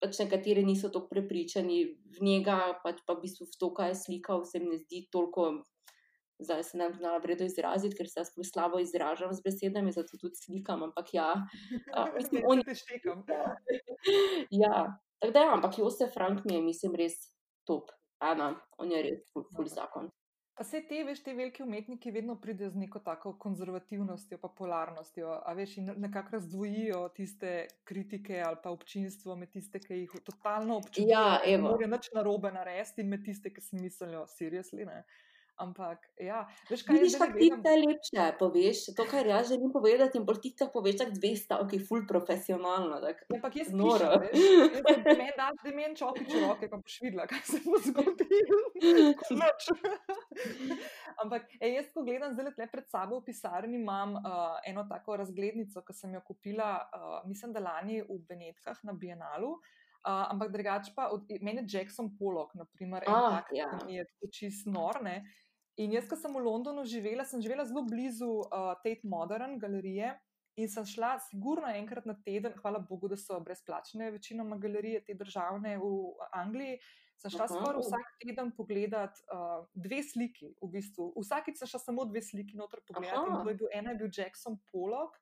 pač 0.00 0.18
nekateri 0.22 0.64
niso 0.64 0.88
tako 0.88 1.08
prepričani 1.12 1.80
v 2.16 2.24
njega, 2.24 2.58
pač 2.84 3.02
pa 3.06 3.16
v 3.16 3.26
bistvu 3.26 3.46
v 3.48 3.58
to, 3.60 3.68
kaj 3.76 3.92
je 3.92 4.00
slikal, 4.04 4.44
se 4.48 4.60
mi 4.60 4.72
ne 4.74 4.80
zdi 4.80 5.06
toliko. 5.12 5.62
Zdaj 6.40 6.62
se 6.64 6.78
nam 6.80 6.94
znala 6.96 7.18
vredno 7.20 7.44
izraziti, 7.44 7.98
ker 7.98 8.08
se 8.08 8.22
jaz 8.22 8.30
slabo 8.48 8.78
izražam 8.80 9.32
z 9.36 9.44
besedami, 9.44 9.92
zato 9.92 10.16
tudi 10.16 10.40
slikam. 10.40 10.82
Ampak 10.88 11.12
ja, 11.12 11.34
mislim, 12.16 12.46
oni 12.48 12.64
te 12.64 12.74
štekam. 12.74 13.20
ja, 14.62 14.86
tako 15.20 15.34
da, 15.36 15.42
ja, 15.44 15.52
ampak 15.52 15.78
Josef 15.78 16.14
Frank 16.16 16.46
mi 16.48 16.56
je, 16.56 16.62
mislim, 16.64 16.96
res 16.96 17.18
top. 17.68 17.92
Ana, 18.24 18.54
on 18.80 18.92
je 18.92 19.02
res 19.04 19.20
full, 19.32 19.44
full 19.52 19.68
zakon. 19.68 20.08
Pa 20.60 20.64
vse 20.66 20.82
te, 20.84 20.98
veš, 21.08 21.22
te 21.24 21.32
velike 21.32 21.62
umetniki 21.64 22.10
vedno 22.12 22.34
pridejo 22.36 22.68
z 22.70 22.76
neko 22.76 23.00
tako 23.00 23.30
konzervativnostjo, 23.40 24.36
pa 24.42 24.48
polarnostjo, 24.58 25.30
a 25.40 25.54
veš, 25.56 25.78
in 25.80 25.86
nekako 25.96 26.34
razdvojijo 26.36 26.98
tiste 27.16 27.52
kritike 27.88 28.42
ali 28.44 28.58
pa 28.62 28.70
občinstvo 28.70 29.38
med 29.40 29.48
tiste, 29.54 29.80
ki 29.80 30.02
jih 30.02 30.18
totalno 30.24 30.76
občutijo. 30.82 31.08
Ja, 31.08 31.38
ne 31.46 31.54
evo. 31.54 31.70
morejo 31.70 31.88
nič 31.94 32.10
narobe 32.12 32.52
narediti, 32.52 33.00
in 33.00 33.08
med 33.08 33.24
tiste, 33.24 33.54
ki 33.56 33.64
si 33.64 33.80
mislijo, 33.80 34.26
seriously, 34.28 34.84
ne. 34.84 35.00
Ampak, 35.60 36.06
ja, 36.16 36.46
veš, 36.70 36.82
kaj 36.88 36.96
Vidiš, 36.96 37.14
kako 37.20 37.36
ti 37.36 37.48
gledam? 37.50 37.64
najlepše 37.66 38.26
poveš, 38.40 38.78
to, 38.96 39.04
kar 39.10 39.26
jaz 39.28 39.50
želim 39.52 39.72
povedati, 39.72 40.16
in 40.18 40.24
bolj 40.24 40.40
ti 40.40 40.54
to 40.56 40.70
poveš 40.72 40.96
tako 41.02 41.12
dve 41.18 41.32
stavki, 41.36 41.80
ful 41.84 42.06
profesionalno. 42.08 43.00
Tak. 43.04 43.20
Ja, 43.28 43.36
Ampak 43.36 43.56
jaz 43.60 43.68
Noro. 43.76 44.08
meni 45.20 45.34
daš, 45.36 45.58
da 45.64 45.74
meni 45.76 45.96
čopič 45.96 46.32
roke, 46.40 46.70
pa 46.72 46.80
boš 46.80 46.96
videla, 47.04 47.26
kaj 47.28 47.42
se 47.44 47.60
bo 47.66 47.76
zgodilo. 47.84 48.60
Tako. 49.28 49.76
Ampak 51.20 51.50
ej, 51.60 51.74
jaz, 51.76 51.90
ko 51.92 52.04
gledam 52.06 52.32
zdaj 52.32 52.54
le 52.56 52.68
pred 52.72 52.86
sabo 52.88 53.20
v 53.20 53.26
pisarni, 53.28 53.76
imam 53.76 54.16
uh, 54.16 54.56
eno 54.66 54.86
tako 54.88 55.18
razglednico, 55.20 55.82
ki 55.84 55.92
sem 55.96 56.14
jo 56.16 56.22
kupila, 56.24 56.70
uh, 56.88 57.20
mislim, 57.28 57.52
da 57.52 57.60
lani 57.60 58.00
v 58.00 58.16
Benetkah 58.28 58.80
na 58.88 58.96
Bienalu. 58.96 59.52
Uh, 60.00 60.30
ampak 60.32 60.48
drugače 60.54 60.94
pa, 60.96 61.10
od, 61.12 61.28
meni 61.44 61.60
je 61.60 61.66
Jackson 61.74 62.08
Pollock, 62.16 62.54
naprimer, 62.56 63.04
en 63.04 63.12
Ah, 63.12 63.34
tak, 63.36 63.50
ja. 63.52 63.66
ki 63.68 63.84
mi 63.84 63.98
je 63.98 64.06
tako 64.08 64.30
čist 64.32 64.66
nor. 64.66 64.96
In 65.80 65.94
jaz, 65.96 66.08
ko 66.10 66.16
sem 66.18 66.34
v 66.34 66.42
Londonu 66.44 66.84
živela, 66.84 67.24
sem 67.24 67.40
živela 67.40 67.64
zelo 67.64 67.86
blizu 67.88 68.28
uh, 68.44 68.74
Tate 68.84 69.08
Modern 69.08 69.56
galerije. 69.58 70.12
In 70.60 70.68
sem 70.68 70.84
šla 70.84 71.14
sigurno 71.24 71.70
enkrat 71.72 72.04
na 72.04 72.12
teden, 72.20 72.52
hvala 72.60 72.82
Bogu, 72.84 73.08
da 73.08 73.16
so 73.16 73.38
brezplačne, 73.40 74.10
večinoma 74.12 74.58
galerije, 74.60 75.00
te 75.06 75.16
državne 75.16 75.78
v 75.80 75.92
Angliji. 76.36 76.80
Sem 77.20 77.32
šla 77.32 77.46
skoraj 77.48 77.80
vsak 77.84 78.12
teden 78.20 78.52
pogledat 78.56 79.16
uh, 79.32 79.62
dve 79.72 80.02
sliki, 80.04 80.50
v 80.60 80.68
bistvu. 80.74 81.10
Vsakič 81.16 81.62
sem 81.62 81.70
šla 81.70 81.80
samo 81.80 82.04
dve 82.08 82.20
sliki 82.24 82.60
noter 82.60 82.82
pogledat. 82.84 83.24
In 83.28 83.38
Aha. 83.38 83.42
to 83.44 83.54
je 83.54 83.58
bil, 83.62 83.72
ena 83.76 83.94
je 83.94 84.02
bil 84.02 84.12
Jackson 84.12 84.60
Pollock, 84.72 85.16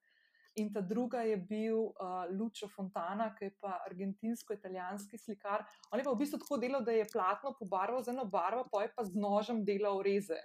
in 0.59 0.73
ta 0.73 0.81
druga 0.81 1.23
je 1.23 1.37
bil 1.37 1.79
uh, 1.79 2.27
Lucio 2.31 2.69
Fontana, 2.69 3.31
ki 3.35 3.49
je 3.49 3.55
pa 3.61 3.79
argentinsko-italijanski 3.87 5.19
slikar. 5.19 5.65
On 5.91 6.01
je 6.01 6.05
pa 6.05 6.13
v 6.13 6.21
bistvu 6.23 6.41
tako 6.43 6.59
delal, 6.61 6.85
da 6.85 6.93
je 6.93 7.07
platno 7.13 7.55
pobarval 7.59 8.03
z 8.03 8.13
eno 8.15 8.25
barvo, 8.25 8.67
pa 8.73 8.83
je 8.85 8.93
pa 8.97 9.05
z 9.05 9.15
nožem 9.17 9.65
delal 9.65 10.03
reze. 10.03 10.41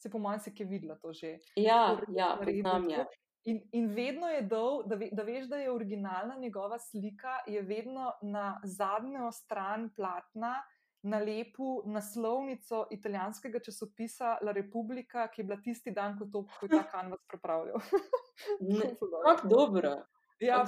Se 0.00 0.10
po 0.10 0.18
mojem 0.18 0.40
si 0.40 0.52
je 0.56 0.66
videla 0.66 0.96
to 0.96 1.12
že. 1.12 1.38
Ja, 1.56 1.96
Tako 1.96 2.12
ja, 2.16 2.36
poznam 2.38 2.88
je. 2.90 2.96
tako. 2.96 3.18
In, 3.44 3.60
in 3.72 3.86
vedno 3.94 4.28
je 4.28 4.42
dal, 4.42 4.82
da, 4.86 4.96
ve, 5.00 5.08
da 5.12 5.22
veš, 5.24 5.46
da 5.48 5.56
je 5.56 5.72
originalna 5.72 6.36
njegova 6.36 6.78
slika, 6.78 7.38
je 7.46 7.62
vedno 7.62 8.12
na 8.22 8.60
zadnjo 8.64 9.32
stran 9.32 9.88
platna 9.96 10.62
nalepu 11.02 11.82
naslovnico 11.86 12.86
italijanskega 12.90 13.60
časopisa 13.64 14.36
La 14.42 14.52
Repubblica, 14.52 15.28
ki 15.28 15.40
je 15.40 15.44
bila 15.44 15.60
tisti 15.64 15.94
dan, 15.96 16.18
ko, 16.18 16.26
to, 16.32 16.44
ko 16.58 16.66
je 16.66 16.70
ta 16.74 16.82
kanvas 16.90 17.22
pripravljal. 17.28 17.80
Ful 19.00 19.14
dobro. 19.48 19.94
Ja. 20.40 20.64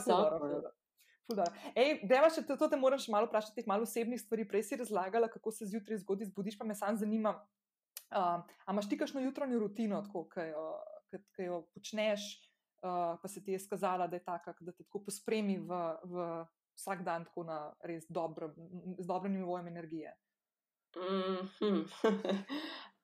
Ej, 1.75 2.03
deva 2.09 2.29
še 2.33 2.43
to, 2.45 2.57
to 2.61 2.69
te 2.69 2.77
moram 2.77 3.01
še 3.01 3.13
malo 3.13 3.29
vprašati, 3.29 3.61
teh 3.61 3.69
malo 3.69 3.87
osebnih 3.89 4.21
stvari. 4.21 4.45
Prej 4.49 4.67
si 4.69 4.79
razlagala, 4.81 5.31
kako 5.33 5.53
se 5.55 5.69
zjutraj 5.71 6.03
zgodaj 6.03 6.29
zbudiš, 6.33 6.59
pa 6.61 6.67
me 6.69 6.77
sam 6.77 6.99
zanima. 7.01 7.37
Uh, 8.13 8.43
a 8.45 8.73
imaš 8.75 8.91
ti 8.91 8.99
kakšno 9.01 9.23
jutranjo 9.25 9.63
rutino, 9.63 10.03
tako, 10.05 10.27
ki, 10.33 10.51
jo, 10.51 10.65
ki, 11.09 11.21
ki 11.37 11.47
jo 11.47 11.63
počneš, 11.73 12.27
uh, 12.85 13.15
pa 13.23 13.31
se 13.31 13.41
ti 13.45 13.55
je 13.57 13.63
skazala, 13.63 14.09
da 14.11 14.21
je 14.21 14.27
taka, 14.27 14.53
da 14.61 14.75
te 14.75 14.85
tako 14.85 15.05
pospremi 15.07 15.57
v, 15.63 15.81
v 16.05 16.27
vsak 16.83 17.07
dan 17.07 17.25
tako 17.31 17.47
na 17.47 17.63
res 17.87 18.11
dobrem, 18.11 18.53
z 18.99 19.07
dobrim 19.07 19.39
nivojem 19.39 19.73
energije? 19.73 20.13
Mm, 20.93 21.49
hm. 21.59 21.85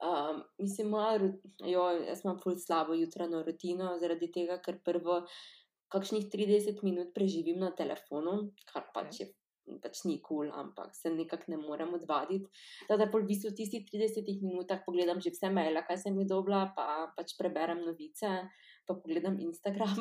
um, 0.04 0.42
mislim, 0.58 0.92
joj, 1.64 2.02
jaz 2.06 2.20
imam 2.24 2.36
ful 2.42 2.58
slabo 2.60 2.92
jutranjo 2.94 3.40
rutino, 3.46 3.94
zaradi 4.02 4.28
tega, 4.34 4.58
ker 4.60 4.76
prvo 4.84 5.22
kakšnih 5.92 6.28
30 6.28 6.82
minut 6.84 7.14
preživim 7.14 7.60
na 7.64 7.70
telefonu, 7.72 8.50
kar 8.68 8.90
pač 8.94 9.22
je. 9.22 9.30
Pač 9.82 9.98
ni 10.08 10.14
kul, 10.24 10.48
cool, 10.48 10.52
ampak 10.56 10.94
se 10.96 11.10
nekako 11.12 11.52
ne 11.52 11.58
morem 11.60 11.90
odvaditi. 11.92 12.48
Tako 12.88 12.96
da 13.02 13.06
v 13.12 13.26
bistvu 13.28 13.50
v 13.52 13.56
tistih 13.58 13.82
30 13.84 14.40
minutah 14.40 14.80
pogledam 14.84 15.20
že 15.20 15.32
vse 15.34 15.50
maile, 15.52 15.82
kaj 15.84 15.98
sem 16.04 16.16
jih 16.16 16.28
dobila, 16.28 16.70
pa 16.76 17.12
pač 17.16 17.34
preberem 17.36 17.82
novice, 17.84 18.30
pa 18.88 18.96
pogledam 18.96 19.36
Instagram. 19.44 20.00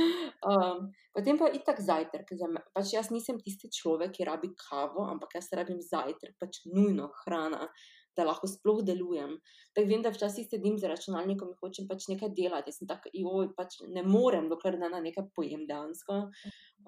um, 0.48 0.86
potem 1.14 1.38
pa 1.38 1.50
itak 1.52 1.82
zajtrk. 1.84 2.32
Pač 2.72 2.94
jaz 2.96 3.12
nisem 3.12 3.40
tisti 3.42 3.68
človek, 3.68 4.14
ki 4.16 4.28
rabi 4.28 4.52
kavo, 4.56 5.04
ampak 5.12 5.36
jaz 5.38 5.52
rabim 5.52 5.82
zajtrk, 5.84 6.38
pač 6.40 6.64
nujno 6.72 7.10
hrana, 7.22 7.68
da 8.16 8.26
lahko 8.28 8.48
sploh 8.48 8.82
delujem. 8.84 9.36
Tako 9.76 9.88
vem, 9.88 10.02
da 10.04 10.12
včasih 10.12 10.48
sedim 10.48 10.76
za 10.80 10.90
računalnikom 10.90 11.52
in 11.52 11.60
hočem 11.60 11.88
pač 11.88 12.08
nekaj 12.12 12.32
delati. 12.36 12.72
Jaz 12.72 12.80
sem 12.82 12.88
tako, 12.88 13.12
joj, 13.12 13.52
pač 13.56 13.80
ne 13.88 14.04
morem, 14.04 14.48
dokler 14.52 14.80
ne 14.80 14.90
na 14.92 15.00
nekaj 15.04 15.30
pojem 15.36 15.64
dejansko. 15.68 16.26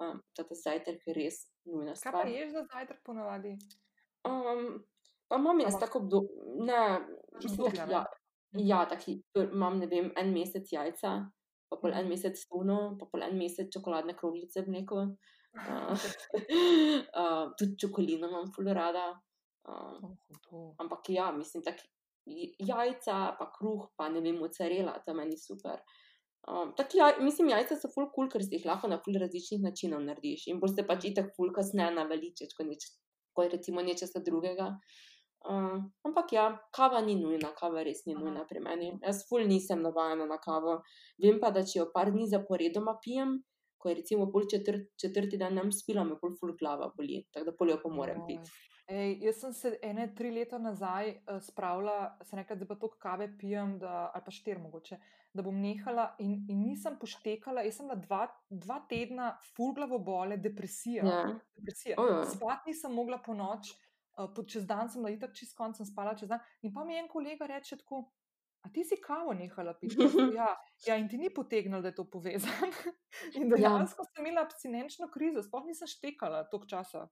Um, 0.01 0.19
Tata 0.37 0.57
zajtrk 0.57 1.07
je 1.09 1.17
res 1.17 1.45
nujna 1.65 1.95
Kaj 1.95 2.11
pa 2.11 2.19
stvar. 2.19 2.33
ješ 2.33 2.53
za 2.53 2.65
zajtrk 2.73 3.01
ponavadi? 3.05 3.55
Um, 4.25 4.83
pa 5.29 5.39
imam 5.41 5.59
jaz 5.59 5.79
tako 5.81 6.03
obdobje, 6.03 6.35
ne, 6.65 6.81
mislim, 7.43 7.71
tak, 7.71 7.87
ne? 7.87 7.93
ja, 7.93 8.05
ja 8.57 8.85
taki, 8.89 9.19
imam, 9.35 9.79
ne 9.79 9.87
vem, 9.91 10.11
en 10.17 10.31
mesec 10.33 10.71
jajca, 10.71 11.15
pa 11.69 11.77
pol 11.81 11.93
en 11.93 12.05
Mhm. 12.05 12.09
mesec 12.09 12.45
tuno, 12.49 12.97
pa 12.99 13.05
pol 13.11 13.23
en 13.23 13.37
mesec 13.37 13.71
čokoladne 13.73 14.15
kroglice 14.17 14.61
v 14.61 14.71
mleku. 14.71 15.01
Uh, 15.55 15.91
uh, 17.15 17.51
tudi 17.57 17.77
čokolino 17.79 18.27
imam 18.27 18.51
ful 18.55 18.67
rada. 18.75 19.19
Uh, 19.65 20.73
ampak 20.79 21.09
ja, 21.09 21.31
mislim, 21.31 21.63
tako 21.63 21.87
jajca, 22.59 23.35
pa 23.39 23.51
kruh, 23.57 23.87
pa 23.97 24.09
ne 24.09 24.21
vem, 24.21 24.37
mozzarella, 24.37 24.99
to 25.05 25.13
meni 25.13 25.37
super. 25.37 25.79
Um, 26.47 26.73
tako 26.77 26.97
ja, 26.97 27.07
mislim, 27.19 27.49
jajca 27.49 27.75
so 27.75 27.89
ful 27.89 28.05
kul, 28.05 28.11
cool, 28.27 28.29
ker 28.29 28.43
si 28.43 28.57
jih 28.57 28.65
lahko 28.69 28.87
na 28.87 28.99
ful 29.01 29.17
različnih 29.17 29.63
načinov 29.63 30.03
narediš 30.05 30.47
in 30.51 30.59
boš 30.61 30.75
se 30.75 30.85
pač 30.85 31.07
itak 31.09 31.31
ful 31.37 31.49
kasneje 31.53 31.95
naveličeš, 31.95 32.53
kot, 32.57 32.67
neč, 32.69 32.85
kot 33.33 33.53
recimo 33.53 33.81
nečesa 33.81 34.21
drugega. 34.25 34.75
Um, 35.49 35.91
ampak 36.07 36.31
ja, 36.33 36.45
kava 36.73 37.01
ni 37.05 37.15
nujna, 37.19 37.51
kava 37.59 37.83
res 37.85 38.05
ni 38.07 38.15
nujna 38.17 38.45
pri 38.49 38.61
meni. 38.65 38.93
Jaz 39.03 39.25
ful 39.29 39.45
nisem 39.45 39.83
navajena 39.85 40.25
na 40.29 40.39
kavo. 40.41 40.79
Vem 41.21 41.37
pa, 41.41 41.51
da 41.53 41.61
če 41.65 41.79
jo 41.79 41.89
par 41.93 42.09
dni 42.13 42.25
zaporedoma 42.31 42.97
pijem, 43.03 43.37
ko 43.77 43.91
je 43.91 43.99
recimo 44.01 44.25
pol 44.33 44.47
četrt, 44.49 44.95
četrti 44.97 45.37
dan 45.37 45.59
nam 45.59 45.69
spila, 45.71 46.03
me 46.03 46.17
pol 46.21 46.33
ful 46.39 46.55
glava 46.57 46.89
boli, 46.97 47.21
tako 47.31 47.51
da 47.51 47.53
pol 47.59 47.75
jo 47.75 47.81
pa 47.83 47.91
moram 47.93 48.25
piti. 48.25 48.49
Ej, 48.85 49.15
jaz 49.25 49.39
sem 49.41 49.53
se 49.57 49.71
ene 49.81 50.03
tri 50.17 50.29
leta 50.29 50.59
nazaj 50.61 51.11
uh, 51.13 51.39
spravila, 51.41 52.17
se 52.25 52.37
nekaj, 52.37 52.57
da 52.61 52.67
pa 52.69 52.75
to 52.81 52.89
kave 53.01 53.31
pijem, 53.37 53.79
da, 53.81 54.11
ali 54.13 54.25
pa 54.25 54.33
štiri 54.33 54.61
mogoče, 54.61 54.99
da 55.33 55.45
bom 55.45 55.57
nehala 55.61 56.11
in, 56.21 56.35
in 56.49 56.61
nisem 56.67 56.97
poštekala. 57.01 57.63
Jaz 57.65 57.79
sem 57.79 57.89
bila 57.89 57.97
dva, 58.03 58.19
dva 58.49 58.77
tedna 58.89 59.31
full 59.55 59.73
glavobole, 59.77 60.37
depresija. 60.41 61.05
Ja. 61.05 61.23
depresija. 61.57 61.97
Ojoj. 62.01 62.21
Spati 62.35 62.73
nisem 62.73 62.93
mogla 62.93 63.17
po 63.25 63.33
noč, 63.33 63.73
uh, 64.17 64.45
čez 64.47 64.65
dan 64.67 64.89
sem 64.89 65.01
bila 65.03 65.13
itak 65.15 65.33
čist 65.35 65.55
konc, 65.57 65.77
sem 65.77 65.85
spala 65.85 66.15
čez 66.15 66.29
dan. 66.29 66.39
In 66.61 66.73
pa 66.73 66.83
mi 66.83 66.93
je 66.93 67.03
en 67.03 67.09
kolega 67.11 67.47
reče 67.49 67.77
tako. 67.83 68.05
A 68.65 68.69
ti 68.73 68.81
si 68.83 68.97
kavo 68.97 69.33
nehala 69.33 69.75
piti? 69.77 69.95
Ja, 70.33 70.47
ja, 70.87 70.95
in 70.97 71.09
ti 71.09 71.17
ni 71.21 71.29
potegnilo, 71.29 71.81
da 71.81 71.91
je 71.91 71.95
to 71.95 72.07
povezano. 72.09 72.71
In 73.37 73.51
Ja. 73.51 73.57
dejansko 73.57 74.03
sem 74.03 74.25
imela 74.25 74.41
abstinenčno 74.41 75.09
krizo, 75.13 75.43
sploh 75.45 75.67
nisem 75.67 75.87
štekala 75.87 76.47
toliko 76.49 76.67
časa. 76.67 77.03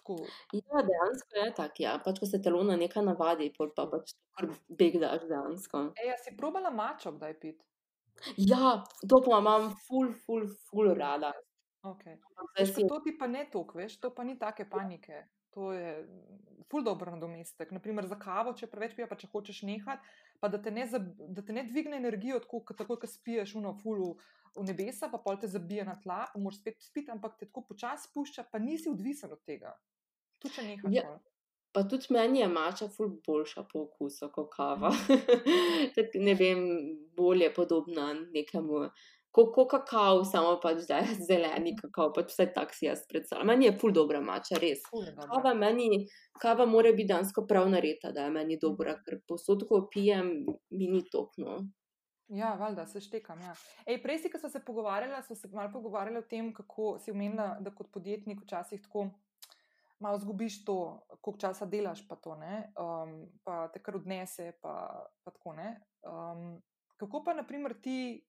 Tako, 0.00 0.16
Ja, 0.56 0.80
dejansko 0.88 1.36
je 1.44 1.54
tako. 1.54 1.82
Ja. 1.84 1.98
Pač, 2.04 2.18
ko 2.22 2.26
se 2.26 2.40
telo 2.42 2.62
na 2.64 2.76
nekaj 2.76 3.04
navadi, 3.04 3.50
pa 3.58 3.84
pač 3.90 4.16
kar 4.32 4.48
beg 4.68 4.96
daš 5.02 5.28
dejansko. 5.28 5.90
Ej, 6.00 6.14
a 6.14 6.16
si 6.24 6.36
probala 6.36 6.70
mačo 6.70 7.12
kdaj 7.12 7.36
piti? 7.40 7.64
Ja, 8.40 8.80
to 9.08 9.20
pa 9.20 9.38
imam 9.42 9.74
ful, 9.86 10.12
ful, 10.24 10.48
ful 10.70 10.94
rada. 10.96 11.34
Okay. 11.84 12.16
Zdaj 12.16 12.64
Veš, 12.64 12.74
si, 12.74 12.88
to 12.88 13.00
ti 13.04 13.12
pa 13.18 13.28
ne 13.28 13.44
tok, 13.52 13.76
veš, 13.76 14.00
to 14.00 14.10
pa 14.14 14.24
ni 14.24 14.38
take 14.38 14.64
panike. 14.70 15.26
To 15.56 15.72
je 15.72 15.92
ful 16.70 16.84
dobro 16.84 17.10
nadomestek. 17.10 17.70
Naprimer 17.72 18.06
za 18.06 18.18
kavo, 18.20 18.52
če 18.58 18.68
preveč 18.68 18.96
pije, 18.96 19.08
pa 19.08 19.16
če 19.16 19.30
hočeš 19.32 19.62
nehati, 19.68 20.16
pa 20.42 20.50
da 20.52 20.60
te 20.62 20.72
ne, 20.74 20.84
zab, 20.90 21.06
da 21.32 21.44
te 21.46 21.54
ne 21.56 21.64
dvigne 21.64 21.96
energijo, 21.96 22.40
tako 22.44 22.60
kot 22.68 22.82
ko 22.84 23.08
spiješ 23.08 23.54
uno 23.60 23.72
fulu 23.80 24.16
v 24.56 24.66
nebesa, 24.66 25.08
pa 25.12 25.20
pol 25.22 25.38
te 25.40 25.48
zabije 25.48 25.86
na 25.88 25.96
tla, 26.02 26.24
pa 26.32 26.42
moraš 26.42 26.60
spet 26.60 26.82
spiti, 26.84 27.12
ampak 27.14 27.38
te 27.40 27.48
tako 27.48 27.64
počasi 27.70 28.10
spušča, 28.10 28.48
pa 28.52 28.60
nisi 28.60 28.90
odvisen 28.92 29.32
od 29.32 29.42
tega. 29.48 29.72
Tu 30.42 30.52
če 30.52 30.66
nehaš. 30.66 30.92
Ja. 30.92 31.06
pol. 31.08 31.24
pa 31.76 31.82
tudi 31.84 32.12
meni 32.12 32.40
je 32.40 32.48
mača 32.48 32.86
ful 32.88 33.10
boljša 33.24 33.66
po 33.72 33.86
okusu 33.86 34.30
kot 34.32 34.52
kava. 34.52 34.92
tak, 35.96 36.16
ne 36.20 36.34
vem, 36.36 36.64
bolje 37.16 37.52
podobna 37.54 38.12
nekemu. 38.32 38.88
Kot 39.36 39.50
ko 39.52 39.66
kakav, 39.68 40.22
samo 40.24 40.54
pač 40.62 40.86
da 40.88 41.02
je 41.04 41.16
zeleni 41.28 41.74
kakav, 41.76 42.12
pač 42.16 42.32
vse 42.32 42.48
tak 42.54 42.74
si 42.74 42.88
jaz 42.88 43.04
predstavljam. 43.10 43.52
Meni 43.52 43.68
je 43.68 43.74
ful 43.80 43.92
dobra 43.96 44.22
mača, 44.24 44.60
res. 44.62 44.84
Kava, 45.28 45.52
meni, 45.54 46.06
kava 46.40 46.66
mora 46.68 46.92
biti 46.96 47.12
dansko 47.12 47.44
prav 47.48 47.68
nareta, 47.72 48.14
da 48.16 48.28
je 48.28 48.36
meni 48.38 48.56
dobra, 48.62 48.96
ker 49.04 49.20
posod, 49.28 49.66
ko 49.68 49.84
pijem, 49.92 50.38
mi 50.72 50.88
ni 50.88 51.02
topno. 51.12 51.60
Ja, 52.32 52.56
valjda, 52.58 52.88
se 52.90 53.00
štekam. 53.04 53.44
Ja. 53.44 53.52
Ej, 53.86 54.00
prej 54.02 54.24
si, 54.24 54.32
ko 54.32 54.40
smo 54.40 54.48
se 54.50 54.64
pogovarjali, 54.64 55.20
smo 55.28 55.36
se 55.36 55.52
malo 55.52 55.70
pogovarjali 55.72 56.18
o 56.18 56.26
tem, 56.26 56.48
kako 56.54 56.96
si 56.98 57.12
omenila, 57.12 57.52
da 57.60 57.70
kot 57.70 57.92
podjetnik 57.94 58.40
včasih 58.42 58.82
tako 58.82 59.10
malo 59.98 60.18
zgubiš 60.18 60.64
to, 60.64 61.06
koliko 61.20 61.40
časa 61.40 61.66
delaš, 61.66 62.08
pa 62.08 62.16
to 62.16 62.34
ne, 62.36 62.72
um, 62.80 63.26
pa 63.44 63.68
te 63.72 63.80
kar 63.82 63.96
odnese, 63.96 64.52
pa, 64.62 65.06
pa 65.24 65.30
tako 65.30 65.52
ne. 65.56 65.70
Um, 66.02 66.62
kako 66.96 67.22
pa, 67.24 67.34
naprimer, 67.34 67.74
ti, 67.82 68.26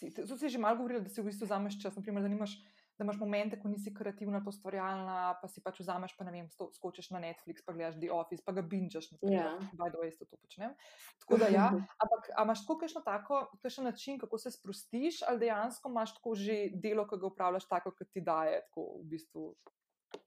tudi 0.00 0.38
si 0.38 0.48
že 0.48 0.58
malo 0.62 0.80
govorila, 0.80 1.04
da 1.04 1.12
si 1.12 1.22
v 1.22 1.30
bistvu 1.30 1.48
zameš 1.50 1.80
čas, 1.82 1.96
naprimer, 1.96 2.22
da 2.22 2.30
nimaš 2.32 2.56
da 2.98 3.04
imaš 3.04 3.16
momente, 3.16 3.60
ko 3.60 3.68
nisi 3.68 3.94
kreativna, 3.94 4.40
pa 4.44 4.50
ustvarjalna, 4.50 5.18
pa 5.42 5.48
si 5.48 5.62
pač 5.62 5.78
vzameš, 5.84 6.16
pa 6.18 6.24
ne 6.26 6.32
vem, 6.34 6.48
sto, 6.50 6.66
skočiš 6.74 7.12
na 7.14 7.20
Netflix, 7.22 7.62
pa 7.62 7.72
gledaš 7.72 8.00
The 8.02 8.10
Office, 8.10 8.42
pa 8.42 8.52
ga 8.56 8.64
binžaš. 8.66 9.12
Ja, 9.22 9.52
by 9.78 9.92
the 9.94 10.00
way, 10.02 10.10
to 10.18 10.26
počnem. 10.26 10.74
Tako 11.22 11.38
da 11.38 11.50
ja, 11.54 11.68
ampak 12.02 12.30
imaš 12.34 12.64
tako 12.64 12.78
kakšno 12.82 13.02
tako, 13.06 13.44
kakšen 13.62 13.86
način, 13.86 14.18
kako 14.18 14.38
se 14.42 14.50
sprostiš, 14.50 15.22
ali 15.30 15.44
dejansko 15.46 15.92
imaš 15.94 16.16
tako 16.18 16.34
že 16.34 16.58
delo, 16.74 17.06
ki 17.06 17.20
ga 17.22 17.30
upravljaš 17.30 17.68
tako, 17.70 17.94
kot 17.94 18.10
ti 18.10 18.24
daje, 18.26 18.64
tako 18.66 18.88
v 18.98 19.06
bistvu 19.14 19.46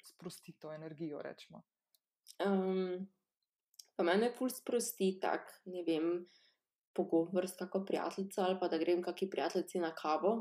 sprosti 0.08 0.56
to 0.56 0.72
energijo, 0.72 1.20
rečemo. 1.22 1.66
Um, 2.40 3.04
pa 4.00 4.08
mene 4.08 4.32
ful 4.32 4.50
sprosti 4.50 5.18
tak, 5.20 5.52
ne 5.68 5.84
vem, 5.84 6.14
pogovor 6.96 7.48
s 7.48 7.56
kako 7.60 7.86
prijateljico 7.86 8.42
ali 8.42 8.58
pa 8.60 8.68
da 8.68 8.78
grem 8.78 9.04
kakšni 9.04 9.30
prijateljici 9.30 9.80
na 9.80 9.94
kavo 9.96 10.34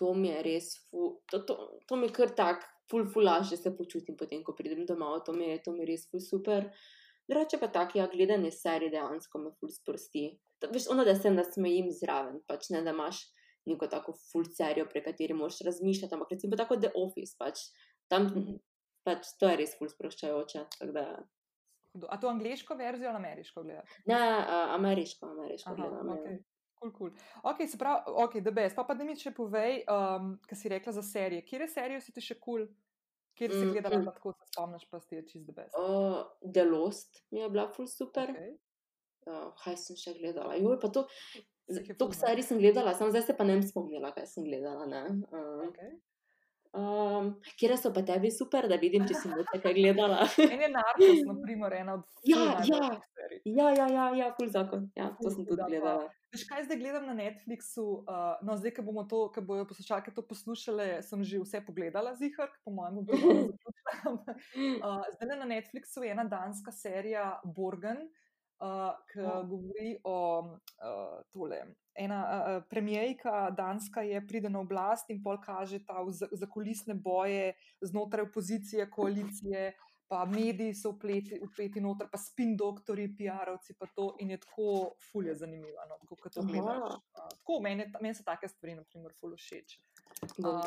to 0.00 0.14
mi 0.14 0.30
je 0.30 0.42
res, 0.42 0.70
fu, 0.88 1.10
to, 1.28 1.42
to, 1.44 1.56
to 1.86 1.96
mi 2.00 2.08
je 2.08 2.14
kar 2.16 2.30
tak, 2.36 2.64
ful, 2.90 3.04
ful, 3.12 3.26
lažje 3.28 3.58
se 3.60 3.72
počutim, 3.76 4.16
potem, 4.16 4.40
ko 4.46 4.54
pridem 4.56 4.86
domov, 4.88 5.18
to 5.26 5.34
mi 5.36 5.50
je, 5.50 5.58
to 5.66 5.74
mi 5.76 5.84
je 5.84 5.90
res 5.92 6.06
ful 6.08 6.22
super. 6.24 6.70
Drugače 7.28 7.60
pa 7.60 7.68
tako, 7.74 8.00
ja, 8.00 8.06
gledanje 8.10 8.48
serije 8.54 8.94
dejansko 8.94 9.42
me 9.42 9.52
ful 9.60 9.68
sprosti. 9.74 10.24
To, 10.62 10.70
veš, 10.72 10.88
ono, 10.94 11.04
da 11.04 11.14
se 11.18 11.30
nasmejim 11.34 11.90
zraven, 11.98 12.40
pač 12.48 12.70
ne 12.72 12.80
da 12.86 12.94
imaš 12.96 13.20
neko 13.68 13.90
tako 13.92 14.16
ful 14.30 14.48
serijo, 14.48 14.88
pre 14.88 15.04
kateri 15.04 15.36
moš 15.36 15.60
razmišljati, 15.68 16.16
ampak 16.16 16.32
recimo 16.32 16.56
tako 16.56 16.80
The 16.80 16.94
Office, 16.96 17.36
pač 17.38 17.66
tam, 18.08 18.30
mhm. 18.32 18.56
pač 19.04 19.34
to 19.36 19.52
je 19.52 19.60
res 19.60 19.76
ful 19.76 19.92
sproščajoče. 19.92 20.64
A 22.08 22.20
to 22.20 22.28
angliško 22.28 22.74
verzijo 22.78 23.08
ali 23.10 23.16
ameriško 23.16 23.62
gledate? 23.62 24.02
Ne, 24.06 24.20
uh, 24.38 24.74
ameriško, 24.74 25.26
ameriško 25.26 25.70
Aha, 25.70 25.76
gledam. 25.76 26.08
Ja. 26.08 26.14
Okay. 26.14 26.38
Cool, 26.80 26.92
cool. 26.98 27.10
Ok, 27.42 27.66
se 27.68 27.78
pravi, 27.78 28.02
ok, 28.06 28.36
da 28.40 28.50
bes. 28.50 28.74
Pa, 28.74 28.84
pa 28.88 28.94
da 28.94 29.04
mi 29.04 29.16
še 29.18 29.34
povej, 29.36 29.82
um, 29.90 30.36
kaj 30.48 30.58
si 30.58 30.70
rekla 30.72 30.94
za 30.96 31.02
serije. 31.04 31.44
Kje 31.44 31.68
serijo 31.68 32.00
si 32.00 32.14
ti 32.16 32.24
še 32.24 32.38
kul? 32.40 32.64
Cool? 32.64 32.78
Kje 33.40 33.48
si 33.48 33.64
mm, 33.64 33.72
gledala, 33.72 33.98
da 34.04 34.12
tako 34.12 34.32
se 34.32 34.46
spomniš, 34.52 34.82
pa 34.90 34.98
si 35.00 35.14
je 35.16 35.22
čist 35.24 35.46
da 35.48 35.54
bes? 35.56 35.76
Uh, 35.78 36.26
The 36.44 36.64
Lost 36.68 37.22
mi 37.30 37.40
je 37.40 37.48
bila 37.48 37.70
full 37.72 37.88
super. 37.88 38.28
Okay. 38.34 38.50
Uh, 39.24 39.46
kaj 39.62 39.78
sem 39.80 39.96
še 39.96 40.12
gledala? 40.18 40.58
Jo, 40.60 40.74
pa 40.82 40.90
to, 40.92 41.06
to 41.96 42.08
serij 42.16 42.44
sem 42.44 42.60
gledala, 42.60 42.92
samo 42.98 43.14
zdaj 43.14 43.24
se 43.30 43.36
pa 43.38 43.46
ne 43.48 43.56
spomnila, 43.64 44.12
kaj 44.16 44.28
sem 44.28 44.44
gledala. 44.44 44.84
Uh, 44.84 45.64
okay. 45.70 45.94
Um, 46.70 47.32
kje 47.58 47.74
so 47.76 47.90
pa 47.90 48.02
tebi 48.06 48.30
super, 48.30 48.68
da 48.70 48.76
vidim, 48.78 49.02
če 49.02 49.16
si 49.18 49.28
lahko 49.30 49.58
kaj 49.58 49.72
gledala? 49.74 50.22
En 50.54 50.60
je 50.62 50.68
narod, 50.70 51.22
na 51.26 51.34
primer, 51.44 51.74
ena 51.80 51.96
od 51.98 52.04
ja, 52.22 52.44
ja. 52.62 52.82
ja, 53.42 53.70
ja, 53.74 53.86
ja, 53.90 54.04
ja, 54.14 54.28
full 54.36 54.52
zakon. 54.54 54.86
Ja, 54.94 55.08
to 55.18 55.32
sem 55.34 55.48
tudi 55.48 55.66
gledala. 55.66 56.06
Veš, 56.30 56.44
kaj 56.46 56.68
zdaj 56.68 56.78
gledam 56.78 57.08
na 57.10 57.16
Netflixu? 57.18 57.86
Uh, 58.06 58.38
no, 58.46 58.54
zdaj, 58.54 58.76
ko 58.76 58.86
bomo 58.86 59.02
to, 59.10 59.24
ko 59.34 59.42
bojo 59.42 59.66
poslušalke 59.66 60.14
to 60.14 60.22
poslušale, 60.22 60.86
sem 61.02 61.26
že 61.26 61.42
vse 61.42 61.62
pogledala, 61.66 62.14
zihar, 62.20 62.54
po 62.62 62.70
mojem, 62.76 63.02
bo 63.02 63.18
to 63.18 63.18
zaključila. 63.18 64.38
uh, 64.78 65.10
zdaj 65.18 65.36
na 65.42 65.50
Netflixu 65.50 66.06
je 66.06 66.14
ena 66.14 66.28
danska 66.30 66.70
serija 66.70 67.32
Borgen, 67.42 68.06
uh, 68.62 68.94
ki 69.10 69.26
oh. 69.26 69.42
govori 69.50 69.96
o 70.06 70.18
uh, 70.54 71.18
tole 71.34 71.64
ena 72.00 72.20
uh, 72.24 72.62
premijejka, 72.70 73.50
Danska, 73.56 74.02
je 74.02 74.20
pride 74.26 74.50
na 74.50 74.60
oblast 74.60 75.10
in 75.10 75.22
pol 75.22 75.38
kaže 75.40 75.82
ta 75.84 76.00
zakulisne 76.32 76.94
boje 76.94 77.52
znotraj 77.80 78.28
opozicije, 78.28 78.88
koalicije, 78.90 79.72
pa 80.10 80.24
mediji 80.24 80.74
so 80.74 80.90
vpleti, 80.90 81.38
vpleti 81.52 81.80
noter, 81.80 82.08
pa 82.10 82.18
spin 82.18 82.56
doktori, 82.58 83.06
PR-ovci, 83.18 83.76
pa 83.78 83.86
to 83.94 84.08
in 84.18 84.32
je 84.34 84.40
tako 84.42 84.96
fulje 85.12 85.34
zanimivo, 85.38 85.84
no, 85.88 86.00
kako 86.08 86.30
to 86.34 86.42
gledaš. 86.42 86.78
Uh, 86.78 87.28
tako, 87.36 87.60
meni, 87.62 87.86
meni 88.00 88.14
so 88.18 88.26
take 88.26 88.48
stvari, 88.48 88.74
na 88.74 88.82
primer, 88.82 89.14
fulje 89.20 89.38
všeč. 89.38 89.76
Uh, 90.42 90.58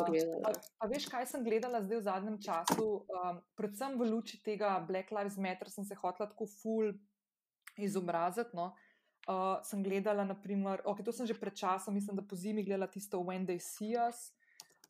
pa, 0.46 0.54
pa 0.80 0.88
veš, 0.88 1.10
kaj 1.12 1.28
sem 1.34 1.44
gledala 1.44 1.84
zdaj 1.84 2.00
v 2.00 2.06
zadnjem 2.08 2.38
času, 2.46 2.88
um, 3.04 3.42
predvsem 3.60 4.00
v 4.00 4.08
luči 4.14 4.40
tega 4.46 4.78
Black 4.88 5.12
Lives 5.12 5.36
Matter, 5.38 5.70
sem 5.70 5.86
se 5.86 5.98
hotela 6.00 6.30
tako 6.32 6.48
ful 6.48 6.94
izobraziti. 7.78 8.56
No? 8.56 8.72
Uh, 9.24 9.61
sem 9.63 9.80
gledala, 9.80 10.26
naprimer, 10.28 10.82
okay, 10.84 11.03
to 11.03 11.13
sem 11.15 11.24
že 11.24 11.38
pred 11.39 11.55
časom, 11.55 11.95
mislim, 11.95 12.17
da 12.19 12.26
po 12.28 12.36
zimi 12.36 12.63
gledala 12.63 12.91
tisto 12.91 13.21
When 13.24 13.47
They 13.47 13.59
See 13.59 13.95
Us 13.95 14.34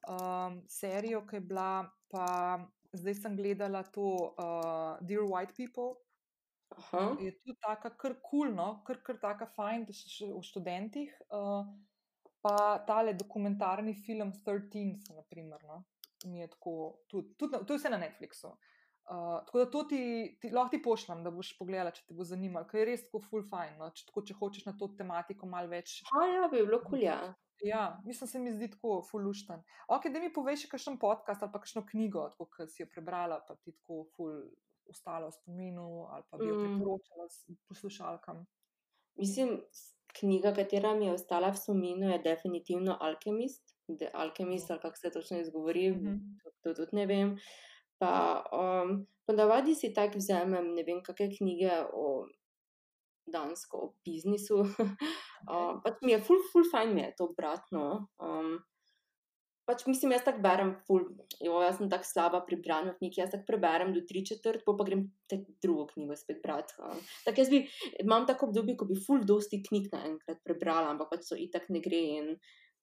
um, 0.08 0.62
serijo, 0.68 1.22
ki 1.28 1.36
je 1.36 1.42
bila, 1.42 1.86
pa 2.10 2.60
zdaj 2.94 3.16
sem 3.16 3.38
gledala 3.38 3.84
to 3.84 4.34
uh, 4.34 4.98
Dear 5.02 5.22
White 5.22 5.54
People. 5.58 6.02
Aha. 6.74 7.14
Je 7.22 7.32
tudi 7.38 7.58
tako, 7.62 7.94
kar 7.98 8.16
kulno, 8.26 8.68
kar, 8.88 9.04
kar 9.06 9.20
tako 9.22 9.48
fajn, 9.56 9.86
da 9.86 9.94
še 9.94 10.32
v 10.34 10.42
študentih. 10.42 11.14
Uh, 11.30 11.68
pa 12.44 12.80
tale 12.88 13.14
dokumentarni 13.14 13.94
film 13.94 14.34
13, 14.46 15.14
naprimer, 15.16 15.62
no? 15.70 15.84
mi 16.26 16.40
je 16.40 16.48
tako, 16.48 17.04
tudi, 17.12 17.34
tudi, 17.36 17.60
to 17.68 17.76
je 17.76 17.80
vse 17.82 17.90
na 17.92 18.00
Netflixu. 18.00 18.54
Uh, 19.04 19.46
tako 19.46 19.60
da 19.60 19.66
to 19.72 19.84
ti, 19.84 20.02
ti 20.42 20.50
lahko 20.50 20.72
ti 20.72 20.82
pošljem, 20.82 21.24
da 21.26 21.32
boš 21.32 21.50
pogledala, 21.58 21.92
če 21.92 22.06
te 22.08 22.16
bo 22.16 22.24
zanimalo, 22.24 22.68
ker 22.70 22.80
je 22.80 22.86
res 22.88 23.02
tako 23.04 23.20
full 23.26 23.44
fine. 23.50 23.76
No? 23.76 23.90
Če, 23.92 24.06
tako, 24.08 24.24
če 24.30 24.36
hočeš 24.40 24.68
na 24.70 24.74
to 24.80 24.88
tematiko 24.96 25.50
malo 25.52 25.68
več. 25.72 25.98
Ja, 26.08 26.28
ja, 26.32 26.46
bi 26.52 26.62
bilo 26.64 26.80
kulja. 26.86 27.18
Ja, 27.64 27.84
mislim, 28.08 28.28
se 28.28 28.40
mi 28.40 28.54
zdi 28.56 28.70
tako 28.72 29.02
fullušten. 29.10 29.60
Ok, 29.92 30.08
da 30.12 30.22
mi 30.24 30.32
poveš, 30.34 30.66
kakšen 30.72 30.98
podcast 31.00 31.44
ali 31.44 31.52
pa 31.52 31.60
kakšno 31.64 31.84
knjigo, 31.90 32.30
ki 32.56 32.68
si 32.72 32.84
jo 32.84 32.88
prebrala, 32.92 33.42
pa 33.48 33.56
ti 33.60 33.76
tako 33.76 34.06
full 34.16 34.40
ostalo 34.92 35.30
v 35.30 35.36
spominu 35.36 35.84
ali 36.12 36.26
pa 36.28 36.38
bi 36.38 36.50
jo 36.50 36.58
mm. 36.58 36.64
priporočala 36.64 37.28
poslušalkam. 37.72 38.42
Mislim, 39.20 39.60
knjiga, 40.20 40.52
katera 40.56 40.96
mi 40.96 41.08
je 41.08 41.18
ostala 41.20 41.52
v 41.52 41.60
spominu, 41.60 42.10
je 42.12 42.24
definitivno 42.24 42.98
Alchemist. 43.00 43.76
The 43.88 44.12
Alchemist, 44.16 44.72
ali 44.72 44.80
kako 44.80 44.96
se 44.98 45.12
točno 45.12 45.40
izgovori, 45.40 45.92
mm 45.92 46.00
-hmm. 46.00 46.20
to, 46.44 46.52
to 46.64 46.74
tudi 46.74 46.96
ne 46.96 47.06
vem. 47.06 47.34
Uh, 47.34 47.40
Pa 48.04 48.44
um, 48.52 49.06
ponavadi 49.24 49.76
si 49.80 49.94
tako 49.96 50.20
vzamem, 50.20 50.74
ne 50.76 50.84
vem, 50.84 51.00
kakšne 51.06 51.30
knjige 51.38 51.78
o 51.96 52.28
dansko, 53.32 53.78
o 53.80 53.94
biznisu. 54.04 54.60
um, 55.54 55.80
pač 55.86 56.02
mi 56.04 56.12
je 56.12 56.20
full, 56.28 56.44
full 56.52 56.68
fajn, 56.68 56.92
mi 56.92 57.06
je 57.06 57.14
to 57.16 57.30
obratno. 57.32 57.86
Um, 58.20 58.58
pač 59.64 59.86
mislim, 59.88 60.12
jaz 60.18 60.26
tako 60.26 60.44
berem, 60.44 60.74
full, 60.88 61.06
jo, 61.40 61.62
jaz 61.64 61.80
sem 61.80 61.88
tako 61.92 62.10
slaba 62.10 62.42
pri 62.44 62.58
branju 62.66 62.98
knjig, 62.98 63.22
jaz 63.22 63.32
tako 63.32 63.48
preberem 63.54 63.94
do 63.96 64.04
tri 64.10 64.26
četrt, 64.28 64.66
pa 64.68 64.76
grem 64.84 65.06
te 65.32 65.40
drugo 65.64 65.88
knjigo 65.94 66.20
spet 66.20 66.44
brati. 66.44 66.76
Um, 66.84 67.00
tako 67.24 67.46
jaz 67.46 67.54
bi, 67.54 67.64
imam 68.04 68.28
tako 68.28 68.52
obdobje, 68.52 68.76
ko 68.82 68.90
bi 68.92 69.00
full 69.00 69.24
dosti 69.24 69.62
knjig 69.70 69.88
naenkrat 69.96 70.44
prebrala, 70.44 70.92
ampak 70.92 71.16
pač 71.16 71.32
so 71.32 71.40
itak 71.40 71.72
ne 71.72 71.80
gre 71.86 72.04
in 72.20 72.30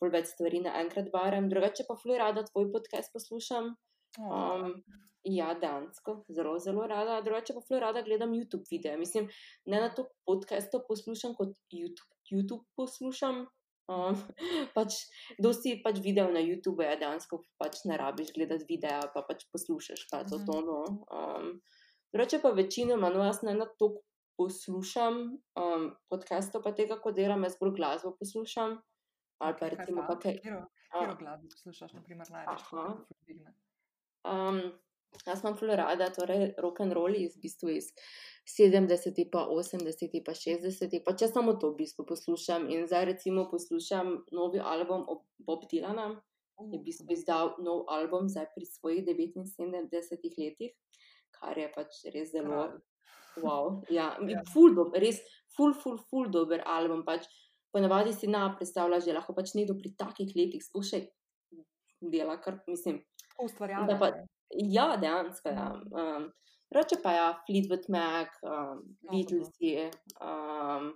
full 0.01 0.17
več 0.17 0.33
stvari 0.33 0.65
naenkrat 0.65 1.13
berem. 1.13 1.53
Drugače 1.53 1.85
pa 1.85 2.01
full 2.01 2.17
rada 2.17 2.49
tvoj 2.49 2.73
podcast 2.73 3.13
poslušam. 3.13 3.75
Um, 4.17 4.81
ja, 5.25 5.55
dansko, 5.55 6.25
zelo, 6.29 6.59
zelo 6.59 6.87
rada. 6.87 7.21
Drugače 7.21 7.55
pa 7.55 7.61
zelo 7.61 7.81
rada 7.81 8.03
gledam 8.03 8.33
YouTube 8.33 8.65
videe. 8.71 8.97
Mislim, 8.97 9.29
ne 9.67 9.81
na 9.81 9.89
to 9.95 10.09
podcasto 10.27 10.83
poslušam, 10.89 11.35
kot 11.35 11.57
YouTube, 11.73 12.15
YouTube 12.31 12.65
poslušam. 12.77 13.47
Um, 13.91 14.15
pač, 14.77 15.03
dosti 15.43 15.75
pač 15.85 15.99
video 16.05 16.29
na 16.31 16.43
YouTube, 16.43 16.85
ja, 16.87 16.97
dejansko 16.99 17.43
pač 17.59 17.83
ne 17.91 17.99
rabiš 17.99 18.33
gledati 18.37 18.69
videa, 18.69 19.01
pa 19.15 19.25
pač 19.27 19.49
poslušaš, 19.53 20.07
pa 20.13 20.23
to 20.29 20.39
tono. 20.47 20.85
Um, 21.11 21.59
drugače 22.15 22.41
pa 22.45 22.55
večinoma, 22.55 23.11
no, 23.11 23.25
jaz 23.27 23.43
ne 23.47 23.57
na 23.59 23.67
to 23.81 23.97
poslušam 24.41 25.19
um, 25.61 25.91
podcasto, 26.09 26.63
pa 26.65 26.73
tega, 26.77 27.01
ko 27.03 27.13
delam, 27.13 27.43
jaz 27.45 27.59
bolj 27.61 27.75
glasbo 27.77 28.15
poslušam. 28.21 28.79
Ali 29.41 29.57
pa 29.59 29.73
recimo, 29.73 30.05
kaj. 30.23 30.39
Kjer 30.45 31.17
glasbo 31.19 31.51
poslušaš, 31.57 31.93
na 31.97 32.05
primer, 32.07 32.31
največ? 32.31 32.65
Um, 34.27 34.63
jaz 35.27 35.41
sem 35.43 35.57
zelo 35.61 35.77
rada, 35.77 36.11
torej 36.15 36.55
rock 36.59 36.81
and 36.81 36.93
roll 36.97 37.15
iz, 37.15 37.37
v 37.37 37.45
bistvu 37.45 37.75
iz 37.77 37.91
70, 38.49 39.21
pa 39.33 39.47
80, 39.47 40.17
pa 40.27 40.35
60, 40.35 40.97
pa 41.05 41.15
če 41.15 41.29
samo 41.31 41.55
to 41.61 41.73
v 41.73 41.83
bistvu 41.85 42.07
poslušam. 42.09 42.69
In 42.73 42.87
zdaj 42.89 43.05
recimo 43.13 43.47
poslušam 43.51 44.25
novi 44.33 44.61
album 44.61 45.07
Bob 45.39 45.67
Dylanu, 45.71 46.17
ki 46.59 46.71
je 46.77 46.79
v 46.79 46.85
bistvu 46.87 47.17
izdal 47.17 47.55
nov 47.65 47.85
album 47.89 48.29
zdaj 48.29 48.51
pri 48.55 48.67
svojih 48.69 49.05
79 49.07 50.41
letih, 50.41 50.73
kar 51.37 51.59
je 51.59 51.69
pač 51.75 52.03
res 52.15 52.33
zelo. 52.33 52.71
Wow, 53.39 53.85
ja, 53.91 54.17
ja. 54.31 54.43
Ful, 54.53 54.75
do, 54.75 54.91
res, 54.95 55.23
ful, 55.55 55.75
ful, 55.75 56.01
ful, 56.11 56.27
dober 56.33 56.65
album. 56.67 57.05
Pač, 57.07 57.29
ponavadi 57.71 58.13
si 58.13 58.27
na 58.27 58.49
predstavljaš, 58.57 59.07
da 59.07 59.21
lahko 59.21 59.37
pač 59.37 59.55
nekdo 59.55 59.79
pri 59.79 59.95
takih 59.95 60.35
letih 60.35 60.65
spušča 60.65 61.05
dela, 62.01 62.41
kar 62.43 62.59
mislim 62.67 63.05
ustvarjalno. 63.41 64.27
Ja, 64.51 64.97
dejansko. 64.97 65.49
Ja. 65.55 65.73
Um, 65.91 66.31
Reče 66.71 67.01
pa 67.03 67.13
ja, 67.13 67.31
Fleetwood 67.47 67.89
Mac, 67.91 68.29
um, 68.47 68.85
Beatles, 69.11 69.51
um, 70.23 70.93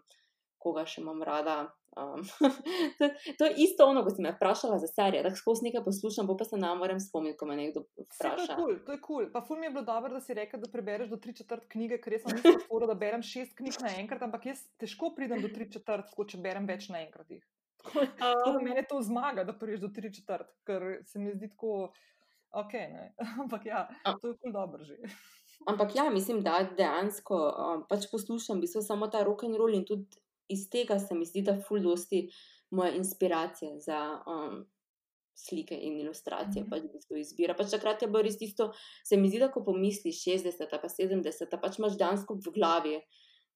koga 0.63 0.85
še 0.87 1.01
imam 1.03 1.23
rada. 1.27 1.65
Um, 1.97 2.23
to, 2.99 3.09
to 3.39 3.45
je 3.47 3.55
isto 3.67 3.87
ono, 3.87 4.03
ko 4.03 4.11
si 4.11 4.23
me 4.23 4.33
vprašala 4.35 4.79
za 4.83 4.87
serijo, 4.91 5.23
da 5.23 5.31
skozi 5.35 5.69
nekaj 5.69 5.85
poslušam, 5.87 6.31
pa 6.39 6.47
se 6.47 6.59
nam 6.59 6.79
moram 6.79 7.01
spomniti, 7.01 7.37
ko 7.39 7.47
me 7.47 7.57
nekdo 7.59 7.85
vpraša. 7.99 8.55
Cool, 8.59 8.79
to 8.87 8.95
je 8.95 9.01
kul. 9.01 9.19
Cool. 9.19 9.29
Pa 9.35 9.43
ful 9.47 9.59
mi 9.59 9.67
je 9.67 9.75
bilo 9.75 9.85
dobro, 9.87 10.15
da 10.15 10.23
si 10.23 10.35
rekel, 10.35 10.63
da 10.63 10.71
prebereš 10.71 11.11
do 11.11 11.19
tri 11.23 11.35
četrt 11.35 11.67
knjige, 11.71 12.01
ker 12.03 12.17
jaz 12.17 12.25
sem 12.27 12.39
mislil, 12.39 12.63
foro, 12.67 12.91
da 12.91 12.99
berem 12.99 13.23
šest 13.23 13.55
knjig 13.59 13.79
naenkrat, 13.83 14.23
ampak 14.27 14.47
jaz 14.51 14.65
težko 14.83 15.11
pridem 15.19 15.43
do 15.43 15.51
tri 15.55 15.69
četrt, 15.71 16.15
ko 16.15 16.27
če 16.27 16.43
berem 16.43 16.71
več 16.71 16.89
naenkrat. 16.95 17.31
Tako 18.19 18.55
da 18.57 18.59
meni 18.63 18.87
to 18.89 19.03
zmaga, 19.05 19.45
da 19.45 19.55
priješ 19.59 19.85
do 19.85 19.93
tri 19.95 20.11
četrt, 20.15 20.51
ker 20.67 21.01
se 21.07 21.19
mi 21.21 21.35
zdi 21.35 21.51
tako, 21.53 21.91
ok, 22.61 22.73
ne. 22.73 23.07
ampak 23.43 23.67
ja, 23.67 23.87
to 24.21 24.33
je 24.33 24.37
kul 24.43 24.53
dobro 24.53 24.85
že. 24.85 24.99
Ampak 25.71 25.95
ja, 25.97 26.11
mislim, 26.11 26.43
da 26.45 26.59
dejansko 26.77 27.37
um, 27.37 27.83
pač 27.89 28.05
poslušam 28.13 28.59
v 28.59 28.67
bistvu 28.67 28.83
samo 28.85 29.07
ta 29.09 29.23
rock 29.25 29.47
and 29.47 29.57
roll 29.57 29.73
in 29.73 29.85
tudi 29.89 30.19
iz 30.49 30.69
tega 30.69 30.99
se 30.99 31.15
mi 31.15 31.25
zdi, 31.25 31.43
da 31.43 31.57
ful 31.57 31.81
dosti 31.81 32.27
moja 32.75 32.93
inspiracija 32.99 33.79
za 33.81 34.01
um, 34.29 34.65
slike 35.35 35.75
in 35.75 36.01
ilustracije, 36.01 36.63
mm 36.63 36.67
-hmm. 36.67 36.71
pač 36.71 36.83
v 36.83 36.93
bistvu 36.93 37.17
izbira. 37.17 37.55
Pač 37.55 37.71
takrat 37.71 38.03
je 38.03 38.09
bilo 38.09 38.23
res 38.23 38.39
tisto, 38.39 38.73
se 39.05 39.17
mi 39.17 39.29
zdi, 39.29 39.39
da 39.39 39.51
ko 39.53 39.65
pomisliš 39.65 40.25
60, 40.25 40.81
pa 40.83 40.89
70, 40.89 41.61
pač 41.61 41.79
imaš 41.79 41.97
dansko 41.99 42.35
v 42.47 42.53
glavi. 42.55 43.01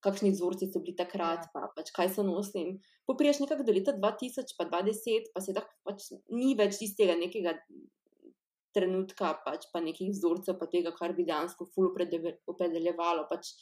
Kakšni 0.01 0.31
vzorci 0.31 0.67
so 0.71 0.79
bili 0.79 0.95
takrat, 0.97 1.47
ja. 1.47 1.51
pa 1.53 1.73
pač 1.77 1.91
kaj 1.91 2.09
so 2.15 2.23
nosili. 2.23 2.79
Popriješ 3.07 3.41
nekako 3.41 3.63
do 3.63 3.73
leta 3.73 3.93
2000, 3.93 4.55
pa 4.59 4.65
2010, 4.65 5.33
pa 5.35 5.41
se 5.41 5.55
tako 5.55 5.75
pač 5.85 6.11
ni 6.31 6.55
več 6.55 6.79
tistega 6.79 7.17
nekega 7.19 7.59
trenutka, 8.79 9.35
pač 9.45 9.69
pa 9.75 9.83
nekih 9.85 10.15
vzorcev, 10.15 10.57
pa 10.61 10.71
tega, 10.71 10.95
kar 10.97 11.17
bi 11.19 11.27
dejansko 11.29 11.69
ful 11.75 11.91
opredeljevalo. 11.91 13.27
Pač 13.31 13.53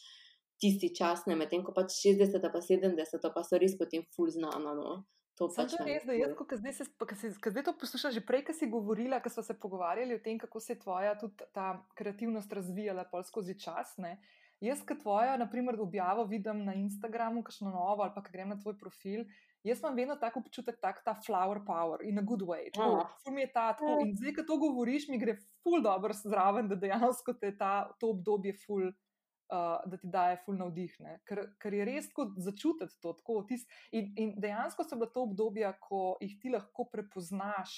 tisti 0.63 0.93
čas, 0.97 1.27
ne 1.29 1.37
medtem 1.37 1.65
ko 1.65 1.75
pač 1.77 1.99
60, 2.05 2.49
pa 2.53 2.63
70, 2.65 3.29
pa 3.35 3.45
so 3.45 3.61
res 3.61 3.77
potem 3.81 4.07
ful 4.17 4.33
znano. 4.33 4.77
No. 4.77 4.97
To 5.37 5.51
pač 5.53 5.75
je 5.77 5.85
res, 5.85 6.05
da 6.09 6.17
jaz, 6.17 6.33
ko 6.33 6.49
zdaj, 6.49 6.73
se, 6.79 6.87
ko 6.97 7.17
se, 7.21 7.31
ko 7.45 7.53
zdaj 7.53 7.67
to 7.67 7.75
poslušam, 7.77 8.13
že 8.15 8.25
prej, 8.25 8.47
ki 8.49 8.55
si 8.57 8.69
govorila, 8.73 9.21
ko 9.21 9.29
smo 9.33 9.45
se 9.45 9.57
pogovarjali 9.61 10.17
o 10.17 10.23
tem, 10.25 10.41
kako 10.41 10.63
se 10.65 10.73
je 10.73 10.81
tvoja 10.81 11.13
tudi 11.21 11.45
ta 11.53 11.75
kreativnost 11.99 12.53
razvijala 12.57 13.05
skozi 13.29 13.59
čas. 13.61 13.99
Ne? 14.01 14.17
Jaz, 14.65 14.81
ki 14.89 14.97
tvojo, 15.03 15.37
naprimer, 15.37 15.77
objavo 15.77 16.25
vidim 16.25 16.65
na 16.65 16.73
Instagramu, 16.81 17.45
kakšno 17.45 17.69
novo 17.75 18.07
ali 18.07 18.17
pa 18.17 18.25
grem 18.25 18.49
na 18.49 18.57
tvoj 18.57 18.79
profil. 18.81 19.29
Jaz 19.67 19.81
imam 19.83 19.97
vedno 19.99 20.15
tako 20.21 20.41
občutek, 20.45 20.77
tak, 20.81 21.01
ta 21.05 21.17
flower 21.27 21.59
power 21.67 22.05
in 22.07 22.19
a 22.19 22.23
good 22.23 22.45
way. 22.47 22.69
Tako, 22.75 23.03
ful 23.25 23.35
mi 23.35 23.43
je 23.43 23.53
ta 23.53 23.73
tako. 23.73 23.99
In 24.05 24.15
zdaj, 24.15 24.37
ko 24.37 24.47
to 24.47 24.59
govoriš, 24.63 25.09
mi 25.11 25.19
gre 25.19 25.35
ful 25.65 25.83
dobro 25.83 26.15
zraven, 26.15 26.69
da 26.71 26.79
dejansko 26.79 27.35
te 27.41 27.51
ta, 27.59 27.73
to 28.01 28.13
obdobje 28.15 28.55
ful 28.63 28.87
uh, 28.87 29.91
da 29.91 29.97
ti 29.97 30.07
daje 30.07 30.39
fulno 30.45 30.65
navdih, 30.65 30.95
ker, 31.29 31.43
ker 31.63 31.75
je 31.75 31.85
res 31.89 32.09
tako 32.11 32.29
začutiti 32.37 33.01
to. 33.03 33.15
Tako, 33.21 33.41
tis, 33.49 33.67
in, 33.93 34.13
in 34.17 34.33
dejansko 34.43 34.87
so 34.87 34.99
bila 34.99 35.11
to 35.13 35.27
obdobja, 35.27 35.73
ko 35.83 36.17
jih 36.21 36.39
ti 36.43 36.53
lahko 36.55 36.89
prepoznaš. 36.93 37.77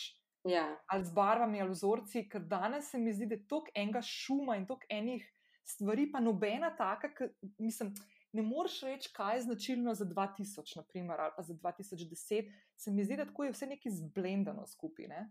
Ja. 0.48 0.68
Ali 0.92 1.04
z 1.04 1.12
barvami, 1.12 1.60
ali 1.60 1.74
vzorci, 1.74 2.24
ker 2.30 2.44
danes 2.48 2.92
se 2.92 3.00
mi 3.00 3.12
zdi, 3.12 3.26
da 3.26 3.36
je 3.36 3.46
toliko 3.50 3.74
enega 3.74 4.02
šuma 4.04 4.56
in 4.56 4.68
toliko 4.68 4.88
enih 4.88 5.26
stvari, 5.68 6.08
pa 6.12 6.20
nobena 6.20 6.70
taka, 6.76 7.12
ki 7.14 7.32
mislim. 7.58 7.92
Ne 8.32 8.42
moreš 8.42 8.80
reči, 8.84 9.10
kaj 9.12 9.36
je 9.36 9.42
značilno 9.42 9.94
za 9.94 10.04
2000, 10.04 10.76
naprimer, 10.76 11.20
ali 11.20 11.32
pa 11.36 11.42
za 11.42 11.54
2010. 11.54 12.50
Se 12.76 12.90
mi 12.90 13.04
zdi, 13.04 13.16
da 13.16 13.24
tako 13.26 13.44
je 13.44 13.52
vse 13.52 13.66
nekaj 13.66 13.92
zblendano 13.92 14.66
skupaj. 14.66 15.08
Ne? 15.08 15.28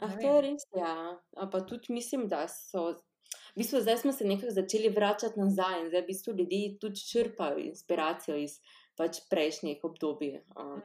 Ah, 0.00 0.12
to 0.20 0.34
je 0.34 0.40
res, 0.42 0.66
ja. 0.76 0.94
Pa 1.52 1.60
tudi 1.60 1.92
mislim, 1.92 2.28
da 2.28 2.48
so 2.48 2.94
V 3.28 3.60
bistvu 3.60 3.80
zdaj 3.80 3.96
smo 3.96 4.12
se 4.12 4.24
nekako 4.24 4.52
začeli 4.54 4.88
vračati 4.88 5.40
nazaj 5.40 5.80
in 5.80 5.88
zdaj 5.88 6.02
v 6.02 6.06
bistvu 6.06 6.32
ljudje 6.38 6.78
tudi 6.80 7.00
črpajo 7.10 7.58
inspiracijo 7.58 8.36
iz 8.36 8.54
pač 8.96 9.20
prejšnjih 9.30 9.84
obdobij. 9.84 10.38
Uh. 10.56 10.78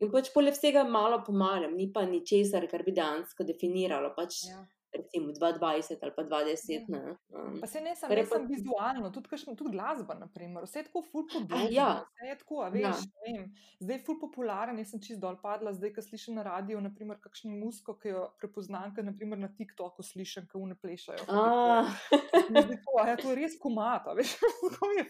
In 0.00 0.10
pač 0.12 0.28
poleg 0.34 0.54
vsega 0.54 0.84
malo 0.84 1.22
pomagam, 1.26 1.76
ni 1.76 1.88
pa 1.92 2.04
ničesar, 2.06 2.66
kar 2.70 2.84
bi 2.84 2.92
dejansko 2.98 3.46
definiralo. 3.48 4.12
Pač, 4.16 4.42
ja 4.50 4.60
recimo 4.96 5.32
2020 5.32 6.02
ali 6.02 6.12
pa 6.16 6.22
2010. 6.22 6.84
Ja. 6.88 7.16
Um, 7.28 7.60
pa 7.60 7.66
se 7.66 7.80
ne 7.80 7.96
samo 7.96 8.14
pa... 8.30 8.38
vizualno, 8.38 9.10
tudi, 9.10 9.28
kašno, 9.28 9.54
tudi 9.54 9.70
glasba, 9.70 10.14
naprimer. 10.14 10.64
vse 10.64 10.78
je 10.78 10.84
tako 10.84 11.02
ful 11.02 11.26
podobno. 11.32 11.66
Ja. 11.70 12.04
Je 12.28 12.38
tako, 12.38 12.68
veš, 12.72 12.82
ja. 12.82 12.92
vem, 13.26 13.54
zdaj 13.80 13.96
je 13.96 14.02
ful 14.06 14.20
popularen, 14.20 14.78
jaz 14.78 14.90
sem 14.94 15.02
čist 15.02 15.20
dol 15.20 15.38
padla, 15.42 15.72
zdaj, 15.72 15.92
ko 15.96 16.04
slišim 16.04 16.38
na 16.38 16.44
radiju, 16.46 16.80
naprimer, 16.80 17.18
kakšno 17.22 17.50
muziko, 17.56 17.96
ki 17.98 18.14
jo 18.14 18.26
prepoznam, 18.40 18.94
ki 18.94 19.06
naprimer 19.06 19.38
na 19.38 19.50
TikToku 19.58 20.04
slišim, 20.06 20.46
ki 20.50 20.60
une 20.60 20.78
plešajo. 20.78 21.26
Tako, 21.26 22.98
ja, 23.06 23.16
to 23.16 23.32
je 23.32 23.36
res 23.40 23.58
komata, 23.60 24.14
veš, 24.16 24.36
kako 24.62 24.92
je. 24.98 25.06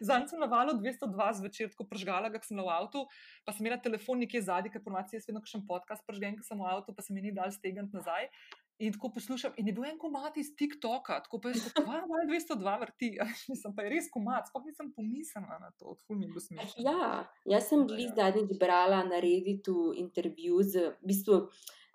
Zanj 0.00 0.30
sem 0.30 0.40
na 0.40 0.48
valu 0.50 0.78
202 0.80 1.30
zvečer, 1.40 1.72
ko 1.76 1.86
pržgala, 1.88 2.32
ga 2.32 2.40
sem 2.42 2.56
na 2.56 2.66
avtu, 2.78 3.04
pa 3.44 3.52
sem 3.52 3.66
imela 3.66 3.80
telefon 3.82 4.22
nekje 4.22 4.42
zadnji, 4.48 4.72
ker 4.72 4.84
informacije 4.84 5.18
jaz 5.18 5.28
vedno 5.28 5.40
kakšen 5.40 5.66
podcast 5.66 6.06
pržgem, 6.06 6.36
ko 6.36 6.44
sem 6.44 6.58
v 6.58 6.68
avtu, 6.68 6.94
pa 6.94 7.02
se 7.02 7.14
mi 7.14 7.22
ni 7.22 7.32
dal 7.32 7.50
stegant 7.52 7.92
nazaj 7.92 8.23
nazaj. 8.24 8.62
In 8.82 8.92
tako 8.92 9.12
poslušam, 9.14 9.52
in 9.56 9.68
je 9.68 9.72
bil 9.72 9.84
en 9.86 9.98
komat 9.98 10.36
iz 10.36 10.48
TikToka, 10.58 11.20
tako 11.22 11.38
pa 11.40 11.48
je 11.48 11.54
bilo, 11.54 11.84
da 12.10 12.34
je 12.34 12.40
202 12.58 12.80
vrti. 12.80 13.10
Mislim, 13.50 13.74
pa 13.76 13.82
je 13.82 13.90
res 13.90 14.08
komat, 14.10 14.48
sploh 14.50 14.64
nisem 14.66 14.90
pomislila 14.96 15.58
na 15.62 15.70
to, 15.78 15.92
odkud 15.94 16.18
mi 16.18 16.24
je 16.24 16.32
bilo 16.32 16.40
smešno. 16.40 16.82
Ja, 16.82 17.22
jaz 17.46 17.68
sem 17.70 17.86
bili 17.86 18.08
ja. 18.08 18.14
zadnjič 18.16 18.58
brala 18.58 19.04
na 19.06 19.20
Redditu 19.22 19.92
intervju 19.96 20.58
z, 20.62 20.90
v 20.98 21.12
bistvu, 21.12 21.38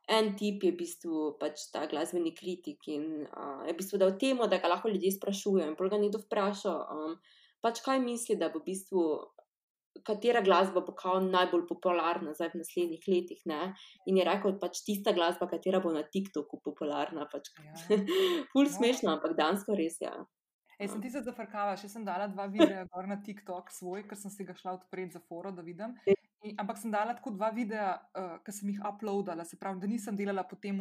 en 0.08 0.32
tip 0.40 0.64
je 0.64 0.72
v 0.72 0.80
bistvu 0.80 1.26
pač 1.42 1.68
ta 1.74 1.84
glasbeni 1.86 2.32
kritik 2.36 2.88
in 2.88 3.28
uh, 3.28 3.68
je 3.68 3.76
v 3.76 3.78
bistvu 3.82 4.00
dal 4.00 4.16
temu, 4.16 4.48
da 4.48 4.62
ga 4.64 4.72
lahko 4.72 4.90
ljudje 4.90 5.18
sprašujejo. 5.20 5.68
In 5.68 5.76
pol 5.76 5.92
ga 5.92 6.00
nekdo 6.00 6.24
vprašal, 6.24 6.80
um, 6.96 7.20
pač 7.60 7.84
kaj 7.84 8.00
misli, 8.00 8.40
da 8.40 8.48
bo 8.54 8.64
v 8.64 8.72
bistvu 8.72 9.04
katera 10.06 10.42
glasba 10.46 10.84
bo 10.86 10.96
kao 10.98 11.20
najbolj 11.24 11.66
popularna 11.70 12.34
zdaj 12.38 12.54
v 12.54 12.62
naslednjih 12.64 13.06
letih. 13.08 13.42
Ne? 13.50 13.74
In 14.10 14.20
je 14.20 14.26
rekel, 14.28 14.58
pač 14.62 14.84
tista 14.88 15.14
glasba, 15.16 15.50
katera 15.52 15.82
bo 15.84 15.94
na 15.96 16.04
TikToku 16.04 16.62
popularna. 16.66 17.28
Pač. 17.32 17.52
Ja. 17.66 17.76
Ful 18.54 18.68
ja. 18.68 18.74
smešno, 18.78 19.16
ampak 19.18 19.38
dansko 19.40 19.78
res 19.80 20.00
je. 20.02 20.10
Ja. 20.10 20.28
Jaz 20.80 20.94
sem 20.94 21.02
ti 21.04 21.10
se 21.12 21.20
zafrkala, 21.26 21.76
še 21.76 21.90
sem 21.92 22.06
dala 22.08 22.30
dva 22.32 22.46
videa 22.48 22.86
na 23.08 23.18
TikTok 23.20 23.68
svoj, 23.76 24.06
ker 24.08 24.16
sem 24.16 24.32
si 24.32 24.46
ga 24.48 24.56
šla 24.56 24.78
odpreti 24.78 25.18
za 25.18 25.20
foro, 25.20 25.52
da 25.52 25.66
vidim. 25.66 25.98
In, 26.08 26.54
ampak 26.56 26.80
sem 26.80 26.92
dala 26.94 27.18
tako 27.18 27.34
dva 27.36 27.50
videa, 27.52 27.98
uh, 28.16 28.38
ki 28.46 28.54
sem 28.56 28.72
jih 28.72 28.80
uploadala, 28.88 29.44
se 29.44 29.60
pravi, 29.60 29.82
da 29.84 29.90
nisem 29.92 30.16
delala 30.16 30.46
po 30.48 30.56
tem 30.56 30.80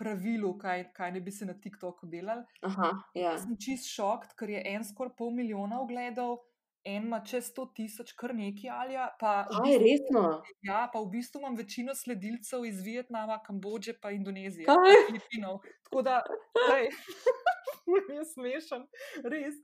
pravilu, 0.00 0.54
kaj, 0.58 0.86
kaj 0.96 1.12
ne 1.12 1.20
bi 1.20 1.30
se 1.30 1.44
na 1.44 1.58
TikToku 1.60 2.08
delali. 2.08 2.40
Aha, 2.64 2.90
ja. 3.20 3.36
Sem 3.42 3.52
čist 3.60 3.92
šok, 3.92 4.32
ker 4.40 4.54
je 4.56 4.64
en 4.72 4.88
skoraj 4.88 5.12
pol 5.18 5.30
milijona 5.36 5.82
ogledov 5.84 6.40
en 6.84 7.06
ima 7.06 7.20
čez 7.24 7.50
100 7.52 7.66
tisoč, 7.74 8.12
kar 8.12 8.34
nekaj 8.34 8.70
ali 8.70 8.98
pa. 9.20 9.34
Je 9.66 9.78
resno. 9.78 10.42
Ja, 10.62 10.84
pa 10.92 11.00
v 11.00 11.10
bistvu 11.16 11.40
imam 11.40 11.56
večino 11.56 11.94
sledilcev 11.94 12.64
iz 12.64 12.82
Vietnama, 12.84 13.40
Kambodže 13.46 13.94
in 14.10 14.16
Indonezije. 14.20 14.66
Filipinov. 15.06 15.60
Tako 15.84 16.02
da, 16.02 16.22
hej. 16.70 16.90
Mi 18.08 18.16
je 18.16 18.24
smešen, 18.24 18.86
res. 19.28 19.54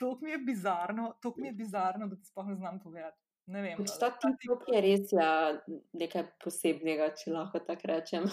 To 0.00 0.18
mi 0.22 0.30
je 0.30 0.38
bizarno, 0.38 1.12
to 1.22 1.34
mi 1.36 1.48
je 1.48 1.52
bizarno, 1.52 2.06
da 2.06 2.16
ti 2.16 2.24
sploh 2.24 2.46
ne 2.46 2.54
znam 2.56 2.80
povedati. 2.80 3.25
Ne 3.46 3.60
vem. 3.62 3.78
Pač 3.78 3.92
ta 4.02 4.08
TikTok 4.10 4.64
je 4.72 4.78
res 4.82 5.12
ja, 5.14 5.26
nekaj 5.94 6.24
posebnega, 6.42 7.12
če 7.14 7.30
lahko 7.30 7.60
tako 7.62 7.92
rečem. 7.92 8.24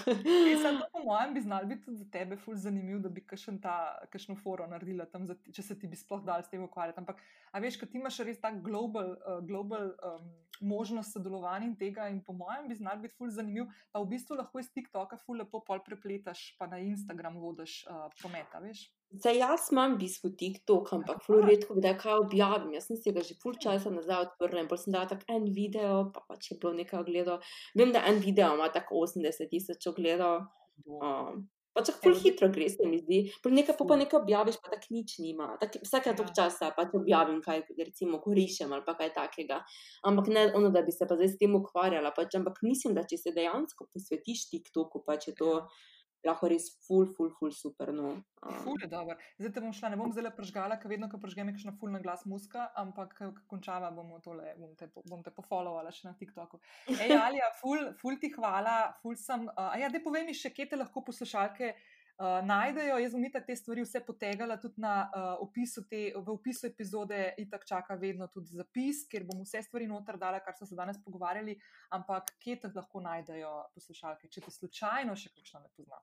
Sam, 0.64 0.80
po 0.93 1.03
mojem, 1.05 1.36
bi 1.36 1.43
znal 1.45 1.68
biti 1.70 1.86
tudi 1.86 1.99
za 2.01 2.07
tebe 2.16 2.38
ful 2.41 2.57
zanimiv, 2.57 2.97
da 3.03 3.11
bi 3.14 3.22
kakšno 3.22 4.39
foro 4.41 4.66
naredila 4.72 5.05
tam, 5.11 5.28
za, 5.30 5.38
če 5.53 5.68
se 5.68 5.78
ti 5.78 5.89
bi 5.91 5.99
sploh 5.99 6.24
dal 6.26 6.41
s 6.41 6.49
tem 6.49 6.66
ukvarjati. 6.66 7.03
Ampak, 7.03 7.22
a 7.53 7.61
veš, 7.61 7.78
ko 7.78 7.89
ti 7.91 8.01
imaš 8.01 8.24
res 8.26 8.41
tak 8.41 8.57
global, 8.66 9.14
uh, 9.22 9.38
global 9.45 9.93
um, 9.93 10.26
možnost 10.66 11.14
sodelovanja 11.14 11.70
in 11.70 11.78
tega, 11.78 12.09
in 12.09 12.18
po 12.26 12.34
mojem, 12.34 12.66
bi 12.72 12.82
znal 12.82 12.97
biti 13.05 13.14
ful 13.20 13.30
zanimiv, 13.30 13.70
pa 13.93 14.01
v 14.01 14.09
bistvu 14.16 14.41
lahko 14.41 14.66
iz 14.66 14.74
TikToka 14.74 15.22
ful 15.22 15.43
lepo 15.43 15.61
pol 15.61 15.86
prepletaš, 15.86 16.55
pa 16.57 16.66
na 16.74 16.82
Instagram 16.82 17.38
vodiš 17.43 17.84
uh, 17.86 18.09
prometa, 18.18 18.66
veš. 18.66 18.88
Zdaj, 19.14 19.38
jaz 19.38 19.68
imam 19.72 19.97
bistvu 20.01 20.32
TikTok, 20.38 20.88
ampak 20.95 21.20
zelo 21.28 21.41
redko 21.45 21.76
kdaj 21.78 21.93
kaj 22.01 22.16
objavim. 22.24 22.72
Jaz 22.74 22.88
sem 22.89 22.97
si 22.97 23.11
ga 23.14 23.22
že 23.22 23.36
pol 23.43 23.53
časa 23.61 23.91
nazaj 23.93 24.24
odprl 24.26 24.64
in 24.64 24.70
sem 24.74 24.95
dal 24.95 25.05
tako 25.09 25.36
en 25.36 25.45
video, 25.53 25.99
pa 26.16 26.24
pač 26.30 26.49
je 26.51 26.57
bilo 26.57 26.74
nekaj 26.74 27.03
ogledov. 27.03 27.45
Vem, 27.78 27.91
da 27.93 28.01
en 28.09 28.18
video 28.24 28.55
ima 28.57 28.72
tako 28.74 29.03
80 29.05 29.51
tisoč 29.51 29.86
ogledov. 29.91 30.47
Um, 30.89 31.45
pač 31.78 31.91
tako 31.91 32.09
zelo 32.09 32.24
hitro 32.24 32.49
gre, 32.57 32.72
se 32.74 32.89
mi 32.89 33.03
zdi. 33.03 33.22
Nekaj 33.59 33.78
pa, 33.78 33.89
pa 33.93 33.99
nekaj 34.01 34.22
objaviš, 34.24 34.59
pa 34.66 34.74
tako 34.74 34.97
nič 34.97 35.16
nima. 35.22 35.51
Tak, 35.61 35.78
vsake 35.86 36.18
tok 36.18 36.34
ja. 36.34 36.36
časa 36.41 36.74
pač 36.74 36.97
objavim 36.97 37.38
kaj, 37.45 37.68
recimo, 37.86 38.18
korišem 38.18 38.74
ali 38.74 38.82
pa 38.89 38.97
kaj 38.97 39.14
takega. 39.14 39.61
Ampak 40.09 40.34
ne 40.34 40.49
ono, 40.57 40.74
da 40.74 40.82
bi 40.82 40.89
se 40.89 41.05
pa 41.05 41.22
zdaj 41.22 41.36
s 41.36 41.41
tem 41.45 41.53
ukvarjala. 41.53 42.16
Pač, 42.18 42.34
ampak 42.41 42.66
mislim, 42.66 42.97
da 42.97 43.05
če 43.05 43.22
se 43.28 43.38
dejansko 43.38 43.91
posvetiš 43.93 44.47
TikToku, 44.49 45.05
pa 45.05 45.22
če 45.22 45.38
to. 45.38 45.59
Ja 45.61 45.91
lahko 46.28 46.49
res 46.51 46.69
ful, 46.86 47.07
ful, 47.15 47.32
ful, 47.38 47.51
super. 47.55 47.91
No. 47.95 48.13
Um. 48.43 48.58
Ful 48.63 48.82
je 48.82 48.89
dobro. 48.91 49.16
Zdaj 49.39 49.54
te 49.55 49.63
bom 49.63 49.74
šla, 49.75 49.93
ne 49.93 50.00
bom 50.00 50.12
zelo 50.16 50.32
pržgala, 50.36 50.78
ker 50.82 50.91
vedno, 50.91 51.09
ko 51.12 51.20
pržgem, 51.21 51.50
je 51.51 51.58
kakšna 51.58 51.75
ful 51.79 51.91
na 51.93 52.01
glas 52.04 52.25
muska, 52.29 52.70
ampak 52.79 53.16
ko 53.20 53.32
končava, 53.51 53.91
bomo 53.95 54.20
tole, 54.24 54.55
bom 54.59 54.75
te, 54.79 54.89
bom 55.09 55.24
te 55.24 55.33
pofollovala 55.36 55.91
še 55.95 56.09
na 56.09 56.16
TikToku. 56.20 56.62
Ej, 56.93 57.16
Alija, 57.25 57.50
ful, 57.62 57.91
ful 58.01 58.20
ti 58.21 58.32
hvala, 58.36 58.78
ful 59.01 59.20
sem. 59.20 59.47
Uh, 59.51 59.74
a 59.74 59.82
ja, 59.82 59.91
da 59.91 60.04
povej 60.04 60.28
mi 60.29 60.37
še, 60.37 60.54
kje 60.55 60.71
te 60.74 60.79
lahko 60.79 61.05
poslušalke. 61.12 61.75
uh, 62.17 62.45
najdejo. 62.45 62.97
Jaz 63.01 63.16
bom 63.16 63.25
itak 63.25 63.45
te 63.47 63.55
stvari 63.55 63.83
vse 63.86 64.01
potegala 64.05 64.58
tudi 64.62 64.82
na 64.83 64.93
uh, 65.05 65.33
opisu 65.45 65.86
te, 65.89 66.04
v 66.16 66.36
opisu 66.36 66.67
epizode, 66.70 67.20
itak 67.41 67.66
čaka 67.70 67.97
vedno 68.00 68.28
tudi 68.33 68.54
zapis, 68.54 69.04
kjer 69.09 69.28
bom 69.29 69.43
vse 69.43 69.63
stvari 69.67 69.87
noter 69.89 70.17
dala, 70.21 70.41
kar 70.45 70.55
so 70.58 70.67
se 70.70 70.78
danes 70.78 71.00
pogovarjali, 71.04 71.58
ampak 71.97 72.36
kje 72.43 72.59
te 72.63 72.74
lahko 72.75 73.04
najdejo 73.04 73.54
poslušalke, 73.75 74.29
če 74.29 74.45
te 74.47 74.54
slučajno 74.59 75.16
še 75.16 75.33
kakšno 75.33 75.63
ne 75.63 75.71
pozna. 75.75 76.01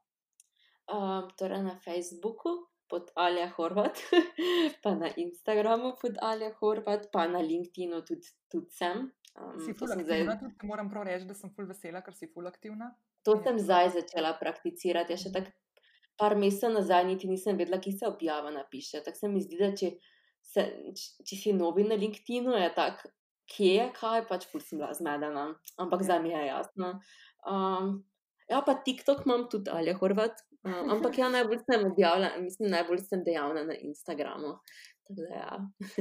Um, 0.90 1.30
torej 1.38 1.62
na 1.62 1.76
Facebooku 1.84 2.66
pod 2.90 3.12
Alja 3.14 3.46
Horvat, 3.54 4.00
pa 4.82 4.94
na 4.98 5.12
Instagramu 5.14 5.94
pod 6.00 6.18
Alja 6.18 6.50
Horvat, 6.58 7.06
pa 7.12 7.28
na 7.30 7.38
LinkedInu 7.38 8.02
tudi, 8.02 8.26
tudi 8.50 8.70
sem. 8.74 9.06
Um, 9.38 9.60
si 9.62 9.76
ful 9.78 9.92
aktivna, 9.92 10.34
zdaj... 10.34 10.40
tudi 10.40 10.66
moram 10.66 10.90
prav 10.90 11.06
reči, 11.06 11.28
da 11.28 11.36
sem 11.38 11.52
ful 11.54 11.68
vesela, 11.70 12.02
ker 12.02 12.16
si 12.18 12.26
ful 12.34 12.50
aktivna. 12.50 12.90
To 13.22 13.36
sem 13.44 13.60
zdaj 13.62 13.92
začela 14.00 14.34
prakticirati. 14.40 15.14
Ja 15.14 15.22
še 15.22 15.30
tako 15.34 15.54
par 16.20 16.36
mesecev 16.36 16.74
nazaj 16.74 17.06
niti 17.08 17.28
nisem 17.28 17.56
vedela, 17.56 17.80
ki 17.80 17.94
se 17.96 18.08
objava 18.08 18.50
napiše. 18.52 19.00
Tako 19.04 19.16
se 19.16 19.28
mi 19.28 19.40
zdi, 19.40 19.56
da 19.60 19.70
če, 19.76 19.90
se, 20.44 20.66
če 21.24 21.38
si 21.38 21.54
novi 21.56 21.86
na 21.88 21.96
LinkedInu, 22.00 22.52
je 22.60 22.68
tako, 22.76 23.12
kje 23.50 23.70
je 23.72 23.86
kaj, 23.96 24.26
pač 24.28 24.46
pol 24.50 24.62
sem 24.64 24.82
bila 24.82 24.92
zmedena. 24.96 25.46
Ampak 25.80 26.04
ja. 26.04 26.10
zdaj 26.10 26.22
mi 26.26 26.34
je 26.34 26.42
jasno. 26.50 26.92
Um, 27.48 27.94
ja, 28.52 28.60
pa 28.66 28.76
TikTok 28.84 29.24
imam 29.24 29.48
tudi, 29.52 29.72
ali 29.72 29.94
je 29.94 29.96
Horvat. 30.02 30.44
Um, 30.62 30.72
ampak 30.92 31.18
ja, 31.18 31.28
najbolj 31.28 31.58
sem 31.64 31.86
objavila, 31.86 32.30
mislim, 32.38 32.70
najbolj 32.70 32.98
sem 33.08 33.24
dejavna 33.24 33.64
na 33.64 33.74
Instagramu. 33.74 34.58
Ja. 35.10 35.58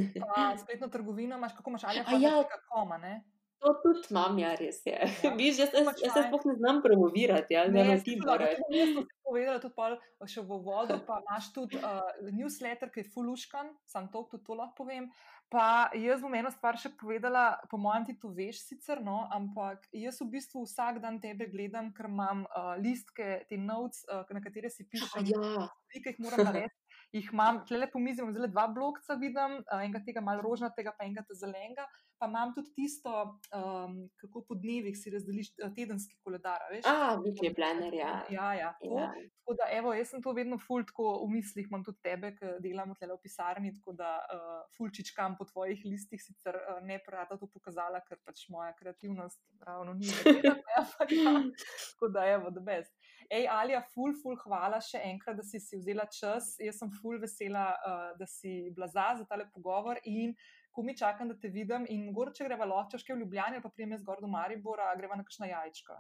Spletno 0.64 0.88
trgovino 0.88 1.38
imaš, 1.38 1.56
kako 1.58 1.70
imaš 1.70 1.84
ali 1.84 2.04
pa 2.06 2.18
ja. 2.22 2.44
koma, 2.70 2.98
ne? 2.98 3.24
To 3.60 3.74
tudi 3.84 4.08
imam, 4.10 4.38
ja, 4.40 4.54
res 4.56 4.80
je. 4.86 4.96
Ja. 4.96 5.32
Viš, 5.40 5.58
jaz, 5.60 5.74
jaz, 5.76 5.90
jaz 6.04 6.14
se 6.16 6.22
sploh 6.28 6.46
ne 6.48 6.56
znam 6.56 6.82
promovirati, 6.84 7.58
ja, 7.58 7.66
ne, 7.68 7.84
ne, 7.84 7.98
ti 8.04 8.16
moraš. 8.22 8.56
Jaz 8.72 8.94
sem 8.96 9.08
povedala 9.28 9.60
tudi 9.60 9.76
pol, 9.76 9.98
še 10.32 10.44
v 10.48 10.60
vodu, 10.64 10.96
pa 11.08 11.20
imaš 11.26 11.50
tudi 11.56 11.80
uh, 11.82 12.08
newsletter, 12.40 12.92
ki 12.94 13.04
je 13.04 13.10
fuluškan, 13.12 13.74
sam 13.90 14.08
to, 14.14 14.24
tudi 14.32 14.48
to 14.48 14.56
lahko 14.56 14.86
povem. 14.86 15.10
Pa 15.52 15.90
jaz 15.98 16.22
bom 16.22 16.34
eno 16.38 16.52
stvar 16.54 16.78
še 16.80 16.94
povedala, 16.96 17.58
po 17.72 17.80
mojem 17.82 18.08
ti 18.08 18.16
to 18.22 18.32
veš 18.38 18.62
sicer, 18.68 19.02
no, 19.04 19.24
ampak 19.34 19.90
jaz 19.98 20.22
v 20.22 20.30
bistvu 20.38 20.64
vsak 20.64 21.02
dan 21.04 21.20
tebe 21.20 21.50
gledam, 21.52 21.92
ker 21.92 22.08
imam 22.08 22.46
uh, 22.48 22.76
listke, 22.80 23.42
te 23.50 23.60
notes, 23.60 24.06
uh, 24.08 24.24
na 24.32 24.44
katere 24.46 24.72
si 24.72 24.88
pišem, 24.88 25.28
ja. 25.34 25.68
ki 25.92 26.06
jih 26.06 26.22
moram 26.24 26.48
narediti 26.48 26.89
jih 27.16 27.32
imam, 27.34 27.64
tle 27.68 27.88
po 27.92 28.00
mizi 28.00 28.22
imam 28.22 28.34
zelo 28.34 28.48
dva 28.52 28.68
blokca, 28.74 29.18
vidim, 29.22 29.60
enega 29.80 30.02
tega 30.06 30.22
malo 30.22 30.46
rožnatega, 30.46 30.94
pa 30.98 31.08
enega 31.08 31.26
zelenega. 31.42 31.88
Pa 32.20 32.28
imam 32.28 32.52
tudi 32.52 32.74
tisto, 32.76 33.12
um, 33.56 33.94
kako 34.20 34.42
po 34.48 34.56
dnevih 34.60 34.98
si 35.00 35.12
razdeliš 35.14 35.54
tedenski 35.76 36.18
koledar. 36.20 36.66
Ah, 36.84 37.14
vidje 37.24 37.54
plener, 37.56 37.94
ja. 37.96 38.10
Ja, 38.30 38.50
ja. 38.58 38.74
ja. 38.84 39.06
Tako 39.40 39.56
da, 39.56 39.70
evo, 39.72 39.94
jaz 39.96 40.12
sem 40.12 40.22
to 40.22 40.34
vedno 40.36 40.58
ful, 40.60 40.84
tako 40.86 41.14
v 41.24 41.30
mislih 41.38 41.70
imam 41.72 41.86
tudi 41.88 42.04
tebe, 42.04 42.34
ki 42.36 42.58
delamo 42.66 42.98
tle 43.00 43.16
v 43.16 43.22
pisarni, 43.24 43.72
tako 43.78 43.96
da 44.02 44.12
uh, 44.20 44.60
fulčičkam 44.76 45.38
po 45.40 45.48
tvojih 45.48 45.86
listih, 45.88 46.22
sicer 46.22 46.60
uh, 46.60 46.84
ne 46.84 47.00
prata 47.06 47.40
to 47.40 47.48
pokazala, 47.48 48.04
ker 48.04 48.20
pač 48.28 48.44
moja 48.52 48.76
kreativnost 48.76 49.40
ravno 49.64 49.96
ni. 49.96 50.12
Tako 51.90 52.08
da, 52.12 52.28
evo, 52.28 52.52
the 52.52 52.62
best. 52.64 52.94
Ej, 53.30 53.46
Alija, 53.54 53.84
ful, 53.94 54.16
ful, 54.18 54.38
hvala 54.42 54.80
še 54.82 55.04
enkrat, 55.06 55.38
da 55.38 55.44
si, 55.46 55.60
si 55.62 55.78
vzela 55.78 56.08
čas. 56.10 56.56
Jaz 56.58 56.80
sem 56.82 56.90
ful 56.98 57.20
vesela, 57.22 57.66
uh, 57.86 58.08
da 58.18 58.26
si 58.26 58.72
bila 58.74 58.88
za, 58.90 59.12
tale 59.30 59.46
pogovor 59.54 60.00
in 60.10 60.34
ko 60.74 60.82
mi 60.84 60.96
čakam, 60.98 61.30
da 61.30 61.38
te 61.38 61.52
vidim. 61.54 61.86
In 61.94 62.08
mogoče 62.10 62.48
greva 62.48 62.66
lahko, 62.66 62.98
če 62.98 63.14
v 63.14 63.20
Ljubljani, 63.22 63.62
pa 63.62 63.70
prijem 63.70 63.94
jaz 63.94 64.06
gor 64.08 64.22
do 64.24 64.30
Maribora, 64.32 64.90
greva 64.98 65.20
na 65.20 65.28
kakšna 65.28 65.52
jajčka. 65.52 66.00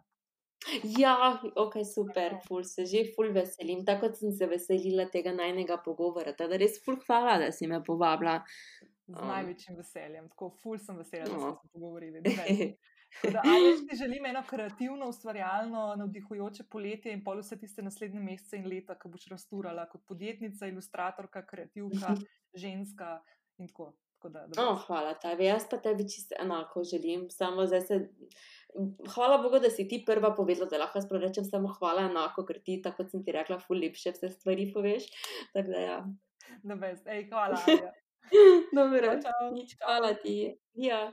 Ja, 0.97 1.39
ok, 1.55 1.79
super, 1.87 2.39
ful 2.47 2.65
se 2.67 2.85
že 2.89 3.05
ful 3.15 3.29
veselim. 3.33 3.85
Tako 3.85 4.09
sem 4.13 4.33
se 4.35 4.49
veselila 4.49 5.05
tega 5.13 5.31
najnega 5.33 5.79
pogovora. 5.85 6.33
Teda 6.33 6.57
res 6.57 6.81
ful 6.83 6.97
hvala, 7.05 7.37
da 7.45 7.51
si 7.55 7.69
me 7.69 7.79
povabila. 7.85 8.39
Z 9.09 9.15
um. 9.15 9.29
največjim 9.29 9.77
veseljem, 9.77 10.27
tako 10.33 10.49
ful 10.63 10.81
sem 10.81 10.97
vesela, 10.97 11.29
da 11.29 11.37
no. 11.37 11.39
smo 11.45 11.55
se 11.61 11.71
pogovorili. 11.77 12.25
Ali 13.43 13.87
ti 13.87 13.95
želim 13.95 14.25
eno 14.25 14.43
kreativno, 14.49 15.07
ustvarjalno, 15.09 15.95
navdihujoče 15.95 16.63
poletje 16.71 17.13
in 17.13 17.23
pol 17.23 17.41
vse 17.41 17.57
tiste 17.59 17.81
naslednje 17.81 18.19
mesece 18.19 18.57
in 18.57 18.67
leta, 18.69 18.95
ki 18.99 19.09
boš 19.09 19.27
rasturala 19.33 19.87
kot 19.89 20.05
podjetnica, 20.07 20.67
ilustratorka, 20.67 21.45
kreativka, 21.45 22.15
ženska 22.53 23.19
in 23.57 23.67
tako. 23.67 23.93
tako 24.13 24.29
da, 24.29 24.45
da 24.47 24.65
oh, 24.67 24.81
hvala 24.87 25.13
tebi, 25.13 25.45
jaz 25.45 25.65
pa 25.71 25.77
tebi 25.77 26.03
čisto 26.03 26.35
enako 26.39 26.83
želim. 26.83 27.29
Se... 27.29 27.99
Hvala 29.13 29.37
Bogu, 29.37 29.59
da 29.59 29.69
si 29.69 29.87
ti 29.87 30.03
prva 30.05 30.35
povedala, 30.35 30.69
da 30.69 30.77
lahko 30.77 31.01
sprorečem 31.01 31.45
samo 31.45 31.73
hvala 31.79 32.09
enako, 32.09 32.45
ker 32.45 32.59
ti, 32.63 32.81
tako 32.81 33.07
sem 33.07 33.23
ti 33.23 33.31
rekla, 33.31 33.59
ful 33.59 33.79
lepše 33.79 34.11
vse 34.11 34.29
stvari 34.29 34.71
poveš. 34.73 35.07
Da, 35.53 35.79
ja. 35.79 36.03
No, 36.63 36.75
best, 36.75 37.07
ej, 37.07 37.25
hvala. 37.29 37.57
Dobro, 38.75 39.15
hvala 39.85 40.13
ti. 40.13 40.55
Ja. 40.73 41.11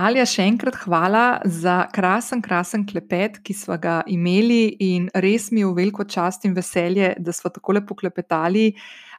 Alja, 0.00 0.22
še 0.24 0.46
enkrat 0.48 0.78
hvala 0.86 1.42
za 1.44 1.82
krasen, 1.92 2.40
krasen 2.40 2.86
klepet, 2.88 3.36
ki 3.44 3.52
smo 3.56 3.76
ga 3.80 3.98
imeli, 4.08 4.70
in 4.80 5.10
res 5.12 5.50
mi 5.52 5.60
je 5.60 5.68
v 5.68 5.76
veliko 5.76 6.06
čast 6.08 6.46
in 6.48 6.54
veselje, 6.56 7.12
da 7.20 7.34
smo 7.36 7.50
tako 7.52 7.76
lepo 7.76 7.96
klepetali. 7.98 8.70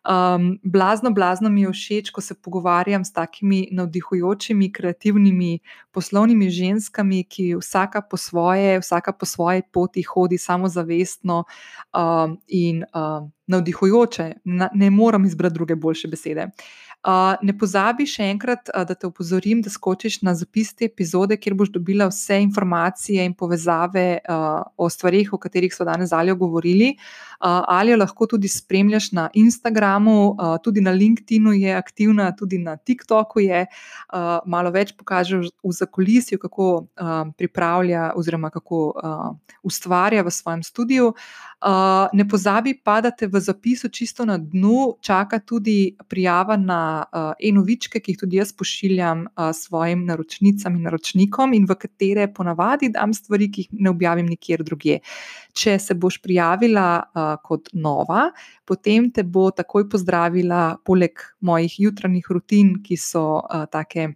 Um, 0.01 0.55
blazno, 0.63 1.11
blazno 1.13 1.51
mi 1.53 1.61
je 1.61 1.73
všeč, 1.75 2.09
ko 2.09 2.23
se 2.25 2.33
pogovarjam 2.33 3.05
s 3.05 3.13
takimi 3.13 3.67
navdihujočimi, 3.77 4.71
kreativnimi, 4.73 5.59
poslovnimi 5.93 6.49
ženskami, 6.49 7.21
ki 7.29 7.51
vsaka 7.59 8.01
po 8.01 8.17
svoje, 8.17 8.79
vsaka 8.81 9.13
po 9.13 9.29
svoji 9.29 9.61
poti 9.61 10.01
hodi 10.01 10.41
samozavestno 10.41 11.43
um, 11.93 12.39
in 12.47 12.81
um, 12.89 13.29
navdihujoče. 13.45 14.31
Na, 14.49 14.71
ne 14.73 14.89
morem 14.89 15.29
izbrati 15.29 15.53
druge 15.53 15.75
boljše 15.75 16.09
besede. 16.09 16.49
Ne 17.41 17.53
pozabi 17.57 18.05
še 18.05 18.27
enkrat, 18.29 18.69
da 18.69 18.93
te 18.93 19.07
opozorim, 19.07 19.63
da 19.65 19.71
skočiš 19.73 20.19
na 20.21 20.35
zapis 20.37 20.69
te 20.77 20.85
epizode, 20.85 21.33
kjer 21.41 21.55
boš 21.57 21.71
dobila 21.73 22.05
vse 22.11 22.37
informacije 22.43 23.25
in 23.25 23.33
povezave 23.33 24.19
o 24.77 24.89
stvarih, 24.89 25.31
o 25.33 25.39
katerih 25.41 25.73
so 25.73 25.87
danes 25.87 26.13
ali 26.13 26.35
govorili. 26.37 26.91
Ali 27.41 27.95
jo 27.95 27.97
lahko 27.97 28.27
tudi 28.35 28.47
spremljaš 28.47 29.11
na 29.17 29.29
Instagramu, 29.33 30.37
tudi 30.63 30.81
na 30.81 30.93
LinkedIn-u 30.93 31.55
je 31.57 31.73
aktivna, 31.73 32.35
tudi 32.37 32.61
na 32.61 32.77
TikToku 32.77 33.41
je. 33.41 33.65
Malo 34.45 34.69
več 34.69 34.93
pokaže 34.93 35.41
v 35.41 35.73
zakolisju, 35.73 36.37
kako 36.37 36.69
pripravlja 37.37 38.11
oziroma 38.15 38.53
kako 38.53 38.83
ustvarja 39.65 40.21
v 40.21 40.37
svojem 40.37 40.61
studiu. 40.63 41.15
Uh, 41.61 42.09
ne 42.13 42.25
pozabi 42.25 42.73
pa, 42.73 43.01
da 43.05 43.11
te 43.13 43.27
v 43.29 43.37
zapisu 43.37 43.89
čisto 43.93 44.25
na 44.25 44.37
dnu 44.37 44.97
čaka 45.01 45.37
tudi 45.39 45.93
prijava 46.09 46.57
na 46.57 46.90
uh, 47.01 47.33
e-novičke, 47.39 48.01
ki 48.01 48.13
jih 48.13 48.21
tudi 48.23 48.39
jaz 48.39 48.53
pošiljam 48.57 49.25
uh, 49.27 49.51
svojim 49.55 50.05
naročnicam 50.07 50.75
in 50.77 50.87
naročnikom, 50.87 51.55
in 51.57 51.67
v 51.69 51.77
katere 51.79 52.27
ponavadi 52.33 52.91
dam 52.93 53.13
stvari, 53.13 53.49
ki 53.51 53.65
jih 53.65 53.83
ne 53.85 53.93
objavim 53.93 54.29
nikjer 54.31 54.63
drugje. 54.67 54.99
Če 55.57 55.77
se 55.79 55.95
boš 55.95 56.21
prijavila 56.23 56.87
uh, 57.01 57.31
kot 57.43 57.71
nova, 57.73 58.29
potem 58.65 59.11
te 59.11 59.23
bo 59.23 59.49
takoj 59.55 59.89
pozdravila, 59.91 60.77
poleg 60.85 61.23
mojih 61.41 61.79
jutranjih 61.87 62.29
rutin, 62.31 62.77
ki 62.83 62.99
so 62.99 63.25
uh, 63.41 63.65
take 63.71 64.13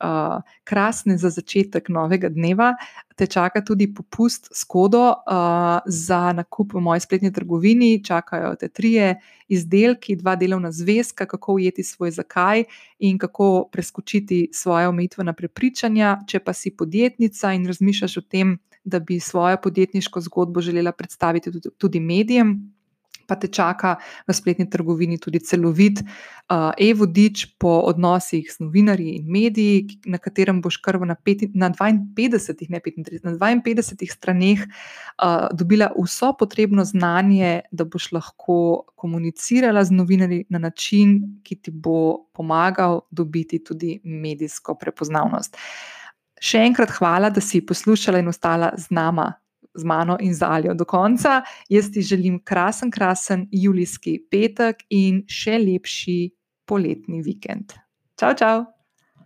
uh, 0.00 0.42
krasne 0.64 1.18
za 1.18 1.30
začetek 1.30 1.88
novega 1.88 2.28
dneva, 2.28 2.74
te 3.16 3.26
čaka 3.26 3.62
tudi 3.64 3.86
popust 3.94 4.48
s 4.52 4.64
kodo 4.64 5.02
uh, 5.12 5.78
za 5.86 6.32
nakup 6.32 6.74
v 6.74 6.82
moji 6.82 7.00
spletni 7.00 7.32
trgovini. 7.32 8.04
Čakajo 8.04 8.54
te 8.60 8.68
trije 8.68 9.14
izdelki, 9.48 10.16
dva 10.16 10.36
delovna 10.36 10.72
zvezka, 10.72 11.26
kako 11.26 11.58
ujeti 11.60 11.82
svoj 11.82 12.10
zakaj 12.10 12.64
in 12.98 13.18
kako 13.18 13.68
preskočiti 13.72 14.48
svoje 14.52 14.88
omejitvena 14.88 15.32
prepričanja. 15.32 16.18
Če 16.26 16.40
pa 16.40 16.52
si 16.52 16.74
podjetnica 16.76 17.52
in 17.54 17.66
razmišljaš 17.66 18.16
o 18.16 18.20
tem, 18.28 18.58
da 18.84 18.98
bi 19.00 19.20
svojo 19.20 19.56
podjetniško 19.62 20.20
zgodbo 20.20 20.60
želela 20.60 20.92
predstaviti 20.92 21.50
tudi 21.78 22.00
medijem 22.00 22.74
pa 23.26 23.36
te 23.36 23.48
čaka 23.48 23.96
v 24.28 24.34
spletni 24.34 24.66
trgovini 24.70 25.18
tudi 25.18 25.40
celovit 25.40 26.00
uh, 26.02 26.72
e-vodič 26.78 27.46
po 27.58 27.80
odnosih 27.88 28.48
z 28.52 28.60
novinarji 28.60 29.16
in 29.18 29.30
mediji, 29.30 30.00
na 30.06 30.18
katerem 30.18 30.60
boš 30.64 30.78
kar 30.84 31.00
na, 31.00 31.16
na 31.54 31.70
52, 31.70 32.68
ne 32.70 32.80
35, 32.80 33.24
na 33.24 33.34
52 33.38 34.12
straneh 34.12 34.64
uh, 34.64 35.48
dobila 35.52 35.90
vso 35.96 36.32
potrebno 36.38 36.84
znanje, 36.84 37.62
da 37.72 37.84
boš 37.84 38.12
lahko 38.12 38.84
komunicirala 38.96 39.84
z 39.84 39.90
novinarji 39.92 40.44
na 40.48 40.58
način, 40.58 41.40
ki 41.44 41.56
ti 41.56 41.70
bo 41.70 42.28
pomagal 42.32 43.00
dobiti 43.10 43.64
tudi 43.64 44.00
medijsko 44.04 44.74
prepoznavnost. 44.80 45.56
Še 46.44 46.60
enkrat 46.66 46.90
hvala, 46.98 47.30
da 47.30 47.40
si 47.40 47.62
poslušala 47.64 48.20
in 48.20 48.28
ostala 48.28 48.72
z 48.76 48.90
nama 48.92 49.32
z 49.74 49.84
mano 49.84 50.16
in 50.20 50.34
z 50.34 50.42
Alijo 50.42 50.74
do 50.74 50.84
konca. 50.84 51.42
Jaz 51.68 51.90
ti 51.92 52.02
želim 52.02 52.40
krasen, 52.44 52.90
krasen 52.90 53.48
julijski 53.52 54.18
petek 54.30 54.84
in 54.90 55.24
še 55.28 55.58
lepši 55.58 56.18
poletni 56.68 57.22
vikend. 57.22 57.76
Čau, 58.20 58.34
čau! 58.38 58.64